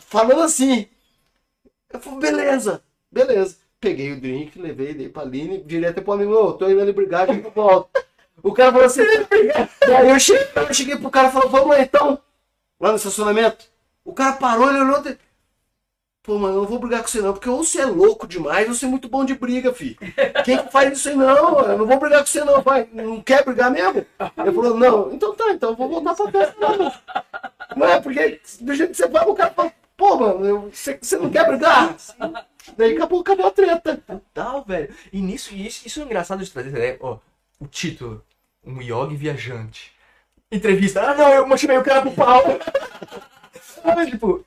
[0.00, 0.88] Falando assim.
[1.90, 3.58] Eu falei, beleza, beleza.
[3.82, 7.26] Peguei o drink, levei, dei pra Aline, direto pro amigo, ô, tô indo ali brigar,
[7.26, 7.90] já volto.
[8.40, 9.02] O cara falou assim,
[9.88, 12.16] daí eu cheguei, eu cheguei pro cara e falei, vamos lá então,
[12.78, 13.64] lá no estacionamento.
[14.04, 15.02] O cara parou, ele olhou,
[16.22, 18.68] pô, mano, eu não vou brigar com você não, porque ou você é louco demais,
[18.68, 19.96] ou você é muito bom de briga, filho.
[20.44, 21.16] Quem que faz isso aí?
[21.16, 24.06] Não, eu não vou brigar com você não, vai, não quer brigar mesmo?
[24.38, 26.92] Ele falou, não, então tá, então eu vou voltar pra festa não.
[27.76, 30.96] Não é, porque do jeito que você vai, o cara fala, pô, mano, eu- você,
[31.02, 31.96] você não quer brigar?
[32.76, 33.96] Daí acabou, acabou a treta.
[34.06, 34.94] Total, velho.
[35.12, 36.96] E nisso, e isso, isso é engraçado de trazer, né?
[37.00, 37.18] Ó,
[37.60, 38.24] o título,
[38.64, 39.92] um yogi viajante.
[40.50, 42.42] Entrevista, ah não, eu chamei o cara pro pau.
[43.84, 44.44] Ah, tipo,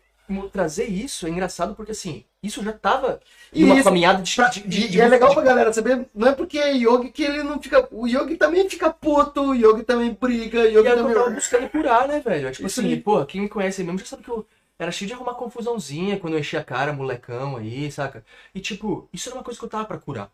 [0.51, 3.19] trazer isso é engraçado porque assim, isso já tava
[3.53, 5.73] em uma Isso, caminhada de, Pra- de- e, de- e é legal de- pra galera
[5.73, 7.85] saber, não é porque é yogi que ele não fica.
[7.91, 10.89] O yogi também fica puto, o yogi também briga, o E yogi é o que
[10.89, 11.33] eu tava também.
[11.35, 12.47] buscando curar, né, velho?
[12.47, 13.01] É Tipo Isso assim, aí.
[13.01, 14.45] pô, quem me conhece mesmo já sabe que eu
[14.77, 18.25] era cheio de arrumar confusãozinha quando eu enchia a cara, molecão aí, saca?
[18.53, 20.31] E tipo, isso era uma coisa que eu tava pra curar.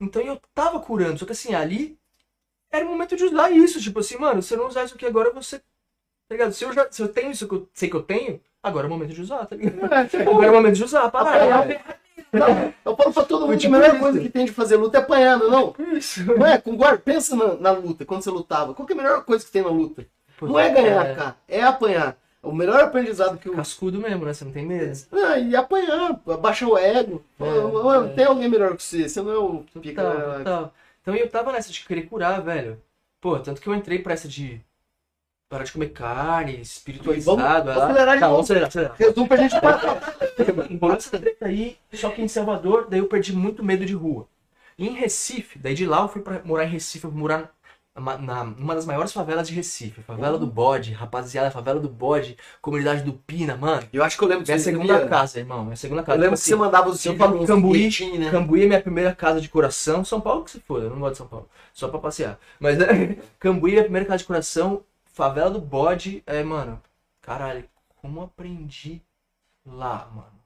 [0.00, 1.98] Então eu tava curando, só que assim, ali
[2.70, 3.80] era o momento de usar isso.
[3.80, 5.58] Tipo assim, mano, se eu não usar isso aqui agora, você.
[5.58, 5.64] Tá
[6.36, 6.52] ligado?
[6.52, 8.88] Se eu, já, se eu tenho isso que eu sei que eu tenho, agora é
[8.88, 9.84] o momento de usar, tá ligado?
[10.28, 11.34] Agora é o momento de usar, para.
[11.34, 12.00] Apanhar.
[12.32, 14.98] Não, eu falo pra todo mundo que a melhor coisa que tem de fazer luta
[14.98, 15.74] é apanhar, não é não?
[15.96, 16.24] Isso.
[16.24, 16.58] Não é?
[16.58, 18.72] Com guarda, pensa na, na luta, quando você lutava.
[18.72, 20.06] Qual que é a melhor coisa que tem na luta?
[20.40, 22.16] Não é ganhar, cara, é apanhar.
[22.42, 23.54] O melhor aprendizado que o.
[23.54, 24.32] Cascudo mesmo, né?
[24.32, 24.98] Você não tem medo.
[25.12, 27.22] Ah, e apanhar, abaixar o ego.
[27.38, 28.14] É, é.
[28.14, 30.02] Tem alguém melhor que você, você não é o pica.
[30.38, 30.74] Total.
[31.02, 32.80] Então eu tava nessa de querer curar, velho.
[33.20, 34.60] Pô, tanto que eu entrei pra essa de
[35.50, 37.36] parar de comer carne, espiritualizado.
[37.36, 37.84] Vamos lá.
[37.84, 38.96] acelerar de Tá, vamos acelerar, acelerar.
[38.96, 40.16] Resumo pra gente parar.
[40.80, 44.26] Rolou essa treta aí, só que em Salvador, daí eu perdi muito medo de rua.
[44.78, 47.52] E em Recife, daí de lá eu fui pra morar em Recife, eu fui morar
[48.00, 50.02] na, numa das maiores favelas de Recife.
[50.02, 53.86] Favela do Bode, rapaziada, favela do Bode, comunidade do Pina, mano.
[53.92, 55.08] Eu acho que eu lembro Minha que você segunda via.
[55.08, 55.64] casa, irmão.
[55.64, 56.18] Minha segunda Eu casa.
[56.18, 58.30] lembro Tipo que você assim, mandava os eu falo nos Cambuí, bilhetinhos, né?
[58.30, 60.04] Cambuí é minha primeira casa de coração.
[60.04, 61.48] São Paulo que se for, eu não gosto de São Paulo.
[61.72, 62.38] Só pra passear.
[62.58, 64.82] Mas é, Cambuí é minha primeira casa de coração.
[65.12, 66.80] Favela do Bode é, mano.
[67.20, 67.64] Caralho,
[67.96, 69.02] como eu aprendi
[69.66, 70.40] lá, mano.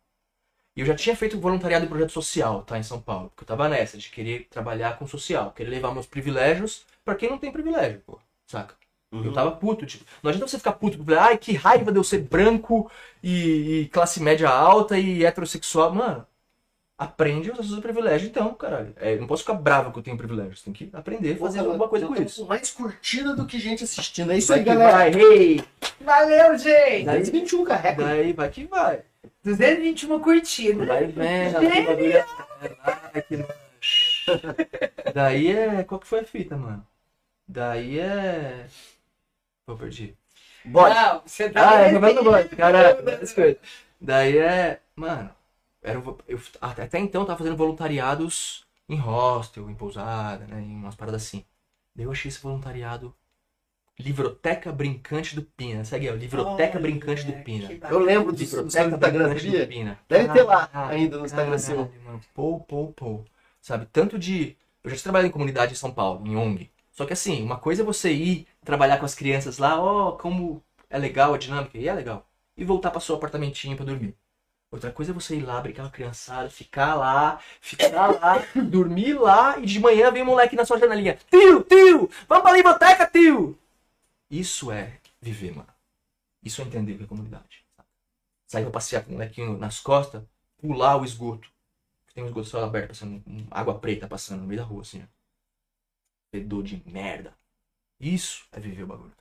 [0.77, 2.77] E eu já tinha feito voluntariado em projeto social, tá?
[2.79, 3.29] Em São Paulo.
[3.31, 5.53] Porque eu tava nessa, de querer trabalhar com social.
[5.53, 8.19] Querer levar meus privilégios pra quem não tem privilégio, pô.
[8.47, 8.75] Saca?
[9.13, 9.25] Uhum.
[9.25, 10.05] Eu tava puto, tipo.
[10.23, 12.91] Não adianta você ficar puto, ai, que raiva de eu ser branco
[13.23, 15.95] e, e classe média alta e heterossexual.
[15.95, 16.27] Mano,
[16.99, 18.93] aprende a usar seus privilégios então, caralho.
[18.97, 20.63] É, eu não posso ficar bravo que eu tenho privilégios.
[20.63, 22.45] Tem que aprender a fazer alguma coisa com isso.
[22.47, 24.33] Mais curtida do que gente assistindo.
[24.33, 24.93] É isso Vai aí, galera.
[24.93, 25.65] vai, hey!
[26.01, 27.05] Valeu, gente!
[27.05, 28.05] 221 carrega.
[28.05, 29.03] Daí vai que vai.
[29.45, 30.89] 221 curtidas.
[30.89, 32.25] Vai vendo, aqui bagulho.
[35.15, 35.85] Daí é.
[35.85, 36.85] Qual que foi a fita, mano?
[37.47, 38.67] Daí é.
[39.67, 40.17] Pô, perdi.
[40.65, 40.95] Bode.
[40.95, 42.01] Não, você tá Ah, é, vendo?
[42.01, 43.59] Favela do Bode, caralho, várias coisas.
[44.01, 44.81] Daí é.
[44.97, 45.31] Mano,
[45.83, 50.61] era, um eu, até até então eu tava fazendo voluntariados em hostel, em pousada, né?
[50.61, 51.45] Em umas paradas assim.
[51.95, 53.15] Daí eu achei esse voluntariado.
[53.99, 55.85] Livroteca Brincante do Pina.
[55.85, 57.69] Segue aí, ó, Livroteca Olha, Brincante do Pina.
[57.89, 59.67] Eu lembro seu Livroteca Instagram, Brincante do?
[59.69, 59.99] Pina.
[60.09, 61.77] Deve ter lá Caralho, ainda no Instagram seu.
[61.77, 62.21] caralho, mano.
[62.35, 63.25] Pou, pou, pou.
[63.61, 63.87] Sabe?
[63.87, 64.57] Tanto de.
[64.83, 66.71] Eu já trabalhei em comunidade em São Paulo, em ONG.
[66.95, 70.63] Só que assim, uma coisa é você ir trabalhar com as crianças lá, ó, como
[70.89, 72.27] é legal a dinâmica, e é legal.
[72.57, 74.17] E voltar para seu apartamentinho pra dormir.
[74.71, 79.15] Outra coisa é você ir lá, brincar com a criançada, ficar lá, ficar lá, dormir
[79.15, 81.19] lá, e de manhã vem um moleque na sua janelinha.
[81.31, 83.59] Tio, tio, vamos pra biblioteca, tio!
[84.31, 85.69] Isso é viver, mano.
[86.43, 87.65] Isso é entender é comunidade.
[88.47, 90.23] Sair pra passear com o molequinho nas costas,
[90.59, 91.49] pular o esgoto.
[92.15, 95.14] Tem um esgoto só aberto, passando, água preta passando no meio da rua, assim, ó.
[96.35, 97.33] Fedor de merda.
[98.01, 99.13] Isso é viver o bagulho.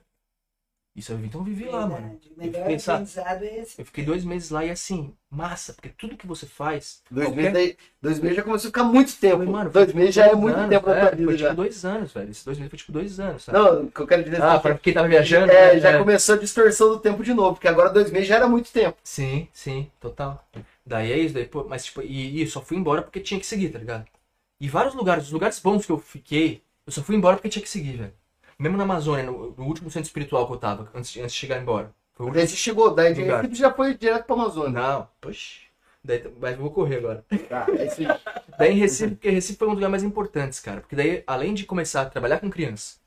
[0.95, 2.19] Isso eu vivi, então eu vivi lá, mano.
[2.35, 3.03] O melhor fiquei, sabe?
[3.03, 3.80] aprendizado é esse.
[3.81, 7.02] Eu fiquei dois meses lá e assim, massa, porque tudo que você faz.
[7.10, 9.38] Dois qualquer- meses, daí, dois meses já começou a ficar muito tempo.
[9.38, 11.45] Foi, mano, dois meses tipo já é dois muito anos, tempo é, Foi já.
[11.49, 12.31] tipo dois anos, velho.
[12.31, 13.57] Esses dois meses foi tipo dois anos, sabe?
[13.60, 15.52] Não, o que eu quero dizer ah, é pra que quem tava viajando.
[15.52, 15.80] é, né?
[15.80, 15.98] já É.
[15.99, 18.98] começou a distorção do tempo de novo, porque agora dois meses já era muito tempo.
[19.03, 20.44] Sim, sim, total.
[20.85, 23.40] Daí é isso, daí, pô, mas tipo, e, e eu só fui embora porque tinha
[23.40, 24.06] que seguir, tá ligado?
[24.60, 27.64] E vários lugares, os lugares bons que eu fiquei, eu só fui embora porque tinha
[27.64, 28.14] que seguir, velho.
[28.60, 31.39] Mesmo na Amazônia, no, no último centro espiritual que eu tava, antes, de- antes de
[31.39, 31.93] chegar embora.
[32.14, 33.23] Foi o Daí você chegou, daí de.
[33.23, 34.69] Recife já foi direto pra Amazônia.
[34.81, 35.61] Não, poxa.
[36.03, 37.26] Daí, mas eu vou correr agora.
[37.49, 38.07] Tá, é isso aí.
[38.60, 40.81] Daí em Recife, porque Recife foi um dos lugares mais importantes, cara.
[40.81, 42.97] Porque daí, além de começar a trabalhar com criança,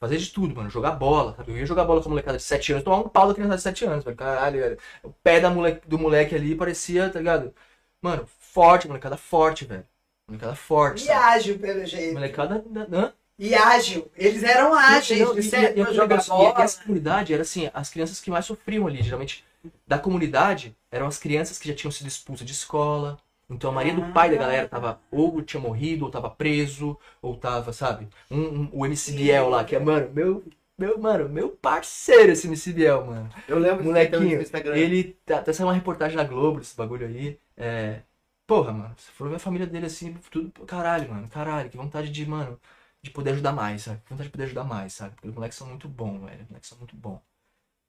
[0.00, 1.52] fazer de tudo, mano, jogar bola, sabe?
[1.52, 3.56] Eu ia jogar bola com a molecada de 7 anos, tomar um pau da criança
[3.56, 4.16] de 7 anos, velho.
[4.16, 4.78] Caralho, velho.
[5.02, 7.54] O pé da moleque, do moleque ali parecia, tá ligado?
[8.02, 9.86] Mano, forte, molecada forte, velho.
[10.30, 11.18] Molecada forte, E sabe?
[11.18, 12.14] ágil, pelo jeito.
[12.14, 12.64] Molecada.
[12.92, 13.12] Hã?
[13.38, 14.10] E ágil.
[14.16, 16.62] Eles eram ágeis, Não, de e- certo, e- e- pra jogar bola.
[16.62, 19.44] Essa comunidade era assim, as crianças que mais sofriam ali, geralmente
[19.86, 23.18] da comunidade, eram as crianças que já tinham sido expulsas de escola.
[23.48, 27.36] Então a maioria do pai da galera tava ou tinha morrido, ou tava preso, ou
[27.36, 28.06] tava, sabe?
[28.30, 30.44] Um, um- o MC Biel lá, que é, mano, meu,
[30.78, 33.28] meu, mano, meu parceiro esse MC Biel, mano.
[33.48, 34.76] Eu lembro Molequinho, no Instagram.
[34.76, 37.38] ele tá, tá saindo uma reportagem na Globo desse bagulho aí.
[37.56, 38.00] É.
[38.50, 40.50] Porra, mano, você falou ver a família dele assim, tudo.
[40.66, 42.60] Caralho, mano, caralho, que vontade de, mano,
[43.00, 44.00] de poder ajudar mais, sabe?
[44.02, 45.14] Que vontade de poder ajudar mais, sabe?
[45.14, 46.42] Porque os moleques são muito bons, velho.
[46.42, 47.20] Os moleques são muito bons.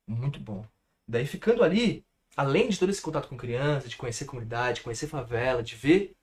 [0.08, 0.66] Muito bom.
[1.08, 2.06] Daí ficando ali,
[2.38, 6.16] além de todo esse contato com criança, de conhecer comunidade, de conhecer favela, de ver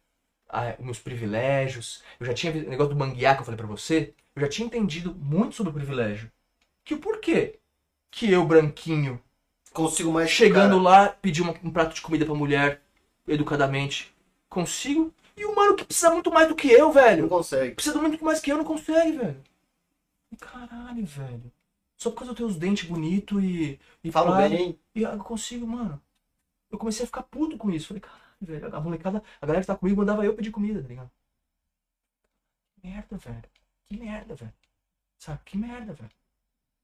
[0.49, 2.03] ah, meus privilégios.
[2.21, 4.15] Eu já tinha o negócio do manguear que eu falei pra você.
[4.37, 6.31] Eu já tinha entendido muito sobre o privilégio.
[6.85, 7.59] Que o porquê
[8.11, 9.21] que eu, branquinho,
[9.73, 10.83] Consigo mais chegando cara.
[10.83, 12.83] lá, pedir uma- um prato de comida pra mulher,
[13.27, 14.13] educadamente,
[14.49, 15.13] consigo.
[15.37, 17.29] E o mano que precisa muito mais do que eu, Não velho.
[17.29, 17.75] consegue.
[17.75, 19.43] Precisa muito mais que eu, não consegue, velho.
[20.41, 21.53] Caralho, velho.
[21.97, 23.79] Só por causa eu ter os dentes bonitos e.
[24.05, 24.79] e Falo pá, bem.
[24.95, 26.01] E eu consigo, mano.
[26.71, 27.89] Eu comecei a ficar puto com isso.
[27.89, 28.77] Falei, caralho, velho.
[28.77, 31.11] A molecada, a galera que tá comigo mandava eu pedir comida, tá ligado?
[32.81, 33.45] Que merda, velho.
[33.89, 34.55] Que merda, velho.
[35.19, 35.41] Sabe?
[35.45, 36.11] Que merda, velho.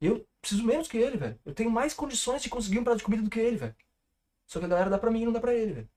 [0.01, 1.39] Eu preciso menos que ele, velho.
[1.44, 3.76] Eu tenho mais condições de conseguir um prato de comida do que ele, velho.
[4.47, 5.89] Só que a galera dá pra mim e não dá pra ele, velho.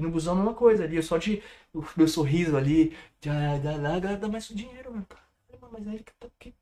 [0.00, 0.96] E no busão a mesma coisa ali.
[0.96, 1.42] Eu só de.
[1.74, 2.96] O meu sorriso ali.
[3.20, 5.06] Já, dá lá, a galera dá mais dinheiro, mano.
[5.60, 6.54] Mano, mas é ele que, tá, que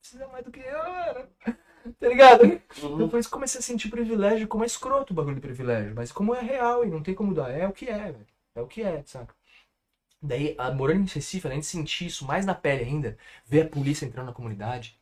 [0.00, 1.28] precisa mais do que eu, mano.
[2.00, 2.44] Tá ligado?
[2.44, 3.08] Então Uhum.
[3.08, 5.94] que eu comecei a sentir privilégio como é escroto o bagulho de privilégio.
[5.94, 7.50] Mas como é real e não tem como dar.
[7.50, 8.26] É o que é, velho.
[8.56, 9.34] É o que é, saca?
[10.22, 13.16] Daí, a- morando em Recife, além de sentir isso mais na pele ainda,
[13.46, 14.98] ver a polícia entrando na comunidade,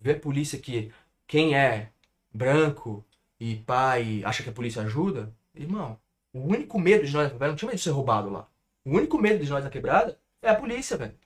[0.00, 0.92] ver a polícia que
[1.26, 1.90] quem é
[2.32, 3.04] branco
[3.40, 5.98] e pai acha que a polícia ajuda, irmão,
[6.32, 8.48] o único medo de nós na favela não tinha medo de ser roubado lá.
[8.84, 11.18] O único medo de nós na quebrada é a polícia, velho.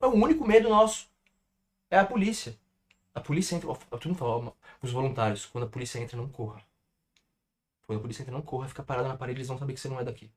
[0.00, 1.08] É o único medo nosso.
[1.90, 2.56] É a polícia.
[3.14, 3.74] A polícia entra.
[3.74, 6.62] Todo mundo fala, os voluntários, quando a polícia entra, não corra.
[7.86, 9.88] Quando a polícia entra, não corra, fica parada na parede, eles vão saber que você
[9.88, 10.30] não é daqui.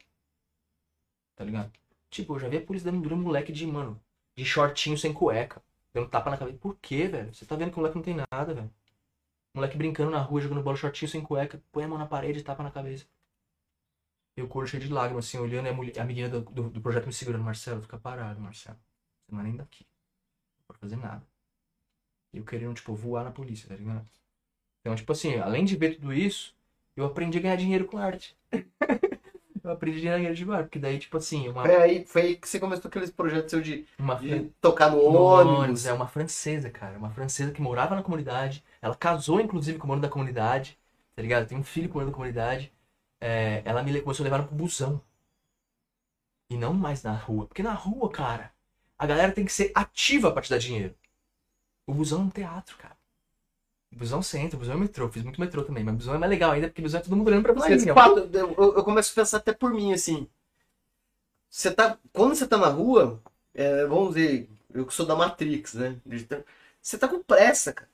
[1.36, 1.72] Tá ligado?
[2.10, 4.00] Tipo, eu já vi a polícia dando em moleque de, mano,
[4.36, 5.62] de shortinho sem cueca.
[5.94, 6.58] Dando tapa na cabeça.
[6.58, 7.34] Por quê, velho?
[7.34, 8.72] Você tá vendo que o moleque não tem nada, velho.
[9.54, 12.44] Moleque brincando na rua, jogando bola shortinho sem cueca, põe a mão na parede e
[12.44, 13.06] tapa na cabeça.
[14.36, 16.82] E o cheio de lágrimas, assim, olhando e a, mulher, a menina do, do, do
[16.82, 17.44] projeto me segurando.
[17.44, 18.78] Marcelo, fica parado, Marcelo.
[19.26, 19.86] Você não é nem daqui.
[20.60, 21.24] Não pode fazer nada.
[22.34, 24.08] E eu querendo, tipo, voar na polícia, tá ligado?
[24.82, 26.56] Então, tipo assim, além de ver tudo isso,
[26.96, 28.36] eu aprendi a ganhar dinheiro com arte.
[29.64, 32.22] eu aprendi a ganhar dinheiro de bar, porque daí, tipo assim, uma, Foi aí, foi
[32.22, 35.60] aí que você começou aqueles projetos seu de, uma, de tocar no no ônibus.
[35.60, 36.98] ônibus, é uma francesa, cara.
[36.98, 38.64] Uma francesa que morava na comunidade.
[38.82, 40.78] Ela casou, inclusive, com o mano da comunidade.
[41.16, 41.48] Tá ligado?
[41.48, 42.74] Tem um filho com o mano da comunidade.
[43.30, 45.02] É, ela me começou a levar pro busão.
[46.50, 47.48] E não mais na rua.
[47.48, 48.52] Porque na rua, cara,
[48.98, 50.96] a galera tem que ser ativa pra te dar dinheiro.
[51.88, 52.98] O busão é um teatro, cara.
[53.94, 55.10] O busão você entra, o busão é metrô.
[55.10, 57.04] Fiz muito metrô também, mas o busão é mais legal ainda porque o busão é
[57.04, 57.72] todo mundo olhando pra você.
[57.72, 57.96] Mas, assim, ó.
[57.96, 60.28] fato, eu, eu- começo a pensar até por mim, assim.
[61.50, 63.22] Você tá, quando você tá na rua,
[63.54, 66.00] é, vamos dizer, eu que sou da Matrix, né?
[66.82, 67.90] Você tá com pressa, cara.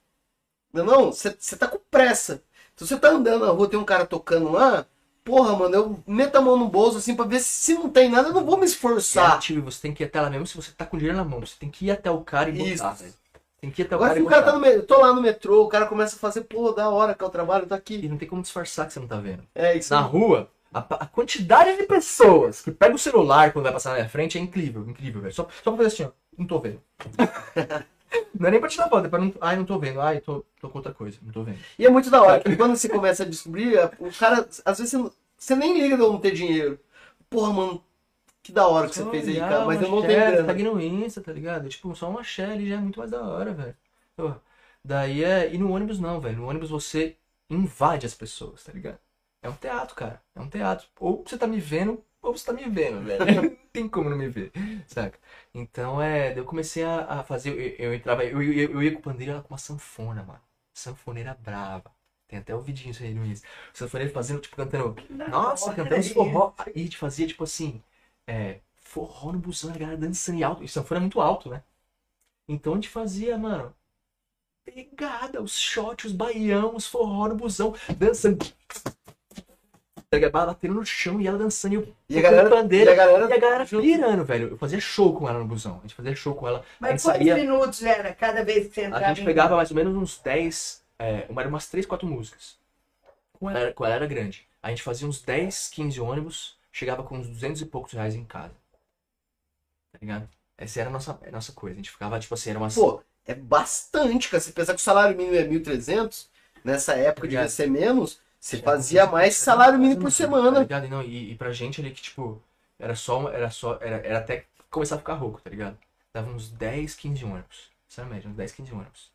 [0.74, 2.43] Não, não, você, tá com pressa.
[2.75, 4.85] Se você tá andando na rua, tem um cara tocando lá,
[5.23, 8.30] porra, mano, eu meto a mão no bolso assim pra ver se, não tem nada,
[8.30, 8.65] eu não vou me
[9.11, 9.27] Você é esforçar.
[9.27, 11.39] ativo, você tem que ir até lá mesmo se você tá com dinheiro na mão.
[11.41, 12.93] Você tem que ir até o cara e botar, Isso.
[12.93, 13.14] velho.
[13.61, 14.51] Tem que ir até o Agora cara se e o cara botar.
[14.51, 17.14] tá no metrô, tô lá no metrô, o cara começa a fazer, pô, da hora
[17.15, 17.95] que é o trabalho, tá aqui.
[17.95, 19.43] E não tem como disfarçar que você não tá vendo.
[19.56, 23.73] É isso Na rua, a, a quantidade de pessoas que pega o celular quando vai
[23.73, 25.33] passar na minha frente é incrível, incrível, velho.
[25.33, 26.11] Só, só pra fazer assim, ó.
[26.38, 26.81] Não tô vendo.
[28.33, 29.33] não é nem pra tirar foto, é pra não.
[29.41, 30.01] Ai, não tô vendo.
[30.01, 31.59] Ai, tô, tô com outra coisa, não tô vendo.
[31.77, 34.91] E é muito da hora, que quando você começa a descobrir, o cara, às vezes
[34.91, 36.79] você, não- você nem liga de eu não ter dinheiro.
[37.29, 37.83] Porra, mano,
[38.43, 40.53] que da hora que você fez aí, cara, mas uma eu não tenho Tá grana.
[40.53, 41.69] aqui no Insta, tá ligado?
[41.69, 43.75] Tipo, só uma share já é muito mais da hora, velho.
[44.15, 44.33] Pô,
[44.83, 45.53] Daí é.
[45.53, 46.38] E no ônibus não, velho.
[46.38, 47.17] No ônibus você
[47.49, 48.99] invade as pessoas, tá ligado?
[49.41, 50.21] É um teatro, cara.
[50.35, 50.88] É um teatro.
[50.99, 53.25] Ou você tá me vendo, ou você tá me vendo, velho.
[53.43, 54.51] Não tem como não me ver,
[54.88, 55.19] saca?
[55.53, 56.38] Então é.
[56.38, 57.51] Eu comecei a, a fazer.
[57.51, 58.23] Eu, eu entrava.
[58.25, 60.41] Eu, eu, eu ia com o pandeiro ela com uma sanfona, mano.
[60.73, 61.91] Sanfoneira brava.
[62.27, 63.48] Tem até o vidinho isso aí no início.
[63.73, 64.95] Sanfoneiro fazendo, tipo, cantando.
[65.09, 66.53] Nossa, cantando forró.
[66.75, 67.81] E a gente fazia, tipo assim.
[68.27, 70.64] É, forró no busão, a galera dançando em alto.
[70.64, 71.64] E sanfona é muito alto, né?
[72.48, 73.73] Então a gente fazia, mano.
[74.65, 78.45] Pegada, os shots, os baião, os forró no busão, dançando.
[80.31, 82.89] Batendo no chão e ela dançando e eu E a galera, bandeira.
[82.89, 84.47] e a galera E a galera pirando, velho.
[84.49, 85.77] Eu fazia show com ela no busão.
[85.77, 86.59] A gente fazia show com ela.
[86.59, 87.35] a Mas gente quantos saía.
[87.35, 89.05] minutos era cada vez que você A entrava?
[89.09, 92.57] gente em- pegava mais ou menos uns 10, é, uma- umas 3, 4 músicas.
[93.33, 94.47] Com ela, com ela era grande.
[94.63, 98.25] A gente fazia uns 10, 15 ônibus, chegava com uns 200 e poucos reais em
[98.25, 98.55] casa.
[99.93, 100.27] Tá ligado?
[100.57, 101.75] Essa era a nossa, a nossa coisa.
[101.75, 102.69] A gente ficava, tipo assim, era uma.
[102.69, 104.41] Pô, é bastante, cara.
[104.41, 106.27] Você pensar que o salário mínimo é 1.300,
[106.63, 107.49] nessa época devia Obrigado.
[107.49, 110.68] ser menos, você fazia mais salário mínimo por Tá semana.
[110.69, 112.42] E, não, e, e pra gente ali que, tipo,
[112.77, 113.30] era só.
[113.30, 113.77] Era só.
[113.82, 115.77] Era, era até começar a ficar rouco, tá ligado?
[116.14, 117.69] Dava uns 10, 15 ônibus.
[117.88, 119.11] Isso era a média, uns 10, 15 ônibus.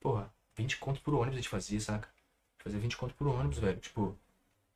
[0.00, 2.08] Porra, 20 conto por ônibus a gente fazia, saca?
[2.58, 3.78] Fazia 20 conto por ônibus, velho.
[3.78, 4.16] Tipo.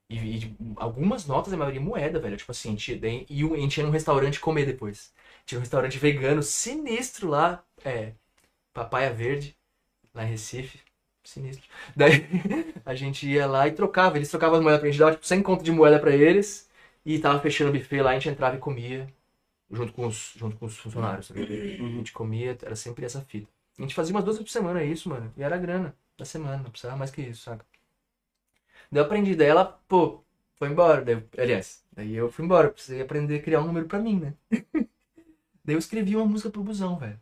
[0.08, 2.36] E, e, algumas notas, a maioria moeda, velho.
[2.36, 2.98] Tipo assim, a gente,
[3.28, 5.12] e a gente ia num restaurante comer depois.
[5.44, 7.62] Tinha um restaurante vegano sinistro lá.
[7.84, 8.14] É.
[8.72, 9.56] Papaya Verde,
[10.14, 10.80] lá em Recife.
[11.24, 11.68] Sinistro.
[11.94, 12.26] Daí
[12.84, 14.16] a gente ia lá e trocava.
[14.16, 16.68] Eles trocavam as moedas pra gente, dava tipo 100 conto de moeda pra eles.
[17.04, 19.08] E tava fechando o buffet lá, a gente entrava e comia.
[19.70, 21.42] Junto com os, junto com os funcionários, sabe?
[21.42, 23.48] A gente comia, era sempre essa fita.
[23.78, 25.32] A gente fazia umas duas vezes por semana isso, mano.
[25.36, 27.64] E era grana da semana, não precisava mais que isso, saca?
[28.90, 30.22] Daí eu aprendi, daí ela, pô,
[30.56, 31.02] foi embora.
[31.02, 34.34] Daí, aliás, daí eu fui embora, precisei aprender a criar um número pra mim, né?
[35.64, 37.20] daí eu escrevi uma música pro busão, velho.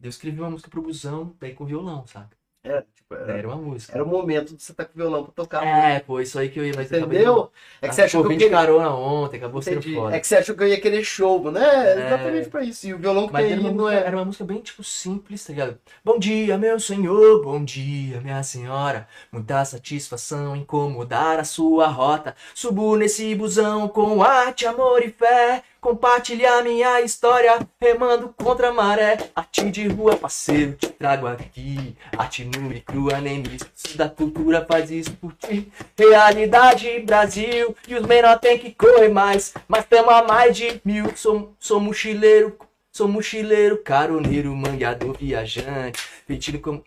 [0.00, 2.36] Daí eu escrevi uma música pro busão, daí com violão, saca?
[2.66, 3.92] Era, tipo, Daí era, era uma música.
[3.94, 5.64] era o momento de você estar com o violão pra tocar.
[5.64, 7.50] É, pô, isso aí que eu ia mais Entendeu?
[7.80, 8.56] É que você achou que eu de queria...
[8.58, 9.94] carona ontem, acabou sendo Entendi.
[9.94, 10.16] foda.
[10.16, 11.60] É que você achou que eu ia querer show, né?
[11.64, 12.06] É.
[12.06, 12.86] Exatamente pra isso.
[12.88, 14.06] E o violão que Mas tem era aí uma, não música, é.
[14.06, 15.78] era uma música bem, tipo, simples, tá ligado?
[16.04, 19.06] Bom dia, meu senhor, bom dia, minha senhora.
[19.30, 22.34] Muita satisfação incomodar a sua rota.
[22.54, 25.62] Subo nesse busão com arte, amor e fé.
[25.86, 29.30] Compartilhar minha história, remando contra a maré.
[29.36, 31.96] Arte de rua, parceiro, te trago aqui.
[32.18, 35.70] Arte nua e crua, nem esqueço da cultura, faz isso por ti.
[35.96, 39.54] Realidade, Brasil, e os menor tem que correr mais.
[39.68, 42.58] Mas tamo a mais de mil, sou, sou mochileiro,
[42.96, 46.02] Sou mochileiro, caroneiro, mangueador, viajante.
[46.26, 46.82] Pedindo como.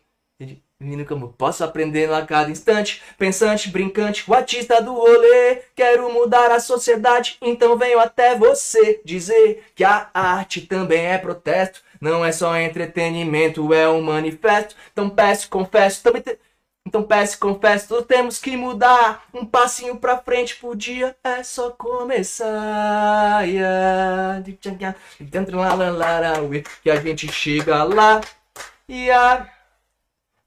[0.80, 3.02] Pedindo como posso aprender a cada instante.
[3.18, 5.58] Pensante, brincante, o artista do rolê.
[5.76, 11.82] Quero mudar a sociedade, então venho até você dizer que a arte também é protesto.
[12.00, 14.74] Não é só entretenimento, é um manifesto.
[14.94, 16.22] Então peço, confesso, também.
[16.22, 16.40] te-
[16.88, 19.26] Então peço, confesso, tudo temos que mudar.
[19.34, 23.46] Um passinho pra frente por dia é só começar.
[23.46, 24.42] Yeah.
[26.84, 28.22] Que a gente chega lá.
[28.88, 29.10] E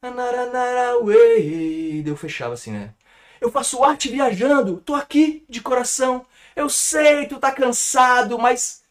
[0.03, 2.03] Anaranaraway.
[2.07, 2.95] Eu fechava assim, né?
[3.41, 6.27] Eu faço arte viajando, tô aqui de coração.
[6.55, 8.85] Eu sei, tu tá cansado, mas.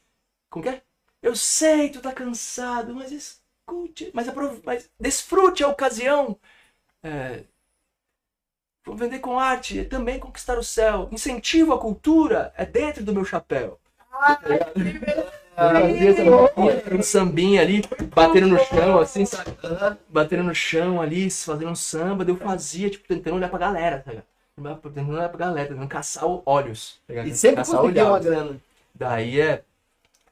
[0.49, 0.81] Como que é?
[1.21, 4.11] Eu sei, tu tá cansado, mas escute.
[4.13, 4.27] Mas,
[4.63, 6.39] mas desfrute a ocasião.
[7.03, 7.43] É,
[8.83, 11.07] Vou vender com arte, é também conquistar o céu.
[11.11, 13.79] Incentivo a cultura, é dentro do meu chapéu.
[15.69, 17.83] Fazia essa- um sambinha ali,
[18.13, 19.51] batendo no chão, assim, sabe?
[20.09, 23.99] Batendo no chão ali, fazendo um samba, daí eu fazia, tipo, tentando olhar pra galera,
[23.99, 24.81] tá ligado?
[24.81, 26.99] Tentando olhar pra galera, tentando caçar olhos.
[27.07, 27.27] tá ligado?
[27.27, 28.25] E sempre caçar uma olhares.
[28.25, 28.57] grana.
[28.93, 29.63] Daí é.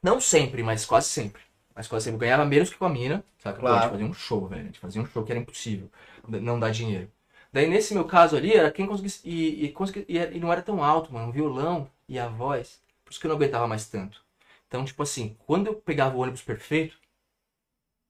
[0.02, 1.42] Não sempre, mas quase sempre.
[1.74, 2.16] Mas quase sempre.
[2.16, 3.22] Eu ganhava menos que com a mina.
[3.42, 3.58] Saca?
[3.60, 3.82] Pô, a Claro.
[3.82, 4.62] gente fazia um show, velho.
[4.62, 5.88] A gente fazia um show que era impossível
[6.28, 7.08] não dar dinheiro.
[7.52, 9.20] Daí nesse meu caso ali, era quem conseguisse.
[9.24, 11.28] E, e, consegui- e, e não era tão alto, mano.
[11.28, 12.78] O violão e a voz.
[13.04, 14.22] Por isso que eu não aguentava mais tanto.
[14.70, 16.96] Então, tipo assim, quando eu pegava o ônibus perfeito,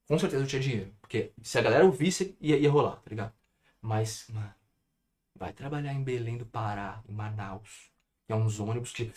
[0.07, 0.95] com certeza eu tinha dinheiro.
[1.01, 3.33] Porque se a galera ouvisse, ia, ia rolar, tá ligado?
[3.81, 4.55] Mas, mano,
[5.35, 7.91] vai trabalhar em Belém do Pará, em Manaus.
[8.27, 9.11] Que é uns ônibus que.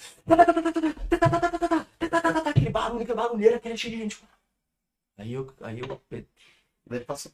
[2.48, 4.24] Aquele barulho, aquele barulheira, aquele cheio de gente.
[5.18, 5.54] Aí eu.
[5.60, 6.02] Aí eu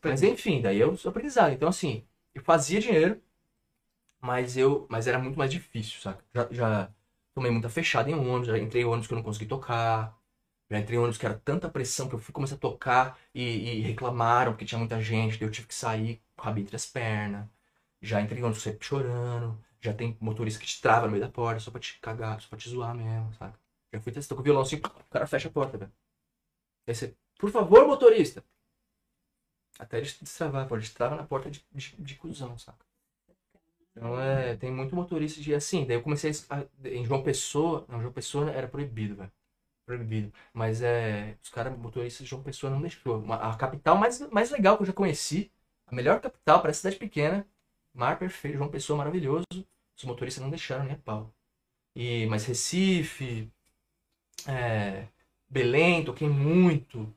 [0.03, 1.53] mas enfim, daí eu sou aprendizado.
[1.53, 3.21] Então, assim, eu fazia dinheiro,
[4.19, 4.87] mas eu.
[4.89, 6.25] Mas era muito mais difícil, saca?
[6.33, 6.93] Já, já
[7.39, 10.17] tomei muita fechada em ônibus, já entrei em ônibus que eu não consegui tocar.
[10.69, 13.79] Já entrei em ônibus que era tanta pressão que eu fui começar a tocar e,
[13.79, 16.85] e reclamaram porque tinha muita gente, eu tive que sair com o rabo entre as
[16.85, 17.47] pernas.
[18.01, 19.57] Já entrei em ônibus sempre chorando.
[19.81, 22.49] Já tem motorista que te trava no meio da porta só pra te cagar, só
[22.49, 23.57] pra te zoar mesmo, saca?
[23.93, 25.91] Já fui testar com o violão assim, o cara fecha a porta, velho.
[26.87, 28.43] Aí você, por favor, motorista.
[29.79, 32.85] Até ele destravar, pô, ele destrava na porta de, de, de cuzão, saca?
[33.91, 38.01] Então é, tem muito motorista de assim, daí eu comecei a, em João Pessoa, não,
[38.01, 39.31] João Pessoa era proibido, velho.
[39.85, 40.33] Proibido.
[40.53, 43.25] Mas é, os caras motoristas de João Pessoa não deixou.
[43.33, 45.51] A capital mais, mais legal que eu já conheci,
[45.87, 47.47] a melhor capital, parece cidade pequena,
[47.93, 49.45] mar perfeito, João Pessoa maravilhoso,
[49.97, 51.33] os motoristas não deixaram nem a pau.
[51.95, 53.51] E, mas Recife,
[54.47, 55.07] é,
[55.49, 57.13] Belém, toquei muito.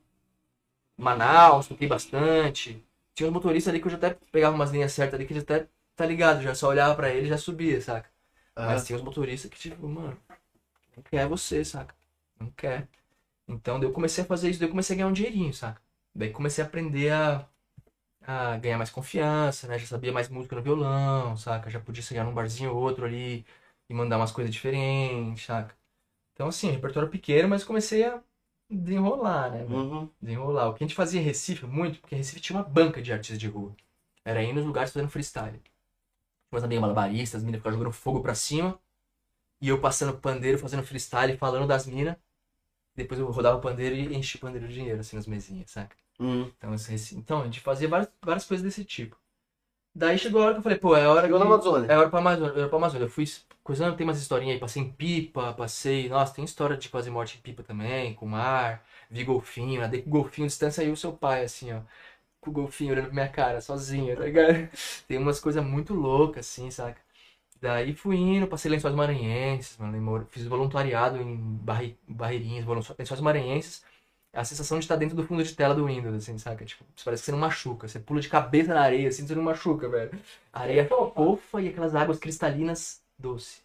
[0.97, 2.83] Manaus, toquei bastante.
[3.15, 5.41] Tinha uns motoristas ali que eu já até pegava umas linhas certas ali que já
[5.41, 8.11] até tá ligado, já só olhava pra ele e já subia, saca?
[8.63, 10.19] Mas tinha uns motoristas que, tipo, mano,
[10.97, 11.95] não quer você, saca?
[12.41, 12.89] Não quer.
[13.49, 15.83] Então, daí eu comecei a fazer isso, daí eu comecei a ganhar um dinheirinho, saca?
[16.15, 17.49] Daí comecei a aprender a,
[18.23, 19.79] a ganhar mais confiança, né?
[19.79, 21.71] Já sabia mais música no violão, saca?
[21.71, 23.45] Já podia chegar num barzinho ou outro ali
[23.89, 25.75] e mandar umas coisas diferentes, saca?
[26.35, 28.23] Então, assim, repertório pequeno, mas comecei a
[28.71, 29.65] desenrolar, né?
[29.65, 30.11] Uhum.
[30.21, 30.69] desenrolar.
[30.69, 33.39] O que a gente fazia em Recife muito, porque Recife tinha uma banca de artistas
[33.39, 33.75] de rua.
[34.25, 35.61] Era ir nos lugares fazendo freestyle.
[36.53, 38.79] Tinha umas amigas malabaristas, as minas ficavam jogando fogo pra cima.
[39.61, 42.17] E eu passando pandeiro, fazendo freestyle, falando das minas.
[42.97, 45.97] Depois eu rodava o pandeiro e enchia o pandeiro de dinheiro, assim, nas mesinhas, saca?
[46.19, 46.53] Uhum.
[46.59, 49.17] Então, Recife- então a gente fazia várias, várias coisas desse tipo.
[49.95, 51.45] Daí chegou a hora que eu falei, pô, é hora Chegou de...
[51.45, 51.93] na Amazônia.
[51.93, 52.53] É hora pra Amazônia.
[52.61, 53.05] Eu, pra Amazônia.
[53.05, 53.25] eu fui
[53.63, 56.09] coisando, tem umas historinhas aí, passei em pipa, passei.
[56.09, 60.11] Nossa, tem história de quase morte em pipa também, com mar, vi golfinho, nadei com
[60.11, 61.83] golfinho, distância aí o seu pai, assim, ó.
[62.43, 64.69] Com o golfinho olhando pra minha cara, sozinho, tá ligado?
[65.09, 67.01] Tem umas coisas muito loucas, assim, saca?
[67.61, 72.67] Daí fui indo, passei lençóis maranhenses, mano, fiz voluntariado em barri, barreirinhas,
[72.99, 73.85] lençóis maranhenses.
[74.33, 76.65] É a sensação de estar dentro do fundo de tela do Windows, assim, saca?
[76.65, 77.89] Tipo, parece que você não machuca.
[77.89, 80.11] Você pula de cabeça na areia, assim, você não machuca, velho.
[80.53, 83.63] Areia fofa e aquelas águas cristalinas doce.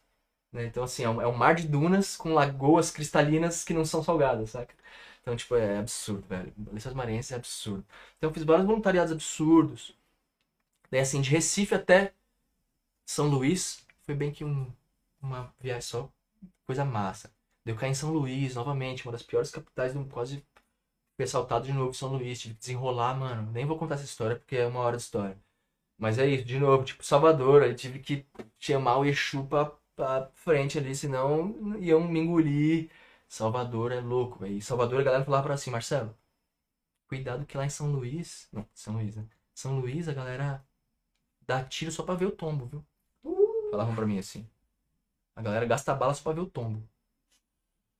[0.51, 0.65] Né?
[0.65, 4.03] Então, assim, é um, é um mar de dunas com lagoas cristalinas que não são
[4.03, 4.73] salgadas, saca?
[5.27, 6.53] Então, tipo, é absurdo, velho.
[6.71, 7.85] Lençóis maranhenses é absurdo.
[8.17, 9.93] Então, eu fiz vários voluntariados absurdos.
[10.91, 12.13] Daí, assim, de Recife até
[13.05, 14.71] São Luís, foi bem que um,
[15.21, 16.09] uma viagem só,
[16.65, 17.31] coisa massa.
[17.65, 20.43] Daí eu caí em São Luís, novamente, uma das piores capitais do quase
[21.15, 23.51] fui assaltado de novo em São Luís, tive que desenrolar, mano.
[23.51, 25.37] Nem vou contar essa história porque é uma hora de história.
[25.97, 28.25] Mas é isso, de novo, tipo, Salvador, aí tive que
[28.59, 32.89] chamar o Exu pra, pra frente ali, senão iam me engolir.
[33.27, 34.55] Salvador é louco, velho.
[34.57, 36.17] E Salvador a galera falava pra assim, Marcelo,
[37.07, 38.49] cuidado que lá em São Luís.
[38.51, 39.27] Não, São Luís, né?
[39.55, 40.65] São Luís a galera
[41.47, 42.85] dá tiro só pra ver o tombo, viu?
[43.71, 44.49] Falavam pra mim assim.
[45.35, 46.79] A galera gasta bala só pra ver o tombo.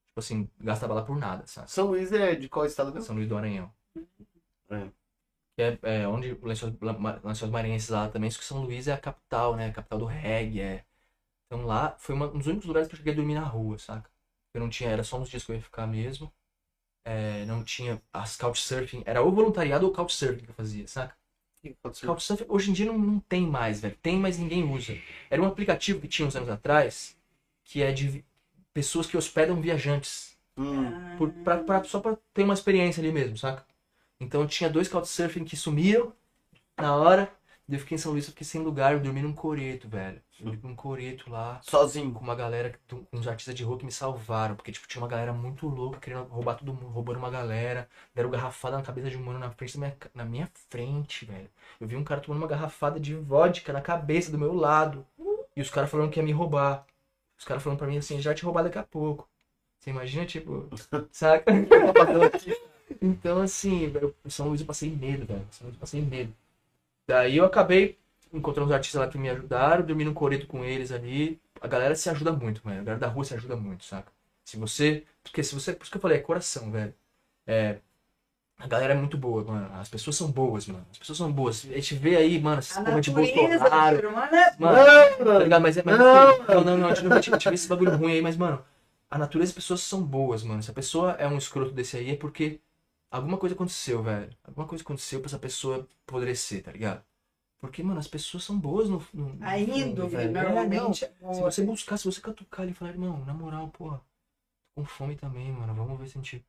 [0.09, 1.69] Tipo assim, gasta bala por nada, sabe?
[1.72, 3.06] São Luís é de qual estado mesmo?
[3.06, 3.72] São Luís do Maranhão.
[4.69, 4.89] É.
[5.56, 8.99] Que é, é onde o Lençóis Maranhenses lá também, só que São Luís é a
[8.99, 9.67] capital, né?
[9.69, 10.85] A capital do reggae, é.
[11.47, 13.77] Então lá foi uma- um dos únicos lugares que eu cheguei a dormir na rua,
[13.80, 14.09] saca?
[14.58, 16.34] Eu não tinha, era só uns dias que eu ia ficar mesmo.
[17.06, 21.16] É, não tinha as couchsurfing, era ou voluntariado ou couchsurfing que eu fazia, saca?
[22.06, 23.98] Couchsurfing hoje em dia não, não tem mais, velho.
[24.02, 24.98] Tem, mas ninguém usa.
[25.30, 27.18] Era um aplicativo que tinha uns anos atrás,
[27.66, 28.24] que é de
[28.74, 30.38] pessoas que hospedam viajantes.
[30.58, 31.18] Hum.
[31.18, 33.66] Por, pra, pra- só pra ter uma experiência ali mesmo, saca?
[34.19, 36.14] Então eu tinha dois couchsurfing que sumiram
[36.77, 37.32] na hora.
[37.69, 40.22] Eu fiquei em São Luís, eu fiquei sem lugar, eu dormi num coreto, velho.
[40.40, 42.14] Eu dormi num coreto lá, Sozinho.
[42.14, 44.56] com uma galera, com uns artistas de rua que me salvaram.
[44.56, 47.90] Porque, tipo, tinha uma galera muito louca querendo roubar todo mundo, roubando uma galera.
[48.14, 51.49] Deram garrafada na cabeça de um mano na frente da minha, na minha frente, velho.
[51.80, 55.06] Eu vi um cara tomando uma garrafada de vodka na cabeça do meu lado.
[55.56, 56.85] E os caras falando que ia me roubar.
[57.38, 59.27] Os caras falando pra mim assim, já te roubar daqui a pouco.
[59.80, 60.67] Você imagina, tipo,
[61.11, 61.51] saca?
[63.01, 63.91] Então, assim,
[64.25, 65.48] em São Luís eu passei medo, velho.
[65.51, 66.33] São Luís eu passei medo.
[67.07, 67.98] Daí eu acabei
[68.38, 71.40] encontrando uns artistas lá que me ajudaram, dormi num coreto com eles ali.
[71.61, 72.82] A galera se ajuda muito, velho.
[72.82, 74.11] A galera da rua se ajuda muito, saca?
[74.45, 75.06] Se você.
[75.24, 75.74] Porque se você.
[75.74, 76.93] Por isso que eu falei, é coração, velho.
[77.45, 77.80] É.
[78.59, 79.69] A galera é muito boa, mano.
[79.75, 80.85] As pessoas são boas, mano.
[80.91, 81.66] As pessoas são boas.
[81.69, 84.11] A gente vê aí, mano, esses A porra de Bolsonaro.
[84.11, 84.77] Mano,
[85.25, 85.61] tá ligado?
[85.61, 85.83] Mas é.
[85.85, 88.14] Mas, Não, não, não, não, a gente não vai te, te ver esse bagulho ruim
[88.14, 88.64] aí, mas, mano,
[89.09, 90.64] a natureza das pessoas são boas, mano.
[90.64, 92.59] Se a pessoa é um escroto desse aí, é porque
[93.11, 94.30] alguma coisa aconteceu, velho.
[94.43, 97.03] Alguma coisa aconteceu pra essa pessoa apodrecer, tá ligado?
[97.60, 99.03] Porque, mano, as pessoas são boas no.
[99.14, 100.30] no no a fundo, índole, velho.
[100.30, 100.44] É, não.
[100.44, 103.98] normalmente é Se você buscar, se você catucar ali e falar, irmão, na moral, porra,
[104.76, 105.74] tô com fome também, mano.
[105.74, 106.45] Vamos ver se a gente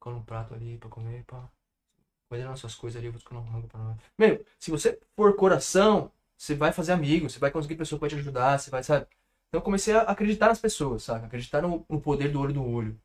[0.00, 1.48] cola um prato ali pra comer, pá.
[2.30, 3.98] Das nossas coisas ali, eu vou escolher um rango pra nós.
[4.18, 8.10] Meu, se você for coração, você vai fazer amigos, você vai conseguir pessoa que vai
[8.10, 9.06] te ajudar, você vai, sabe?
[9.48, 11.26] Então eu comecei a acreditar nas pessoas, sabe?
[11.26, 13.00] Acreditar no, no poder do olho do olho.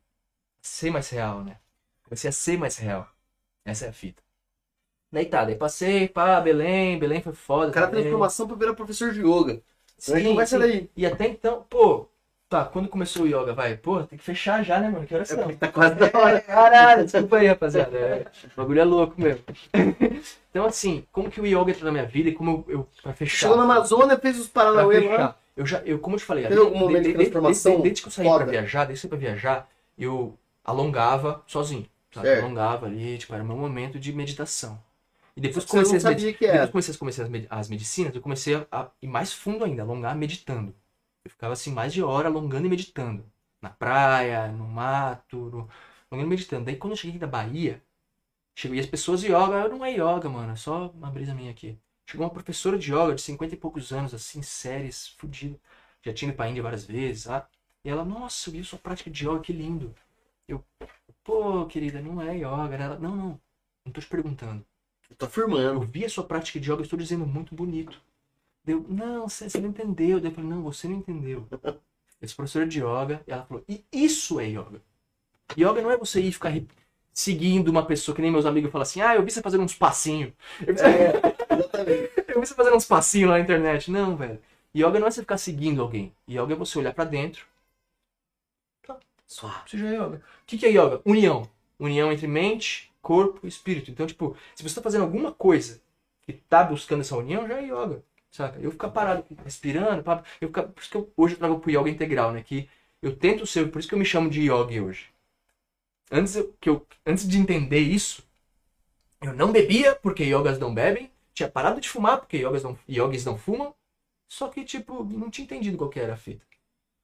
[0.62, 1.60] Ser mais real, né?
[2.04, 3.08] Comecei a ser mais real.
[3.64, 4.21] Essa é a fita.
[5.12, 7.68] Daí tá, daí passei, pá, Belém, Belém foi foda.
[7.70, 8.02] O cara também.
[8.04, 9.62] tem formação pra virar professor de yoga.
[10.02, 10.58] Então Sim, não vai sair sim.
[10.60, 10.90] daí.
[10.96, 12.08] E até então, pô,
[12.48, 13.78] Tá, quando começou o yoga, vai?
[13.78, 15.06] Pô, tem que fechar já, né, mano?
[15.06, 15.48] Que horas É são?
[15.54, 16.40] tá quase da hora.
[16.44, 17.96] Caralho, desculpa aí, rapaziada.
[17.96, 19.42] É, o bagulho é louco mesmo.
[20.50, 23.14] Então, assim, como que o yoga entrou na minha vida e como eu, eu pra
[23.14, 23.38] fechar.
[23.38, 25.34] Chegou na Amazônia, fez os Paranauê lá.
[25.56, 28.02] Eu já, eu, como eu te falei, Teve algum momento de desde, transformação desde, desde
[28.02, 28.44] que eu saí foda?
[28.44, 29.68] pra viajar, desde que eu saí pra viajar,
[29.98, 31.86] eu alongava sozinho.
[32.12, 32.28] Sabe?
[32.28, 34.78] Alongava ali, tipo, era o meu momento de meditação.
[35.36, 36.14] E depois Você comecei as que
[36.50, 40.16] depois comecei, comecei as, med- as medicinas, eu comecei a, ir mais fundo ainda, alongar
[40.16, 40.74] meditando.
[41.24, 43.30] Eu ficava assim mais de hora alongando e meditando.
[43.60, 45.68] Na praia, no mato, no,
[46.10, 46.64] alongando e meditando.
[46.66, 47.82] Daí quando eu cheguei da Bahia,
[48.56, 51.50] chegou e as pessoas yoga, eu não é yoga, mano, é só uma brisa minha
[51.50, 51.78] aqui.
[52.08, 55.58] Chegou uma professora de yoga de 50 e poucos anos, assim, sérias, fudida.
[56.04, 57.48] Já tinha ido pra Índia várias vezes, ah.
[57.84, 59.94] E ela, nossa, eu vi a sua prática de yoga, que lindo.
[60.48, 60.64] Eu,
[61.24, 62.76] pô, querida, não é yoga.
[62.76, 63.40] Ela, não, não,
[63.86, 64.64] não tô te perguntando.
[65.12, 65.80] Eu tô Eu afirmando.
[65.86, 68.00] vi a sua prática de yoga, eu estou dizendo muito bonito.
[68.64, 70.20] Deu, não, você, você não entendeu.
[70.20, 71.46] Daí eu falei, não, você não entendeu.
[72.20, 74.82] Eu sou professora de yoga, e ela falou, e isso é yoga.
[75.58, 76.52] Yoga não é você ir ficar
[77.12, 79.74] seguindo uma pessoa, que nem meus amigos falam assim, ah, eu vi você fazendo uns
[79.74, 80.32] passinhos.
[80.60, 81.12] Eu vi você- É,
[82.34, 83.90] eu vi você fazendo uns passinhos lá na internet.
[83.90, 84.40] Não, velho.
[84.76, 86.14] Yoga não é você ficar seguindo alguém.
[86.28, 87.46] Yoga é você olhar pra dentro.
[88.82, 89.62] Tá, só.
[89.66, 90.16] Isso já é yoga.
[90.16, 91.00] O que, que é yoga?
[91.04, 91.48] União.
[91.78, 93.90] União entre mente, corpo e espírito.
[93.90, 95.82] Então, tipo, se você tá fazendo alguma coisa
[96.22, 98.02] que tá buscando essa união, já é yoga.
[98.30, 98.58] Saca?
[98.60, 101.70] Eu ficar parado, respirando, pá, eu ficar, por isso que eu, hoje eu trago pro
[101.70, 102.42] yoga integral, né?
[102.42, 102.68] Que
[103.02, 105.10] eu tento ser, por isso que eu me chamo de yogi hoje.
[106.10, 108.22] Antes, eu, que eu, antes de entender isso,
[109.22, 111.10] eu não bebia, porque yogas não bebem.
[111.34, 113.74] Tinha parado de fumar, porque yogas não, yogis não fumam.
[114.28, 116.44] Só que, tipo, não tinha entendido qual que era a fita.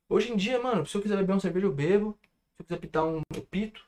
[0.08, 2.18] Hoje em dia, mano, se eu quiser beber uma cerveja, eu bebo.
[2.56, 3.87] Se eu quiser pitar um, eu pito.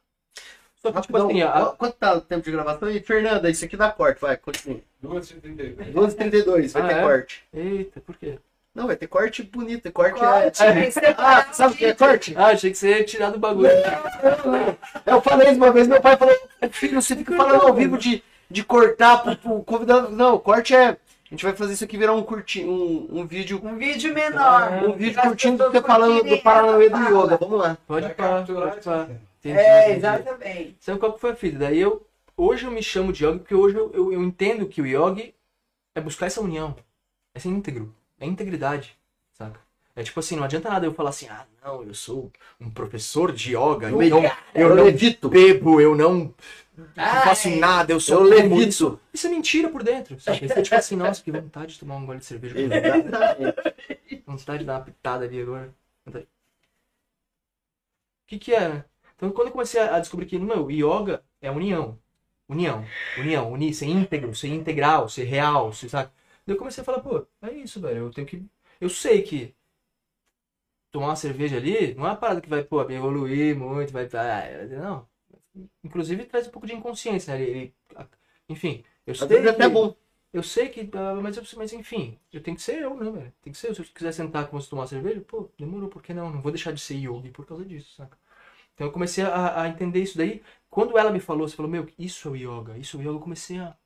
[0.83, 3.01] Só que, tipo Rapidão, assim, a- quanto tá o tempo de gravação aí?
[3.01, 4.81] Fernanda, isso aqui dá corte, vai, continua.
[5.03, 5.93] 2,32.
[5.93, 7.03] 12h32, vai Ah, ter é?
[7.03, 7.43] corte.
[7.53, 8.39] Eita, por quê?
[8.75, 10.87] Não, vai ter corte bonito, corte, Corte, é...
[10.91, 12.35] que Ah, sabe o que é corte?
[12.37, 13.69] Ah, achei que você ia tirar do bagulho.
[15.05, 16.37] Eu falei isso uma vez, meu pai falou,
[16.71, 20.11] filho, você fica falando ao vivo de, de cortar pro, pro convidado.
[20.11, 20.91] Não, corte é.
[20.91, 20.97] A
[21.31, 23.61] gente vai fazer isso aqui virar um curti, um, um vídeo.
[23.63, 24.73] Um vídeo menor.
[24.85, 27.37] Um vídeo curtindo pessoas você falando do curtirem Paranauê do yoga.
[27.37, 27.79] Vamos lá.
[27.87, 29.09] Pode capturar pode pá.
[29.41, 29.99] Entendi, É, entendi.
[29.99, 30.77] exatamente.
[30.81, 31.59] Sabe qual que foi a fita?
[31.59, 32.07] Daí eu.
[32.37, 35.35] Hoje eu me chamo de yogi porque hoje eu, eu, eu entendo que o yogi
[35.95, 36.77] é buscar essa união.
[37.35, 37.95] É ser íntegro.
[38.19, 38.97] É integridade.
[39.33, 39.61] Saca?
[39.97, 43.33] É tipo assim, não adianta nada eu falar assim, ah, não, eu sou um professor
[43.33, 44.23] de yoga, Eu eu
[44.55, 45.29] Eu não levito.
[45.29, 46.35] bebo, eu não
[46.79, 47.25] não Ai.
[47.25, 48.69] faço nada, eu sou Eu um levito.
[48.71, 49.01] isso.
[49.13, 50.19] Isso é mentira por dentro.
[50.21, 50.47] Sabe?
[50.47, 52.55] Isso é tipo assim, nossa, que vontade de tomar um gole de cerveja.
[54.27, 55.75] Vontade de dar uma pitada ali agora.
[56.07, 56.13] O
[58.27, 58.85] que que é, né?
[59.21, 61.99] Então, quando eu comecei a descobrir que, meu, yoga é união.
[62.49, 62.95] União.
[63.15, 63.53] União.
[63.53, 66.11] Unir, ser íntegro, ser integral, ser real, ser, sabe?
[66.47, 67.99] Daí eu comecei a falar, pô, é isso, velho.
[68.07, 68.45] Eu tenho que...
[68.81, 69.55] Eu sei que
[70.91, 74.09] tomar uma cerveja ali não é uma parada que vai, pô, evoluir muito, vai...
[74.69, 75.09] Não.
[75.85, 77.43] Inclusive, traz um pouco de inconsciência, né?
[77.43, 77.77] Ele,
[78.49, 79.97] enfim, eu sei é até que- bom.
[80.33, 80.91] eu sei que.
[80.95, 83.35] ah, Mas, eu- mas enfim, eu tenho que ser eu, né, velho?
[83.43, 83.77] Tem que ser eu.
[83.77, 86.31] Se eu quiser sentar com você tomar cerveja, pô, demorou, por que não?
[86.33, 88.19] Não vou deixar de ser yogi por causa disso, saca?
[88.81, 90.43] Então eu comecei a, a entender isso daí.
[90.71, 93.13] Quando ela me falou, você falou, meu, isso é o yoga, isso é o yoga,
[93.13, 93.77] eu comecei a.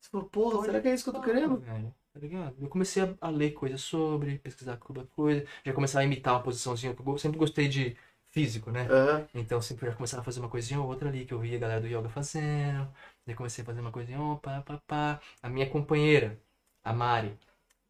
[0.00, 1.58] Você falou, porra, será que é isso que eu tô querendo?
[1.58, 2.56] Velho, tá ligado?
[2.60, 6.34] Eu comecei a, a ler coisas sobre, pesquisar sobre a coisa, já começar a imitar
[6.34, 7.96] uma posiçãozinha, que eu sempre gostei de
[8.30, 8.88] físico, né?
[8.90, 9.28] Aham.
[9.34, 11.60] Então sempre já começava a fazer uma coisinha ou outra ali que eu via a
[11.60, 12.92] galera do yoga fazendo.
[13.24, 15.20] Daí comecei a fazer uma coisinha, ó, pá, pá.
[15.40, 16.40] A minha companheira,
[16.82, 17.38] a Mari.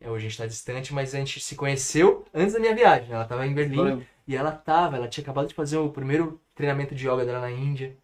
[0.00, 3.12] é, Hoje a gente tá distante, mas a gente se conheceu antes da minha viagem.
[3.12, 4.06] Ela tava em Berlim Lembro.
[4.26, 7.50] e ela tava, ela tinha acabado de fazer o primeiro treinamento de yoga dela na
[7.52, 7.96] Índia.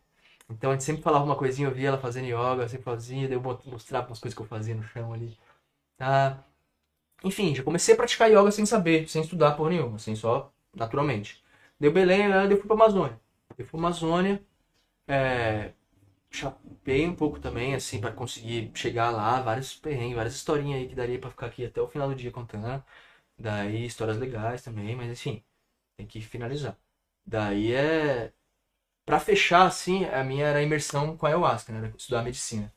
[0.50, 3.28] Então a gente sempre falava uma coisinha, eu via ela fazendo yoga, eu sempre fazia,
[3.28, 5.36] daí eu mo- mostrava umas coisas que eu fazia no chão ali.
[5.98, 6.44] Tá?
[7.24, 11.42] Enfim, já comecei a praticar yoga sem saber, sem estudar porra nenhuma, assim, só naturalmente.
[11.80, 13.20] Deu Belém, aí eu fui pra Amazônia.
[13.50, 14.42] Eu fui pra Amazônia,
[15.08, 15.72] é,
[16.30, 20.94] chapei um pouco também, assim, pra conseguir chegar lá, vários perrengues, várias historinhas aí que
[20.94, 22.84] daria pra ficar aqui até o final do dia contando.
[23.38, 25.44] Daí histórias legais também, mas enfim,
[25.96, 26.78] tem que finalizar.
[27.26, 28.32] Daí é.
[29.06, 31.78] Pra fechar, assim, a minha era a imersão com a ayahuasca, né?
[31.80, 32.72] Era estudar medicina.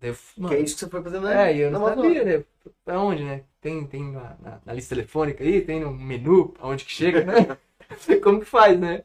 [0.00, 1.50] Daí eu, Que mano, é isso que você foi fazendo né?
[1.50, 2.44] é, e eu não Na sabia, né?
[2.84, 3.44] Pra onde, né?
[3.60, 7.56] Tem, tem na, na- na lista telefônica aí, tem no menu, aonde que chega, né?
[8.22, 9.04] como que faz, né?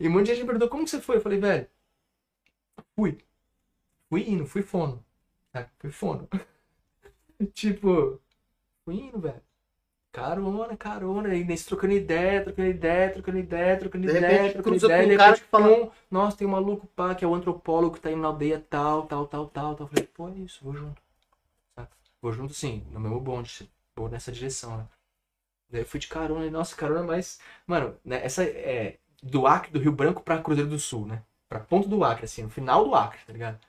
[0.00, 1.16] E um monte de gente me perguntou, como que você foi?
[1.16, 1.68] Eu falei, velho,
[2.94, 3.18] fui.
[4.10, 5.04] Fui indo, fui fono.
[5.52, 5.72] Saca?
[5.80, 6.28] Fui fono.
[7.54, 8.20] tipo,
[8.84, 9.42] fui indo, velho.
[10.12, 14.76] Carona, carona, e nesse trocando ideia, trocando ideia, trocando ideia, trocando De ideia, repente, trocando
[14.76, 17.34] ideia, com um cara que fala- pum, nossa, tem um maluco pá, que é o
[17.34, 19.86] antropólogo que tá indo na aldeia tal, tal, tal, tal, tal.
[19.86, 21.00] Eu falei, pô, é isso, vou junto.
[22.22, 24.88] Vou junto sim, no mesmo bonde, vou nessa direção, né?
[25.70, 27.40] Daí eu fui de carona e, nossa, carona mais.
[27.66, 31.22] Mano, né, essa é do Acre, do Rio Branco pra Cruzeiro do Sul, né?
[31.48, 33.60] Pra ponto do Acre, assim, no final do Acre, tá ligado?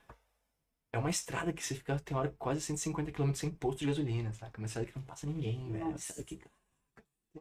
[0.91, 4.33] É uma estrada que você fica, tem hora, quase 150 km sem posto de gasolina,
[4.33, 4.57] saca?
[4.59, 5.85] Uma estrada que não passa ninguém, velho.
[5.85, 6.39] Uma estrada que.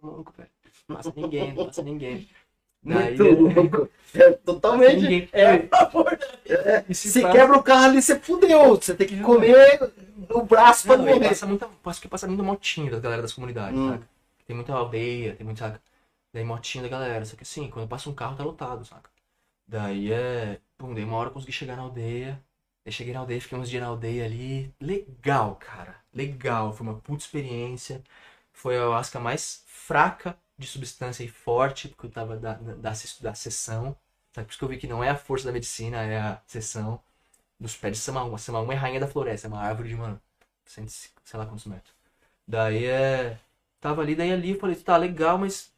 [0.02, 0.50] Louco, velho.
[0.88, 2.28] Não passa ninguém, não passa ninguém.
[2.82, 3.88] Muito Daí, louco.
[4.14, 5.02] É, totalmente.
[5.02, 5.28] Ninguém.
[5.34, 5.68] É,
[6.46, 8.76] É, e se passa- quebra o carro ali, você fudeu.
[8.76, 9.78] Você tem que comer
[10.28, 11.28] no braço pra Não, não morrer.
[11.28, 13.90] passa muita, acho que passa muito motinho da galera das comunidades, Hum.
[13.90, 14.08] saca?
[14.46, 15.82] Tem muita aldeia, tem muita, saca?
[16.32, 19.10] Daí motinho da galera, só que assim, quando passa um carro tá lotado, saca?
[19.66, 22.42] Daí é, pum, daí uma hora eu consegui chegar na aldeia,
[22.88, 26.98] daí cheguei na aldeia, fiquei uns dias na aldeia ali, legal, cara, legal, foi uma
[27.00, 28.02] puta experiência,
[28.52, 32.92] foi a ayahuasca mais fraca de substância e forte, porque eu tava da, da, da,
[33.20, 33.96] da sessão,
[34.32, 34.46] sabe?
[34.46, 37.00] Por isso que eu vi que não é a força da medicina, é a sessão
[37.60, 38.38] dos pés de Samaúma.
[38.38, 40.20] Samaúma é rainha da floresta, é uma árvore de, mano,
[40.66, 41.94] 100, sei lá quantos metros.
[42.46, 43.38] Daí é.
[43.80, 45.72] Tava ali, daí ali eu falei, tá legal, mas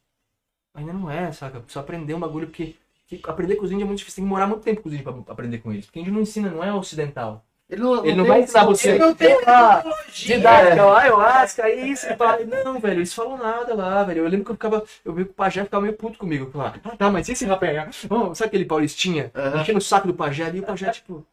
[0.73, 1.59] ainda não é, saca?
[1.59, 2.79] Preciso aprender um bagulho, porque que
[3.23, 5.13] aprender com os índios é muito difícil, tem que morar muito tempo com os índios
[5.23, 5.85] pra aprender com eles.
[5.85, 7.43] Porque índio não ensina, não é ocidental.
[7.69, 8.89] Ele não, Ele não tem- vai ensinar você.
[8.89, 9.81] Ele não tem Ah,
[10.13, 12.37] didática, ó, ayahuasca, isso, e pá.
[12.65, 14.19] Não, velho, eles falam nada lá, velho.
[14.25, 16.45] Eu lembro que eu ficava, eu vi que o pajé ficava meio puto comigo.
[16.45, 18.05] Eu falava, ah, tá, mas e esse rapaz?
[18.09, 19.31] Oh, sabe aquele paulistinha?
[19.33, 19.61] Aham.
[19.61, 21.25] Enchendo o saco do pajé ali, e o pajé, tipo.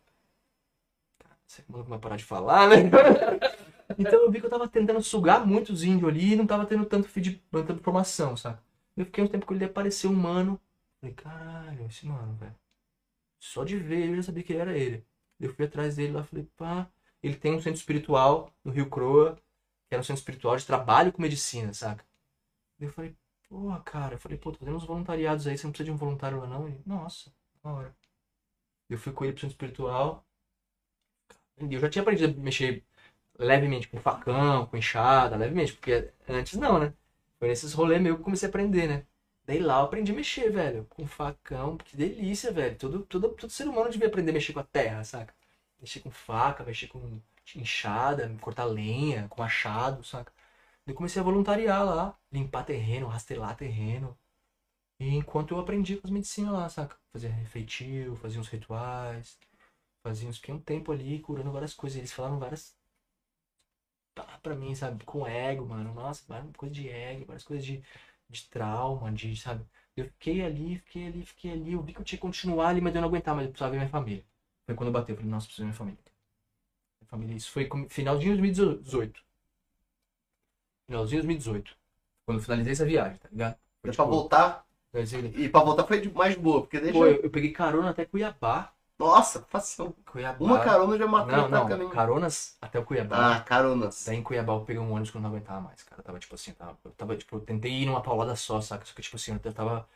[1.57, 2.76] Que o maluco vai parar de falar, né?
[3.98, 6.65] então eu vi que eu tava tentando sugar muito os índios ali e não tava
[6.66, 8.58] tendo tanto feed, tanta informação, sabe?
[8.97, 10.60] Eu fiquei um tempo com ele apareceu um mano.
[11.01, 12.55] Falei, caralho, esse mano, velho.
[13.41, 15.07] Só de ver eu já sabia que ele era ele.
[15.41, 16.91] Eu fui atrás dele lá, falei, pá.
[17.23, 19.36] Ele tem um centro espiritual no Rio Croa,
[19.89, 22.05] que era um centro espiritual de trabalho com medicina, saca?
[22.81, 23.17] Eu falei,
[23.49, 25.99] porra, cara, eu falei, pô, tô fazendo uns voluntariados aí, você não precisa de um
[25.99, 26.68] voluntário lá não?
[26.68, 27.97] Ele, nossa, da hora.
[28.89, 30.27] Eu fui com ele pro centro espiritual.
[31.59, 32.85] Eu já tinha aprendido a mexer
[33.39, 36.94] levemente com facão, com enxada, levemente, porque antes não, né?
[37.39, 39.07] Foi nesses rolês meio que comecei a aprender, né?
[39.49, 42.77] Daí lá eu aprendi a mexer, velho, com facão, que delícia, velho.
[42.78, 45.35] Todo, todo, todo ser humano devia aprender a mexer com a terra, saca?
[45.81, 47.20] Mexer com faca, mexer com
[47.57, 50.33] enxada, cortar lenha, com machado, saca?
[50.86, 54.18] Daí comecei a voluntariar lá, limpar terreno, rastelar terreno.
[55.01, 56.97] E enquanto eu aprendi com as medicinas lá, saca?
[57.12, 59.39] Fazia refeitio, fazia uns rituais,
[60.02, 60.39] fazia uns.
[60.39, 61.99] Fiquei um tempo ali curando várias coisas.
[61.99, 62.77] Eles falavam várias.
[64.43, 65.05] pra mim, sabe?
[65.05, 65.94] Com ego, mano.
[65.94, 67.83] Nossa, várias coisas de ego, várias coisas de,
[68.28, 69.65] de trauma, de, sabe?
[69.97, 71.73] Eu fiquei ali, fiquei ali, fiquei ali.
[71.73, 73.73] Eu vi que eu tinha que continuar ali, mas eu não aguentava, mas eu precisava
[73.73, 74.24] ver minha família.
[74.66, 75.98] Foi quando eu bateu, eu falei, nossa, preciso ver minha família.
[77.00, 79.20] Minha família, isso foi com- final de 2018.
[80.86, 81.76] Finalzinho de 2018.
[82.26, 83.57] Quando eu finalizei essa viagem, tá ligado?
[83.82, 84.66] Foi, pra voltar.
[84.90, 86.98] finalizei- E pra voltar foi mais boa, porque deixa.
[86.98, 88.73] Pô, eu, eu peguei carona até Cuiabá.
[88.99, 89.94] Nossa, fação.
[90.10, 90.44] Cuiabá.
[90.44, 91.91] Uma carona já matou Não, não, caminho.
[91.91, 93.36] caronas até o Cuiabá.
[93.36, 94.05] Ah, caronas.
[94.05, 96.01] Daí em Cuiabá eu peguei um ônibus que eu não aguentava mais, cara.
[96.01, 98.85] Eu tava tipo assim, tava, eu tava, tipo, eu tentei ir numa paulada só, saca?
[98.85, 99.89] Só que tipo assim, eu tava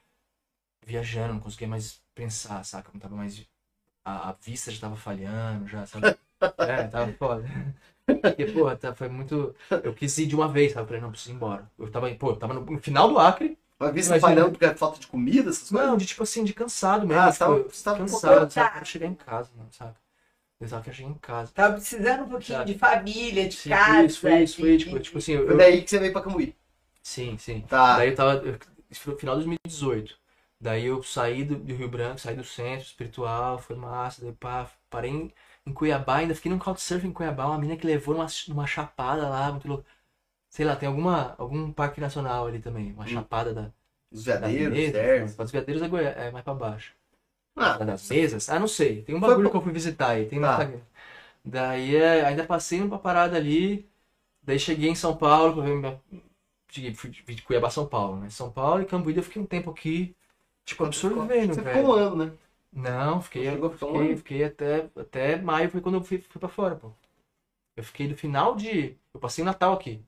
[0.87, 2.91] viajando, não conseguia mais pensar, saca?
[2.93, 3.47] Não tava mais.
[4.05, 6.17] A, a vista já tava falhando, já, sabe?
[6.59, 7.45] É, tava foda.
[8.07, 9.55] Porque, porra, tá, foi muito.
[9.85, 10.83] Eu quis ir de uma vez, sabe?
[10.85, 11.71] Eu falei, não, preciso ir embora.
[11.79, 13.59] Eu tava, pô, eu tava no final do Acre.
[13.83, 14.29] Uma vez Imagina.
[14.29, 15.89] falhando porque é falta de comida, essas coisas.
[15.89, 17.21] Não, de tipo assim, de cansado mesmo.
[17.21, 18.69] Ah, tipo, você tava- eu- você tava cansado, sabe?
[18.69, 19.95] Eu quero chegar em casa, sabe?
[20.61, 21.53] Eu só quero chegar em casa.
[21.53, 22.73] Tava precisando um pouquinho Sabe?
[22.73, 24.07] de família, de Sim, casa.
[24.07, 26.23] isso, foi isso, foi de- tipo, tipo assim, eu, Foi daí que você veio pra
[26.23, 26.55] Cambuí.
[27.03, 27.65] Sim, sim.
[27.69, 27.97] Tá.
[27.97, 28.35] Daí eu tava.
[28.47, 28.59] eu-
[28.91, 30.19] Isso foi no final de 2018.
[30.61, 34.71] Daí eu saí do, do Rio Branco, saí do centro espiritual, foi massa, daí pá,
[34.91, 35.33] parei em,
[35.67, 39.29] em Cuiabá, ainda fiquei num couchsurfing em Cuiabá, uma menina que levou numa, numa chapada
[39.29, 39.85] lá, muito louco.
[40.53, 43.09] Sei lá, tem alguma, algum parque nacional ali também, uma Hum.
[43.09, 43.71] chapada da.
[44.13, 45.43] Os veadeiros, certo.
[45.43, 46.93] Os veadeiros é, Goi- é mais pra baixo.
[47.57, 48.49] Ah, Da- das mesas?
[48.51, 49.03] Ah, não sei.
[49.03, 49.51] Tem um Foi bagulho bom.
[49.53, 50.27] que eu fui visitar aí.
[50.27, 50.53] Tem no Tá.
[50.53, 50.81] Instagram.
[51.45, 53.89] Daí é, ainda passei numa parada ali.
[54.43, 56.01] Daí cheguei em São Paulo pra ver minha.
[56.71, 58.31] Cheguei, fui de Cuiabá, São Paulo, né?
[58.31, 60.15] São Paulo e Cambuí, eu fiquei um tempo aqui,
[60.65, 61.77] tipo, absorvendo, Você velho.
[61.79, 62.33] ficou um ano, né?
[62.73, 66.93] Não, fiquei, fiquei, fiquei até, até maio, foi quando eu fui, fui pra fora, pô.
[67.77, 68.97] Eu fiquei do final de.
[69.15, 70.03] Eu passei o Natal aqui.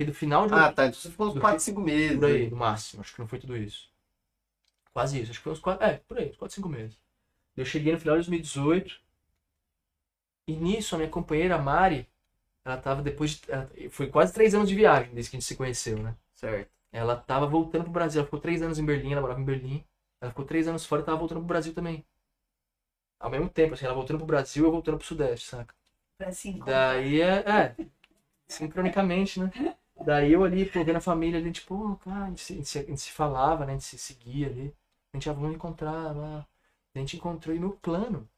[0.00, 0.54] Fiquei do final de.
[0.54, 0.86] Ah, tá.
[0.86, 2.18] Então você ficou uns Do 4, 5 meses.
[2.18, 3.02] Por aí, no máximo.
[3.02, 3.90] Acho que não foi tudo isso.
[4.94, 5.30] Quase isso.
[5.30, 5.84] Acho que foi uns quatro.
[5.84, 6.96] É, por aí, uns 4, 5 meses.
[7.54, 8.98] Eu cheguei no final de 2018.
[10.48, 12.08] E nisso, a minha companheira, Mari,
[12.64, 13.52] ela tava depois de.
[13.52, 16.16] ela- Foi quase 3 anos de viagem desde que a gente se conheceu, né?
[16.34, 16.70] Certo.
[16.92, 18.20] Ela tava voltando pro Brasil.
[18.20, 19.84] Ela ficou 3 anos em Berlim, ela morava em Berlim.
[20.20, 22.04] Ela ficou 3 anos fora e tava voltando pro Brasil também.
[23.20, 25.74] Ao mesmo tempo, assim, ela voltando pro Brasil e eu voltando pro Sudeste, saca?
[26.18, 26.94] Pra se encontrar.
[26.94, 27.76] Daí é, é,
[28.48, 29.50] sincronicamente, né?
[30.04, 32.56] Daí eu ali, pô, vendo a família ali, tipo, pô, cara, a gente, se, a
[32.56, 33.72] gente se- a gente se falava, né?
[33.72, 34.74] A gente se seguia ali.
[35.12, 36.46] A gente já vamos encontrar lá.
[36.94, 38.28] A gente encontrou e meu plano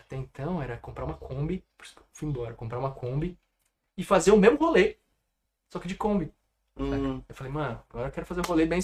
[0.00, 3.38] até então era comprar uma Kombi, por isso que eu fui embora, comprar uma Kombi
[3.96, 4.98] e fazer o mesmo rolê,
[5.72, 6.32] só que de Kombi.
[6.78, 8.80] Hum, Eu falei, mano, agora eu quero fazer um rolê bem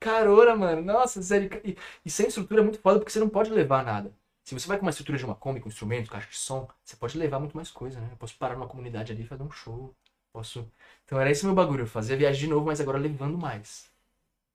[0.00, 0.82] carona, mano.
[0.82, 1.48] Nossa, sério.
[1.64, 4.12] E, e sem estrutura é muito foda porque você não pode levar nada.
[4.44, 6.96] Se você vai com uma estrutura de uma Kombi, com instrumento, caixa de som, você
[6.96, 8.08] pode levar muito mais coisa, né?
[8.12, 9.94] Eu posso parar numa comunidade ali e fazer um show.
[10.34, 10.70] Posso.
[11.04, 11.84] Então era esse meu bagulho.
[11.84, 13.90] Eu fazia viagem de novo, mas agora levando mais.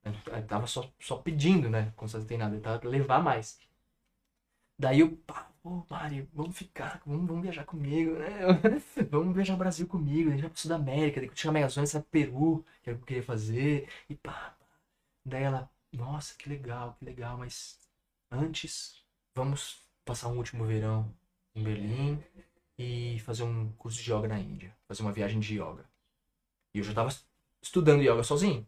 [0.03, 1.93] Eu tava só, só pedindo, né?
[1.98, 2.56] Quando você tem nada.
[2.56, 3.59] Eu tava levar mais.
[4.77, 8.30] Daí eu, pá, pô, Mari, vamos ficar, vamos, vamos viajar comigo, né?
[9.11, 12.98] vamos viajar no Brasil comigo, já pro Sudamérica, daí tinha Amazônia, sabe, Peru, que eu
[12.99, 14.56] queria fazer, e pá.
[15.25, 17.80] Daí ela, nossa, que legal, que legal, mas
[18.32, 19.03] antes
[19.35, 21.14] vamos passar um último verão
[21.56, 22.24] em Berlim
[22.80, 25.83] e fazer um curso de yoga na Índia, fazer uma viagem de yoga.
[26.74, 27.14] E eu já tava
[27.61, 28.66] estudando yoga sozinho.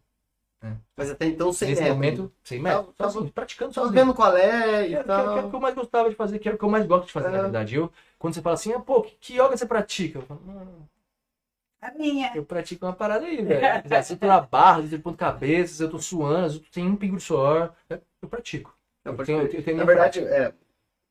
[0.96, 1.94] mas até então sem Nesse método.
[1.96, 3.94] momento, sem método, Tava- sozinho, praticando sozinho.
[3.94, 5.50] vendo qual é e Era, que era- que era o tal.
[5.50, 7.30] que eu mais gostava de fazer, que era o que eu mais gosto de fazer,
[7.30, 7.42] na É.
[7.42, 7.74] verdade.
[7.74, 10.18] Eu, quando você fala assim, ah, pô, que, que yoga você pratica?
[10.18, 10.88] Eu falo, mano,
[11.80, 12.32] A minha.
[12.36, 14.04] eu pratico uma parada aí, velho.
[14.04, 16.50] Se eu tô na barra, se eu tô de ponta cabeça, se eu tô suando,
[16.50, 18.76] se eu tenho um pingo de suor, eu pratico.
[19.04, 20.54] Não, Eu tenho- eu tenho Na verdade, é.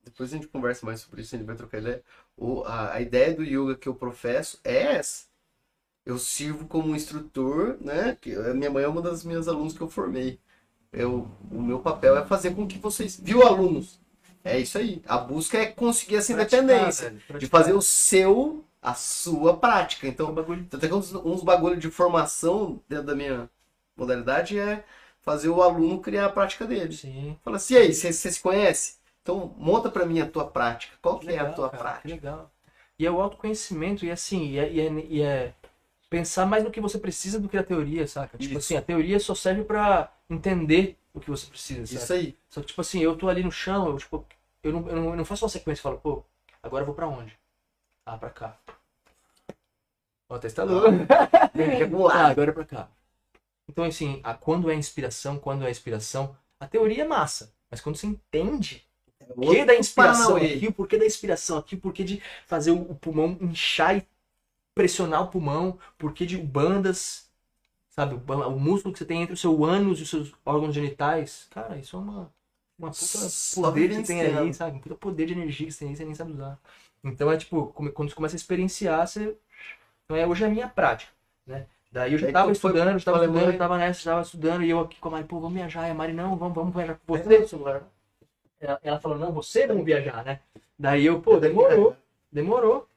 [0.04, 2.04] Depois a gente conversa mais sobre isso, a gente vai trocar ideia.
[2.36, 5.26] O, a, a ideia do yoga que eu professo é essa.
[6.06, 8.18] Eu sirvo como instrutor, né?
[8.20, 10.40] Que a minha mãe é uma das minhas alunas que eu formei.
[10.92, 13.20] Eu, o meu papel é fazer com que vocês.
[13.22, 14.00] Viu, alunos?
[14.44, 15.02] É isso aí.
[15.08, 17.16] A busca é conseguir essa independência.
[17.38, 20.08] De fazer o seu, a sua prática.
[20.08, 20.68] Então, bagulho.
[20.74, 23.50] É que uns, uns bagulho de formação dentro da minha
[23.96, 24.84] modalidade é
[25.22, 26.94] fazer o aluno criar a prática dele.
[26.94, 27.38] Sim.
[27.44, 28.96] Fala assim, e aí, você se conhece?
[29.22, 30.96] Então monta pra mim a tua prática.
[31.02, 32.10] Qual que é a Legal, tua cara, que prática?
[32.16, 32.52] legal.
[32.98, 35.54] E é o autoconhecimento, e assim, e é, e é- e é
[36.10, 38.38] pensar mais no que você precisa do que a teoria, saca?
[38.38, 38.66] Tipo Isso.
[38.68, 42.04] assim, a teoria só serve pra entender o que você precisa, saca?
[42.04, 42.38] Isso aí.
[42.50, 44.26] Só que, tipo assim, eu tô ali no chão, eu, tipo,
[44.64, 46.24] eu não, eu não, eu não faço uma sequência e falo, pô,
[46.64, 47.38] agora eu vou pra onde?
[48.06, 48.58] Ah, pra cá.
[50.30, 51.06] Ó, tá instalando.
[52.12, 52.90] Ah, agora é pra cá.
[53.70, 57.54] Então, assim, a, quando é inspiração, quando é inspiração, a teoria é massa.
[57.70, 58.86] Mas quando você entende
[59.34, 63.38] porquê da inspiração aqui, o porquê da inspiração aqui, o porquê de fazer o, pulmão
[63.42, 64.08] inchar e
[64.76, 67.30] pressionar o pulmão, o porquê de bandas,
[67.90, 71.48] sabe, o, músculo que você tem entre o seu ânus e os seus órgãos genitais.
[71.52, 72.32] Cara, isso é uma,
[72.78, 74.78] uma puta Só poder que você tem aí, sabe?
[74.78, 76.58] Um puta poder de energia que você tem aí, você nem sabe usar.
[77.04, 79.36] Então é tipo, quando você começa a experienciar, você.
[80.06, 81.12] Então é, hoje é a minha prática,
[81.46, 81.66] né?
[81.92, 83.78] Daí eu já Aí tava tu foi estudando, eu já tava pra estudando, eu tava
[83.78, 85.88] nessa, eu tava estudando, e eu aqui com a Mari, pô, vamos viajar.
[85.88, 87.48] E a Mari, não, vamos, vamos viajar com você.
[87.48, 87.84] celular.
[88.62, 90.40] Ela, ela falou, não, você vamos viajar, né?
[90.78, 91.96] Daí eu, pô, demorou,
[92.32, 92.88] demorou.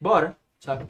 [0.00, 0.86] Bora, sabe?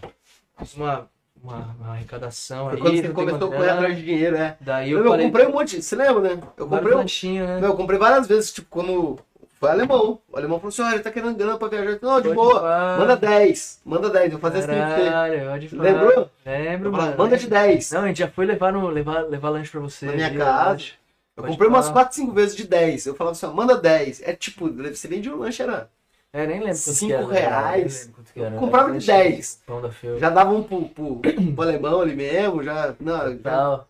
[0.58, 1.08] Fiz uma,
[1.42, 2.80] uma, uma arrecadação Foi aí.
[2.80, 3.80] quando você juntei começou a uma correr grana.
[3.80, 4.56] atrás de dinheiro, é.
[4.60, 6.42] Daí Eu, eu, falei, comprei um monte, você lembra, né?
[6.56, 7.60] Eu comprei, um, lanchinhos, né?
[7.60, 9.18] meu, eu comprei várias vezes, tipo, quando
[9.60, 10.18] foi alemão.
[10.28, 11.90] O alemão falou assim, olha, ele tá querendo grana pra viajar.
[11.92, 12.96] Eu Não, de boa, pá.
[12.98, 15.04] manda 10, manda 10, eu vou fazer assim pra você.
[15.04, 15.82] Caralho, falar.
[15.82, 16.30] Lembrou?
[16.44, 17.16] Lembro, Eu mano.
[17.18, 17.90] manda de 10.
[17.92, 20.06] Não, a gente já foi levar, no, levar, levar lanche pra você.
[20.06, 20.70] Na minha casa.
[20.70, 20.94] lanche.
[21.36, 22.04] Eu Pode comprei umas falar.
[22.04, 23.06] 4, 5 vezes de 10.
[23.06, 24.22] Eu falava assim, ó, manda 10.
[24.22, 25.90] É tipo, você vende um lanche, era.
[26.32, 27.40] É, nem lembro quanto Cinco que era, né?
[27.40, 28.12] reais.
[28.34, 28.54] Era.
[28.54, 29.62] Eu comprava de Lanche 10.
[29.66, 30.18] Pão da Feu.
[30.18, 31.16] Já dava um pro, pro,
[31.54, 32.94] pro alemão ali mesmo, já.
[33.00, 33.88] Não, já tal.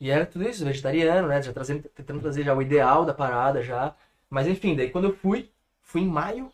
[0.00, 1.40] E era tudo isso, vegetariano, né?
[1.42, 3.94] Já trazendo, tentando trazer já o ideal da parada já.
[4.28, 5.50] Mas enfim, daí quando eu fui,
[5.82, 6.52] fui em maio.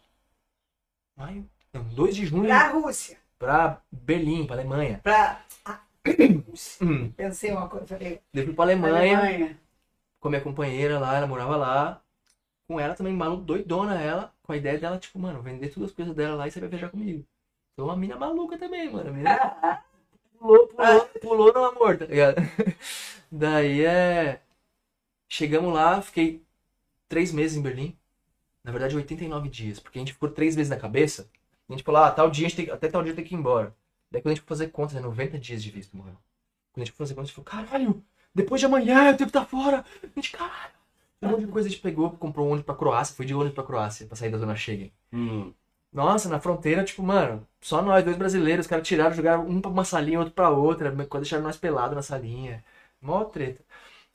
[1.17, 1.45] Maio?
[1.73, 3.17] Não, 2 de junho Pra Rússia.
[3.39, 5.01] pra Berlim, pra Alemanha.
[5.03, 5.41] Pra.
[5.65, 5.81] Ah,
[6.81, 8.21] Hum, pensei uma coisa, falei.
[8.35, 9.59] daí fui pra pra Alemanha, Alemanha.
[10.23, 12.03] Com a minha companheira lá, ela morava lá.
[12.69, 15.97] Com ela também, maluco, doidona ela, com a ideia dela, tipo, mano, vender todas as
[15.97, 17.27] coisas dela lá e você vai viajar comigo.
[17.73, 19.11] Então uma mina maluca também, mano.
[19.11, 19.83] A mina
[20.39, 22.37] pulou, pulou, pulou no amor, tá ligado?
[23.31, 24.41] Daí é.
[25.29, 26.43] Chegamos lá, fiquei
[27.09, 27.99] três meses em Berlim.
[28.63, 31.29] Na verdade, 89 dias, porque a gente ficou três meses na cabeça.
[31.69, 33.39] A gente falou, ah, tal dia a gente tem, até tal dia tem que ir
[33.39, 33.75] embora.
[34.11, 36.17] Daí quando a gente foi fazer contas, é 90 dias de visto, mano.
[36.73, 38.05] Quando a gente foi fazer contas, a gente falou, caralho,
[38.35, 39.85] depois de amanhã eu tenho que estar fora.
[40.03, 40.73] A gente, caralho.
[41.21, 43.55] Um monte de coisa a gente pegou, comprou um ônibus pra Croácia, foi de ônibus
[43.55, 44.93] pra Croácia, pra sair da zona Schengen.
[45.13, 45.53] Hum.
[45.93, 49.71] Nossa, na fronteira, tipo, mano, só nós, dois brasileiros, os caras tiraram, jogaram um pra
[49.71, 52.65] uma salinha, outro pra outra, deixaram nós pelados na salinha.
[53.01, 53.63] Mó treta.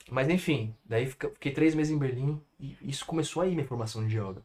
[0.09, 4.17] Mas enfim, daí fiquei três meses em Berlim e isso começou aí minha formação de
[4.17, 4.41] yoga.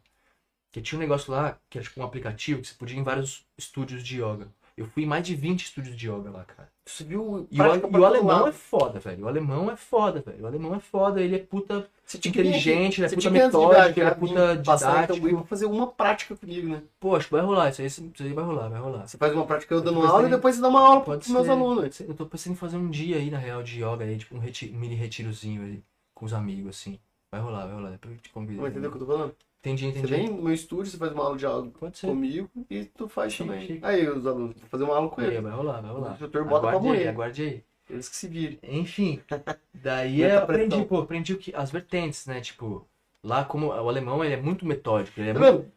[0.69, 3.05] Porque tinha um negócio lá, que era tipo um aplicativo, que você podia ir em
[3.05, 4.49] vários estúdios de yoga.
[4.77, 6.71] Eu fui em mais de 20 estúdios de yoga lá, cara.
[6.85, 7.47] Você viu?
[7.51, 8.49] E o, e o alemão lado.
[8.49, 9.25] é foda, velho.
[9.25, 10.43] O alemão é foda, velho.
[10.43, 11.87] O alemão é foda, ele é puta
[12.25, 15.15] inteligente, ele é puta metódico, ele é puta em didático.
[15.15, 16.83] Cambuí pra fazer uma prática comigo, né?
[16.99, 19.07] Pô, acho que vai rolar, isso aí, isso aí vai rolar, vai rolar.
[19.07, 21.19] Você faz uma prática eu dando Depois aula e depois você dá uma aula Pode
[21.21, 22.01] pros meus alunos.
[22.01, 24.39] Eu tô pensando em fazer um dia aí, na real, de yoga aí, tipo um,
[24.41, 25.83] reti- um mini retirozinho aí,
[26.15, 26.99] com os amigos, assim.
[27.31, 28.67] Vai rolar, vai rolar, depois eu te convido.
[28.67, 29.37] Entendeu o que eu tô falando?
[29.65, 30.07] Entendi, Você entendi.
[30.13, 32.07] vem no meu estúdio, você faz uma aula de aula Pode ser.
[32.09, 33.67] comigo e tu faz Chique, também.
[33.67, 33.85] chique.
[33.85, 35.41] Aí os alunos, vou fazer uma aula com Aí, ele.
[35.41, 36.11] vai rolar, vai rolar.
[36.11, 37.09] O instrutor bota pra aguarde aí, morrer.
[37.09, 37.65] aguarde aí.
[37.89, 38.59] Eles que se virem.
[38.63, 39.23] Enfim,
[39.73, 40.85] daí eu aprendi, pressão.
[40.89, 42.41] pô, aprendi o que, as vertentes, né?
[42.41, 42.87] Tipo,
[43.23, 45.71] lá como o alemão ele é muito metódico, ele é Tá muito...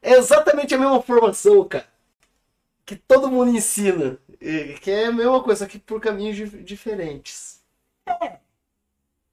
[0.00, 1.86] É exatamente a mesma formação, cara.
[2.84, 4.18] Que todo mundo ensina.
[4.82, 7.62] Que é a mesma coisa, só que por caminhos dif- diferentes.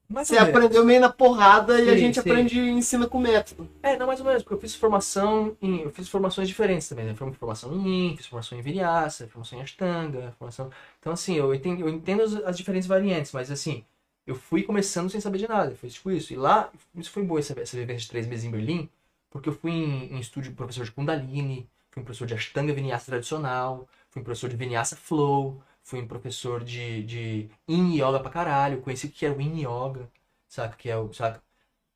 [0.09, 0.49] Mais Você menos.
[0.49, 2.19] aprendeu meio na porrada e a Sim, gente sim.
[2.19, 3.69] aprende e ensina com método.
[3.81, 5.81] É, não, mais ou menos, porque eu fiz formação em.
[5.83, 7.15] Eu fiz formações diferentes também, né?
[7.15, 10.69] Fiz formação em Yin, fiz formação em Vinyasa, formação em Ashtanga, formação.
[10.99, 13.85] Então, assim, eu entendo, eu entendo as, as diferentes variantes, mas assim,
[14.27, 15.75] eu fui começando sem saber de nada.
[15.75, 16.33] Foi tipo isso.
[16.33, 18.89] E lá, isso foi bom essa, essa vivência de três meses em Berlim,
[19.29, 23.05] porque eu fui em, em estúdio professor de Kundalini, fui um professor de Ashtanga Vinyasa
[23.05, 28.29] tradicional, fui um professor de Vinyasa Flow, fui um professor de, de Yin Yoga pra
[28.31, 30.09] caralho, conheci o que era o Yin Yoga,
[30.47, 30.75] saca?
[30.77, 31.11] Que é o.
[31.13, 31.41] Saca?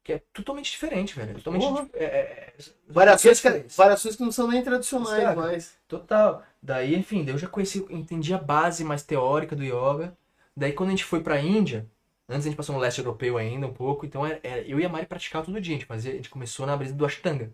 [0.03, 1.35] Que é totalmente diferente, velho.
[1.35, 1.61] Totalmente.
[1.63, 1.83] Porra.
[1.83, 3.75] dif- é- é- é- Variações que, diferentes.
[3.77, 5.35] variações que não são nem tradicionais Saca?
[5.39, 5.77] mais.
[5.87, 6.43] Total.
[6.61, 10.15] Daí, enfim, daí eu já conheci, entendi a base mais teórica do yoga.
[10.55, 11.89] Daí quando a gente foi pra Índia,
[12.27, 14.85] antes a gente passou no leste europeu ainda um pouco, então era, era- eu e
[14.85, 17.53] a Mari praticava todo dia, a gente fazia, a gente começou na brisa do Ashtanga.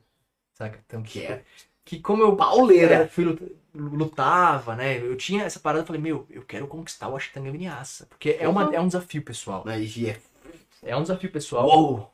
[0.53, 0.79] Saca?
[0.87, 1.43] Então que é
[1.89, 2.93] que como eu Pauleira.
[2.95, 4.97] era, fui lut- lutava, né?
[4.99, 8.47] Eu tinha essa parada, eu falei, meu, eu quero conquistar o Ashtanga Vinyasa, porque é
[8.47, 9.63] uma é um desafio pessoal.
[9.67, 10.19] Aí é.
[10.83, 12.11] É um desafio pessoal Uou!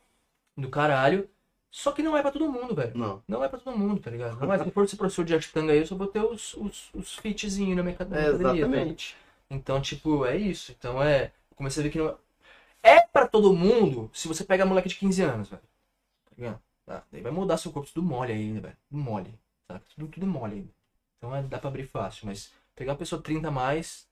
[0.57, 1.29] do caralho.
[1.71, 2.97] Só que não é pra todo mundo, velho.
[2.97, 3.21] Não.
[3.27, 4.39] Não é pra todo mundo, tá ligado?
[4.39, 6.89] Não é, se for ser professor de Ashtanga aí, eu só vou ter os, os,
[6.93, 8.39] os fitzinhos na minha É, academia.
[8.39, 8.55] tá?
[8.55, 9.15] exatamente.
[9.49, 10.71] Então, tipo, é isso.
[10.71, 11.31] Então é.
[11.55, 12.17] Comecei a ver que não.
[12.83, 15.61] É pra todo mundo se você pega moleque de 15 anos, velho.
[16.25, 16.61] Tá ligado?
[16.85, 18.77] Tá, Daí vai mudar seu corpo tudo mole ainda, velho.
[18.91, 19.39] Mole.
[19.71, 19.81] Saca?
[19.95, 20.67] Tudo, tudo mole ainda.
[21.17, 22.27] Então é, dá pra abrir fácil.
[22.27, 24.05] Mas pegar uma pessoa 30 a mais,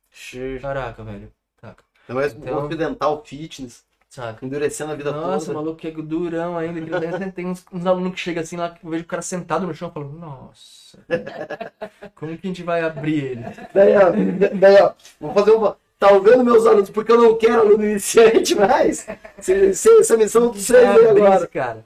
[0.62, 1.32] caraca, velho.
[1.62, 1.84] Saca?
[2.08, 4.46] Não é Então- ocidental fitness, Saca?
[4.46, 5.60] endurecendo a vida Nossa, o toda.
[5.60, 6.82] maluco que é durão ainda.
[6.82, 9.66] que Tem uns, uns alunos que chegam assim lá, que eu vejo o cara sentado
[9.68, 11.00] no chão e falo, nossa.
[12.16, 13.44] Como que a gente vai abrir ele?
[13.74, 14.12] Daí, ó,
[14.60, 15.78] daí, ó, vou fazer uma.
[16.00, 19.08] Tá ouvindo meus alunos, porque eu não quero aluno iniciante mais.
[19.40, 21.36] Se- se- Essa missão de vocês Abrir agora.
[21.38, 21.86] esse cara.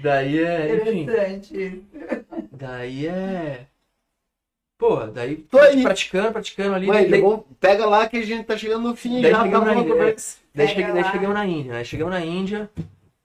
[0.00, 1.00] Daí é, enfim.
[1.02, 1.82] Interessante.
[2.52, 3.66] Daí é.
[4.78, 5.82] Pô, daí Tô aí.
[5.82, 6.86] praticando, praticando ali.
[6.86, 9.42] Mãe, daí, vamos- pega lá que a gente tá chegando no fim Daí já.
[9.42, 10.38] chegamos Tá na Índia, conversa.
[10.54, 11.12] daí, daí lá.
[11.12, 11.84] chegamos na Índia, né?
[11.84, 12.70] Chegamos na Índia.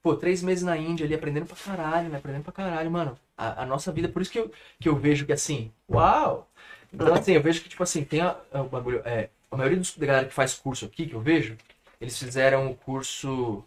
[0.04, 2.18] Pô, três meses na Índia ali, aprendendo pra caralho, né?
[2.18, 3.18] Aprendendo pra caralho, mano.
[3.36, 6.48] A, a nossa vida, por isso que eu, que eu vejo que assim, uau!
[6.94, 9.02] Então, assim, eu vejo que, tipo assim, tem a, a- o bagulho.
[9.04, 11.58] É, a maioria dos, da galera que faz curso aqui, que eu vejo,
[12.00, 13.64] eles fizeram o curso.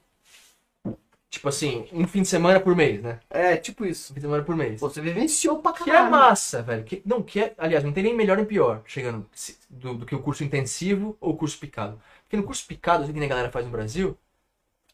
[1.31, 3.21] Tipo assim, um fim de semana por mês, né?
[3.31, 4.13] É, tipo isso.
[4.13, 4.81] Um fim de semana por mês.
[4.81, 6.11] Você vivenciou pra Que é caralho.
[6.11, 6.85] massa, velho.
[6.85, 9.29] Que, não, que é, aliás, não tem nem melhor nem pior chegando
[9.69, 12.01] do, do que o curso intensivo ou o curso picado.
[12.25, 14.19] Porque no curso picado, assim que nem a galera faz no Brasil,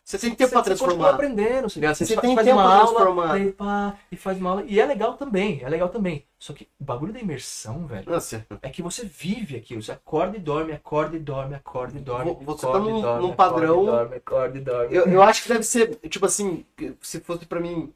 [0.06, 1.10] Você tem tempo você continua transformar.
[1.14, 1.94] aprendendo, tá ligado?
[1.96, 3.26] Você, Você tem faz tempo aula, transformar.
[3.32, 4.64] daí pá, e faz uma aula.
[4.68, 6.24] E é legal também, é legal também.
[6.38, 9.82] Só que o bagulho da imersão, velho, Nossa, é que você vive aquilo.
[9.82, 12.30] Você acorda e dorme, acorda e dorme, acorda e dorme.
[12.30, 14.94] Vo- você acorda tá num- dorme, num acorda padrão- E dorme, acorda e dorme.
[14.94, 16.64] eu, eu acho que deve ser, tipo assim,
[17.00, 17.92] se fosse pra mim,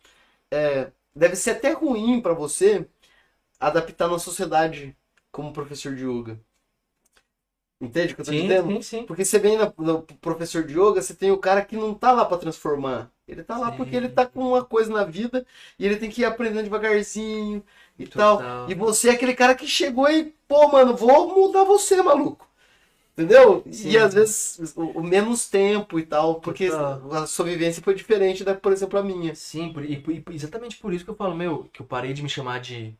[0.50, 2.88] é, deve ser até ruim pra você
[3.60, 4.96] adaptar na sociedade
[5.30, 6.36] como professor de yoga.
[7.80, 8.78] Entende o que eu tô Sim, dizendo?
[8.80, 9.06] sim, sim.
[9.06, 12.24] Porque você vem no professor de yoga, você tem o cara que não tá lá
[12.24, 13.10] pra transformar.
[13.26, 13.76] Ele tá lá Sim.
[13.76, 15.46] porque ele tá com uma coisa na vida
[15.78, 17.64] e ele tem que ir aprendendo devagarzinho
[17.98, 18.36] e Total.
[18.36, 18.66] tal.
[18.66, 22.46] E você é aquele cara que chegou e, pô, mano, vou mudar você, maluco.
[23.14, 23.66] Entendeu?
[23.70, 23.80] Sim.
[23.82, 27.02] E às vezes o, o menos tempo e tal, porque Total.
[27.12, 29.34] a sua vivência foi diferente da, por exemplo, a minha.
[29.34, 32.22] Sim, por- e, e- exatamente por isso que eu falo, meu, que eu parei de
[32.22, 32.96] me chamar de.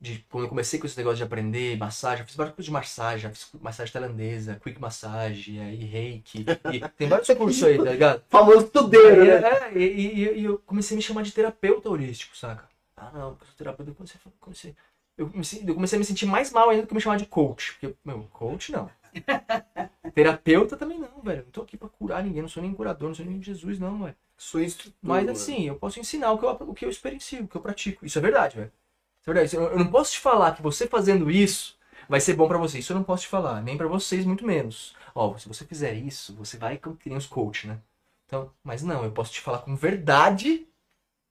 [0.00, 2.72] De quando eu comecei com esse negócio de aprender massagem, eu fiz vários cursos de
[2.72, 6.46] massagem, já fiz massagem tailandesa, quick massage, aí reiki.
[6.72, 8.22] E tem vários cursos aí, tá ligado?
[8.30, 9.42] Famoso tudeiro, E, né?
[9.42, 12.68] é, e, e- e eu comecei a me chamar de terapeuta holístico, saca?
[12.96, 14.74] Ah, não, porque eu sou terapeuta, eu comecei, a- comecei,
[15.18, 17.26] eu, comecei, eu comecei a me sentir mais mal ainda do que me chamar de
[17.26, 17.72] coach.
[17.74, 18.90] Porque, meu, coach não.
[20.14, 21.44] terapeuta também não, velho.
[21.44, 24.02] Não tô aqui pra curar ninguém, não sou nem curador, não sou nem Jesus, não,
[24.02, 24.16] velho.
[24.36, 24.96] Sou instrutor.
[25.02, 27.60] Mas assim, eu posso ensinar o que eu, o que eu experiencio, o que eu
[27.60, 28.06] pratico.
[28.06, 28.72] Isso é verdade, velho.
[29.20, 29.56] Isso é verdade.
[29.56, 32.78] Eu, não posso te falar que você fazendo isso vai ser bom pra você.
[32.78, 33.62] Isso eu não posso te falar.
[33.62, 34.94] Nem pra vocês, muito menos.
[35.14, 37.78] Ó, se você fizer isso, você vai nem os coach, né?
[38.26, 40.66] Então, mas não, eu posso te falar com verdade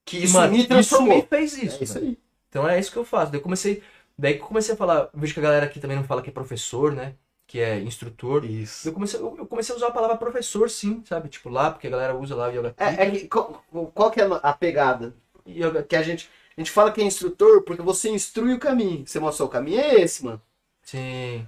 [0.06, 1.16] que isso mano, me isso transformou.
[1.16, 1.80] me fez isso.
[1.80, 2.18] é isso aí.
[2.50, 3.32] Então é isso que eu faço.
[3.32, 3.84] Daí eu comecei.
[4.18, 5.10] Daí que eu comecei a falar.
[5.14, 7.14] Vejo que a galera aqui também não fala que é professor, né?
[7.48, 8.44] Que é instrutor.
[8.44, 8.88] Isso.
[8.88, 11.30] Eu comecei, eu comecei a usar a palavra professor, sim, sabe?
[11.30, 14.22] Tipo lá, porque a galera usa lá o yoga É, é que, qual, qual que
[14.22, 15.16] é a pegada?
[15.48, 16.30] yoga Que a gente,
[16.60, 19.08] a gente fala que é instrutor porque você instrui o caminho.
[19.08, 20.42] Você mostrou o caminho, é esse, mano.
[20.84, 21.48] Sim.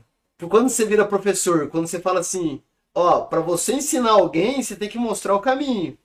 [0.50, 2.62] Quando você vira professor, quando você fala assim,
[2.96, 5.98] ó, pra você ensinar alguém, você tem que mostrar o caminho.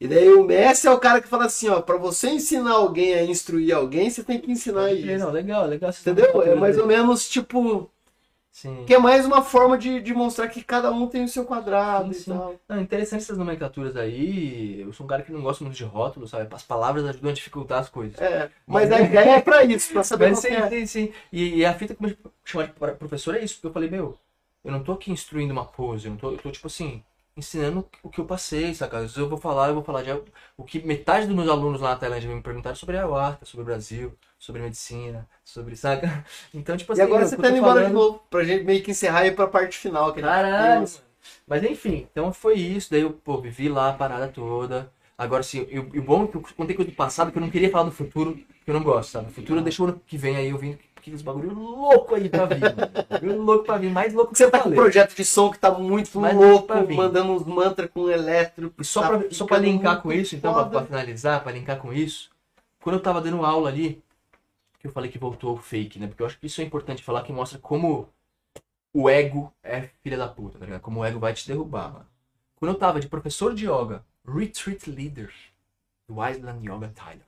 [0.00, 3.14] E daí o mestre é o cara que fala assim, ó, pra você ensinar alguém
[3.14, 5.24] a instruir alguém, você tem que ensinar isso.
[5.24, 5.90] Não, legal, legal.
[5.90, 6.42] Entendeu?
[6.42, 7.88] É mais ou menos tipo.
[8.52, 8.86] Sim.
[8.86, 12.12] Que é mais uma forma de, de mostrar que cada um tem o seu quadrado
[12.12, 12.32] Sim, e sim.
[12.32, 12.60] tal.
[12.68, 14.80] Não, interessante essas nomenclaturas aí.
[14.80, 16.52] Eu sou um cara que não gosta muito de rótulos, sabe?
[16.54, 18.18] As palavras ajudam a dificultar as coisas.
[18.20, 20.68] É, mas a ideia é pra isso, pra saber Mas sim, é.
[20.68, 21.12] sim, sim.
[21.32, 23.90] E, e a fita que eu chamar de pro- professor é isso, porque eu falei,
[23.90, 24.18] meu,
[24.64, 27.02] eu não tô aqui instruindo uma pose, eu, não tô, eu tô, tipo assim,
[27.36, 28.96] ensinando o que eu passei, saca?
[28.98, 30.10] Às vezes eu vou falar, eu vou falar de
[30.56, 33.62] o que metade dos meus alunos lá na Tailândia me perguntaram sobre a ayahuasca, sobre
[33.62, 36.24] o Brasil, sobre medicina, sobre, saca?
[36.52, 38.64] Então, tipo assim, E agora meu, você que tá indo embora de novo, pra gente
[38.64, 40.12] meio que encerrar e ir pra parte final.
[40.12, 40.88] Que Caralho.
[41.46, 42.90] Mas enfim, então foi isso.
[42.90, 44.90] Daí eu, pô, vivi lá a parada toda.
[45.16, 47.50] Agora sim, e o bom é que eu contei coisa do passado, que eu não
[47.50, 49.28] queria falar do futuro, que eu não gosto, sabe?
[49.28, 52.28] O futuro deixa o ano que vem aí eu vim que os bagulho louco aí
[52.28, 52.60] pra vir.
[53.08, 55.50] Bagulho louco pra vir, mais louco que Você eu tá com um projeto de som
[55.50, 56.96] que tá muito Mas louco, pra vir.
[56.96, 58.72] mandando uns mantras com elétrico.
[58.80, 61.78] E só tá pra, só pra linkar com isso, então, pra, pra finalizar, pra linkar
[61.78, 62.30] com isso,
[62.82, 64.02] quando eu tava dando aula ali,
[64.80, 66.08] que eu falei que voltou o fake, né?
[66.08, 68.08] Porque eu acho que isso é importante falar, que mostra como
[68.94, 70.80] o ego é filha da puta, tá ligado?
[70.80, 72.08] Como o ego vai te derrubar, mano.
[72.56, 75.32] Quando eu tava de professor de yoga, retreat leader
[76.08, 77.26] do Island Yoga Thailand,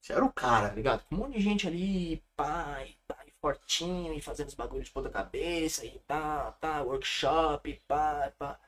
[0.00, 0.74] Você era o tá cara.
[0.74, 1.04] ligado?
[1.06, 5.08] Com um monte de gente ali, pai, pai, fortinho, e fazendo os bagulhos de ponta
[5.10, 8.60] cabeça, e tá, tá, workshop, pá, pá.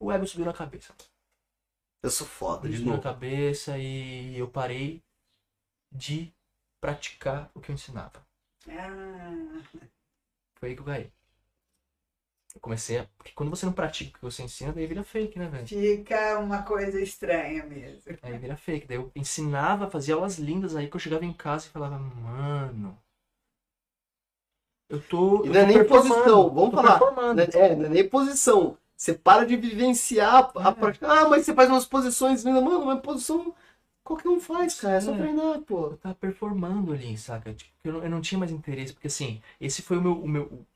[0.00, 0.92] O ego subiu na cabeça.
[2.02, 5.00] Eu sou foda, de Subiu na cabeça e eu parei
[5.92, 6.34] de
[6.82, 8.20] praticar o que eu ensinava.
[8.68, 9.62] Ah,
[10.58, 11.12] Foi aí que eu caí.
[12.54, 13.06] Eu comecei a.
[13.16, 15.66] Porque quando você não pratica o que você ensina, daí vira fake, né, velho?
[15.66, 18.02] fica uma coisa estranha mesmo.
[18.22, 18.86] Aí vira fake.
[18.86, 22.98] Daí eu ensinava, fazia aulas lindas aí que eu chegava em casa e falava, mano.
[24.88, 25.42] Eu tô.
[25.44, 27.00] E eu não é nem posição, vamos falar.
[27.34, 28.76] Não é, não é nem posição.
[28.96, 30.72] Você para de vivenciar a É.
[30.74, 31.10] prática.
[31.10, 32.62] Ah, mas você faz umas posições lindas.
[32.62, 33.54] Mano, mas posição
[34.04, 34.96] qualquer um faz, cara.
[34.96, 35.86] É só treinar, pô.
[35.88, 37.52] eu tava performando ali, saca?
[37.54, 40.28] Tipo, eu, não, eu não tinha mais interesse, porque assim, esse foi o meu, o
[40.28, 40.66] meu.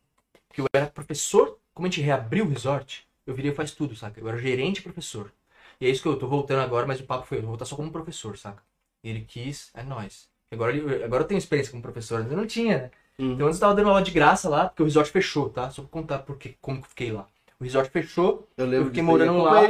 [0.52, 4.20] Que eu era professor, como a gente reabriu o resort, eu virei faz tudo, saca?
[4.20, 5.32] Eu era gerente e professor.
[5.80, 7.64] E é isso que eu tô voltando agora, mas o papo foi, eu vou voltar
[7.66, 8.62] só como professor, saca?
[9.04, 10.28] E ele quis, é nóis.
[10.52, 12.90] Agora, ele- agora eu tenho experiência como professor, antes eu não tinha, né?
[13.18, 13.32] Uhum.
[13.34, 15.70] Então antes eu tava dando aula de graça lá, porque o resort fechou, tá?
[15.70, 17.26] Só pra contar porque, como que eu fiquei lá.
[17.60, 19.62] O resort fechou, Eu lembro eu fiquei morando eu lá.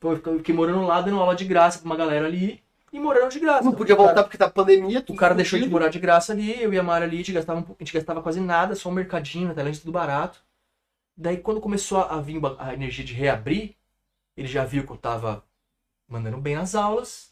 [0.00, 0.10] pô.
[0.12, 2.62] eu eu fiquei morando lá, dando aula de graça pra uma galera ali,
[2.92, 3.62] e morando de graça.
[3.64, 5.04] Não podia O cara- voltar porque tá pandemia.
[5.08, 7.32] o cara deixou de morar de graça ali, eu e a Mara ali, a gente
[7.32, 10.42] gastava, um pouco- a gente gastava quase nada, só um mercadinho, na Tailândia tudo barato.
[11.16, 13.76] Daí quando começou a vir a energia de reabrir,
[14.36, 15.44] ele já viu que eu tava
[16.08, 17.30] mandando bem nas aulas,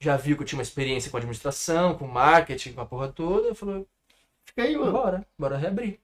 [0.00, 3.54] já viu que eu tinha uma experiência com administração, com marketing, com a porra toda,
[3.54, 3.86] falou,
[4.44, 4.90] Fica aí, mano.
[4.92, 6.00] bora, bora reabrir.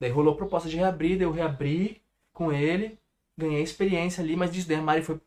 [0.00, 2.00] Daí rolou a proposta de reabrir, daí eu reabri
[2.32, 2.98] com ele,
[3.36, 5.18] ganhei experiência ali, mas disso daí a Mari foi,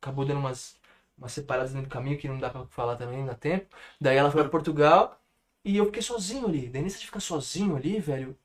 [0.00, 0.76] acabou dando umas,
[1.18, 3.66] umas separadas no caminho que não dá pra falar também, não dá tempo.
[4.00, 5.20] Daí ela foi pra Portugal
[5.64, 6.68] e eu fiquei sozinho ali.
[6.68, 8.36] Daí nessa de ficar sozinho ali, velho,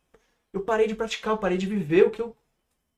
[0.53, 2.35] eu parei de praticar, eu parei de viver o que eu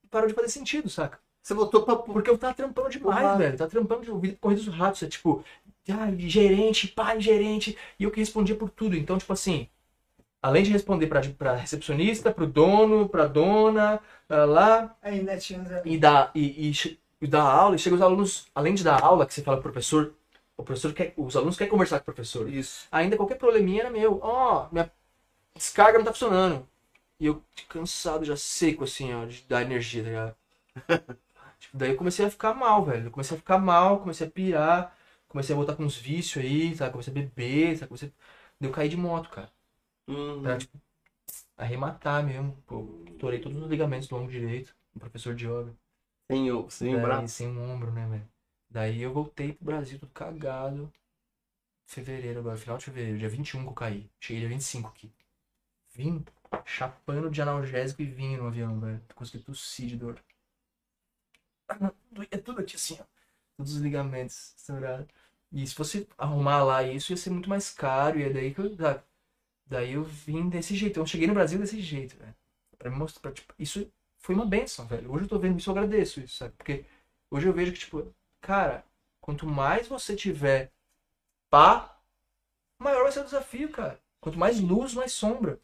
[0.09, 1.19] parou de fazer sentido, saca?
[1.41, 1.95] Você voltou pra.
[1.97, 3.37] Porque eu tava trampando demais, Porra.
[3.37, 3.57] velho.
[3.57, 5.03] Tava trampando de ouvir corridas dos ratos.
[5.03, 5.43] É tipo,
[5.89, 7.77] ah, gerente, pai, gerente.
[7.99, 8.95] E eu que respondia por tudo.
[8.95, 9.67] Então, tipo assim,
[10.41, 15.97] além de responder pra, pra recepcionista, pro dono, pra dona, pra lá, Ainda tinha e
[15.97, 19.33] dar, e, e, e dar aula, e chega os alunos, além de dar aula, que
[19.33, 20.13] você fala pro professor,
[20.57, 22.49] o professor quer, os alunos querem conversar com o professor.
[22.49, 22.85] Isso.
[22.91, 24.19] Ainda qualquer probleminha era meu.
[24.21, 24.91] Ó, minha
[25.55, 26.67] descarga não tá funcionando.
[27.19, 30.35] E eu cansado, já seco, assim, ó, de dar energia, tá ligado?
[31.63, 33.05] Tipo, daí eu comecei a ficar mal, velho.
[33.05, 34.93] Eu comecei a ficar mal, comecei a pirar,
[35.29, 36.91] comecei a voltar com uns vícios aí, sabe?
[36.91, 37.87] Comecei a beber, sabe?
[37.87, 38.11] Comecei...
[38.59, 39.49] Daí eu caí de moto, cara.
[40.07, 40.41] Uhum.
[40.41, 40.77] Pra, tipo,
[41.57, 42.57] arrematar mesmo.
[42.67, 42.83] Pô,
[43.17, 44.75] torei todos os ligamentos do ombro direito.
[44.93, 45.73] Um professor de yoga.
[46.29, 47.35] Sem o, sem o braço.
[47.35, 48.29] sem um ombro, né, velho?
[48.69, 50.91] Daí eu voltei pro Brasil tudo cagado.
[51.85, 54.09] Fevereiro agora, final de fevereiro, dia 21 que eu caí.
[54.19, 55.11] Cheguei dia 25 aqui.
[55.93, 56.25] Vim
[56.65, 59.01] chapando de analgésico e vinho no avião, velho.
[59.15, 60.19] Consegui tossir de dor.
[62.11, 63.05] Doía tudo aqui assim, ó.
[63.57, 65.07] Todos os ligamentos estourados.
[65.51, 68.19] E se fosse arrumar lá isso, ia ser muito mais caro.
[68.19, 68.75] E é daí que eu.
[69.65, 70.99] Daí eu vim desse jeito.
[70.99, 72.35] Eu cheguei no Brasil desse jeito, velho.
[72.77, 73.21] Pra me mostrar.
[73.21, 73.87] Pra, tipo, isso
[74.23, 75.11] foi uma benção, velho.
[75.13, 76.53] Hoje eu tô vendo isso, eu agradeço isso, sabe?
[76.57, 76.85] Porque
[77.31, 78.07] hoje eu vejo que, tipo,
[78.41, 78.85] cara,
[79.21, 80.71] quanto mais você tiver
[81.49, 81.97] pá,
[82.79, 83.99] maior vai ser o desafio, cara.
[84.21, 85.59] Quanto mais luz, mais sombra.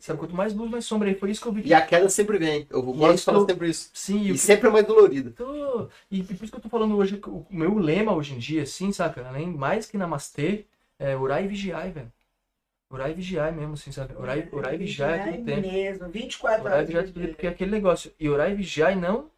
[0.00, 0.18] Sabe?
[0.18, 1.10] Quanto mais luz, mais sombra.
[1.10, 1.62] E foi isso que eu vi.
[1.66, 2.66] E a queda sempre vem.
[2.70, 3.90] Eu vou é gosto de isso falar eu- sempre isso.
[3.94, 5.30] Sim, E e sempre é mais dolorida.
[5.30, 8.62] Tô- E por isso que eu tô falando hoje, o meu lema hoje em dia,
[8.62, 9.26] assim, saca?
[9.26, 10.66] Além, mais que namastê,
[10.98, 12.12] é orar e vigiar, velho.
[12.92, 14.14] Orar e vigiar mesmo, assim, sabe?
[14.16, 15.60] Orar, e- orar e vigiar é todo tempo.
[15.68, 17.10] mesmo, 24 Orar e horas.
[17.10, 18.12] vigiar é porque é aquele negócio.
[18.20, 19.30] E orar e vigiar e não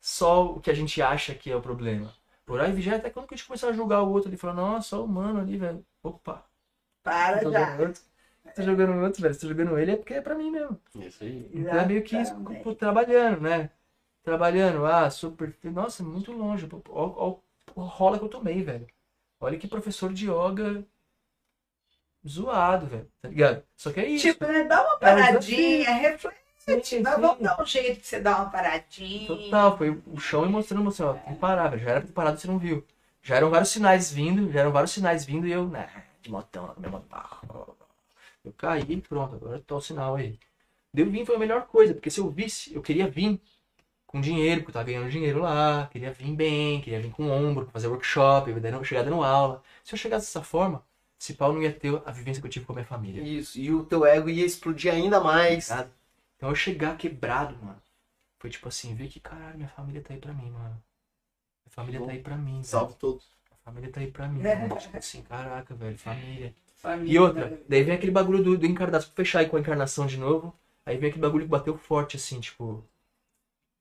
[0.00, 2.14] só o que a gente acha que é o problema.
[2.48, 4.36] Orar e vigiar é até quando que a gente começar a julgar o outro ali,
[4.38, 5.84] falar, nossa, só o mano ali, velho.
[6.02, 6.44] Opa.
[7.02, 7.76] Para tá já.
[7.76, 7.94] doendo.
[8.54, 9.34] tô jogando outro, velho.
[9.34, 10.80] Se tô jogando ele é porque é pra mim mesmo.
[10.96, 11.50] Isso aí.
[11.54, 13.70] Então é meio que isso, pô, trabalhando, né?
[14.22, 15.56] Trabalhando, ah, super.
[15.64, 16.66] Nossa, muito longe.
[16.66, 17.40] Pô, Ó, ó,
[17.76, 18.86] ó, o rola que eu tomei, velho.
[19.40, 20.84] Olha que professor de yoga
[22.28, 23.08] zoado, velho.
[23.20, 23.62] Tá ligado?
[23.76, 24.26] Só que é isso.
[24.26, 24.64] Tipo, né?
[24.64, 26.46] Dá uma É um paradinha, reflete.
[26.84, 29.28] Sim, Mas vamos dar um jeito de você dar uma paradinha.
[29.28, 31.82] Total, foi o chão me mostrando assim, ó, tem que parar, velho.
[31.82, 32.84] Já era parado, você não viu.
[33.22, 35.88] Já eram vários sinais vindo, já eram vários sinais vindo e eu, né,
[36.22, 37.76] de motão, meu motão.
[38.44, 40.38] Eu caí e pronto, agora tá o sinal aí.
[40.92, 43.40] Deu vir foi a melhor coisa, porque se eu visse, eu queria vir
[44.06, 47.68] com dinheiro, porque eu tava ganhando dinheiro lá, queria vir bem, queria vir com ombro,
[47.72, 48.52] fazer workshop,
[48.84, 49.62] chegar dando aula.
[49.84, 50.84] Se eu chegasse dessa forma,
[51.18, 53.22] esse pau não ia ter a vivência que eu tive com a minha família.
[53.22, 53.58] Isso.
[53.58, 55.68] E o teu ego ia explodir ainda mais.
[55.70, 55.90] Ligado?
[56.36, 57.80] Então eu chegar quebrado, mano.
[58.38, 60.82] Foi tipo assim, ver que caralho, minha família tá aí pra mim, mano.
[61.64, 62.64] Minha família tá aí pra mim, velho.
[62.64, 63.30] Salve todos.
[63.50, 64.42] A família tá aí pra mim.
[64.42, 64.76] mano.
[64.76, 66.54] Tipo assim, caraca, velho, família.
[66.76, 69.60] Família, E outra, daí vem aquele bagulho do, do encarnar, pra fechar aí com a
[69.60, 70.54] encarnação de novo.
[70.84, 72.84] Aí vem aquele bagulho que bateu forte, assim, tipo.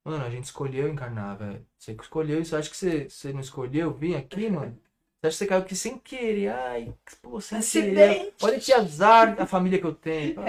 [0.04, 1.66] Mano, a gente escolheu encarnar, velho.
[1.78, 4.80] Você que escolheu, e você acha que você, você não escolheu vir aqui, mano?
[5.26, 6.50] Você acha que você caiu aqui sem querer?
[6.50, 8.34] Ai, pô, sem querer.
[8.42, 10.36] Olha que azar a família que eu tenho.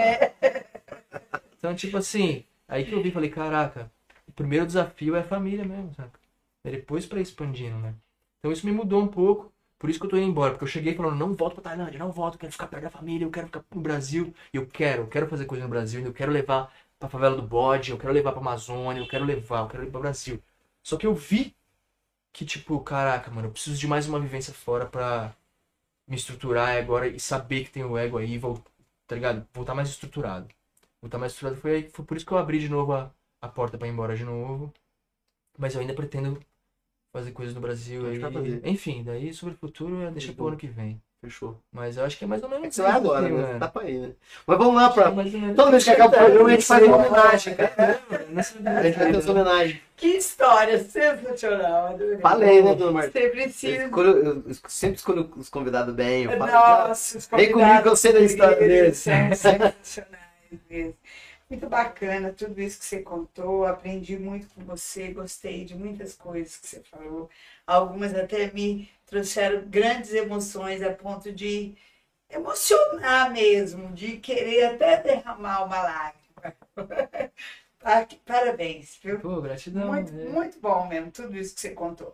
[1.57, 3.91] Então, tipo assim, aí que eu vi e falei, caraca,
[4.27, 6.19] o primeiro desafio é a família mesmo, saca?
[6.63, 7.95] É depois pra ir expandindo, né?
[8.39, 9.51] Então isso me mudou um pouco.
[9.79, 10.51] Por isso que eu tô indo embora.
[10.51, 13.25] Porque eu cheguei falando, não volto pra Tailândia, não volto, quero ficar perto da família,
[13.25, 14.31] eu quero ficar no Brasil.
[14.53, 17.89] Eu quero, eu quero fazer coisa no Brasil, eu quero levar pra favela do bode,
[17.89, 20.41] eu quero levar pra Amazônia, eu quero levar, eu quero levar pro Brasil.
[20.83, 21.55] Só que eu vi
[22.37, 25.35] que, tipo, caraca, mano, eu preciso de mais uma vivência fora pra
[26.07, 28.63] me estruturar agora e saber que tem o ego aí, vol-
[29.07, 29.47] tá ligado?
[29.53, 30.47] Voltar mais estruturado.
[31.01, 33.77] Voltar mais estruturado foi, foi por isso que eu abri de novo a, a porta
[33.77, 34.73] pra ir embora de novo.
[35.57, 36.39] Mas eu ainda pretendo
[37.13, 38.61] fazer coisas no Brasil aí.
[38.65, 40.49] Enfim, daí sobre o futuro deixa pro Bom.
[40.49, 41.01] ano que vem.
[41.19, 41.57] Fechou.
[41.71, 43.35] Mas eu acho que é mais ou menos É que você vai isso, agora, assim,
[43.35, 43.41] né?
[43.41, 43.59] mano.
[43.59, 44.09] Tá pra ir, né?
[44.45, 45.05] Mas vamos lá pra.
[45.09, 47.99] É Toda vez que acaba o programa, a gente faz uma homenagem, cara.
[48.43, 49.81] Sei- A gente vai ter essa homenagem.
[49.95, 52.17] Que história sensacional, adorei.
[52.19, 53.19] Falei, né, dona Marta?
[53.19, 53.85] Precisa.
[53.85, 56.25] escolho- eu sempre escolho os convidados bem.
[56.25, 58.97] Eu falo, Nossa, os Vem comigo que eu sei da história deles.
[58.99, 60.21] São sensacionais
[60.69, 60.93] mesmo.
[61.49, 63.65] Muito bacana tudo isso que você contou.
[63.65, 67.29] Aprendi muito com você, gostei de muitas coisas que você falou.
[67.65, 71.73] Algumas até me trouxeram grandes emoções a ponto de
[72.29, 76.23] emocionar mesmo, de querer até derramar uma lágrima.
[77.79, 79.19] Pa- Parabéns, viu?
[79.19, 79.93] Pô, gratidão.
[79.93, 80.25] Muito, é.
[80.25, 82.13] muito bom mesmo, tudo isso que você contou.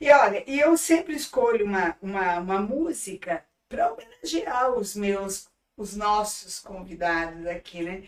[0.00, 5.96] E olha, e eu sempre escolho uma, uma, uma música para homenagear os meus, os
[5.96, 8.04] nossos convidados aqui, né?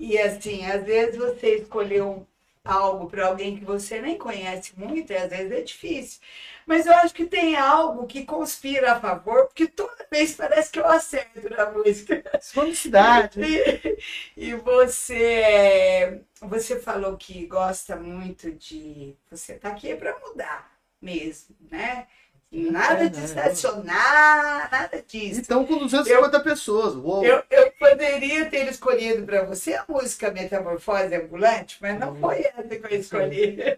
[0.00, 2.26] E assim, às vezes você escolheu
[2.64, 6.20] algo para alguém que você nem conhece muito, e às vezes é difícil.
[6.66, 10.78] Mas eu acho que tem algo que conspira a favor, porque toda vez parece que
[10.80, 12.22] eu acerto na música.
[12.42, 13.40] Felicidade.
[14.36, 19.16] E, e você, é, você falou que gosta muito de.
[19.30, 22.06] Você tá aqui para mudar mesmo, né?
[22.52, 25.40] Nada de estacionar, nada disso.
[25.40, 26.96] Então, com 250 pessoas.
[26.96, 27.24] Uou.
[27.24, 32.62] Eu, eu poderia ter escolhido para você a música Metamorfose Ambulante, mas não foi essa
[32.64, 33.58] que eu escolhi.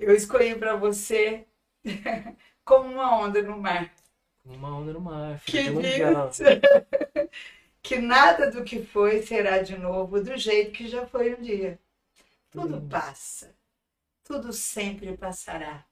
[0.00, 1.44] Eu escolhi para você
[2.64, 3.92] como uma onda no mar.
[4.44, 5.64] Uma onda no mar, Que
[7.82, 11.78] que nada do que foi será de novo do jeito que já foi um dia.
[12.50, 12.88] Tudo Hum.
[12.88, 13.54] passa,
[14.24, 15.84] tudo sempre passará.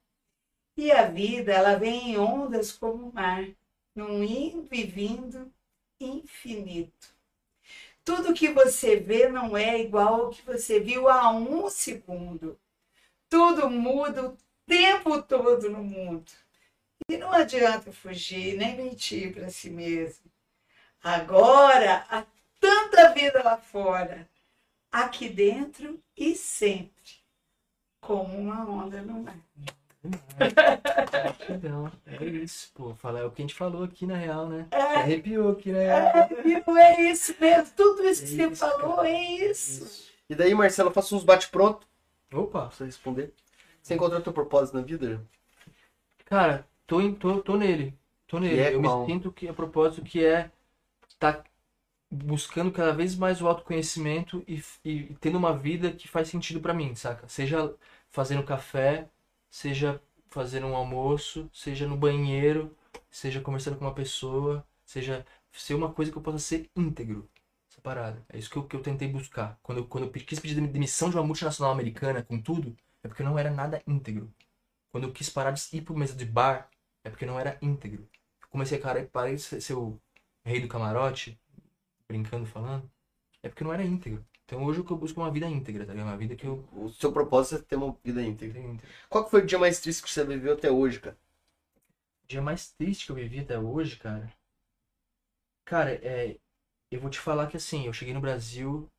[0.76, 3.46] E a vida, ela vem em ondas como o mar,
[3.94, 5.50] num indo e vindo
[5.98, 7.14] infinito.
[8.04, 12.58] Tudo que você vê não é igual ao que você viu há um segundo.
[13.28, 16.30] Tudo muda o tempo todo no mundo.
[17.08, 20.30] E não adianta fugir nem mentir para si mesmo.
[21.02, 22.24] Agora há
[22.60, 24.28] tanta vida lá fora,
[24.90, 27.20] aqui dentro e sempre,
[28.00, 29.38] como uma onda no mar.
[31.48, 31.90] Legal.
[32.06, 32.94] É isso, pô.
[32.94, 34.66] Fala, é o que a gente falou aqui na real, né?
[34.70, 35.86] É, Arrepiou aqui, né?
[35.86, 36.76] é, viu?
[36.76, 39.08] é isso mesmo, tudo isso que É você isso, falou cara.
[39.08, 40.06] é isso.
[40.28, 41.86] E daí, Marcelo, eu faço uns bate-pronto
[42.32, 42.66] Opa.
[42.66, 43.32] pra você responder.
[43.82, 45.20] Você encontrou teu propósito na vida?
[46.24, 47.94] Cara, tô, em, tô, tô nele.
[48.26, 48.60] Tô nele.
[48.60, 49.00] É eu qual?
[49.00, 50.50] me sinto que a propósito que é
[51.18, 51.44] tá
[52.10, 56.60] buscando cada vez mais o autoconhecimento e, e, e tendo uma vida que faz sentido
[56.60, 57.28] pra mim, saca?
[57.28, 57.74] Seja
[58.10, 59.08] fazendo café,
[59.56, 62.76] seja fazendo um almoço, seja no banheiro,
[63.10, 67.26] seja conversando com uma pessoa, seja ser uma coisa que eu possa ser íntegro.
[67.70, 68.22] Essa parada.
[68.28, 69.58] É isso que eu, que eu tentei buscar.
[69.62, 73.22] Quando eu, quando eu quis pedir demissão de uma multinacional americana com tudo, é porque
[73.22, 74.30] eu não era nada íntegro.
[74.90, 76.68] Quando eu quis parar de ir pro mesa de bar,
[77.02, 78.06] é porque eu não era íntegro.
[78.42, 79.98] Eu comecei, cara, parei de ser ser o
[80.44, 81.40] rei do camarote,
[82.06, 82.90] brincando falando,
[83.42, 84.22] é porque eu não era íntegro.
[84.46, 86.08] Então hoje o que eu busco é uma vida íntegra, tá ligado?
[86.08, 88.58] Uma vida que eu O seu propósito é ter uma vida íntegra.
[88.60, 88.88] íntegra.
[89.10, 91.18] Qual que foi o dia mais triste que você viveu até hoje, cara?
[92.24, 94.30] O dia mais triste que eu vivi até hoje, cara.
[95.64, 96.38] Cara, é.
[96.90, 98.90] Eu vou te falar que assim, eu cheguei no Brasil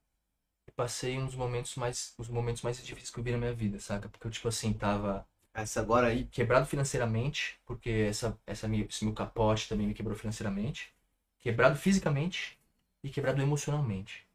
[0.67, 2.15] e passei uns momentos mais.
[2.19, 4.09] Os momentos mais difíceis que eu vi na minha vida, saca?
[4.09, 6.25] Porque eu, tipo assim, tava Essa agora aí.
[6.27, 10.93] quebrado financeiramente, porque essa, essa minha, esse meu capote também me quebrou financeiramente.
[11.39, 12.59] Quebrado fisicamente
[13.03, 14.26] e quebrado emocionalmente,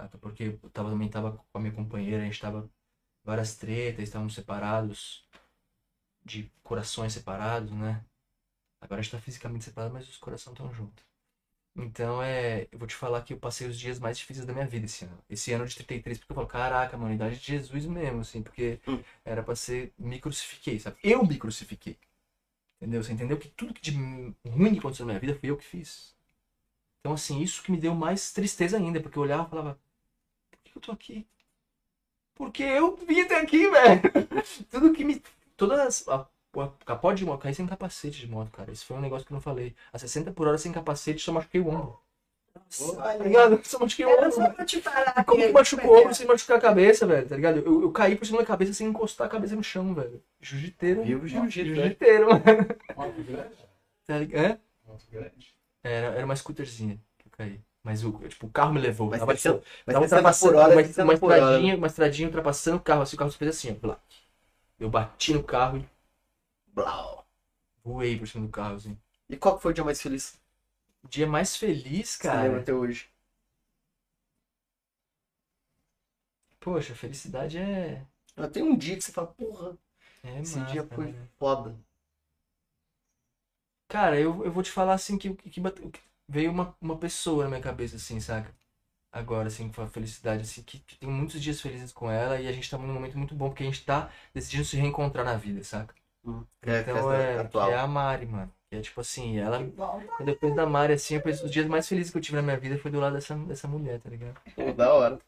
[0.00, 0.18] saca?
[0.18, 2.70] Porque eu tava, também tava com a minha companheira, a gente tava
[3.24, 5.26] várias tretas, estávamos separados,
[6.24, 8.04] de corações separados, né?
[8.80, 11.04] Agora a gente tá fisicamente separado, mas os corações estão juntos.
[11.76, 12.68] Então é.
[12.72, 15.04] Eu vou te falar que eu passei os dias mais difíceis da minha vida esse
[15.04, 15.18] ano.
[15.28, 18.80] Esse ano de 33, porque eu falo, caraca, mano, idade de Jesus mesmo, assim, porque
[18.88, 19.02] Hum.
[19.24, 19.92] era pra ser.
[19.98, 20.98] Me crucifiquei, sabe?
[21.02, 21.98] Eu me crucifiquei.
[22.80, 23.02] Entendeu?
[23.04, 23.92] Você entendeu que tudo que de
[24.48, 26.16] ruim que aconteceu na minha vida fui eu que fiz.
[27.00, 29.80] Então, assim, isso que me deu mais tristeza ainda, porque eu olhava e falava,
[30.70, 31.26] que eu tô aqui?
[32.34, 34.00] Porque eu vim até aqui, velho.
[34.70, 35.22] Tudo que me.
[35.56, 36.08] Todas.
[36.08, 36.26] A,
[36.56, 38.72] a capote de moto, caí sem capacete de moto, cara.
[38.72, 39.74] Isso foi um negócio que eu não falei.
[39.92, 42.00] A 60 por hora sem capacete, só machuquei o ombro.
[42.52, 42.62] Tá
[43.04, 43.60] Olha, ligado?
[43.64, 44.32] Só machuquei o ombro.
[44.82, 45.24] parar.
[45.24, 47.28] Como que machuca o ombro sem machucar a cabeça, velho?
[47.28, 47.58] Tá ligado?
[47.58, 50.22] Eu, eu caí por cima da cabeça sem encostar a cabeça no chão, velho.
[50.40, 51.04] Jiu-jiteiro.
[51.04, 51.76] Vivo jiu-jitsu, né?
[51.76, 52.42] Jiu-jiteiro, mano.
[52.96, 53.54] Moto grande?
[54.06, 54.60] Tá ligado?
[54.86, 55.54] Moto grande?
[55.82, 57.60] Era, era uma scooterzinha que eu caí.
[57.90, 59.08] Mas o, tipo, o carro me levou.
[59.10, 61.14] Mas tava, tipo, tava 60 ultrapassando hora, uma, 60 uma hora.
[61.14, 63.74] estradinha, uma estradinha ultrapassando o carro, assim, o carro fez assim, ó.
[63.74, 64.00] Blá.
[64.78, 65.86] Eu bati no carro e
[66.74, 67.26] Blau.
[67.84, 68.96] voei por cima do carro, assim.
[69.28, 70.38] E qual foi o dia mais feliz?
[71.04, 72.62] O dia mais feliz, que Você lembra cara.
[72.62, 73.08] até hoje?
[76.60, 78.06] Poxa, felicidade é.
[78.52, 79.76] Tem um dia que você fala, porra,
[80.24, 81.28] É esse massa, dia foi né?
[81.38, 81.76] foda.
[83.88, 87.44] Cara, eu, eu vou te falar assim que, que, que que veio uma, uma pessoa
[87.44, 88.54] na minha cabeça, assim, saca?
[89.12, 92.48] Agora, assim, com a felicidade, assim, que, que tem muitos dias felizes com ela e
[92.48, 95.36] a gente tá num momento muito bom, porque a gente tá decidindo se reencontrar na
[95.36, 95.94] vida, saca?
[96.62, 97.70] Que é a Então é, que atual.
[97.70, 98.52] é a Mari, mano.
[98.70, 99.58] Que é tipo assim, ela.
[99.58, 102.22] Bom, Quando eu penso da Mari, assim, eu penso, os dias mais felizes que eu
[102.22, 104.36] tive na minha vida foi do lado dessa, dessa mulher, tá ligado?
[104.54, 105.18] Pô, da hora.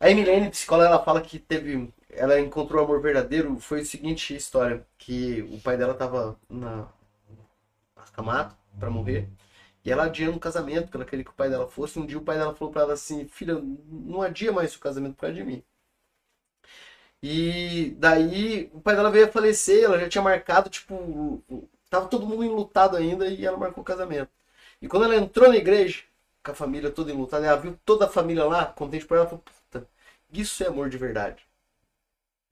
[0.00, 1.92] A Emilene, psicóloga, ela fala que teve.
[2.10, 3.58] Ela encontrou o amor verdadeiro.
[3.60, 6.88] Foi a seguinte história: que o pai dela tava na
[7.96, 9.28] acamado pra morrer.
[9.84, 11.98] E ela adiando o casamento, porque ela queria que o pai dela fosse.
[11.98, 15.14] Um dia o pai dela falou pra ela assim: Filha, não adia mais o casamento
[15.14, 15.62] por causa de mim.
[17.22, 21.42] E daí o pai dela veio a falecer, ela já tinha marcado, tipo,
[21.88, 24.30] tava todo mundo enlutado ainda e ela marcou o casamento.
[24.80, 26.02] E quando ela entrou na igreja,
[26.44, 29.44] com a família toda enlutada, ela viu toda a família lá, contente por ela falou,
[29.44, 29.88] puta,
[30.32, 31.46] isso é amor de verdade.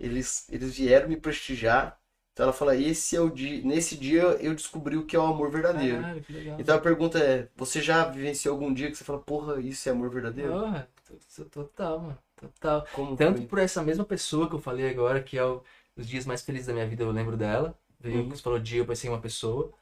[0.01, 2.00] Eles, eles vieram me prestigiar,
[2.33, 5.23] então ela fala, esse é o dia, nesse dia eu descobri o que é o
[5.27, 5.99] amor verdadeiro.
[6.01, 6.59] Caralho, que legal.
[6.59, 9.93] Então a pergunta é, você já vivenciou algum dia que você fala, porra, isso é
[9.93, 10.51] amor verdadeiro?
[10.53, 10.89] Porra,
[11.37, 12.19] to- total, mano.
[12.37, 12.87] Total.
[12.93, 13.47] Como Tanto foi?
[13.49, 15.63] por essa mesma pessoa que eu falei agora, que é o-
[15.97, 17.79] os dias mais felizes da minha vida, eu lembro dela.
[17.99, 18.31] Veio, Uhum.
[18.31, 19.73] você falou dia, eu pensei em uma pessoa.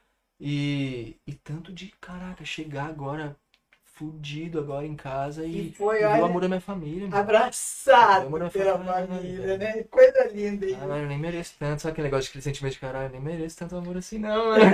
[0.40, 3.36] E, e tanto de, caraca, chegar agora
[3.98, 7.08] fudido agora em casa e, E foi, e ver o olha, amor da minha família,
[7.10, 9.84] abraçado Demorou pela pra caralho, família, né?
[9.90, 10.66] Coisa linda.
[10.66, 10.76] hein?
[10.76, 11.82] Caralho, eu nem mereço tanto.
[11.82, 13.06] Sabe aquele negócio de aquele sentimento de caralho?
[13.06, 14.64] Eu nem mereço tanto amor assim, não, mano.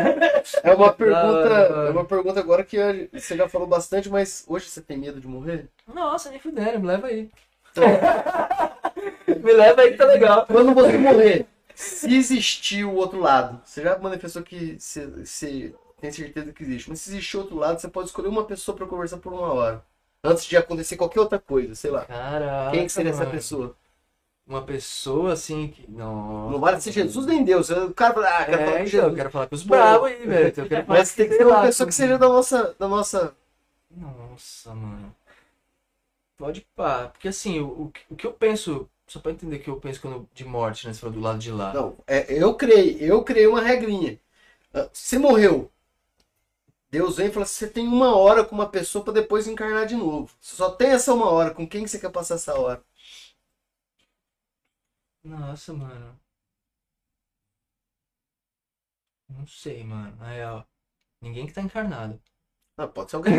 [0.62, 4.82] É uma pergunta, é uma pergunta agora que você já falou bastante, mas hoje você
[4.82, 5.68] tem medo de morrer?
[5.92, 7.30] Nossa, nem fudendo, me leva aí.
[9.42, 10.46] me leva aí que tá legal.
[10.46, 16.52] Quando você morrer, se existir o outro lado, você já manifestou que você tem certeza
[16.52, 19.32] que existe, mas se existir outro lado, você pode escolher uma pessoa pra conversar por
[19.32, 19.84] uma hora.
[20.22, 22.04] Antes de acontecer qualquer outra coisa, sei lá.
[22.06, 22.70] Caraca.
[22.72, 23.32] Quem que seria essa mano.
[23.32, 23.76] pessoa?
[24.46, 25.90] Uma pessoa assim que.
[25.90, 26.52] Nossa.
[26.52, 27.70] Não vale ser Jesus nem Deus.
[27.70, 29.16] O cara fala, ah, quero falar É, com então, eu Jesus.
[29.16, 30.54] quero falar com os bravos aí, velho.
[30.56, 32.74] Eu quero falar Mas tem que ser uma lá, pessoa que seja da nossa.
[32.78, 33.34] Da nossa...
[33.90, 35.14] Nossa, mano.
[36.36, 37.08] Pode pá.
[37.08, 38.88] Porque assim, o, o, que- o que eu penso.
[39.06, 40.92] Só pra entender o que eu penso quando de morte, né?
[40.94, 41.72] Você falou do lado de lá.
[41.74, 44.18] Não, é, eu criei, eu criei uma regrinha.
[44.74, 45.70] Ah, Você morreu.
[46.94, 49.96] Deus vem e fala você tem uma hora com uma pessoa pra depois encarnar de
[49.96, 50.32] novo.
[50.40, 51.52] Você só tem essa uma hora.
[51.52, 52.84] Com quem que você quer passar essa hora?
[55.24, 56.20] Nossa, mano.
[59.28, 60.16] Não sei, mano.
[60.16, 60.66] Na real.
[61.20, 62.20] Ninguém que tá encarnado.
[62.76, 63.34] Não, pode ser alguém.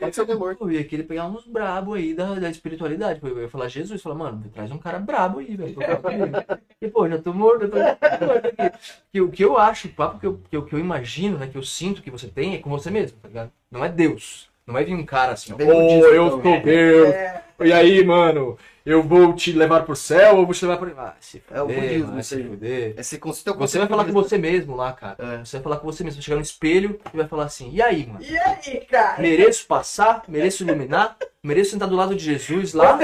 [0.00, 0.64] Pode ser alguém morto.
[0.68, 3.20] Eu ia querer pegar uns brabo aí da, da espiritualidade.
[3.22, 5.76] Eu ia falar Jesus, falar, mano, traz um cara brabo aí, velho.
[6.80, 8.76] E, pô, já tô morto, eu tô morto aqui.
[9.14, 11.46] E o que eu acho, o papo que eu, que eu, que eu imagino, né,
[11.46, 13.50] que eu sinto que você tem é com você mesmo, tá ligado?
[13.70, 14.50] Não é Deus.
[14.66, 17.14] Não vai vir um cara assim, ó, Bem no "Ô, disco, eu sou Deus.
[17.14, 21.00] É, E aí, mano, eu vou te levar pro céu ou vou te levar pro.
[21.00, 22.94] Ah, se É o fuder, budismo, mano, se fuder.
[23.20, 25.16] Conceito é o Você vai falar com você mesmo lá, cara.
[25.18, 25.44] É.
[25.44, 26.16] Você vai falar com você mesmo.
[26.18, 28.22] Vai chegar no espelho e vai falar assim: e aí, mano?
[28.24, 29.22] E aí, cara?
[29.22, 30.24] Mereço passar?
[30.28, 31.16] Mereço iluminar?
[31.42, 32.98] Mereço sentar do lado de Jesus lá?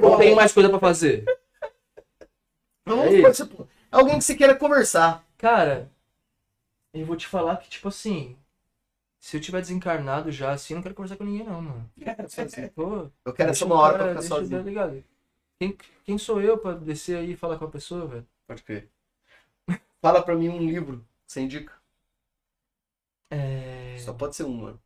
[0.00, 0.18] Volta?
[0.18, 1.24] tenho mais coisa pra fazer?
[2.86, 3.48] Vamos É você-
[3.90, 5.24] Alguém que você queira conversar.
[5.36, 5.90] Cara,
[6.94, 8.36] eu vou te falar que, tipo assim,
[9.22, 11.90] se eu tiver desencarnado já assim, eu não quero conversar com ninguém, não, mano.
[12.74, 14.58] Pô, Eu quero essa uma hora pra ficar eu- sozinho.
[14.58, 15.04] tá ligado?
[15.60, 18.26] Quem, quem sou eu pra descer aí e falar com a pessoa, velho?
[18.48, 18.90] Pode crer.
[20.00, 21.72] Fala pra mim um livro você indica.
[23.30, 23.96] É...
[23.98, 24.82] Só pode ser um, mano.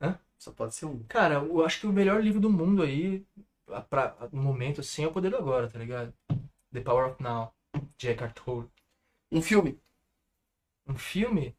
[0.00, 0.18] Hã?
[0.36, 1.04] Só pode ser um.
[1.04, 3.24] Cara, eu acho que o melhor livro do mundo aí,
[3.88, 6.12] pra, no momento assim, é o Poder do Agora, tá ligado?
[6.72, 7.54] The Power of Now,
[7.96, 8.68] de Eckhart Tolle.
[9.30, 9.78] Um filme.
[10.88, 11.54] Um filme?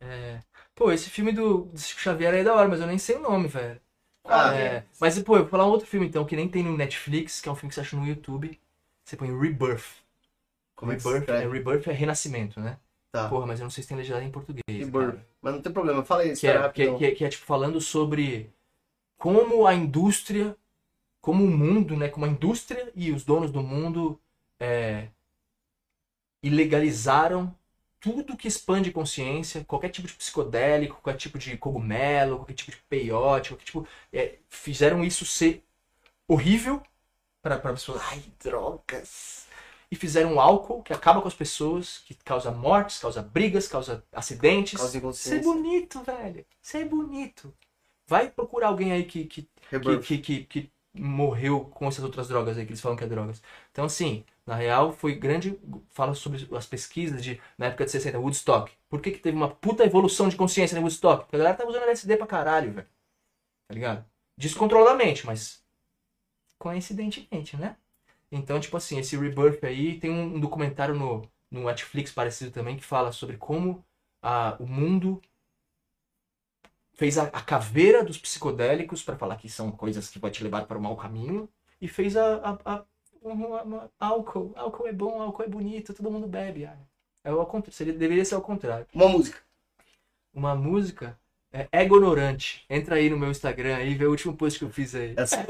[0.00, 0.42] É...
[0.82, 3.20] Pô, esse filme do, do Chico Xavier é da hora, mas eu nem sei o
[3.20, 3.80] nome, velho.
[4.24, 6.76] Ah, É, mas, pô, eu vou falar um outro filme então, que nem tem no
[6.76, 8.58] Netflix, que é um filme que você acha no YouTube.
[9.04, 9.84] Você põe Rebirth.
[10.74, 11.46] Como é Rebirth, é?
[11.46, 12.78] Rebirth é renascimento, né?
[13.12, 13.28] Tá.
[13.28, 14.62] Porra, mas eu não sei se tem legendado em português.
[14.68, 14.92] Rebirth.
[15.12, 15.26] cara.
[15.40, 16.04] Mas não tem problema.
[16.04, 18.50] Fala aí, Que é, que, é- que, é, que é, tipo falando sobre
[19.16, 20.56] como a indústria,
[21.20, 22.08] como o mundo, né?
[22.08, 24.20] Como a indústria e os donos do mundo
[24.58, 25.08] é,
[26.42, 27.54] ilegalizaram
[28.02, 32.76] tudo que expande consciência, qualquer tipo de psicodélico, qualquer tipo de cogumelo, qualquer tipo de
[32.88, 33.86] peiote, qualquer tipo.
[34.12, 35.64] é, fizeram isso ser
[36.26, 36.82] horrível
[37.40, 38.02] para as pessoas.
[38.10, 39.46] Ai, drogas!
[39.88, 44.80] E fizeram álcool que acaba com as pessoas, que causa mortes, causa brigas, causa acidentes.
[44.80, 46.46] Causa Isso é bonito, velho.
[46.60, 47.54] Isso é bonito.
[48.08, 49.48] Vai procurar alguém aí que, que,
[50.02, 53.42] que, que, que morreu com essas outras drogas aí que eles falam que é drogas.
[53.70, 55.58] Então, assim, na real, foi grande.
[55.90, 58.72] Fala sobre as pesquisas de, na época de 60, Woodstock.
[58.88, 61.24] Por que, que teve uma puta evolução de consciência no Woodstock?
[61.24, 62.88] Porque a galera tava usando LSD pra caralho, velho.
[63.68, 64.04] Tá ligado?
[64.36, 65.62] Descontroladamente, mas.
[66.58, 67.76] Coincidentemente, né?
[68.30, 72.76] Então, tipo assim, esse Rebirth aí tem um, um documentário no, no Netflix parecido também
[72.76, 73.84] que fala sobre como
[74.22, 75.20] a, o mundo
[76.94, 80.66] fez a, a caveira dos psicodélicos para falar que são coisas que vai te levar
[80.66, 81.48] para o mau caminho
[81.80, 82.84] e fez a, a, a-
[83.22, 86.64] uma- uma- álcool, álcool é bom, álcool é bonito, todo mundo bebe.
[86.64, 86.76] ah.
[87.24, 88.86] É o seria, deveria ser ao contrário.
[88.92, 89.38] Uma música.
[90.34, 91.16] Uma música
[91.52, 92.64] é Egonorante.
[92.68, 95.14] Entra aí no meu Instagram e vê o último post que eu fiz aí.
[95.16, 95.44] Essa.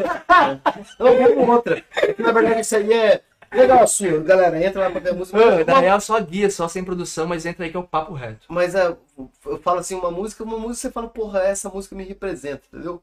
[0.98, 1.84] Eu quero outra.
[1.96, 4.20] É Na verdade, isso aí é legal sua.
[4.20, 5.38] Galera, entra lá pra ver a música.
[5.38, 7.84] Ah, Na Uma- real, só guia, só sem produção, mas entra aí que é o
[7.84, 8.46] papo reto.
[8.48, 8.96] Mas é,
[9.46, 13.02] eu falo assim, uma música, uma música você fala, porra, essa música me representa, entendeu?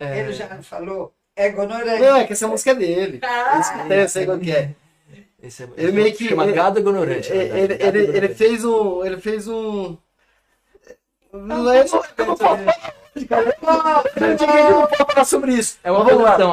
[0.00, 1.12] É, Ele já falou?
[1.36, 2.00] É ignorante.
[2.00, 3.20] Não, é que essa música é dele.
[3.22, 4.70] Ah, Esse que tem, eu sei qual que é.
[5.42, 7.28] esse é, Ele meio que- chama ele- Gado Ignorante.
[7.30, 9.04] na Ele, ele, Gado ele, ele fez um.
[9.04, 9.96] Ele fez um.
[11.32, 12.64] Não é isso eu não posso falar,
[13.28, 13.56] cara.
[14.16, 15.78] Eu não posso falar sobre isso.
[15.82, 16.04] É uma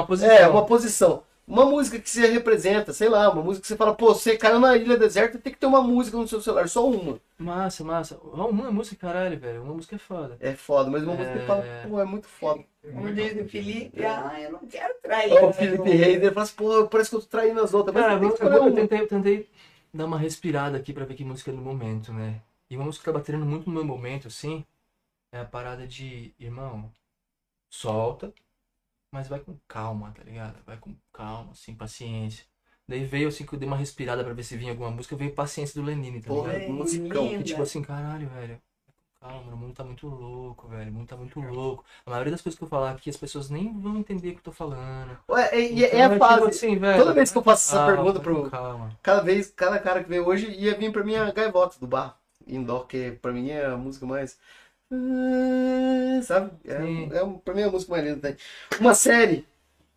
[0.07, 0.31] posição.
[0.31, 1.23] É, uma posição.
[1.47, 4.59] Uma música que você representa, sei lá, uma música que você fala, pô, você caiu
[4.59, 7.19] na ilha deserta, tem que ter uma música no seu celular, só uma.
[7.37, 8.17] Massa, massa.
[8.23, 9.63] Uma música, caralho, velho.
[9.63, 10.37] Uma música é foda.
[10.39, 11.87] É foda, mas uma música que fala, É.
[11.87, 12.63] pô, é muito foda.
[12.81, 15.33] Como diz o Felipe, ah, eu não quero trair.
[15.33, 17.93] O mas Felipe Reis, ele fala assim, pô, parece que eu tô traindo as outras.
[17.93, 19.49] Mas Cara, tem eu, eu, eu tentei, eu tentei
[19.93, 22.41] dar uma respirada aqui pra ver que música é no momento, né?
[22.69, 24.63] E uma música que tá batendo muito no meu momento, assim,
[25.33, 26.89] é a parada de, irmão,
[27.69, 28.33] solta,
[29.11, 30.57] mas vai com calma, tá ligado?
[30.65, 32.45] Vai com calma, assim, paciência.
[32.87, 35.33] Daí veio, assim, que eu dei uma respirada pra ver se vinha alguma música, veio
[35.33, 36.63] Paciência do Lenine, tá Porra, ligado?
[36.69, 37.27] É, musicão.
[37.29, 38.61] Que tipo assim, caralho, velho.
[39.19, 40.89] Calma, o mundo tá muito louco, velho.
[40.89, 41.85] O mundo tá muito louco.
[42.05, 44.39] A maioria das coisas que eu falar aqui, as pessoas nem vão entender o que
[44.39, 45.15] eu tô falando.
[45.29, 46.47] Ué, é, Então, é a fase.
[46.47, 48.97] assim, velho, Toda vez que eu faço essa calma, pergunta pro- Calma.
[49.03, 52.17] Cada vez, cada cara que veio hoje ia vir pra mim a gaivota do bar.
[52.47, 54.39] Indoor, que pra mim é a música mais.
[54.91, 56.51] Ah, Sabe?
[56.65, 56.73] É,
[57.17, 58.79] é, pra mim é a música mais linda que tem.
[58.79, 59.45] Uma série.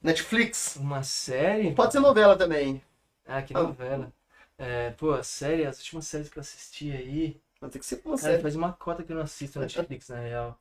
[0.03, 0.77] Netflix.
[0.77, 1.73] Uma série?
[1.73, 2.83] Pode ser novela também.
[3.27, 3.63] Ah, que Ah.
[3.63, 4.13] novela.
[4.59, 7.41] É, pô, a série, as últimas séries que eu assisti aí.
[7.61, 8.43] Mas tem que ser uma Cara, série.
[8.43, 10.59] faz uma cota que eu não assisto Netflix, na real.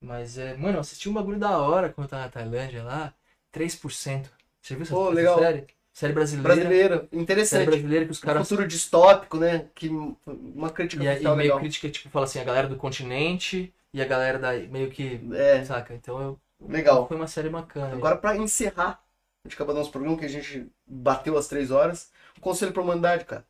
[0.00, 0.56] Mas é.
[0.56, 3.14] Mano, eu assisti um bagulho da hora quando eu tava na Tailândia lá.
[3.50, 4.30] 3%.
[4.60, 5.38] Você viu essa, Pô, essa legal.
[5.38, 5.66] série?
[5.92, 6.54] Série brasileira.
[6.54, 6.96] Brasileira.
[7.10, 7.66] Série Interessante.
[7.66, 8.48] brasileira que os Um caras.
[8.48, 9.66] futuro distópico, né?
[9.74, 9.88] Que
[10.26, 11.60] uma crítica E, aí social meio legal.
[11.60, 14.52] crítica, tipo, fala assim, a galera do continente e a galera da.
[14.54, 15.20] meio que.
[15.34, 15.94] É, Saca?
[15.94, 16.38] Então eu.
[16.66, 17.06] legal.
[17.06, 17.92] Foi uma série bacana.
[17.94, 19.00] Agora, pra encerrar,
[19.44, 22.10] a gente acabou nosso programa que a gente bateu as três horas.
[22.38, 23.44] Um conselho pra humanidade, cara.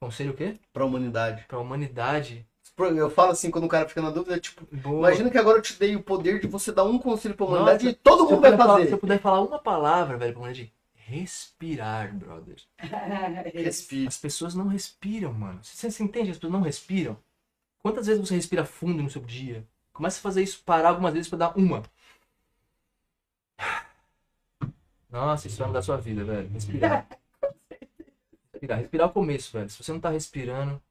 [0.00, 0.54] Conselho o quê?
[0.72, 1.44] Pra humanidade.
[1.48, 2.46] Pra humanidade.
[2.78, 4.98] Eu falo assim, quando o cara fica na dúvida, tipo, Boa.
[5.08, 7.84] imagina que agora eu te dei o poder de você dar um conselho pra humanidade
[7.86, 8.92] Nossa, e todo mundo vai puder falar, se fazer.
[8.92, 10.72] eu puder falar uma palavra, velho, pra humanidade.
[11.08, 12.56] Respirar, brother.
[13.54, 14.08] Respire.
[14.08, 15.62] As pessoas não respiram, mano.
[15.62, 16.32] Você, você entende?
[16.32, 17.16] As pessoas não respiram.
[17.78, 19.64] Quantas vezes você respira fundo no seu dia?
[19.92, 21.84] Começa a fazer isso, parar algumas vezes pra dar uma.
[25.08, 26.48] Nossa, isso vai mudar a sua vida, velho.
[26.48, 27.06] Respirar.
[28.52, 28.78] Respirar.
[28.80, 29.70] Respirar é o começo, velho.
[29.70, 30.82] Se você não tá respirando.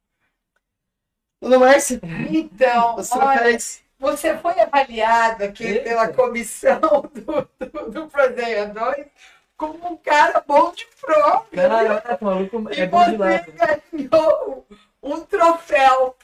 [1.42, 2.00] Dona Márcia,
[2.32, 3.84] Então, você olha, fez.
[4.00, 5.84] você foi avaliado aqui Eita.
[5.84, 11.46] pela comissão do, do, do Prodeia 2 como um cara bom de prova.
[11.54, 12.68] Caraca, maluco.
[12.72, 13.46] E É de você
[13.92, 14.66] ganhou
[15.02, 16.16] um troféu.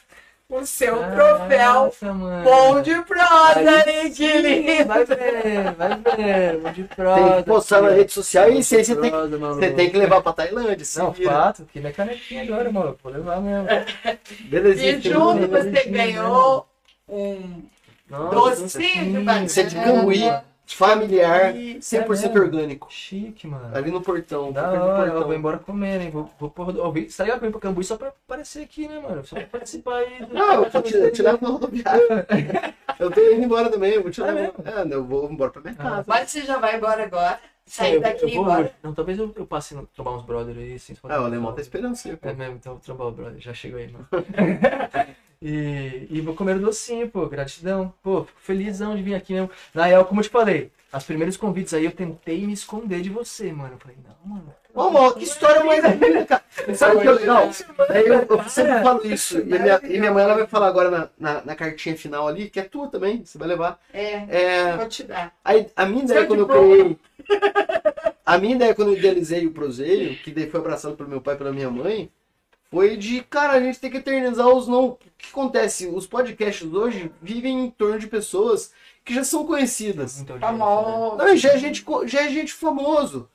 [0.48, 2.44] O seu troféu Nossa, mano.
[2.44, 4.84] bom de prosa, sim, querido?
[4.84, 6.58] Vai ver, vai ver.
[6.58, 7.22] Bom de prosa.
[7.24, 9.88] Tem que postar na rede social e isso aí você de tem, prosa, você tem
[9.90, 10.86] que levar pra Tailândia.
[10.98, 11.30] Não, vira.
[11.30, 12.98] fato, que minha canequinha agora, maluco.
[13.02, 13.66] Vou levar mesmo.
[14.44, 14.90] Belezinha.
[14.92, 16.66] E junto você ganhou
[17.08, 17.62] um
[18.10, 19.46] Nossa, docinho de banana.
[19.46, 20.30] Isso é de cambuí,
[20.66, 22.40] familiar, Ih, 100% é mesmo?
[22.40, 22.86] orgânico.
[22.90, 23.76] Chique, mano.
[23.76, 24.52] Ali no portão.
[24.52, 24.76] Da hora,
[25.06, 25.24] eu portão.
[25.24, 26.10] vou embora comer, hein?
[26.10, 27.06] Vou, vou pôr ouvir.
[27.14, 29.24] Tá ligado que eu vim pra Cambuí só pra aparecer aqui, né, mano?
[29.26, 30.24] Só pra participar aí.
[30.24, 32.26] do- Não, eu, vou te, eu te levo na rodoviária.
[32.98, 34.52] Eu tô indo embora também, eu vou te É levar.
[34.64, 36.04] É, eu vou embora pra minha casa.
[36.06, 37.38] Mas você já vai embora agora.
[37.64, 38.72] Sair eu, daqui eu e vou embora.
[38.82, 40.94] Não, talvez eu, eu passe no trombar uns brother aí, assim.
[41.04, 42.18] Ah, o alemão tá esperando você.
[42.20, 43.40] É mesmo, então vou trombar o brother.
[43.40, 44.06] Já chegou aí, mano.
[45.42, 47.26] e, e vou comer o docinho, pô.
[47.26, 47.92] Gratidão.
[48.02, 49.50] Pô, fico felizão de vir aqui mesmo.
[49.74, 53.10] Na real, como eu te falei, os primeiros convites aí eu tentei me esconder de
[53.10, 53.74] você, mano.
[53.74, 54.54] Eu falei, não, mano.
[54.74, 56.42] Ô, mano, que história mais linda, cara.
[56.74, 57.50] Sabe o que é legal?
[57.90, 59.38] Aí eu, eu sempre falo isso.
[59.40, 62.48] E minha, e minha mãe ela vai falar agora na, na, na cartinha final ali,
[62.48, 63.78] que é tua também, você vai levar.
[63.92, 65.34] É, É, vou te dar.
[65.44, 66.98] Aí, a minha ideia quando eu criei.
[68.24, 71.34] A minha ideia quando eu idealizei o Proseio, que daí foi abraçado pelo meu pai
[71.34, 72.10] e pela minha mãe,
[72.72, 74.86] foi de, cara, a gente tem que eternizar os não.
[74.86, 75.86] O que acontece?
[75.88, 78.72] Os podcasts hoje vivem em torno de pessoas
[79.04, 80.16] que já são conhecidas.
[80.16, 81.16] Muito Famoso.
[81.18, 83.28] Não, já é gente, já é gente famoso.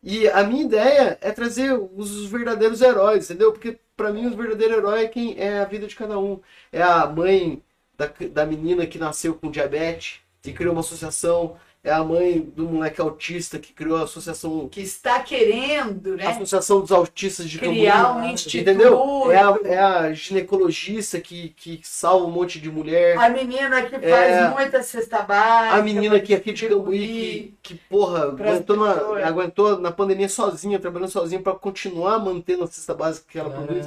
[0.00, 3.50] E a minha ideia é trazer os verdadeiros heróis, entendeu?
[3.50, 6.40] Porque pra mim o verdadeiro herói é quem é a vida de cada um.
[6.70, 7.60] É a mãe
[7.98, 11.56] da, da menina que nasceu com diabetes e criou uma associação.
[11.86, 16.26] É a mãe do moleque autista que criou a associação, Que está querendo, a né?
[16.26, 18.24] associação dos autistas de Criar Camboriú.
[18.26, 18.60] um instituto.
[18.60, 19.30] Entendeu?
[19.30, 23.16] É a, é a ginecologista que, que salva um monte de mulher.
[23.16, 24.48] A menina que faz É.
[24.50, 25.76] muita cesta básica.
[25.76, 26.66] A menina que é aqui de.
[26.68, 32.64] Cambuí, que, que porra, aguentou na, aguentou na pandemia sozinha, trabalhando sozinha pra continuar mantendo
[32.64, 33.86] a cesta básica que ela produz.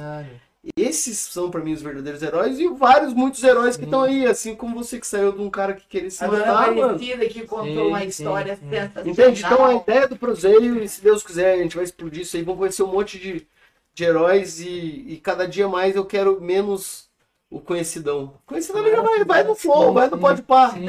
[0.76, 3.86] Esses são pra mim os verdadeiros heróis e vários, muitos heróis que Sim.
[3.86, 6.98] estão aí, assim como você que saiu de um cara que queria se matar, mano.
[6.98, 8.68] Que contou Sim, uma sim, história sim.
[8.68, 9.06] sensacional.
[9.10, 9.42] Entende?
[9.42, 12.42] Então a ideia do Proseio, e se Deus quiser, a gente vai explodir isso aí,
[12.42, 13.46] vamos conhecer um monte de,
[13.94, 17.08] de heróis e, e cada dia mais eu quero menos
[17.50, 18.34] o conhecidão.
[18.46, 20.74] Conhecidão já vai, vai no flow, vai no pode par.
[20.74, 20.86] Sim.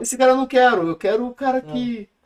[0.00, 2.00] Esse cara eu não quero, eu quero o cara que.
[2.00, 2.17] Não,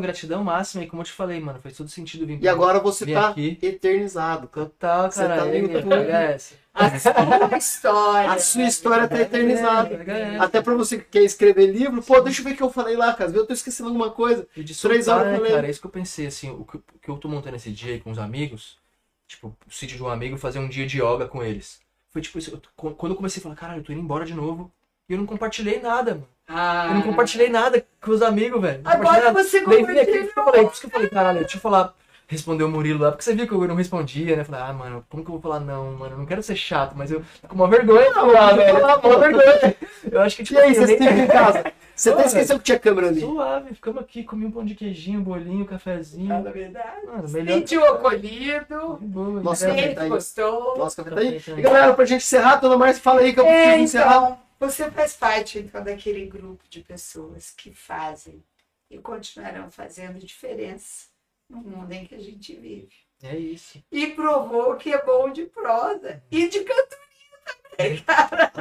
[0.00, 0.84] gratidão máxima.
[0.84, 3.58] E como eu te falei, mano, faz todo sentido vir E agora você tá aqui.
[3.62, 4.46] eternizado.
[4.48, 5.36] Total, Você cara.
[5.36, 5.88] tá no aí, YouTube.
[5.88, 6.54] pega essa.
[6.74, 8.30] A sua história.
[8.30, 9.88] A sua história tá eternizada.
[9.96, 10.44] Pega essa.
[10.44, 12.96] Até pra você que quer escrever livro, pô, deixa eu ver o que eu falei
[12.96, 13.30] lá, cara.
[13.32, 14.46] Eu tô esquecendo alguma coisa.
[14.56, 15.54] E de Três soltar, horas né, eu falei.
[15.56, 15.66] cara?
[15.66, 17.94] É isso que eu pensei, assim, o que, o que eu tô montando esse dia
[17.94, 18.78] aí com os amigos,
[19.26, 21.80] tipo, o sítio de um amigo, fazer um dia de yoga com eles.
[22.10, 24.32] Foi tipo isso, eu quando eu comecei a falar, caralho, eu tô indo embora de
[24.34, 24.72] novo,
[25.08, 26.28] e eu não compartilhei nada, mano.
[26.48, 26.86] Ah.
[26.88, 28.80] Eu não compartilhei nada com os amigos, velho.
[28.82, 30.14] Não Agora você Daí aqui, compartilhou.
[30.14, 31.92] por isso que eu falei, por isso que eu falei, caralho, deixa eu falar,
[32.26, 34.44] responder o Murilo lá, porque você viu que eu não respondia, né?
[34.44, 36.14] Falei, ah, mano, como que eu vou falar não, mano?
[36.14, 38.80] Eu não quero ser chato, mas eu tô com uma vergonha de falar, velho.
[38.80, 39.74] falar, Com uma vergonha.
[40.10, 41.64] Eu acho que, E tipo, aí, assim, eu você nem- esteve em casa?
[41.98, 43.20] Você até esqueceu que tinha câmera ali.
[43.20, 46.28] Suave, ficamos aqui, comi um pão de queijinho, bolinho, cafezinho.
[46.28, 47.04] Na verdade.
[47.04, 47.54] Mano, melhor.
[47.58, 48.98] Sentiu acolhido.
[49.00, 49.74] Boa, Nossa, né?
[49.74, 50.08] café Ele tá aí.
[50.08, 50.78] gostou.
[50.78, 51.40] Nossa, café tá aí.
[51.40, 51.60] Tá E aí.
[51.62, 54.38] galera, pra gente encerrar, dona Márcia, fala aí que eu preciso É, encerrar.
[54.58, 58.42] Você faz parte então daquele grupo de pessoas que fazem
[58.90, 61.08] e continuarão fazendo diferença
[61.48, 62.92] no mundo em que a gente vive.
[63.22, 63.82] É isso.
[63.90, 67.07] E provou que é bom de prosa e de cantoria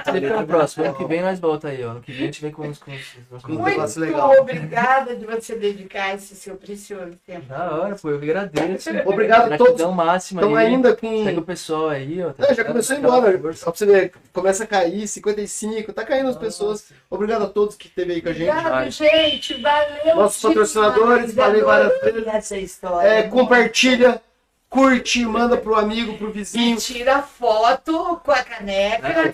[0.03, 0.85] também, Fica no próximo.
[0.85, 1.89] Ano que vem nós volta aí, ó.
[1.91, 2.77] Ano que vem a gente vem com os.
[2.77, 4.31] Com os, Muito legal.
[4.39, 7.47] obrigada de você dedicar esse seu precioso tempo.
[7.47, 8.91] Da hora, pô, eu agradeço.
[9.05, 10.67] Obrigado a todos máxima Estão aí.
[10.67, 11.23] ainda com.
[11.23, 12.31] Segue o pessoal aí, ó.
[12.31, 13.53] tá Não, já começou a ir embora.
[13.53, 16.91] Só pra você ver, começa a cair, 55, tá caindo as pessoas.
[17.09, 18.49] Obrigado a todos que esteve aí com a gente.
[18.49, 18.91] Obrigado, Vai.
[18.91, 19.61] gente.
[19.61, 20.15] Valeu.
[20.15, 22.27] Nossos patrocinadores, valeu vezes.
[22.27, 23.07] Essa história.
[23.07, 24.21] É, compartilha,
[24.69, 26.77] curte, manda pro amigo, pro E vizinho.
[26.77, 29.07] tira foto com a caneca.
[29.07, 29.33] É,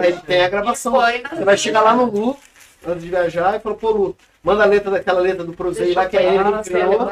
[0.00, 0.94] aí tem a gravação.
[1.10, 2.36] E Você vai chegar lá no Lu,
[2.86, 6.06] antes de viajar, e fala, pô, Lu, manda a letra daquela letra do Deixa lá,
[6.06, 7.10] que é ele que criou.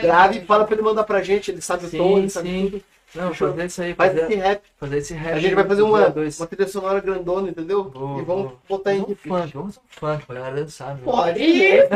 [0.00, 2.48] Grave e fala pra ele mandar pra gente, ele sabe o tom, ele Sim, sabe
[2.48, 2.62] sim.
[2.70, 2.82] tudo.
[3.14, 3.50] Não, Fechou?
[3.50, 4.62] fazer isso aí, Faz esse fazer, rap.
[4.76, 5.34] fazer esse rap.
[5.34, 6.40] A gente vai fazer uma, dois.
[6.40, 7.84] uma trilha sonora grandona, entendeu?
[7.84, 8.58] Boa, e vamos boa.
[8.68, 11.04] botar em Vamos um funk, vamos um funk pra galera dançar, meu.
[11.04, 11.88] Pode ir.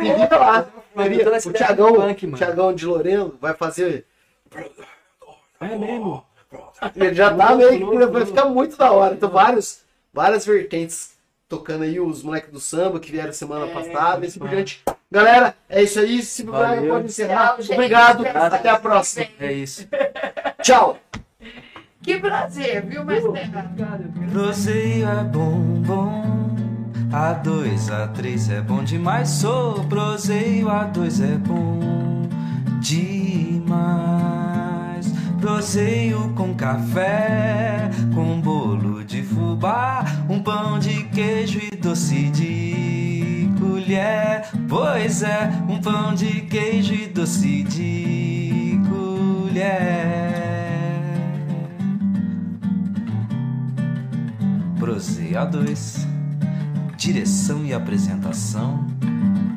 [0.00, 0.66] liga lá.
[0.94, 2.38] Maria, O Thiagão, funk, mano.
[2.38, 4.06] Thiagão de Loreno vai fazer.
[5.60, 6.24] É mesmo.
[6.94, 9.14] Ele já tá meio que vai ficar muito da hora.
[9.14, 9.80] Então, vários,
[10.12, 11.16] várias vertentes
[11.48, 14.24] tocando aí os moleques do samba que vieram semana É, passada.
[14.24, 14.56] E assim por mano.
[14.56, 14.82] diante.
[15.10, 16.22] Galera, é isso aí.
[16.22, 16.88] Se Valeu.
[16.94, 17.56] pode encerrar.
[17.58, 17.74] Tchau.
[17.74, 18.20] Obrigado.
[18.20, 18.54] Obrigado.
[18.54, 19.26] Até a próxima.
[19.38, 19.86] É isso.
[20.62, 20.98] Tchau.
[22.02, 23.34] Que prazer, viu, Marcelo?
[24.30, 26.56] Proseio é bom, bom.
[27.12, 29.28] A dois, a três é bom demais.
[29.28, 32.28] Sou proseio, a dois é bom
[32.80, 33.66] demais.
[35.40, 43.05] Proseio com café, com bolo de fubá, um pão de queijo e doce de
[43.58, 44.48] colher.
[44.68, 50.36] Pois é, um pão de queijo e doce de colher.
[54.78, 56.06] Proseio A2
[56.96, 58.86] Direção e apresentação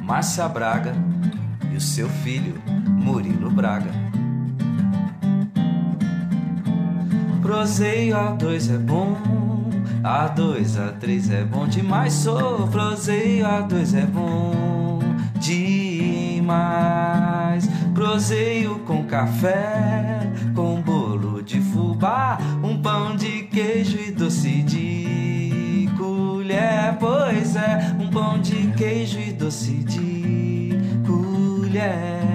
[0.03, 0.93] Márcia Braga
[1.71, 2.55] e o seu filho
[2.87, 3.91] Murilo Braga
[7.41, 9.58] Proseio A2 é bom
[10.03, 14.99] A2, A3 é bom demais Sou Proseio A2 é bom
[15.39, 16.49] demais.
[17.93, 26.95] Proseio com café Com bolo de fubá Um pão de queijo e doce de colher.
[26.99, 30.71] Pois é, um pão de queijo e doce de
[31.05, 32.28] colher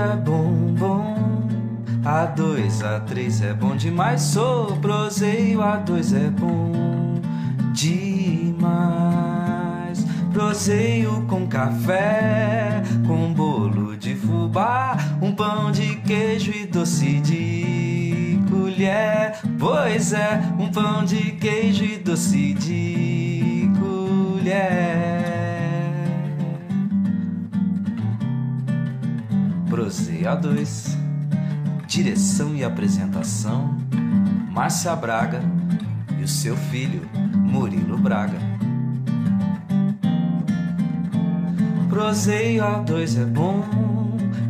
[0.00, 1.46] é bom, bom.
[2.02, 4.22] A2, A3 é bom demais.
[4.22, 7.20] Sou proseio, A2 é bom
[7.72, 8.70] demais.
[10.32, 19.38] Proseio com café, com bolo de fubá, um pão de queijo e doce de colher.
[19.58, 25.39] Pois é, um pão de queijo e doce de colher.
[29.80, 30.94] Proseio A2
[31.86, 33.78] Direção e apresentação
[34.50, 35.40] Márcia Braga
[36.18, 38.36] e o seu filho Murilo Braga.
[41.88, 43.64] Proseio A2 é bom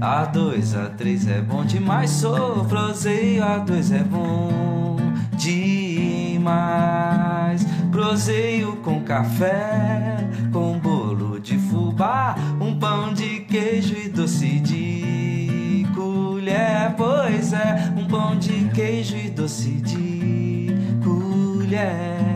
[0.00, 2.10] A2, A3 é bom demais.
[2.10, 4.96] Sou Proseio A2 é bom
[5.36, 6.40] demais.
[7.92, 15.19] Proseio com café Com bolo de fubá Um pão de queijo e doce de
[16.50, 20.68] colher Pois é, um pão de queijo e doce de
[21.02, 22.29] colher